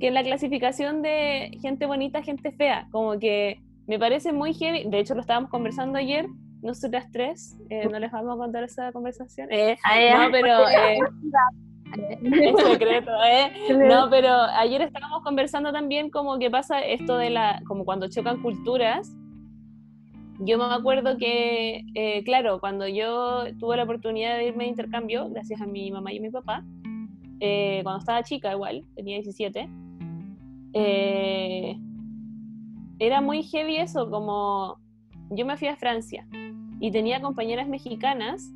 que 0.00 0.10
la 0.10 0.22
clasificación 0.22 1.00
de 1.00 1.56
gente 1.62 1.86
bonita, 1.86 2.22
gente 2.22 2.52
fea. 2.52 2.88
Como 2.90 3.18
que 3.18 3.60
me 3.86 3.98
parece 3.98 4.32
muy 4.32 4.52
heavy. 4.52 4.84
De 4.90 4.98
hecho, 4.98 5.14
lo 5.14 5.20
estábamos 5.20 5.50
conversando 5.50 5.98
ayer, 5.98 6.26
nosotras 6.64 7.06
tres. 7.12 7.56
eh, 7.70 7.86
no 7.88 7.98
les 7.98 8.10
vamos 8.10 8.34
a 8.34 8.38
contar 8.38 8.64
esa 8.64 8.90
conversación. 8.90 9.48
Eh, 9.52 9.76
no, 10.16 10.30
pero 10.32 10.66
eh, 10.68 10.98
es 12.22 12.56
secreto, 12.66 13.10
¿eh? 13.24 13.52
No, 13.88 14.08
pero 14.10 14.32
ayer 14.32 14.82
estábamos 14.82 15.22
conversando 15.22 15.72
también 15.72 16.10
como 16.10 16.38
que 16.38 16.50
pasa 16.50 16.80
esto 16.80 17.18
de 17.18 17.30
la, 17.30 17.62
como 17.66 17.84
cuando 17.84 18.08
chocan 18.08 18.42
culturas. 18.42 19.14
Yo 20.40 20.58
me 20.58 20.64
acuerdo 20.64 21.16
que, 21.16 21.84
eh, 21.94 22.24
claro, 22.24 22.58
cuando 22.58 22.88
yo 22.88 23.44
tuve 23.60 23.76
la 23.76 23.84
oportunidad 23.84 24.36
de 24.36 24.48
irme 24.48 24.64
de 24.64 24.70
intercambio, 24.70 25.28
gracias 25.30 25.60
a 25.60 25.66
mi 25.66 25.92
mamá 25.92 26.12
y 26.12 26.18
a 26.18 26.22
mi 26.22 26.30
papá, 26.30 26.64
eh, 27.40 27.80
cuando 27.84 28.00
estaba 28.00 28.22
chica 28.24 28.52
igual, 28.52 28.84
tenía 28.96 29.16
17, 29.16 29.68
eh, 30.72 31.76
era 32.98 33.20
muy 33.20 33.44
heavy 33.44 33.76
eso, 33.76 34.10
como 34.10 34.78
yo 35.30 35.46
me 35.46 35.56
fui 35.56 35.68
a 35.68 35.76
Francia 35.76 36.26
y 36.84 36.90
tenía 36.90 37.22
compañeras 37.22 37.66
mexicanas 37.66 38.52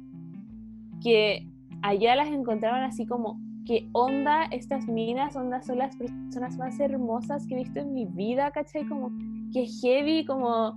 que 1.03 1.47
allá 1.81 2.15
las 2.15 2.29
encontraban 2.29 2.83
así 2.83 3.07
como, 3.07 3.41
¿qué 3.65 3.89
onda 3.93 4.45
estas 4.51 4.87
minas? 4.87 5.35
Onda 5.35 5.63
son 5.63 5.79
las 5.79 5.97
personas 5.97 6.59
más 6.59 6.79
hermosas 6.79 7.47
que 7.47 7.55
he 7.55 7.57
visto 7.57 7.81
en 7.81 7.95
mi 7.95 8.05
vida, 8.05 8.51
¿cachai? 8.51 8.85
Como, 8.87 9.11
qué 9.51 9.65
heavy, 9.81 10.27
como, 10.27 10.77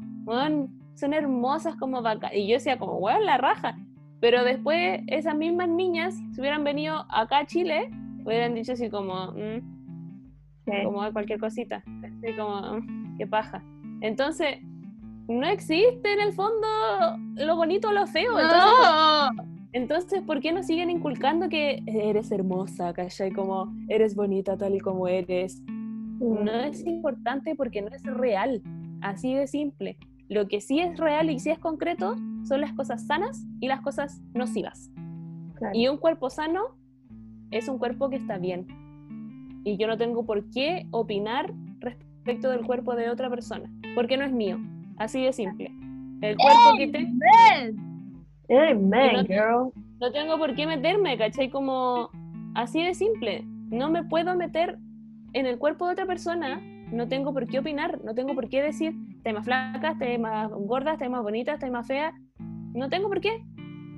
son 0.96 1.14
hermosas 1.14 1.76
como 1.76 2.02
vaca. 2.02 2.34
Y 2.34 2.48
yo 2.48 2.54
decía 2.54 2.80
como, 2.80 3.00
weón, 3.00 3.26
la 3.26 3.38
raja. 3.38 3.78
Pero 4.22 4.46
después 4.46 5.02
esas 5.08 5.36
mismas 5.36 5.68
niñas, 5.68 6.16
si 6.34 6.40
hubieran 6.40 6.64
venido 6.64 7.06
acá 7.10 7.40
a 7.40 7.46
Chile, 7.46 7.90
hubieran 8.24 8.56
dicho 8.56 8.72
así 8.72 8.90
como, 8.90 9.34
mm, 9.34 10.86
como 10.86 11.12
cualquier 11.12 11.38
cosita, 11.38 11.84
así 12.02 12.34
como, 12.34 12.80
"Mm, 12.80 13.18
qué 13.18 13.28
paja. 13.28 13.62
Entonces, 14.00 14.60
no 15.40 15.48
existe 15.48 16.14
en 16.14 16.20
el 16.20 16.34
fondo 16.34 16.68
lo 17.36 17.56
bonito 17.56 17.90
o 17.90 17.92
lo 17.92 18.08
feo. 18.08 18.34
No. 18.34 19.30
Entonces, 19.74 20.22
¿por 20.22 20.42
qué 20.42 20.52
nos 20.52 20.66
siguen 20.66 20.90
inculcando 20.90 21.48
que 21.48 21.82
eres 21.88 22.32
hermosa, 22.32 22.94
¿cachai? 22.94 23.32
Como 23.32 23.74
eres 23.88 24.16
bonita 24.16 24.58
tal 24.58 24.76
y 24.76 24.80
como 24.80 25.08
eres. 25.08 25.62
No 26.20 26.52
es 26.52 26.86
importante 26.86 27.56
porque 27.56 27.82
no 27.82 27.88
es 27.90 28.04
real, 28.04 28.62
así 29.02 29.34
de 29.34 29.48
simple. 29.48 29.98
Lo 30.28 30.48
que 30.48 30.62
sí 30.62 30.80
es 30.80 30.98
real 30.98 31.30
y 31.30 31.40
sí 31.40 31.50
es 31.50 31.60
concreto 31.60 32.16
son 32.44 32.62
las 32.62 32.74
cosas 32.74 33.06
sanas 33.06 33.46
y 33.60 33.68
las 33.68 33.82
cosas 33.82 34.22
nocivas. 34.34 34.92
Claro. 35.56 35.78
Y 35.78 35.88
un 35.88 35.98
cuerpo 35.98 36.30
sano 36.30 36.76
es 37.50 37.68
un 37.68 37.78
cuerpo 37.78 38.10
que 38.10 38.18
está 38.18 38.38
bien. 38.38 38.68
Y 39.64 39.78
yo 39.78 39.88
no 39.88 39.98
tengo 39.98 40.26
por 40.26 40.50
qué 40.50 40.88
opinar 40.92 41.54
respecto 41.80 42.50
del 42.50 42.66
cuerpo 42.66 42.96
de 42.96 43.10
otra 43.10 43.30
persona, 43.30 43.72
porque 43.96 44.18
no 44.18 44.26
es 44.26 44.32
mío. 44.32 44.60
Así 45.02 45.24
de 45.24 45.34
simple. 45.34 45.72
El 46.22 46.38
cuerpo 46.38 46.78
que 46.78 46.88
tengo, 46.90 47.10
Amen, 48.50 49.14
no- 49.14 49.24
girl. 49.24 49.72
no 50.00 50.12
tengo 50.12 50.38
por 50.38 50.54
qué 50.54 50.68
meterme, 50.68 51.18
¿cachai? 51.18 51.50
Como 51.50 52.10
así 52.54 52.84
de 52.84 52.94
simple. 52.94 53.44
No 53.72 53.90
me 53.90 54.04
puedo 54.04 54.36
meter 54.36 54.78
en 55.34 55.48
el 55.48 55.58
cuerpo 55.58 55.88
de 55.88 55.94
otra 55.94 56.06
persona. 56.06 56.62
No 56.92 57.08
tengo 57.08 57.34
por 57.34 57.48
qué 57.48 57.58
opinar, 57.60 58.00
no 58.04 58.14
tengo 58.14 58.36
por 58.36 58.48
qué 58.48 58.62
decir, 58.62 58.94
estáis 59.18 59.34
más 59.36 59.46
flaca, 59.46 59.92
estáis 59.94 60.20
más 60.20 60.52
gorda, 60.52 60.92
estáis 60.94 61.10
más 61.10 61.24
bonita, 61.24 61.54
estáis 61.54 61.72
más 61.72 61.88
fea. 61.88 62.14
No 62.38 62.88
tengo 62.90 63.08
por 63.08 63.22
qué. 63.22 63.44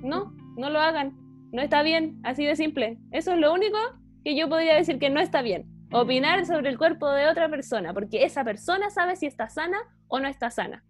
No, 0.03 0.31
no 0.55 0.69
lo 0.69 0.80
hagan. 0.80 1.17
No 1.51 1.61
está 1.61 1.84
bien, 1.84 2.19
así 2.23 2.45
de 2.45 2.55
simple. 2.55 2.97
Eso 3.11 3.34
es 3.34 3.39
lo 3.39 3.51
único 3.53 3.77
que 4.23 4.38
yo 4.38 4.47
podría 4.47 4.75
decir 4.75 4.99
que 4.99 5.09
no 5.09 5.19
está 5.19 5.41
bien. 5.41 5.65
Opinar 5.91 6.45
sobre 6.45 6.69
el 6.69 6.77
cuerpo 6.77 7.09
de 7.11 7.27
otra 7.27 7.49
persona, 7.49 7.93
porque 7.93 8.23
esa 8.23 8.45
persona 8.45 8.89
sabe 8.89 9.17
si 9.17 9.25
está 9.25 9.49
sana 9.49 9.77
o 10.07 10.19
no 10.21 10.27
está 10.30 10.49
sana. 10.49 10.84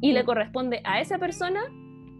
Y 0.00 0.12
le 0.12 0.24
corresponde 0.24 0.80
a 0.84 1.00
esa 1.00 1.18
persona 1.18 1.60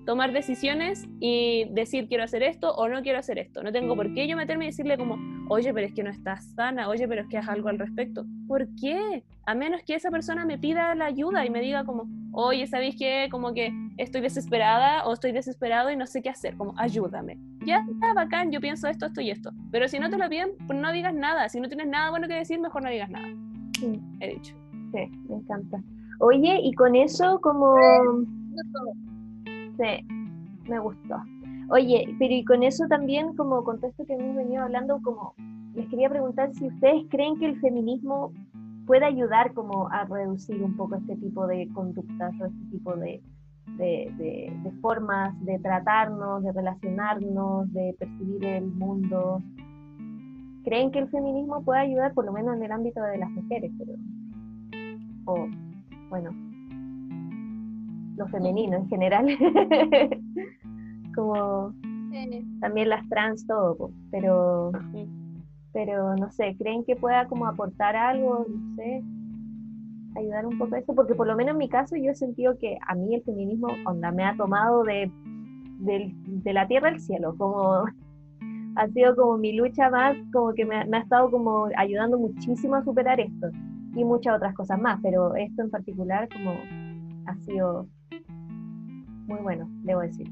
tomar 0.08 0.32
decisiones 0.32 1.06
y 1.20 1.66
decir 1.70 2.08
quiero 2.08 2.24
hacer 2.24 2.42
esto 2.42 2.74
o 2.74 2.88
no 2.88 3.02
quiero 3.02 3.18
hacer 3.18 3.38
esto. 3.38 3.62
No 3.62 3.72
tengo 3.72 3.94
por 3.94 4.14
qué 4.14 4.26
yo 4.26 4.36
meterme 4.38 4.64
y 4.64 4.68
decirle 4.68 4.96
como, 4.96 5.18
oye, 5.50 5.74
pero 5.74 5.86
es 5.86 5.92
que 5.92 6.02
no 6.02 6.08
estás 6.08 6.46
sana, 6.54 6.88
oye, 6.88 7.06
pero 7.06 7.20
es 7.20 7.28
que 7.28 7.36
haz 7.36 7.46
algo 7.46 7.68
al 7.68 7.78
respecto. 7.78 8.24
¿Por 8.46 8.66
qué? 8.80 9.22
A 9.44 9.54
menos 9.54 9.82
que 9.82 9.94
esa 9.94 10.10
persona 10.10 10.46
me 10.46 10.56
pida 10.56 10.94
la 10.94 11.04
ayuda 11.04 11.44
y 11.44 11.50
me 11.50 11.60
diga 11.60 11.84
como, 11.84 12.08
oye, 12.32 12.66
¿sabéis 12.66 12.96
qué? 12.96 13.28
Como 13.30 13.52
que 13.52 13.70
estoy 13.98 14.22
desesperada 14.22 15.04
o 15.06 15.12
estoy 15.12 15.32
desesperado 15.32 15.90
y 15.90 15.96
no 15.96 16.06
sé 16.06 16.22
qué 16.22 16.30
hacer, 16.30 16.56
como 16.56 16.72
ayúdame. 16.78 17.36
Ya 17.66 17.84
está 17.92 18.14
bacán, 18.14 18.50
yo 18.50 18.60
pienso 18.62 18.88
esto, 18.88 19.04
esto 19.04 19.20
y 19.20 19.30
esto. 19.30 19.50
Pero 19.70 19.88
si 19.88 19.98
no 19.98 20.08
te 20.08 20.16
lo 20.16 20.26
piden, 20.30 20.52
pues 20.66 20.78
no 20.78 20.90
digas 20.90 21.12
nada. 21.14 21.50
Si 21.50 21.60
no 21.60 21.68
tienes 21.68 21.86
nada 21.86 22.08
bueno 22.08 22.28
que 22.28 22.34
decir, 22.34 22.58
mejor 22.58 22.82
no 22.82 22.88
digas 22.88 23.10
nada. 23.10 23.28
Sí, 23.78 24.00
He 24.20 24.34
dicho. 24.34 24.54
sí, 24.92 25.10
me 25.28 25.36
encanta. 25.36 25.82
Oye, 26.18 26.60
y 26.62 26.72
con 26.72 26.94
eso 26.96 27.40
como... 27.40 27.74
Sí, 29.76 30.06
me 30.68 30.78
gustó. 30.80 31.16
Oye, 31.70 32.14
pero 32.18 32.34
y 32.34 32.44
con 32.44 32.62
eso 32.62 32.86
también, 32.88 33.36
como 33.36 33.62
con 33.62 33.78
todo 33.78 33.90
esto 33.90 34.04
que 34.06 34.14
hemos 34.14 34.34
venido 34.36 34.62
hablando, 34.62 35.00
como 35.02 35.34
les 35.74 35.86
quería 35.88 36.08
preguntar 36.08 36.52
si 36.54 36.66
ustedes 36.66 37.04
creen 37.10 37.38
que 37.38 37.46
el 37.46 37.60
feminismo 37.60 38.32
puede 38.86 39.04
ayudar 39.04 39.52
como 39.52 39.88
a 39.90 40.04
reducir 40.04 40.62
un 40.62 40.74
poco 40.76 40.96
este 40.96 41.14
tipo 41.16 41.46
de 41.46 41.68
conductas 41.74 42.34
o 42.40 42.46
este 42.46 42.64
tipo 42.70 42.96
de, 42.96 43.22
de, 43.76 44.10
de- 44.16 44.52
de 44.64 44.70
formas 44.80 45.38
de 45.44 45.58
tratarnos, 45.58 46.42
de 46.42 46.52
relacionarnos, 46.52 47.72
de 47.72 47.94
percibir 47.98 48.44
el 48.46 48.66
mundo. 48.66 49.42
¿Creen 50.64 50.90
que 50.90 50.98
el 51.00 51.08
feminismo 51.10 51.62
puede 51.62 51.80
ayudar, 51.80 52.14
por 52.14 52.24
lo 52.24 52.32
menos 52.32 52.56
en 52.56 52.62
el 52.62 52.72
ámbito 52.72 53.00
de 53.02 53.18
las 53.18 53.30
mujeres? 53.30 53.70
Pero, 53.78 53.92
o, 55.26 55.46
bueno, 56.10 56.30
lo 58.16 58.26
femenino 58.28 58.76
en 58.76 58.88
general. 58.88 59.26
como 61.14 61.72
también 62.60 62.88
las 62.88 63.06
trans, 63.08 63.46
todo, 63.46 63.90
pero, 64.10 64.72
pero 65.72 66.16
no 66.16 66.30
sé, 66.30 66.56
¿creen 66.58 66.84
que 66.84 66.96
pueda 66.96 67.26
como 67.26 67.46
aportar 67.46 67.96
algo? 67.96 68.46
No 68.48 68.76
sé, 68.76 69.02
ayudar 70.16 70.46
un 70.46 70.58
poco 70.58 70.74
a 70.74 70.78
eso, 70.78 70.94
porque 70.94 71.14
por 71.14 71.26
lo 71.26 71.36
menos 71.36 71.52
en 71.52 71.58
mi 71.58 71.68
caso 71.68 71.96
yo 71.96 72.10
he 72.10 72.14
sentido 72.14 72.56
que 72.58 72.78
a 72.86 72.94
mí 72.94 73.14
el 73.14 73.22
feminismo, 73.22 73.68
onda, 73.84 74.10
me 74.10 74.24
ha 74.24 74.36
tomado 74.36 74.84
de, 74.84 75.10
del- 75.80 76.14
de 76.42 76.52
la 76.52 76.66
tierra 76.66 76.88
al 76.88 77.00
cielo, 77.00 77.34
como 77.36 77.84
ha 78.76 78.88
sido 78.88 79.14
como 79.14 79.36
mi 79.38 79.52
lucha 79.54 79.90
más, 79.90 80.16
como 80.32 80.54
que 80.54 80.64
me, 80.64 80.84
me 80.86 80.96
ha 80.98 81.00
estado 81.00 81.30
como 81.30 81.68
ayudando 81.76 82.18
muchísimo 82.18 82.76
a 82.76 82.84
superar 82.84 83.20
esto 83.20 83.48
y 83.94 84.04
muchas 84.04 84.36
otras 84.36 84.54
cosas 84.54 84.80
más, 84.80 85.00
pero 85.02 85.34
esto 85.36 85.62
en 85.62 85.70
particular 85.70 86.28
como 86.28 86.54
ha 87.26 87.34
sido 87.36 87.88
muy 89.26 89.40
bueno, 89.40 89.68
debo 89.82 90.00
decir. 90.00 90.30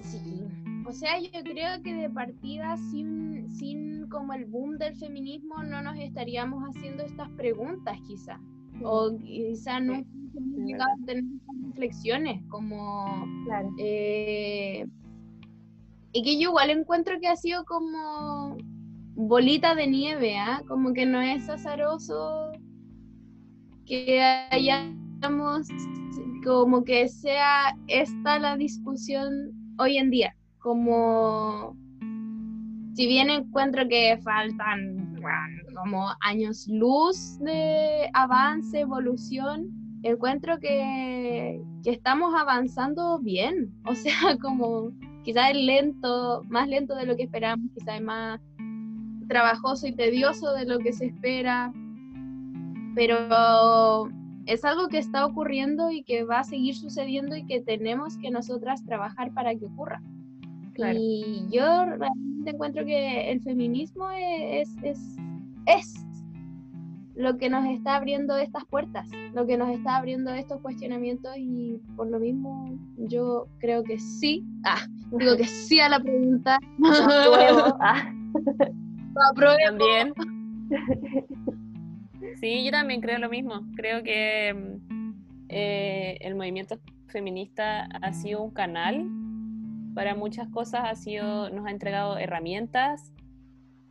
Sí. 0.00 0.44
O 0.86 0.92
sea, 0.92 1.20
yo 1.20 1.28
creo 1.44 1.82
que 1.82 1.94
de 1.94 2.10
partida, 2.10 2.76
sin, 2.76 3.48
sin 3.48 4.08
como 4.08 4.32
el 4.32 4.46
boom 4.46 4.76
del 4.78 4.96
feminismo, 4.96 5.62
no 5.62 5.82
nos 5.82 5.96
estaríamos 5.98 6.64
haciendo 6.64 7.04
estas 7.04 7.28
preguntas, 7.30 7.96
quizá. 8.06 8.40
O 8.82 9.16
quizá 9.18 9.78
no 9.78 9.92
hubiésemos 9.92 10.58
es 10.58 10.66
llegado 10.66 10.90
a 10.90 11.06
tener 11.06 11.24
estas 11.24 11.56
reflexiones, 11.68 12.42
como. 12.48 13.24
Claro. 13.44 13.70
eh, 13.78 14.86
y 16.12 16.22
que 16.24 16.40
yo 16.40 16.50
igual 16.50 16.70
encuentro 16.70 17.20
que 17.20 17.28
ha 17.28 17.36
sido 17.36 17.64
como 17.64 18.56
bolita 19.20 19.74
de 19.74 19.86
nieve, 19.86 20.38
¿ah? 20.38 20.62
Como 20.66 20.92
que 20.92 21.06
no 21.06 21.20
es 21.20 21.48
azaroso 21.48 22.52
que 23.86 24.20
hayamos, 24.50 25.68
como 26.44 26.84
que 26.84 27.08
sea 27.08 27.76
esta 27.88 28.38
la 28.38 28.56
discusión 28.56 29.52
hoy 29.78 29.98
en 29.98 30.10
día. 30.10 30.34
Como, 30.58 31.76
si 32.94 33.06
bien 33.06 33.30
encuentro 33.30 33.88
que 33.88 34.18
faltan 34.22 35.00
como 35.74 36.08
años 36.20 36.66
luz 36.68 37.38
de 37.40 38.10
avance, 38.14 38.80
evolución, 38.80 39.68
encuentro 40.02 40.58
que, 40.58 41.60
que 41.82 41.90
estamos 41.90 42.34
avanzando 42.34 43.18
bien. 43.18 43.72
O 43.84 43.94
sea, 43.94 44.12
como 44.40 44.92
quizás 45.24 45.50
es 45.50 45.56
lento, 45.56 46.42
más 46.48 46.68
lento 46.68 46.94
de 46.94 47.06
lo 47.06 47.16
que 47.16 47.24
esperamos, 47.24 47.70
quizás 47.74 47.96
es 47.96 48.02
más 48.02 48.40
trabajoso 49.30 49.86
y 49.86 49.92
tedioso 49.92 50.52
de 50.54 50.66
lo 50.66 50.80
que 50.80 50.92
se 50.92 51.06
espera, 51.06 51.72
pero 52.96 54.08
es 54.46 54.64
algo 54.64 54.88
que 54.88 54.98
está 54.98 55.24
ocurriendo 55.24 55.92
y 55.92 56.02
que 56.02 56.24
va 56.24 56.40
a 56.40 56.44
seguir 56.44 56.74
sucediendo 56.74 57.36
y 57.36 57.46
que 57.46 57.60
tenemos 57.60 58.18
que 58.18 58.32
nosotras 58.32 58.84
trabajar 58.84 59.32
para 59.32 59.54
que 59.54 59.66
ocurra. 59.66 60.02
Claro. 60.74 60.98
Y 61.00 61.46
yo 61.48 61.84
realmente 61.84 62.50
encuentro 62.50 62.84
que 62.84 63.30
el 63.30 63.40
feminismo 63.40 64.10
es, 64.10 64.68
es, 64.82 64.98
es 65.66 66.04
lo 67.14 67.38
que 67.38 67.48
nos 67.48 67.64
está 67.66 67.94
abriendo 67.94 68.36
estas 68.36 68.64
puertas, 68.64 69.08
lo 69.32 69.46
que 69.46 69.56
nos 69.56 69.70
está 69.70 69.96
abriendo 69.96 70.32
estos 70.32 70.60
cuestionamientos 70.60 71.34
y 71.36 71.78
por 71.94 72.10
lo 72.10 72.18
mismo 72.18 72.76
yo 72.96 73.46
creo 73.58 73.84
que 73.84 74.00
sí, 74.00 74.44
ah, 74.64 74.80
digo 75.12 75.36
que 75.36 75.44
sí 75.44 75.78
a 75.78 75.88
la 75.88 76.00
pregunta. 76.00 76.58
También. 79.14 80.14
Sí, 82.40 82.64
yo 82.64 82.70
también 82.70 83.00
creo 83.00 83.18
lo 83.18 83.28
mismo. 83.28 83.66
Creo 83.76 84.02
que 84.02 84.54
mm, 84.54 85.12
eh, 85.48 86.16
el 86.20 86.34
movimiento 86.34 86.78
feminista 87.08 87.84
ha 87.84 88.12
sido 88.12 88.42
un 88.42 88.50
canal 88.50 89.06
para 89.94 90.14
muchas 90.14 90.48
cosas, 90.48 90.82
ha 90.84 90.94
sido, 90.94 91.50
nos 91.50 91.66
ha 91.66 91.70
entregado 91.70 92.16
herramientas, 92.16 93.12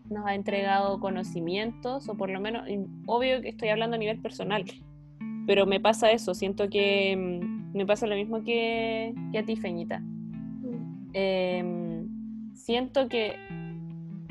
nos 0.09 0.25
ha 0.25 0.33
entregado 0.33 0.99
conocimientos, 0.99 2.09
o 2.09 2.15
por 2.15 2.29
lo 2.29 2.39
menos, 2.39 2.67
obvio 3.05 3.41
que 3.41 3.49
estoy 3.49 3.69
hablando 3.69 3.95
a 3.95 3.99
nivel 3.99 4.19
personal, 4.19 4.63
pero 5.45 5.65
me 5.65 5.79
pasa 5.79 6.11
eso, 6.11 6.33
siento 6.33 6.69
que 6.69 7.15
mm, 7.15 7.77
me 7.77 7.85
pasa 7.85 8.07
lo 8.07 8.15
mismo 8.15 8.43
que, 8.43 9.13
que 9.31 9.39
a 9.39 9.45
ti, 9.45 9.55
Feñita. 9.55 10.01
Em, 11.13 12.07
siento 12.55 13.09
que 13.09 13.35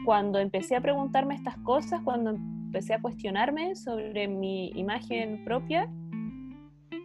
cuando 0.08 0.38
empecé 0.38 0.74
a 0.74 0.80
preguntarme 0.80 1.34
estas 1.34 1.58
cosas, 1.58 2.00
cuando 2.02 2.30
empecé 2.30 2.94
a 2.94 3.02
cuestionarme 3.02 3.76
sobre 3.76 4.26
mi 4.26 4.70
imagen 4.70 5.44
propia, 5.44 5.86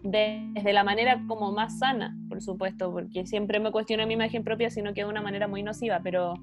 de- 0.04 0.42
desde 0.54 0.72
la 0.72 0.86
manera 0.86 1.22
como 1.28 1.52
más 1.52 1.80
sana, 1.80 2.16
por 2.30 2.42
supuesto, 2.42 2.94
porque 2.94 3.26
siempre 3.26 3.60
me 3.60 3.74
cuestiono 3.74 4.08
mi 4.08 4.14
imagen 4.14 4.46
propia, 4.46 4.70
sino 4.70 4.94
que 4.94 5.04
de 5.04 5.10
una 5.10 5.22
manera 5.22 5.50
muy 5.50 5.64
nociva, 5.64 6.00
pero, 6.02 6.36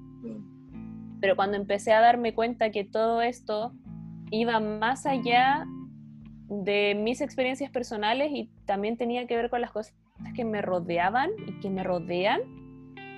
pero 1.19 1.35
cuando 1.35 1.57
empecé 1.57 1.93
a 1.93 1.99
darme 1.99 2.35
cuenta 2.35 2.69
que 2.69 2.83
todo 2.83 3.23
esto 3.23 3.71
iba 4.29 4.59
más 4.59 5.07
allá 5.07 5.65
de 6.47 6.93
mis 6.93 7.21
experiencias 7.21 7.71
personales 7.71 8.29
y 8.31 8.51
también 8.67 8.97
tenía 8.97 9.25
que 9.25 9.35
ver 9.35 9.49
con 9.49 9.61
las 9.61 9.71
cosas 9.71 9.95
que 10.35 10.45
me 10.45 10.61
rodeaban 10.61 11.31
y 11.47 11.53
que 11.59 11.71
me 11.71 11.83
rodean, 11.83 12.41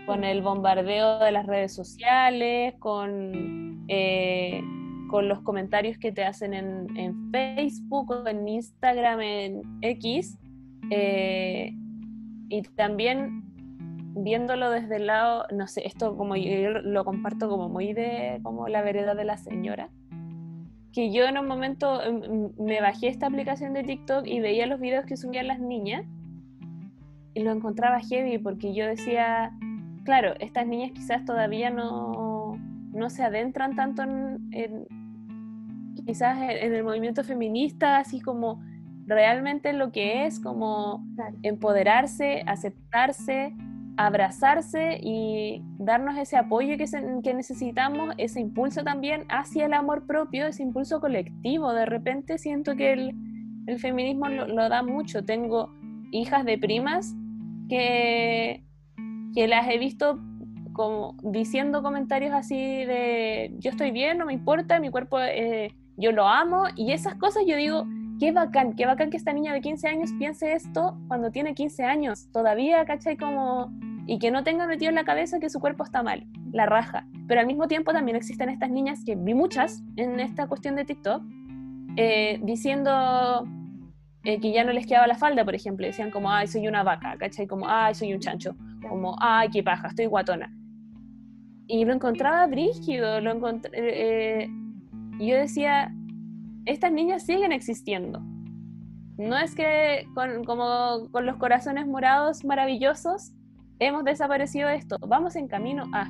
con 0.06 0.24
el 0.24 0.42
bombardeo 0.42 1.20
de 1.20 1.32
las 1.32 1.46
redes 1.46 1.74
sociales, 1.74 2.74
con, 2.80 3.86
eh, 3.88 4.62
con 5.10 5.28
los 5.28 5.42
comentarios 5.42 5.98
que 5.98 6.12
te 6.12 6.24
hacen 6.24 6.54
en, 6.54 6.98
en 6.98 7.32
Facebook 7.32 8.12
o 8.12 8.28
en 8.28 8.48
Instagram, 8.48 9.22
en 9.22 9.62
X, 9.82 10.38
eh, 10.90 11.74
y 12.50 12.62
también 12.76 13.44
viéndolo 14.16 14.70
desde 14.70 14.98
el 14.98 15.08
lado, 15.08 15.46
no 15.52 15.68
sé, 15.68 15.86
esto 15.88 16.16
como 16.16 16.36
yo 16.36 16.70
lo 16.70 17.04
comparto 17.04 17.50
como 17.50 17.70
muy 17.70 17.94
de 17.94 18.40
como 18.44 18.68
la 18.68 18.82
vereda 18.82 19.16
de 19.16 19.26
la 19.26 19.38
señora, 19.38 19.90
que 20.92 21.12
yo 21.12 21.26
en 21.26 21.38
un 21.38 21.48
momento 21.48 22.04
em, 22.04 22.24
em, 22.24 22.52
me 22.60 22.80
bajé 22.80 23.08
esta 23.08 23.28
aplicación 23.28 23.74
de 23.74 23.84
TikTok 23.84 24.28
y 24.28 24.40
veía 24.40 24.68
los 24.68 24.80
videos 24.80 25.06
que 25.06 25.18
subían 25.18 25.48
las 25.48 25.60
niñas 25.60 26.06
y 27.34 27.42
lo 27.42 27.52
encontraba 27.52 28.00
heavy 28.02 28.38
porque 28.38 28.76
yo 28.76 28.86
decía, 28.86 29.52
claro, 30.04 30.34
estas 30.40 30.68
niñas 30.68 30.92
quizás 30.92 31.26
todavía 31.26 31.70
no, 31.70 32.58
no 32.92 33.10
se 33.10 33.24
adentran 33.24 33.76
tanto 33.76 34.04
en, 34.04 34.88
quizás 36.06 36.38
en 36.40 36.74
el 36.74 36.84
movimiento 36.84 37.24
feminista, 37.24 37.98
así 37.98 38.20
como 38.22 38.62
realmente 39.06 39.74
lo 39.74 39.92
que 39.92 40.26
es, 40.26 40.40
como 40.40 41.06
empoderarse, 41.42 42.44
aceptarse, 42.46 43.54
abrazarse 43.98 44.98
y 45.02 45.62
darnos 45.78 46.18
ese 46.18 46.38
apoyo 46.38 46.78
que, 46.78 46.86
que, 47.24 47.34
necesitamos, 47.34 48.16
ese 48.18 48.40
impulso 48.40 48.84
también 48.84 49.26
hacia 49.30 49.66
el 49.66 49.74
amor 49.74 50.06
propio, 50.06 50.48
ese 50.48 50.64
impulso 50.64 51.00
colectivo. 51.00 51.74
De 51.74 51.86
repente 51.86 52.38
siento 52.38 52.76
que 52.76 52.94
el, 52.94 53.16
el 53.68 53.80
feminismo 53.80 54.30
lo, 54.30 54.48
lo, 54.48 54.70
da 54.70 54.84
mucho. 54.84 55.24
Tengo 55.24 55.72
hijas 56.12 56.46
de 56.46 56.58
primas 56.58 57.16
que, 57.70 58.64
que 59.34 59.47
las 59.47 59.68
he 59.68 59.77
visto 59.77 60.19
como 60.73 61.15
diciendo 61.22 61.84
comentarios 61.84 62.34
así 62.34 62.55
de 62.55 63.53
yo 63.60 63.69
estoy 63.72 63.91
bien, 63.91 64.18
no 64.18 64.26
me 64.26 64.34
importa, 64.34 64.80
mi 64.80 64.89
cuerpo, 64.89 65.19
eh, 65.19 65.73
yo 65.97 66.11
lo 66.11 66.27
amo 66.27 66.65
y 66.76 66.91
esas 66.91 67.15
cosas 67.15 67.43
yo 67.47 67.55
digo, 67.55 67.85
qué 68.19 68.31
bacán, 68.31 68.76
qué 68.76 68.85
bacán 68.85 69.10
que 69.10 69.18
esta 69.18 69.34
niña 69.34 69.53
de 69.53 69.61
15 69.61 69.88
años 69.88 70.11
piense 70.18 70.53
esto 70.53 70.97
cuando 71.07 71.31
tiene 71.31 71.53
15 71.53 71.84
años, 71.84 72.30
todavía, 72.31 72.84
¿cachai? 72.85 73.18
Como, 73.18 73.72
y 74.07 74.19
que 74.19 74.31
no 74.31 74.43
tenga 74.43 74.65
metido 74.68 74.89
en 74.89 74.95
la 74.95 75.05
cabeza 75.05 75.39
que 75.39 75.49
su 75.49 75.60
cuerpo 75.60 75.84
está 75.84 76.03
mal, 76.03 76.26
la 76.51 76.65
raja. 76.65 77.07
Pero 77.27 77.39
al 77.39 77.47
mismo 77.47 77.68
tiempo 77.68 77.93
también 77.93 78.18
existen 78.18 78.49
estas 78.49 78.69
niñas, 78.69 79.03
que 79.05 79.15
vi 79.15 79.34
muchas 79.34 79.84
en 79.95 80.19
esta 80.19 80.47
cuestión 80.47 80.76
de 80.76 80.85
TikTok, 80.85 81.22
eh, 81.95 82.39
diciendo 82.41 83.47
eh, 84.23 84.39
que 84.39 84.51
ya 84.51 84.64
no 84.64 84.72
les 84.72 84.88
quedaba 84.88 85.05
la 85.05 85.15
falda, 85.15 85.45
por 85.45 85.53
ejemplo, 85.53 85.85
decían 85.85 86.10
como, 86.10 86.31
ay, 86.31 86.47
soy 86.47 86.68
una 86.68 86.84
vaca, 86.84 87.15
¿cachai? 87.18 87.45
Como, 87.45 87.68
ay, 87.68 87.93
soy 87.93 88.14
un 88.14 88.19
chancho, 88.19 88.55
como, 88.88 89.15
ay, 89.19 89.49
qué 89.49 89.64
paja, 89.64 89.88
estoy 89.88 90.05
guatona. 90.05 90.53
Y 91.68 91.85
lo 91.85 91.93
encontraba 91.93 92.45
brígido, 92.47 93.22
lo 93.22 93.31
encontré, 93.31 93.72
eh, 93.73 94.49
y 95.19 95.27
yo 95.27 95.35
decía, 95.35 95.93
estas 96.65 96.91
niñas 96.91 97.26
siguen 97.26 97.51
existiendo. 97.51 98.19
No 99.18 99.38
es 99.38 99.55
que 99.55 100.05
con, 100.14 100.43
como 100.43 101.10
con 101.11 101.26
los 101.26 101.38
corazones 101.38 101.88
morados 101.88 102.43
maravillosos 102.43 103.31
hemos 103.80 104.03
desaparecido 104.03 104.69
esto, 104.69 104.97
vamos 104.99 105.35
en 105.35 105.47
camino 105.47 105.85
a. 105.93 106.10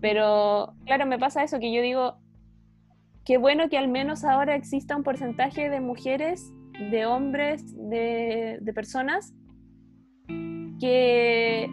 Pero 0.00 0.74
claro, 0.86 1.06
me 1.06 1.18
pasa 1.18 1.42
eso 1.42 1.58
que 1.58 1.72
yo 1.72 1.82
digo, 1.82 2.16
qué 3.24 3.36
bueno 3.38 3.68
que 3.68 3.78
al 3.78 3.88
menos 3.88 4.24
ahora 4.24 4.54
exista 4.54 4.96
un 4.96 5.02
porcentaje 5.02 5.68
de 5.68 5.80
mujeres, 5.80 6.52
de 6.90 7.06
hombres, 7.06 7.62
de, 7.76 8.60
personas 8.74 9.34
que, 10.80 11.70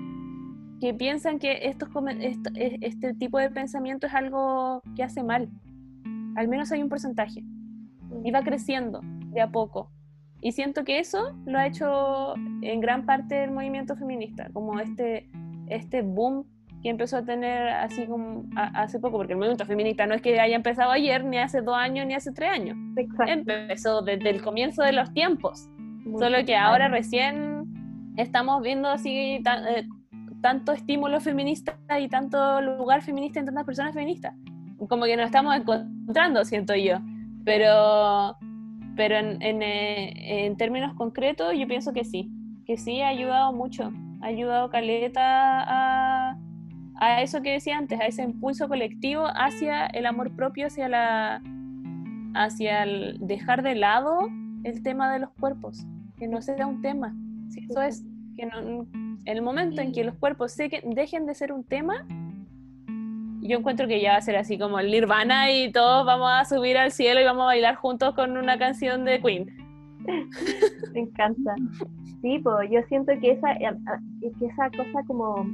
que 0.79 0.93
piensan 0.93 1.39
que 1.39 1.67
estos, 1.67 1.89
este 2.81 3.13
tipo 3.15 3.39
de 3.39 3.49
pensamiento 3.49 4.07
es 4.07 4.13
algo 4.13 4.81
que 4.95 5.03
hace 5.03 5.23
mal. 5.23 5.49
Al 6.35 6.47
menos 6.47 6.71
hay 6.71 6.83
un 6.83 6.89
porcentaje 6.89 7.43
y 8.23 8.31
va 8.31 8.41
creciendo 8.43 9.01
de 9.31 9.41
a 9.41 9.51
poco. 9.51 9.91
Y 10.41 10.51
siento 10.51 10.83
que 10.83 10.99
eso 10.99 11.35
lo 11.45 11.57
ha 11.57 11.65
hecho 11.65 12.35
en 12.61 12.79
gran 12.79 13.05
parte 13.05 13.43
el 13.43 13.51
movimiento 13.51 13.95
feminista, 13.95 14.49
como 14.53 14.79
este, 14.79 15.29
este 15.67 16.03
boom 16.03 16.45
que 16.83 16.89
empezó 16.89 17.17
a 17.17 17.23
tener 17.23 17.69
así 17.69 18.05
como 18.05 18.45
hace 18.55 18.99
poco, 18.99 19.17
porque 19.17 19.33
el 19.33 19.39
movimiento 19.39 19.65
feminista 19.65 20.05
no 20.05 20.13
es 20.13 20.21
que 20.21 20.39
haya 20.39 20.55
empezado 20.55 20.91
ayer, 20.91 21.25
ni 21.25 21.37
hace 21.37 21.61
dos 21.61 21.75
años, 21.75 22.05
ni 22.05 22.13
hace 22.13 22.31
tres 22.31 22.51
años. 22.51 22.77
Empezó 23.25 24.03
desde 24.03 24.29
el 24.29 24.43
comienzo 24.43 24.83
de 24.83 24.91
los 24.91 25.11
tiempos. 25.11 25.67
Solo 26.19 26.37
que 26.45 26.55
ahora 26.55 26.87
recién 26.87 28.13
estamos 28.15 28.61
viendo 28.61 28.89
así 28.89 29.41
eh, 29.43 29.87
tanto 30.41 30.71
estímulo 30.71 31.19
feminista 31.19 31.77
y 31.99 32.07
tanto 32.07 32.61
lugar 32.61 33.01
feminista 33.01 33.39
en 33.39 33.45
tantas 33.45 33.65
personas 33.65 33.93
feministas. 33.93 34.33
Como 34.87 35.05
que 35.05 35.17
nos 35.17 35.25
estamos 35.25 35.55
encontrando, 35.55 36.45
siento 36.45 36.75
yo. 36.75 36.99
Pero, 37.43 38.35
pero 38.95 39.15
en, 39.15 39.41
eh, 39.41 40.45
en, 40.45 40.57
términos 40.57 40.93
concretos 40.95 41.53
yo 41.57 41.67
pienso 41.67 41.93
que 41.93 42.03
sí, 42.03 42.29
que 42.65 42.77
sí 42.77 43.01
ha 43.01 43.07
ayudado 43.07 43.53
mucho, 43.53 43.91
ha 44.21 44.27
ayudado 44.27 44.69
Caleta 44.69 45.21
a, 45.21 46.37
a 46.95 47.21
eso 47.21 47.41
que 47.41 47.53
decía 47.53 47.77
antes, 47.77 47.99
a 47.99 48.05
ese 48.05 48.23
impulso 48.23 48.67
colectivo 48.67 49.25
hacia 49.27 49.85
el 49.87 50.05
amor 50.05 50.35
propio, 50.35 50.67
hacia 50.67 50.89
la 50.89 51.41
hacia 52.33 52.83
el 52.83 53.17
dejar 53.19 53.63
de 53.63 53.75
lado 53.75 54.29
el 54.63 54.83
tema 54.83 55.11
de 55.11 55.19
los 55.19 55.31
cuerpos, 55.39 55.85
que 56.17 56.27
no 56.27 56.41
sea 56.41 56.67
un 56.67 56.81
tema. 56.81 57.15
Si 57.49 57.61
eso 57.61 57.81
es 57.81 58.05
que 58.37 58.45
no, 58.45 58.59
en 58.59 59.19
el 59.25 59.41
momento 59.41 59.81
en 59.81 59.91
que 59.91 60.03
los 60.03 60.15
cuerpos 60.15 60.53
se, 60.53 60.69
dejen 60.85 61.25
de 61.25 61.33
ser 61.33 61.51
un 61.51 61.63
tema, 61.63 62.05
yo 63.41 63.57
encuentro 63.57 63.87
que 63.87 64.01
ya 64.01 64.11
va 64.11 64.17
a 64.17 64.21
ser 64.21 64.35
así 64.35 64.57
como 64.57 64.79
el 64.79 64.91
Nirvana 64.91 65.51
y 65.51 65.71
todos 65.71 66.05
vamos 66.05 66.29
a 66.31 66.45
subir 66.45 66.77
al 66.77 66.91
cielo 66.91 67.19
y 67.19 67.23
vamos 67.23 67.43
a 67.43 67.47
bailar 67.47 67.75
juntos 67.75 68.13
con 68.13 68.37
una 68.37 68.57
canción 68.57 69.05
de 69.05 69.21
Queen. 69.21 69.67
Me 70.93 71.01
encanta. 71.01 71.55
Sí, 72.21 72.39
pues 72.39 72.69
yo 72.71 72.81
siento 72.87 73.13
que 73.19 73.31
esa, 73.31 73.53
eh, 73.53 73.69
que 74.39 74.45
esa 74.45 74.69
cosa 74.71 75.03
como, 75.05 75.45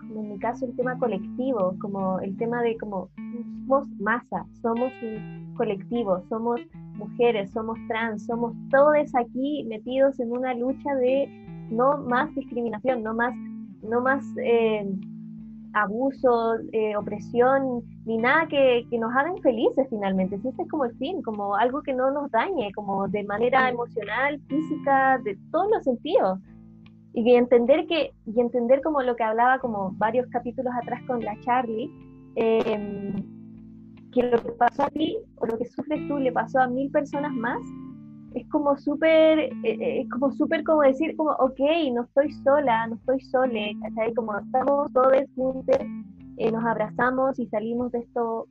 como, 0.00 0.20
en 0.20 0.32
mi 0.32 0.38
caso 0.38 0.66
el 0.66 0.76
tema 0.76 0.98
colectivo, 0.98 1.74
como 1.80 2.20
el 2.20 2.36
tema 2.36 2.62
de 2.62 2.76
como 2.76 3.08
somos 3.66 3.88
masa, 3.98 4.46
somos 4.60 4.92
un 5.02 5.54
colectivo, 5.56 6.22
somos 6.28 6.60
mujeres, 6.94 7.50
somos 7.52 7.78
trans, 7.88 8.26
somos 8.26 8.54
todos 8.70 9.14
aquí 9.14 9.64
metidos 9.68 10.18
en 10.20 10.32
una 10.32 10.54
lucha 10.54 10.94
de 10.96 11.28
no 11.70 11.98
más 11.98 12.34
discriminación, 12.34 13.02
no 13.02 13.14
más, 13.14 13.34
no 13.82 14.00
más 14.00 14.24
eh, 14.42 14.86
abuso, 15.74 16.56
eh, 16.72 16.96
opresión, 16.96 17.82
ni 18.04 18.18
nada 18.18 18.46
que, 18.48 18.86
que, 18.90 18.98
nos 18.98 19.14
hagan 19.14 19.38
felices 19.38 19.86
finalmente. 19.90 20.38
Si 20.38 20.48
ese 20.48 20.62
es 20.62 20.68
como 20.68 20.84
el 20.84 20.96
fin, 20.96 21.22
como 21.22 21.54
algo 21.56 21.82
que 21.82 21.94
no 21.94 22.10
nos 22.10 22.30
dañe, 22.30 22.72
como 22.72 23.08
de 23.08 23.24
manera 23.24 23.68
emocional, 23.68 24.40
física, 24.48 25.18
de 25.24 25.38
todos 25.50 25.70
los 25.70 25.84
sentidos. 25.84 26.38
Y 27.14 27.34
entender 27.34 27.86
que, 27.86 28.12
y 28.26 28.40
entender 28.40 28.80
como 28.82 29.02
lo 29.02 29.16
que 29.16 29.24
hablaba 29.24 29.58
como 29.58 29.92
varios 29.96 30.26
capítulos 30.28 30.72
atrás 30.80 31.02
con 31.06 31.20
la 31.20 31.38
Charlie, 31.40 31.90
em, 32.36 33.14
que 34.12 34.22
lo 34.22 34.42
que 34.42 34.52
pasó 34.52 34.84
a 34.84 34.90
ti 34.90 35.18
o 35.36 35.46
lo 35.46 35.58
que 35.58 35.66
sufres 35.66 36.06
tú 36.08 36.18
le 36.18 36.32
pasó 36.32 36.60
a 36.60 36.68
mil 36.68 36.90
personas 36.90 37.32
más, 37.32 37.60
es 38.34 38.48
como 38.48 38.76
súper, 38.76 39.38
eh, 39.38 39.52
eh, 39.64 40.00
es 40.02 40.10
como 40.10 40.32
súper 40.32 40.64
como 40.64 40.82
decir, 40.82 41.16
como, 41.16 41.30
ok, 41.32 41.60
no 41.92 42.02
estoy 42.02 42.32
sola, 42.44 42.86
no 42.86 42.96
estoy 42.96 43.20
sole, 43.20 43.76
¿cachai? 43.82 44.14
Como 44.14 44.36
estamos 44.38 44.92
todos 44.92 45.12
juntos, 45.34 45.76
eh, 46.36 46.52
nos 46.52 46.64
abrazamos 46.64 47.38
y 47.38 47.46
salimos 47.46 47.90
de 47.92 48.00
esto 48.00 48.46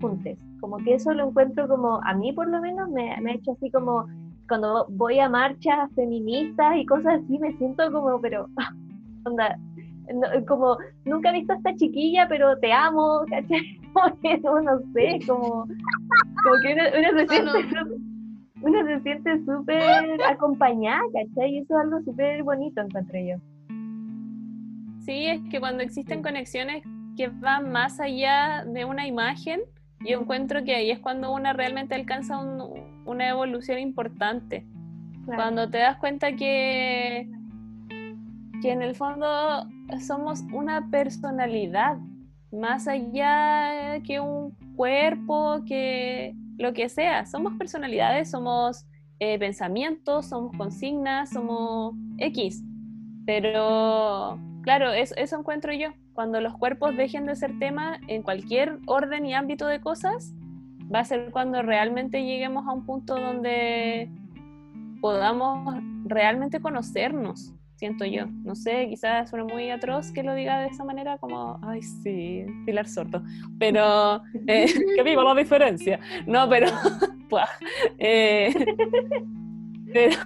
juntos. 0.00 0.38
Como 0.60 0.76
que 0.78 0.94
eso 0.94 1.12
lo 1.12 1.28
encuentro 1.28 1.66
como, 1.68 2.00
a 2.04 2.14
mí 2.14 2.32
por 2.32 2.48
lo 2.48 2.60
menos 2.60 2.88
me, 2.90 3.16
me 3.20 3.32
ha 3.32 3.34
hecho 3.34 3.52
así 3.52 3.70
como, 3.70 4.06
cuando 4.48 4.86
voy 4.90 5.18
a 5.18 5.28
marchas 5.28 5.90
feministas 5.94 6.76
y 6.76 6.86
cosas 6.86 7.20
así, 7.24 7.38
me 7.38 7.56
siento 7.56 7.90
como, 7.90 8.20
pero, 8.20 8.46
onda, 9.24 9.58
como, 10.46 10.76
nunca 11.04 11.30
he 11.30 11.40
visto 11.40 11.52
a 11.52 11.56
esta 11.56 11.74
chiquilla, 11.76 12.28
pero 12.28 12.58
te 12.58 12.72
amo, 12.72 13.22
¿cachai? 13.30 13.80
Como 13.92 14.18
que 14.20 14.38
no, 14.38 14.58
no 14.62 14.78
sé, 14.94 15.18
como, 15.26 15.66
como 16.42 16.54
que 16.62 16.72
uno, 16.72 17.18
se 17.18 17.28
siente 17.28 18.11
uno 18.62 18.86
se 18.86 19.00
siente 19.00 19.44
súper 19.44 20.22
acompañada, 20.28 21.02
¿cachai? 21.12 21.50
Y 21.50 21.58
eso 21.58 21.74
es 21.74 21.84
algo 21.84 22.02
súper 22.02 22.42
bonito, 22.42 22.80
encontré 22.80 23.28
yo. 23.28 23.36
Sí, 25.00 25.26
es 25.26 25.40
que 25.50 25.58
cuando 25.58 25.82
existen 25.82 26.22
conexiones 26.22 26.84
que 27.16 27.28
van 27.28 27.70
más 27.72 27.98
allá 28.00 28.64
de 28.64 28.84
una 28.84 29.06
imagen, 29.06 29.60
yo 30.00 30.20
encuentro 30.20 30.64
que 30.64 30.74
ahí 30.74 30.90
es 30.90 31.00
cuando 31.00 31.32
una 31.32 31.52
realmente 31.52 31.94
alcanza 31.94 32.38
una 33.04 33.28
evolución 33.28 33.78
importante. 33.78 34.66
Cuando 35.26 35.70
te 35.70 35.78
das 35.78 35.98
cuenta 35.98 36.32
que, 36.32 37.28
que 38.60 38.72
en 38.72 38.82
el 38.82 38.94
fondo 38.94 39.68
somos 40.00 40.42
una 40.52 40.88
personalidad, 40.90 41.98
más 42.52 42.88
allá 42.88 44.00
que 44.04 44.20
un 44.20 44.56
cuerpo, 44.76 45.62
que 45.66 46.34
lo 46.62 46.72
que 46.72 46.88
sea. 46.88 47.26
Somos 47.26 47.54
personalidades, 47.58 48.30
somos 48.30 48.86
eh, 49.18 49.38
pensamientos, 49.38 50.26
somos 50.26 50.56
consignas, 50.56 51.30
somos 51.30 51.94
X. 52.18 52.62
Pero, 53.26 54.38
claro, 54.62 54.92
eso 54.92 55.38
encuentro 55.38 55.72
yo. 55.72 55.88
Cuando 56.14 56.40
los 56.40 56.56
cuerpos 56.56 56.96
dejen 56.96 57.26
de 57.26 57.36
ser 57.36 57.58
tema 57.58 57.98
en 58.08 58.22
cualquier 58.22 58.78
orden 58.86 59.26
y 59.26 59.34
ámbito 59.34 59.66
de 59.66 59.80
cosas, 59.80 60.34
va 60.92 61.00
a 61.00 61.04
ser 61.04 61.30
cuando 61.30 61.62
realmente 61.62 62.24
lleguemos 62.24 62.66
a 62.66 62.72
un 62.72 62.84
punto 62.84 63.16
donde 63.18 64.10
podamos 65.00 65.76
realmente 66.04 66.60
conocernos, 66.60 67.54
siento 67.82 68.04
yo. 68.04 68.26
No 68.44 68.54
sé, 68.54 68.86
quizás 68.88 69.28
suena 69.28 69.44
muy 69.44 69.68
atroz 69.70 70.12
que 70.12 70.22
lo 70.22 70.34
diga 70.34 70.60
de 70.60 70.68
esa 70.68 70.84
manera, 70.84 71.18
como, 71.18 71.58
ay, 71.62 71.82
sí, 71.82 72.46
Pilar 72.64 72.86
Sorto, 72.86 73.24
pero 73.58 74.22
eh, 74.46 74.66
que 74.96 75.02
viva 75.02 75.24
la 75.24 75.34
diferencia. 75.34 75.98
No, 76.24 76.48
pero, 76.48 76.68
eh, 77.98 78.54
pero 79.92 80.16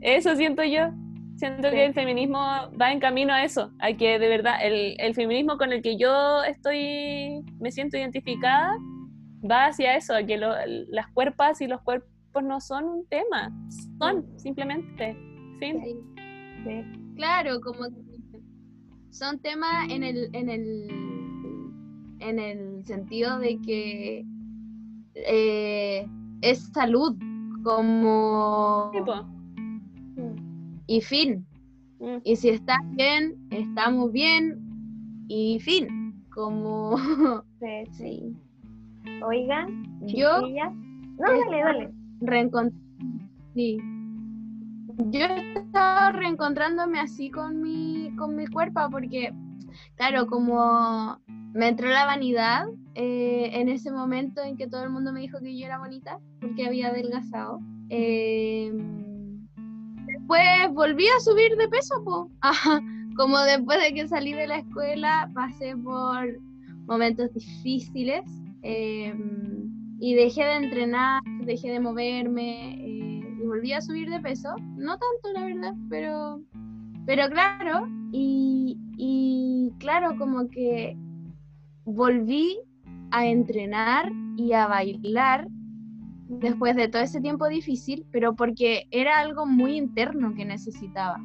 eso 0.00 0.36
siento 0.36 0.62
yo. 0.62 0.92
Siento 1.38 1.70
que 1.70 1.86
el 1.86 1.92
feminismo 1.92 2.38
va 2.80 2.92
en 2.92 3.00
camino 3.00 3.34
a 3.34 3.42
eso, 3.42 3.72
a 3.80 3.92
que 3.92 4.20
de 4.20 4.28
verdad 4.28 4.54
el, 4.62 4.94
el 4.98 5.14
feminismo 5.14 5.58
con 5.58 5.72
el 5.72 5.82
que 5.82 5.98
yo 5.98 6.44
estoy, 6.44 7.42
me 7.58 7.72
siento 7.72 7.98
identificada, 7.98 8.76
va 9.44 9.66
hacia 9.66 9.96
eso, 9.96 10.14
a 10.14 10.22
que 10.22 10.38
las 10.38 11.08
cuerpas 11.08 11.60
y 11.60 11.66
los 11.66 11.82
cuerpos 11.82 12.08
no 12.44 12.60
son 12.60 12.84
un 12.84 13.06
tema, 13.08 13.52
son 13.98 14.24
simplemente. 14.38 15.16
Claro, 17.16 17.60
como 17.60 17.86
son 19.10 19.38
temas 19.38 19.90
en 19.90 20.02
el, 20.02 20.28
en 20.34 20.50
el, 20.50 20.88
en 22.20 22.38
el 22.38 22.84
sentido 22.84 23.38
de 23.38 23.58
que 23.60 24.24
eh, 25.14 26.06
es 26.42 26.58
salud, 26.72 27.16
como... 27.62 28.92
Y 30.86 31.00
fin. 31.00 31.46
Mm. 31.98 32.18
Y 32.22 32.36
si 32.36 32.50
estás 32.50 32.78
bien, 32.90 33.36
estamos 33.50 34.12
bien. 34.12 34.58
Y 35.28 35.58
fin. 35.60 36.22
Como... 36.30 36.96
sí. 37.92 38.36
Oigan, 39.24 39.84
yo... 40.06 40.42
No, 40.42 41.28
dale, 41.28 41.62
dale 41.62 41.96
reencontré. 42.20 42.78
Sí. 43.54 43.78
Yo 44.98 45.26
estaba 45.54 46.12
reencontrándome 46.12 46.98
así 46.98 47.30
con 47.30 47.60
mi, 47.60 48.14
con 48.16 48.34
mi 48.34 48.46
cuerpo 48.46 48.80
porque, 48.90 49.32
claro, 49.96 50.26
como 50.26 51.18
me 51.52 51.68
entró 51.68 51.88
la 51.88 52.06
vanidad 52.06 52.66
eh, 52.94 53.50
en 53.52 53.68
ese 53.68 53.90
momento 53.90 54.42
en 54.42 54.56
que 54.56 54.68
todo 54.68 54.84
el 54.84 54.90
mundo 54.90 55.12
me 55.12 55.20
dijo 55.20 55.38
que 55.40 55.58
yo 55.58 55.66
era 55.66 55.78
bonita 55.78 56.18
porque 56.40 56.66
había 56.66 56.88
adelgazado. 56.88 57.60
Eh, 57.90 58.72
después 60.06 60.48
volví 60.72 61.06
a 61.06 61.20
subir 61.20 61.56
de 61.56 61.68
peso, 61.68 62.02
como 63.16 63.38
después 63.40 63.78
de 63.82 63.94
que 63.94 64.08
salí 64.08 64.32
de 64.32 64.46
la 64.46 64.58
escuela 64.58 65.30
pasé 65.34 65.76
por 65.76 66.38
momentos 66.86 67.32
difíciles. 67.34 68.22
Eh, 68.62 69.14
y 69.98 70.14
dejé 70.14 70.44
de 70.44 70.56
entrenar, 70.56 71.22
dejé 71.44 71.70
de 71.70 71.80
moverme 71.80 72.74
volví 73.46 73.72
a 73.72 73.80
subir 73.80 74.10
de 74.10 74.20
peso. 74.20 74.54
No 74.76 74.98
tanto, 74.98 75.32
la 75.34 75.44
verdad, 75.44 75.74
pero, 75.88 76.42
pero 77.06 77.28
claro, 77.30 77.88
y, 78.12 79.72
claro, 79.78 80.16
como 80.18 80.48
que 80.48 80.96
volví 81.84 82.58
a 83.10 83.26
entrenar 83.26 84.10
y 84.36 84.52
a 84.52 84.66
bailar 84.66 85.48
después 86.28 86.74
de 86.76 86.88
todo 86.88 87.02
ese 87.02 87.20
tiempo 87.20 87.46
difícil, 87.48 88.04
pero 88.10 88.34
porque 88.34 88.86
era 88.90 89.18
algo 89.18 89.46
muy 89.46 89.76
interno 89.76 90.34
que 90.34 90.44
necesitaba. 90.44 91.18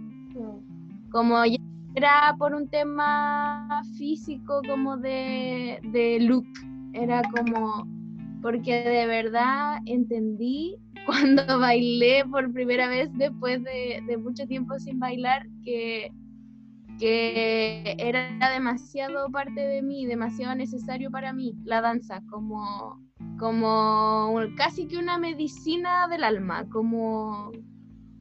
Como 1.11 1.43
ya 1.45 1.57
era 1.95 2.35
por 2.37 2.53
un 2.53 2.69
tema 2.69 3.81
físico, 3.97 4.61
como 4.67 4.97
de 4.97 6.17
look, 6.21 6.47
era 6.93 7.21
como 7.23 7.85
porque 8.41 8.83
de 8.83 9.05
verdad 9.05 9.79
entendí 9.85 10.77
cuando 11.05 11.59
bailé 11.59 12.25
por 12.25 12.51
primera 12.51 12.87
vez 12.87 13.09
después 13.13 13.63
de, 13.63 14.17
mucho 14.17 14.45
tiempo 14.47 14.77
sin 14.79 14.99
bailar 14.99 15.47
que, 15.63 16.11
era 17.03 18.51
demasiado 18.53 19.27
parte 19.31 19.59
de 19.59 19.81
mí, 19.81 20.05
demasiado 20.05 20.53
necesario 20.53 21.09
para 21.09 21.33
mí 21.33 21.55
la 21.63 21.81
danza, 21.81 22.21
como, 22.29 23.01
como 23.39 24.39
casi 24.55 24.85
que 24.85 24.99
una 24.99 25.17
medicina 25.17 26.07
del 26.07 26.23
alma, 26.23 26.69
como 26.69 27.51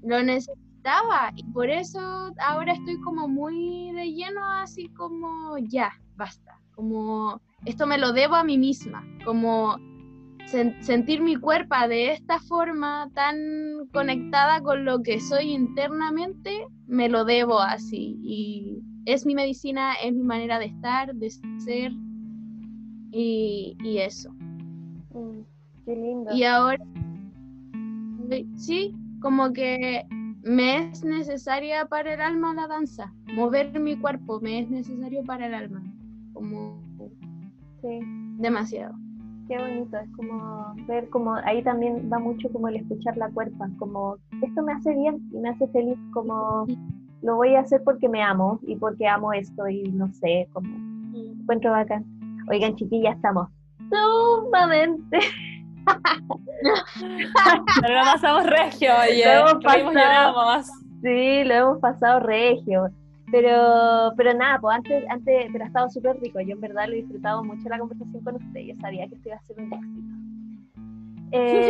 lo 0.02 0.22
necesitaba. 0.22 1.30
Y 1.36 1.44
por 1.52 1.68
eso 1.68 2.32
ahora 2.38 2.72
estoy 2.72 2.98
como 3.00 3.28
muy 3.28 3.92
de 3.92 4.14
lleno, 4.14 4.42
así 4.42 4.88
como 4.94 5.58
ya, 5.58 5.92
basta, 6.16 6.58
como 6.74 7.38
esto 7.66 7.86
me 7.86 7.98
lo 7.98 8.14
debo 8.14 8.36
a 8.36 8.44
mí 8.44 8.56
misma, 8.56 9.04
como 9.26 9.76
sentir 10.46 11.22
mi 11.22 11.36
cuerpo 11.36 11.76
de 11.88 12.12
esta 12.12 12.38
forma 12.40 13.10
tan 13.14 13.36
conectada 13.92 14.60
con 14.62 14.84
lo 14.84 15.02
que 15.02 15.20
soy 15.20 15.52
internamente, 15.52 16.66
me 16.86 17.08
lo 17.08 17.24
debo 17.24 17.60
así. 17.60 18.18
Y 18.22 18.82
es 19.06 19.26
mi 19.26 19.34
medicina, 19.34 19.94
es 20.02 20.12
mi 20.12 20.22
manera 20.22 20.58
de 20.58 20.66
estar, 20.66 21.14
de 21.14 21.30
ser 21.58 21.92
y, 23.12 23.76
eso. 23.98 24.32
Mm, 25.12 25.40
qué 25.84 25.96
lindo. 25.96 26.34
Y 26.34 26.44
ahora, 26.44 26.84
sí, 28.56 28.94
como 29.20 29.52
que 29.52 30.06
me 30.42 30.90
es 30.90 31.04
necesaria 31.04 31.86
para 31.86 32.14
el 32.14 32.20
alma 32.20 32.54
la 32.54 32.66
danza. 32.66 33.12
Mover 33.34 33.78
mi 33.78 33.96
cuerpo 33.96 34.40
me 34.40 34.60
es 34.60 34.70
necesario 34.70 35.22
para 35.24 35.46
el 35.46 35.54
alma. 35.54 35.82
Como 36.32 36.80
sí. 37.82 38.00
demasiado 38.38 38.94
qué 39.50 39.58
bonito, 39.58 39.98
es 39.98 40.08
como 40.14 40.74
ver 40.86 41.08
como 41.10 41.34
ahí 41.34 41.60
también 41.64 42.08
va 42.10 42.20
mucho 42.20 42.48
como 42.52 42.68
el 42.68 42.76
escuchar 42.76 43.16
la 43.16 43.28
cuerpa, 43.30 43.68
como 43.80 44.16
esto 44.42 44.62
me 44.62 44.72
hace 44.72 44.94
bien 44.94 45.28
y 45.32 45.38
me 45.38 45.48
hace 45.48 45.66
feliz, 45.68 45.98
como 46.12 46.68
lo 47.22 47.34
voy 47.34 47.56
a 47.56 47.60
hacer 47.60 47.82
porque 47.84 48.08
me 48.08 48.22
amo 48.22 48.60
y 48.62 48.76
porque 48.76 49.08
amo 49.08 49.32
esto 49.32 49.66
y 49.66 49.82
no 49.90 50.08
sé, 50.12 50.48
como 50.52 50.68
encuentro 51.16 51.72
bacán. 51.72 52.04
Oigan, 52.48 52.76
chiquillas, 52.76 53.16
estamos 53.16 53.48
sumamente. 53.90 55.18
Pero 57.80 57.94
lo 57.94 58.04
pasamos 58.04 58.46
regio, 58.46 58.92
oye. 59.02 59.24
Lo 59.24 59.32
hemos 59.32 59.64
pasado, 59.64 60.62
sí, 61.02 61.42
lo 61.42 61.54
hemos 61.54 61.78
pasado 61.80 62.20
regio. 62.20 62.88
Pero, 63.30 64.12
pero 64.16 64.34
nada, 64.34 64.58
pues 64.60 64.76
antes, 64.76 65.04
antes, 65.08 65.48
pero 65.52 65.64
ha 65.64 65.68
estado 65.68 65.90
súper 65.90 66.20
rico. 66.20 66.40
Yo 66.40 66.54
en 66.54 66.60
verdad 66.60 66.86
lo 66.88 66.94
he 66.94 67.02
disfrutado 67.02 67.44
mucho 67.44 67.68
la 67.68 67.78
conversación 67.78 68.24
con 68.24 68.36
usted. 68.36 68.60
Yo 68.60 68.74
sabía 68.80 69.06
que 69.08 69.14
esto 69.14 69.28
iba 69.28 69.36
a 69.36 69.42
ser 69.42 69.60
un 69.60 69.72
éxito. 69.72 70.16
Eh, 71.32 71.68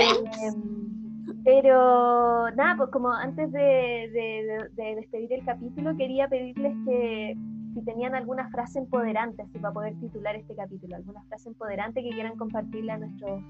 pero 1.44 2.50
nada, 2.52 2.76
pues 2.76 2.90
como 2.90 3.12
antes 3.12 3.52
de, 3.52 4.70
de, 4.74 4.94
despedir 4.94 5.32
el 5.34 5.44
capítulo, 5.44 5.96
quería 5.96 6.28
pedirles 6.28 6.74
que 6.86 7.36
si 7.74 7.82
tenían 7.82 8.14
alguna 8.14 8.48
frase 8.50 8.78
empoderante, 8.78 9.42
así 9.42 9.58
para 9.58 9.72
poder 9.72 9.94
titular 10.00 10.34
este 10.34 10.54
capítulo, 10.54 10.96
alguna 10.96 11.22
frase 11.24 11.50
empoderante 11.50 12.02
que 12.02 12.10
quieran 12.10 12.36
compartirle 12.36 12.92
a 12.92 12.98
nuestros, 12.98 13.42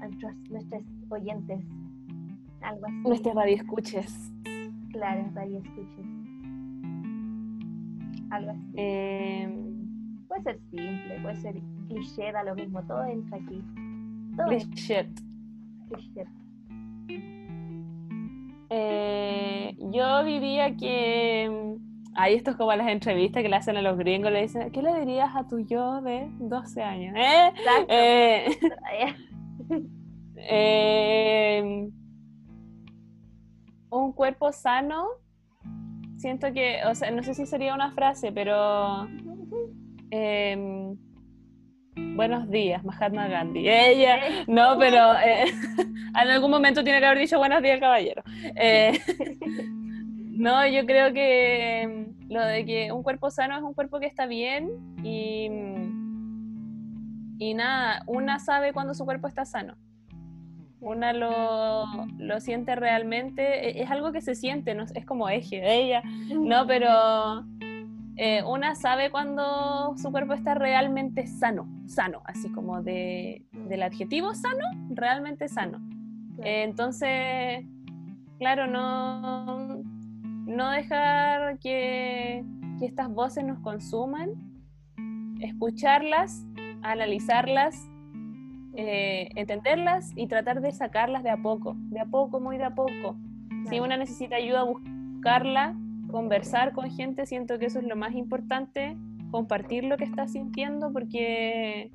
a 0.00 0.08
nuestros, 0.50 0.82
oyentes. 1.08 1.60
Algo 2.60 2.86
así. 2.86 3.08
Nuestras 3.08 3.34
radioescuches. 3.34 4.32
Claro, 4.92 5.24
radioescuches. 5.34 6.13
Algo 8.34 8.50
así. 8.50 8.72
Em, 8.74 10.26
puede 10.26 10.42
ser 10.42 10.58
simple, 10.70 11.20
puede 11.22 11.36
ser 11.36 11.54
cliché, 11.86 12.32
da 12.32 12.42
lo 12.42 12.56
mismo, 12.56 12.82
todo 12.82 13.04
entra 13.04 13.38
aquí. 13.38 13.62
cliché. 14.48 15.08
Cliché. 15.88 16.26
Eh, 18.70 19.76
yo 19.78 20.24
diría 20.24 20.76
que. 20.76 21.76
Ahí 22.16 22.34
esto 22.34 22.50
es 22.50 22.56
como 22.56 22.72
las 22.74 22.88
entrevistas 22.88 23.42
que 23.42 23.48
le 23.48 23.56
hacen 23.56 23.76
a 23.76 23.82
los 23.82 23.96
gringos, 23.96 24.32
le 24.32 24.42
dicen, 24.42 24.70
¿qué 24.72 24.82
le 24.82 24.98
dirías 24.98 25.30
a 25.36 25.46
tu 25.46 25.60
yo 25.60 26.00
de 26.00 26.28
12 26.40 26.82
años? 26.82 27.14
¿Eh? 27.16 27.52
Eh, 27.88 28.56
em, 31.58 31.92
un 33.90 34.12
cuerpo 34.12 34.52
sano 34.52 35.06
siento 36.24 36.54
que, 36.54 36.80
o 36.86 36.94
sea, 36.94 37.10
no 37.10 37.22
sé 37.22 37.34
si 37.34 37.44
sería 37.44 37.74
una 37.74 37.90
frase, 37.90 38.32
pero 38.32 39.06
em, 40.10 40.96
buenos 42.16 42.48
días, 42.48 42.82
Mahatma 42.82 43.28
Gandhi. 43.28 43.68
Ella, 43.68 44.20
no, 44.46 44.78
pero 44.78 45.12
eh, 45.18 45.44
en 46.22 46.28
algún 46.30 46.50
momento 46.50 46.82
tiene 46.82 47.00
que 47.00 47.04
haber 47.04 47.18
dicho 47.18 47.36
buenos 47.36 47.62
días, 47.62 47.78
caballero. 47.78 48.22
Eh, 48.56 48.98
no, 49.68 50.66
yo 50.66 50.86
creo 50.86 51.12
que 51.12 51.82
em, 51.82 52.14
lo 52.30 52.42
de 52.42 52.64
que 52.64 52.90
un 52.90 53.02
cuerpo 53.02 53.30
sano 53.30 53.54
es 53.58 53.62
un 53.62 53.74
cuerpo 53.74 54.00
que 54.00 54.06
está 54.06 54.24
bien 54.24 54.70
y, 55.02 55.50
y 57.38 57.52
nada, 57.52 58.02
una 58.06 58.38
sabe 58.38 58.72
cuando 58.72 58.94
su 58.94 59.04
cuerpo 59.04 59.28
está 59.28 59.44
sano 59.44 59.76
una 60.84 61.12
lo, 61.12 61.84
lo, 62.18 62.40
siente 62.40 62.76
realmente, 62.76 63.68
e, 63.68 63.82
es 63.82 63.90
algo 63.90 64.12
que 64.12 64.20
se 64.20 64.34
siente, 64.34 64.74
¿no? 64.74 64.84
es 64.94 65.06
como 65.06 65.28
eje, 65.28 65.62
ella, 65.64 66.02
no, 66.28 66.66
pero, 66.66 67.44
eh, 68.16 68.42
una 68.44 68.74
sabe 68.74 69.10
cuando 69.10 69.94
su 69.96 70.12
cuerpo 70.12 70.34
está 70.34 70.54
realmente 70.54 71.26
sano, 71.26 71.66
sano, 71.86 72.22
así 72.26 72.48
como 72.52 72.82
de, 72.82 73.44
del 73.52 73.82
adjetivo 73.82 74.34
sano, 74.34 74.64
realmente 74.90 75.48
sano. 75.48 75.80
Eh, 76.42 76.62
entonces, 76.64 77.64
claro, 78.38 78.66
no, 78.66 79.82
no 80.46 80.70
dejar 80.70 81.58
que, 81.58 82.44
que 82.78 82.86
estas 82.86 83.08
voces 83.08 83.44
nos 83.44 83.58
consuman, 83.60 84.30
escucharlas, 85.40 86.44
analizarlas, 86.82 87.88
eh, 88.76 89.28
entenderlas 89.36 90.12
y 90.16 90.26
tratar 90.26 90.60
de 90.60 90.72
sacarlas 90.72 91.22
de 91.22 91.30
a 91.30 91.36
poco, 91.36 91.76
de 91.76 92.00
a 92.00 92.06
poco, 92.06 92.40
muy 92.40 92.58
de 92.58 92.64
a 92.64 92.74
poco. 92.74 93.16
Si 93.68 93.80
una 93.80 93.96
necesita 93.96 94.36
ayuda, 94.36 94.64
buscarla, 94.64 95.76
conversar 96.10 96.72
con 96.72 96.90
gente, 96.90 97.26
siento 97.26 97.58
que 97.58 97.66
eso 97.66 97.78
es 97.78 97.86
lo 97.86 97.96
más 97.96 98.14
importante, 98.14 98.96
compartir 99.30 99.84
lo 99.84 99.96
que 99.96 100.04
está 100.04 100.28
sintiendo, 100.28 100.92
porque 100.92 101.90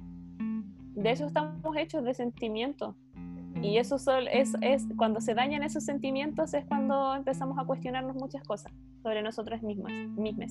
de 0.95 1.11
eso 1.11 1.25
estamos 1.25 1.75
hechos, 1.77 2.03
de 2.03 2.13
sentimientos. 2.13 2.95
Y 3.61 3.77
eso 3.77 3.97
es, 4.31 4.55
es, 4.61 4.87
cuando 4.95 5.21
se 5.21 5.33
dañan 5.33 5.63
esos 5.63 5.83
sentimientos 5.83 6.53
es 6.53 6.65
cuando 6.65 7.13
empezamos 7.15 7.57
a 7.57 7.65
cuestionarnos 7.65 8.15
muchas 8.15 8.43
cosas 8.43 8.71
sobre 9.03 9.21
nosotras 9.21 9.61
mismas. 9.63 9.91
mismas. 10.17 10.49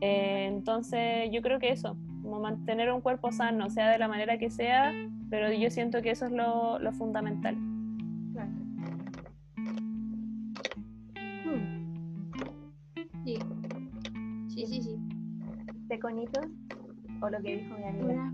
Eh, 0.00 0.46
entonces 0.46 1.30
yo 1.32 1.42
creo 1.42 1.58
que 1.58 1.70
eso, 1.70 1.96
como 2.34 2.48
mantener 2.48 2.90
un 2.92 3.00
cuerpo 3.00 3.30
sano, 3.30 3.70
sea 3.70 3.90
de 3.90 3.98
la 3.98 4.08
manera 4.08 4.38
que 4.38 4.50
sea, 4.50 4.92
pero 5.30 5.52
yo 5.52 5.70
siento 5.70 6.02
que 6.02 6.10
eso 6.10 6.26
es 6.26 6.32
lo, 6.32 6.80
lo 6.80 6.92
fundamental. 6.92 7.56
Sí. 13.24 13.38
Sí, 14.48 14.66
sí, 14.66 14.82
sí. 14.82 14.96
¿Te 15.88 15.98
conito? 16.00 16.40
¿O 17.20 17.30
lo 17.30 17.40
que 17.40 17.56
dijo 17.58 17.76
mi 17.78 17.84
amiga? 17.84 18.32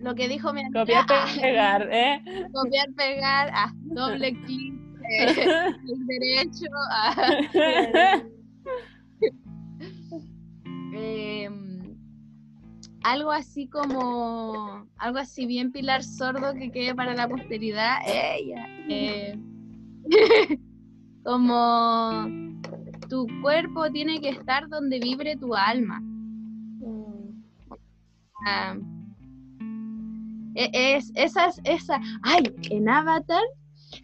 Lo 0.00 0.14
que 0.16 0.28
dijo 0.28 0.52
mi 0.52 0.60
amiga. 0.64 0.80
Copiar, 0.80 1.04
Ah, 1.08 1.26
pegar, 1.40 1.88
¿eh? 1.92 2.22
copiar, 2.52 2.88
pegar, 2.96 3.50
ah, 3.54 3.72
doble 3.82 4.34
clic, 4.42 4.74
eh, 5.10 5.70
el 5.88 6.06
derecho. 6.06 6.66
ah. 6.90 8.20
algo 13.10 13.32
así 13.32 13.66
como, 13.66 14.86
algo 14.96 15.18
así 15.18 15.46
bien 15.46 15.72
pilar 15.72 16.04
sordo 16.04 16.54
que 16.54 16.70
quede 16.70 16.94
para 16.94 17.14
la 17.14 17.28
posteridad. 17.28 17.98
Ella. 18.06 18.66
eh, 18.88 19.38
como 21.24 22.28
tu 23.08 23.26
cuerpo 23.42 23.90
tiene 23.90 24.20
que 24.20 24.30
estar 24.30 24.68
donde 24.68 25.00
vibre 25.00 25.36
tu 25.36 25.54
alma. 25.54 26.00
Ah, 28.46 28.76
e- 30.54 30.70
es, 30.96 31.12
esa, 31.14 31.50
ay, 32.22 32.44
en 32.70 32.88
Avatar 32.88 33.42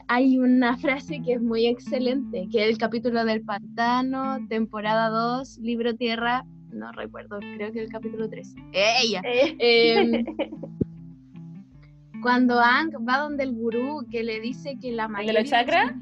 hay 0.08 0.38
una 0.38 0.76
frase 0.76 1.22
que 1.24 1.34
es 1.34 1.42
muy 1.42 1.66
excelente, 1.66 2.48
que 2.50 2.64
es 2.64 2.70
el 2.70 2.78
capítulo 2.78 3.24
del 3.24 3.42
pantano, 3.42 4.46
temporada 4.48 5.08
2, 5.10 5.58
libro 5.58 5.94
tierra, 5.94 6.44
no 6.76 6.92
recuerdo, 6.92 7.38
creo 7.56 7.72
que 7.72 7.80
el 7.80 7.88
capítulo 7.88 8.28
3. 8.28 8.54
Ella. 8.72 9.20
eh, 9.24 9.56
Em, 9.58 10.24
cuando 12.22 12.58
Ang 12.60 12.90
va 13.08 13.18
donde 13.18 13.44
el 13.44 13.52
gurú 13.54 14.06
que 14.10 14.22
le 14.24 14.40
dice 14.40 14.76
que 14.80 14.92
la 14.92 15.04
¿El 15.04 15.08
de 15.08 15.12
mayoría 15.12 15.40
los 15.40 15.50
chakras? 15.50 15.92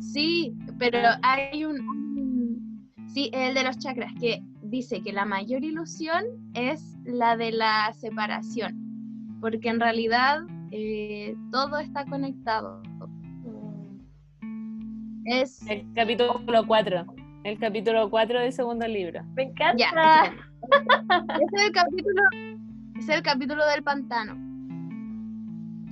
Sí, 0.00 0.54
pero 0.78 0.98
Ah. 0.98 1.20
hay 1.22 1.64
un, 1.64 1.80
un- 1.80 2.90
Sí, 3.08 3.28
el 3.32 3.54
de 3.54 3.64
los 3.64 3.76
chakras, 3.78 4.12
que 4.20 4.40
dice 4.62 5.02
que 5.02 5.12
la 5.12 5.24
mayor 5.24 5.64
ilusión 5.64 6.22
es 6.54 6.96
la 7.04 7.36
de 7.36 7.50
la 7.50 7.92
separación, 7.92 9.36
porque 9.40 9.68
en 9.68 9.80
realidad 9.80 10.42
eh, 10.70 11.34
todo 11.50 11.78
está 11.78 12.04
conectado. 12.06 12.80
mm. 13.42 15.26
Es... 15.26 15.60
El 15.68 15.84
capítulo 15.92 16.40
4. 16.66 17.04
El 17.42 17.58
capítulo 17.58 18.10
4 18.10 18.40
del 18.40 18.52
segundo 18.52 18.86
libro. 18.86 19.22
Me 19.34 19.44
encanta. 19.44 19.76
Ya, 19.78 19.90
ese 21.40 21.56
es 21.56 21.62
el 21.62 21.72
capítulo, 21.72 22.22
es 22.98 23.08
el 23.08 23.22
capítulo 23.22 23.66
del 23.66 23.82
pantano. 23.82 24.34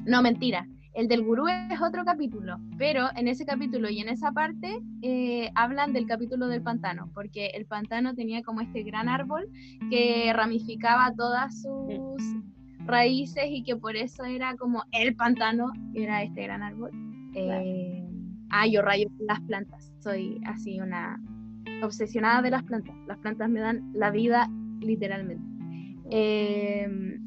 No, 0.05 0.21
mentira. 0.21 0.67
El 0.93 1.09
del 1.09 1.23
gurú 1.23 1.47
es 1.49 1.81
otro 1.81 2.05
capítulo, 2.05 2.59
pero 2.77 3.09
en 3.17 3.29
ese 3.29 3.47
capítulo 3.47 3.89
y 3.89 4.01
en 4.01 4.09
esa 4.09 4.33
parte 4.33 4.81
eh, 5.01 5.51
hablan 5.55 5.93
del 5.93 6.07
capítulo 6.07 6.49
del 6.49 6.61
pantano, 6.61 7.11
porque 7.15 7.47
el 7.55 7.67
pantano 7.67 8.15
tenía 8.15 8.43
como 8.43 8.61
este 8.61 8.83
gran 8.83 9.09
árbol 9.09 9.49
que 9.91 10.31
ramificaba 10.35 11.15
todas 11.17 11.63
sus 11.63 12.21
raíces 12.85 13.45
y 13.49 13.63
que 13.63 13.77
por 13.77 13.97
eso 13.97 14.25
era 14.25 14.57
como 14.57 14.83
el 14.93 15.15
pantano, 15.15 15.73
era 15.95 16.23
este 16.23 16.43
gran 16.43 16.63
árbol. 16.63 16.91
Eh, 17.35 18.05
ah, 18.51 18.67
yo 18.67 18.83
rayo 18.83 19.09
las 19.21 19.41
plantas, 19.43 19.93
soy 20.01 20.41
así 20.47 20.81
una 20.81 21.21
obsesionada 21.83 22.43
de 22.43 22.51
las 22.51 22.63
plantas. 22.65 22.95
Las 23.07 23.19
plantas 23.19 23.49
me 23.49 23.61
dan 23.61 23.91
la 23.95 24.11
vida 24.11 24.49
literalmente. 24.81 25.45
Eh, 26.11 27.19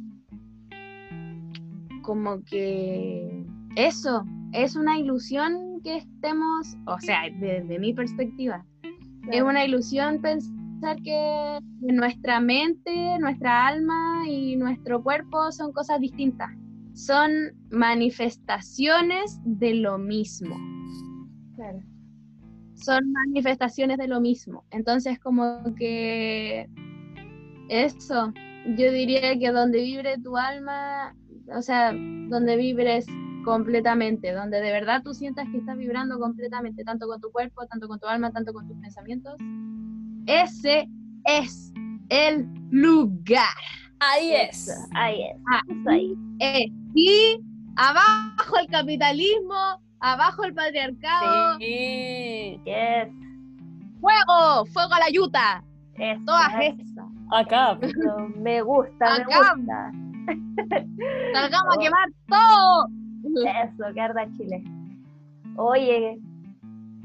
como 2.02 2.44
que 2.44 3.46
eso 3.76 4.26
es 4.54 4.76
una 4.76 4.98
ilusión 4.98 5.82
que 5.84 5.98
estemos, 5.98 6.76
o 6.86 7.00
sea, 7.00 7.22
desde 7.40 7.80
mi 7.80 7.94
perspectiva, 7.94 8.66
es 9.32 9.42
una 9.42 9.66
ilusión 9.66 10.20
pensar 10.22 10.98
que 11.04 11.60
nuestra 11.82 12.40
mente, 12.40 13.18
nuestra 13.20 13.68
alma 13.68 14.24
y 14.28 14.56
nuestro 14.56 15.04
cuerpo 15.04 15.52
son 15.52 15.72
cosas 15.72 16.00
distintas. 16.00 16.50
Son 16.94 17.32
manifestaciones 17.70 19.40
de 19.46 19.76
lo 19.76 19.98
mismo 19.98 20.56
Claro. 21.56 21.80
Son 22.82 23.12
manifestaciones 23.12 23.98
de 23.98 24.08
lo 24.08 24.20
mismo. 24.20 24.66
Entonces, 24.72 25.20
como 25.20 25.64
que 25.76 26.70
eso, 27.70 28.34
yo 28.78 28.92
diría 28.92 29.38
que 29.40 29.52
donde 29.52 29.82
vibre 29.82 30.18
tu 30.20 30.38
alma, 30.38 31.16
o 31.56 31.62
sea, 31.62 31.94
donde 31.94 32.58
vibres 32.58 33.06
completamente, 33.44 34.34
donde 34.34 34.62
de 34.62 34.72
verdad 34.72 35.02
tú 35.04 35.14
sientas 35.14 35.48
que 35.52 35.58
estás 35.58 35.78
vibrando 35.78 36.20
completamente, 36.20 36.84
tanto 36.84 37.08
con 37.08 37.20
tu 37.22 37.32
cuerpo, 37.32 37.66
tanto 37.68 37.88
con 37.88 38.00
tu 38.00 38.08
alma, 38.08 38.32
tanto 38.32 38.54
con 38.54 38.68
tus 38.68 38.78
pensamientos, 38.78 39.36
ese 40.28 40.88
es 41.26 41.72
el 42.10 42.48
lugar. 42.70 43.56
Ahí 44.00 44.32
Eso, 44.32 44.72
Ahí 44.96 45.22
es. 45.22 45.38
Ah. 45.52 45.62
ahí. 45.88 46.16
Eh, 46.40 46.66
y 46.96 47.40
abajo 47.76 48.58
el 48.60 48.68
capitalismo, 48.68 49.80
abajo 50.02 50.44
el 50.44 50.54
patriarcado, 50.54 51.58
Sí. 51.60 52.60
Yes. 52.66 53.10
fuego, 54.00 54.66
fuego 54.74 54.94
a 54.94 55.00
la 55.00 55.10
yuta, 55.12 55.64
Eso, 55.96 56.22
todas 56.26 56.54
esas. 56.60 57.06
Acá. 57.32 57.78
Me 58.36 58.62
gusta, 58.62 59.06
me 59.18 59.24
Acá. 59.24 59.54
gusta. 59.56 59.92
Salgamos 61.34 61.76
a 61.76 61.80
quemar 61.80 62.10
todo. 62.28 62.88
Eso, 63.46 63.94
que 63.94 64.02
arda 64.02 64.28
Chile. 64.36 64.64
Oye, 65.56 66.18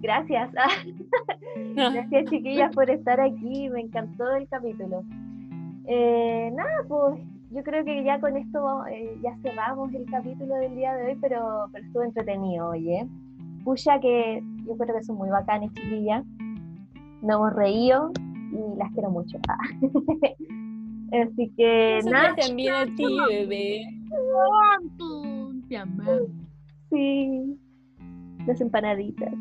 gracias. 0.00 0.50
Gracias, 1.74 2.24
chiquillas, 2.30 2.74
por 2.74 2.88
estar 2.90 3.20
aquí. 3.20 3.68
Me 3.70 3.80
encantó 3.82 4.34
el 4.36 4.48
capítulo. 4.48 5.02
Eh, 5.86 6.50
nada, 6.54 6.84
pues 6.88 7.20
yo 7.50 7.62
creo 7.62 7.84
que 7.84 8.02
ya 8.04 8.20
con 8.20 8.36
esto 8.36 8.86
eh, 8.86 9.18
ya 9.22 9.36
cerramos 9.42 9.92
el 9.94 10.04
capítulo 10.10 10.54
del 10.56 10.74
día 10.76 10.94
de 10.94 11.06
hoy, 11.12 11.18
pero, 11.20 11.68
pero 11.72 11.84
estuvo 11.86 12.02
entretenido, 12.02 12.68
oye. 12.70 13.06
Pucha, 13.64 13.98
que 14.00 14.42
yo 14.66 14.76
creo 14.76 14.96
que 14.96 15.02
son 15.04 15.16
muy 15.16 15.28
bacanes, 15.28 15.72
chiquillas. 15.74 16.24
Nos 17.22 17.36
hemos 17.36 17.52
reído 17.54 18.12
y 18.52 18.78
las 18.78 18.92
quiero 18.92 19.10
mucho. 19.10 19.38
Ah. 19.48 19.58
Así 21.22 21.52
que 21.56 22.00
nada, 22.04 22.34
también 22.36 22.74
a 22.74 22.84
ti, 22.84 23.04
bebé. 23.28 23.82
Te 25.68 25.76
amamos. 25.76 26.22
sí. 26.90 27.58
Las 28.46 28.60
empanaditas. 28.60 29.32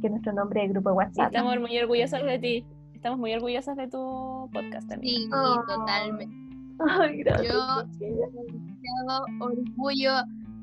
Que 0.00 0.06
es 0.06 0.10
nuestro 0.10 0.32
nombre 0.32 0.60
de 0.62 0.68
grupo 0.68 0.90
de 0.90 0.94
Sí, 0.94 0.98
WhatsApp. 0.98 1.26
estamos 1.26 1.58
muy 1.60 1.78
orgullosos 1.78 2.22
de 2.22 2.38
ti. 2.38 2.64
Estamos 2.94 3.18
muy 3.18 3.32
orgullosas 3.32 3.76
de 3.76 3.88
tu 3.88 4.50
podcast 4.52 4.88
también. 4.88 5.14
Sí, 5.22 5.28
Oh. 5.32 5.62
totalmente. 5.66 6.47
Ay, 6.86 7.18
gracias. 7.18 7.52
Yo-. 7.52 7.84
Demasiado 7.98 9.24
orgullo. 9.40 10.12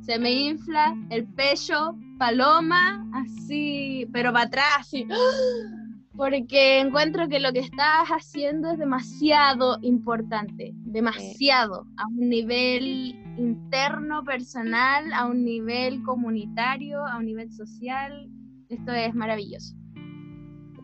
Se 0.02 0.20
me 0.20 0.32
infla 0.32 0.96
el 1.10 1.26
pecho, 1.26 1.98
paloma, 2.20 3.04
así, 3.14 4.08
pero 4.14 4.32
para 4.32 4.46
atrás, 4.46 4.78
así. 4.80 5.08
Porque 6.16 6.80
encuentro 6.80 7.28
que 7.28 7.42
lo 7.42 7.52
que 7.52 7.60
estás 7.60 8.08
haciendo 8.08 8.72
es 8.72 8.78
demasiado 8.78 9.80
importante, 9.82 10.72
demasiado, 10.86 11.86
a 11.98 12.08
un 12.08 12.30
nivel 12.30 13.20
interno, 13.38 14.24
personal, 14.24 15.12
a 15.12 15.26
un 15.26 15.44
nivel 15.44 16.04
comunitario, 16.04 17.06
a 17.06 17.18
un 17.18 17.26
nivel 17.26 17.52
social. 17.52 18.30
Esto 18.70 18.94
es 18.94 19.14
maravilloso. 19.14 19.76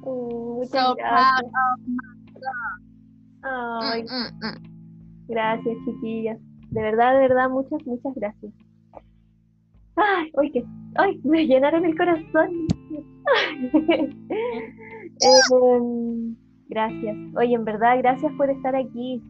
Oh, 0.04 0.56
muchas 0.58 0.72
So 0.72 0.96
proud 0.96 1.46
of 1.46 1.88
my 1.88 2.22
Mm, 3.44 4.06
mm, 4.08 4.46
mm. 4.46 4.81
Gracias, 5.32 5.78
chiquillas. 5.86 6.38
De 6.70 6.82
verdad, 6.82 7.14
de 7.14 7.20
verdad, 7.20 7.50
muchas, 7.50 7.86
muchas 7.86 8.14
gracias. 8.16 8.54
Ay, 9.96 10.32
uy, 10.38 10.52
que, 10.52 10.64
ay, 10.96 11.20
me 11.24 11.46
llenaron 11.48 11.86
el 11.86 11.98
corazón. 11.98 12.68
Em, 15.24 16.36
gracias. 16.70 17.18
Oye, 17.36 17.54
en 17.54 17.66
verdad, 17.66 17.98
gracias 18.00 18.32
por 18.34 18.50
estar 18.50 18.76
aquí. 18.76 19.22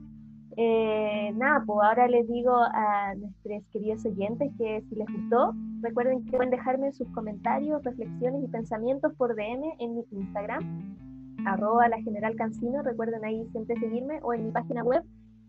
Eh, 0.58 1.32
nada, 1.36 1.64
pues 1.66 1.80
ahora 1.82 2.08
les 2.08 2.28
digo 2.28 2.54
a 2.54 3.16
nuestros 3.16 3.64
queridos 3.72 4.06
oyentes 4.06 4.52
que 4.58 4.84
si 4.90 4.96
les 4.96 5.08
gustó, 5.08 5.54
recuerden 5.82 6.24
que 6.26 6.32
pueden 6.32 6.52
dejarme 6.52 6.92
sus 6.92 7.08
comentarios, 7.10 7.84
reflexiones 7.84 8.44
y 8.44 8.48
pensamientos 8.48 9.14
por 9.16 9.36
DM 9.36 9.64
en 9.80 9.96
mi 9.96 10.06
Instagram, 10.12 11.46
arroba 11.46 11.88
la 11.88 12.02
general 12.02 12.36
cancino, 12.36 12.84
recuerden 12.84 13.24
ahí 13.24 13.48
siempre 13.52 13.80
seguirme, 13.80 14.20
o 14.24 14.34
en 14.34 14.46
mi 14.46 14.52
página 14.52 14.84
web 14.84 15.04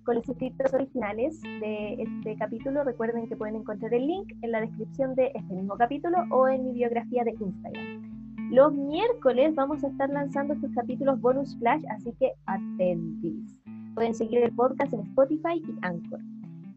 con 0.05 0.16
los 0.16 0.29
escritos 0.29 0.73
originales 0.74 1.41
de 1.43 1.95
este 1.95 2.37
capítulo. 2.37 2.85
Recuerden 2.85 3.29
que 3.29 3.37
pueden 3.37 3.57
encontrar 3.57 3.93
el 3.95 4.07
link 4.07 4.33
en 4.43 4.51
la 4.53 4.61
descripción 4.61 5.15
de 5.15 5.33
este 5.35 5.55
mismo 5.55 5.77
capítulo 5.77 6.19
o 6.31 6.49
en 6.49 6.65
mi 6.65 6.73
biografía 6.73 7.24
de 7.24 7.33
Instagram. 7.33 8.12
Los 8.51 8.74
miércoles 8.74 9.55
vamos 9.55 9.83
a 9.83 9.89
estar 9.89 10.11
lanzando 10.11 10.55
estos 10.55 10.70
capítulos 10.73 11.20
bonus 11.20 11.57
flash, 11.59 11.83
así 11.91 12.12
que 12.19 12.33
atentis. 12.47 13.57
Pueden 13.95 14.15
seguir 14.15 14.43
el 14.43 14.53
podcast 14.55 14.93
en 14.93 15.01
Spotify 15.01 15.57
y 15.66 15.74
Anchor. 15.83 16.20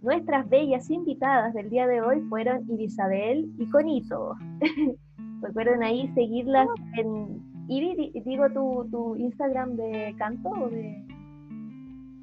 Nuestras 0.01 0.47
bellas 0.49 0.89
invitadas 0.89 1.53
del 1.53 1.69
día 1.69 1.87
de 1.87 2.01
hoy 2.01 2.21
fueron 2.29 2.63
Ibisabel 2.69 3.51
y 3.57 3.65
Conito. 3.69 4.35
Recuerden 5.41 5.83
ahí 5.83 6.07
seguirlas 6.13 6.67
en... 6.97 7.41
Di- 7.67 8.11
digo 8.23 8.47
tu, 8.51 8.87
tu 8.91 9.15
Instagram 9.15 9.75
de 9.75 10.13
canto 10.17 10.49
o 10.49 10.69
de... 10.69 11.03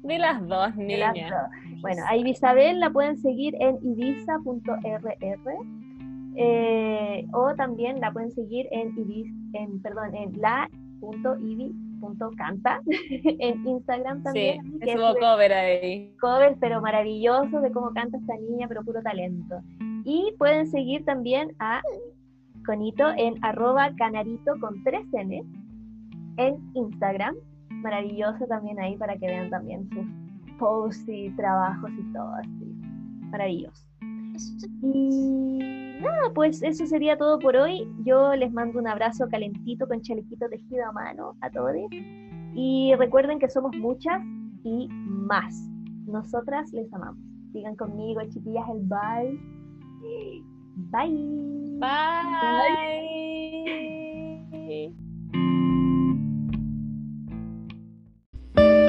De 0.03 0.17
las 0.19 0.45
dos 0.47 0.75
de 0.75 0.97
las 0.97 1.13
niñas. 1.13 1.31
dos? 1.31 1.49
Bueno, 1.81 2.03
a 2.07 2.15
Ibisabel 2.17 2.79
la 2.79 2.89
pueden 2.91 3.17
seguir 3.17 3.55
en 3.59 3.77
ibiza.rr 3.81 5.39
eh, 6.35 7.27
o 7.31 7.53
también 7.55 7.99
la 7.99 8.11
pueden 8.11 8.31
seguir 8.31 8.67
en, 8.71 8.97
ibis, 8.97 9.31
en, 9.53 9.79
perdón, 9.83 10.15
en 10.15 10.31
la.ibi.canta 11.41 12.81
en 12.87 13.67
Instagram 13.67 14.17
Sí, 14.17 14.23
también. 14.23 14.79
que 14.79 14.89
estuvo 14.91 15.09
sube 15.11 15.19
cover 15.19 15.53
ahí. 15.53 16.15
covers 16.19 16.57
pero 16.59 16.81
maravillosos 16.81 17.61
de 17.61 17.71
cómo 17.71 17.91
canta 17.93 18.17
esta 18.17 18.35
niña, 18.37 18.67
pero 18.67 18.83
puro 18.83 19.01
talento. 19.03 19.61
Y 20.05 20.33
pueden 20.37 20.67
seguir 20.67 21.05
también 21.05 21.55
a 21.59 21.81
Conito 22.65 23.05
en 23.17 23.35
arroba 23.43 23.91
canarito 23.95 24.53
con 24.59 24.83
3 24.83 25.05
N 25.13 25.43
en 26.37 26.55
Instagram. 26.73 27.35
Maravilloso 27.83 28.45
también 28.47 28.79
ahí 28.79 28.97
para 28.97 29.17
que 29.17 29.27
vean 29.27 29.49
también 29.49 29.87
sus 29.89 30.05
posts 30.57 31.07
y 31.07 31.29
trabajos 31.31 31.91
y 31.91 32.13
todo 32.13 32.33
así. 32.35 32.75
Maravilloso. 33.29 33.85
Y 34.81 35.59
nada, 36.01 36.31
pues 36.33 36.63
eso 36.63 36.85
sería 36.85 37.17
todo 37.17 37.39
por 37.39 37.55
hoy. 37.55 37.87
Yo 38.05 38.35
les 38.35 38.51
mando 38.51 38.79
un 38.79 38.87
abrazo 38.87 39.27
calentito 39.29 39.87
con 39.87 40.01
chalequito 40.01 40.47
tejido 40.49 40.85
a 40.87 40.91
mano 40.91 41.35
a 41.41 41.49
todos. 41.49 41.75
Y 42.55 42.93
recuerden 42.97 43.39
que 43.39 43.49
somos 43.49 43.75
muchas 43.77 44.21
y 44.63 44.87
más. 45.05 45.55
Nosotras 46.07 46.71
les 46.73 46.91
amamos. 46.93 47.19
Sigan 47.51 47.75
conmigo, 47.75 48.21
chiquillas, 48.29 48.65
el 48.69 48.81
bye. 48.87 49.39
Bye. 50.91 51.33
Bye. 55.39 55.53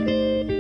Música 0.05 0.54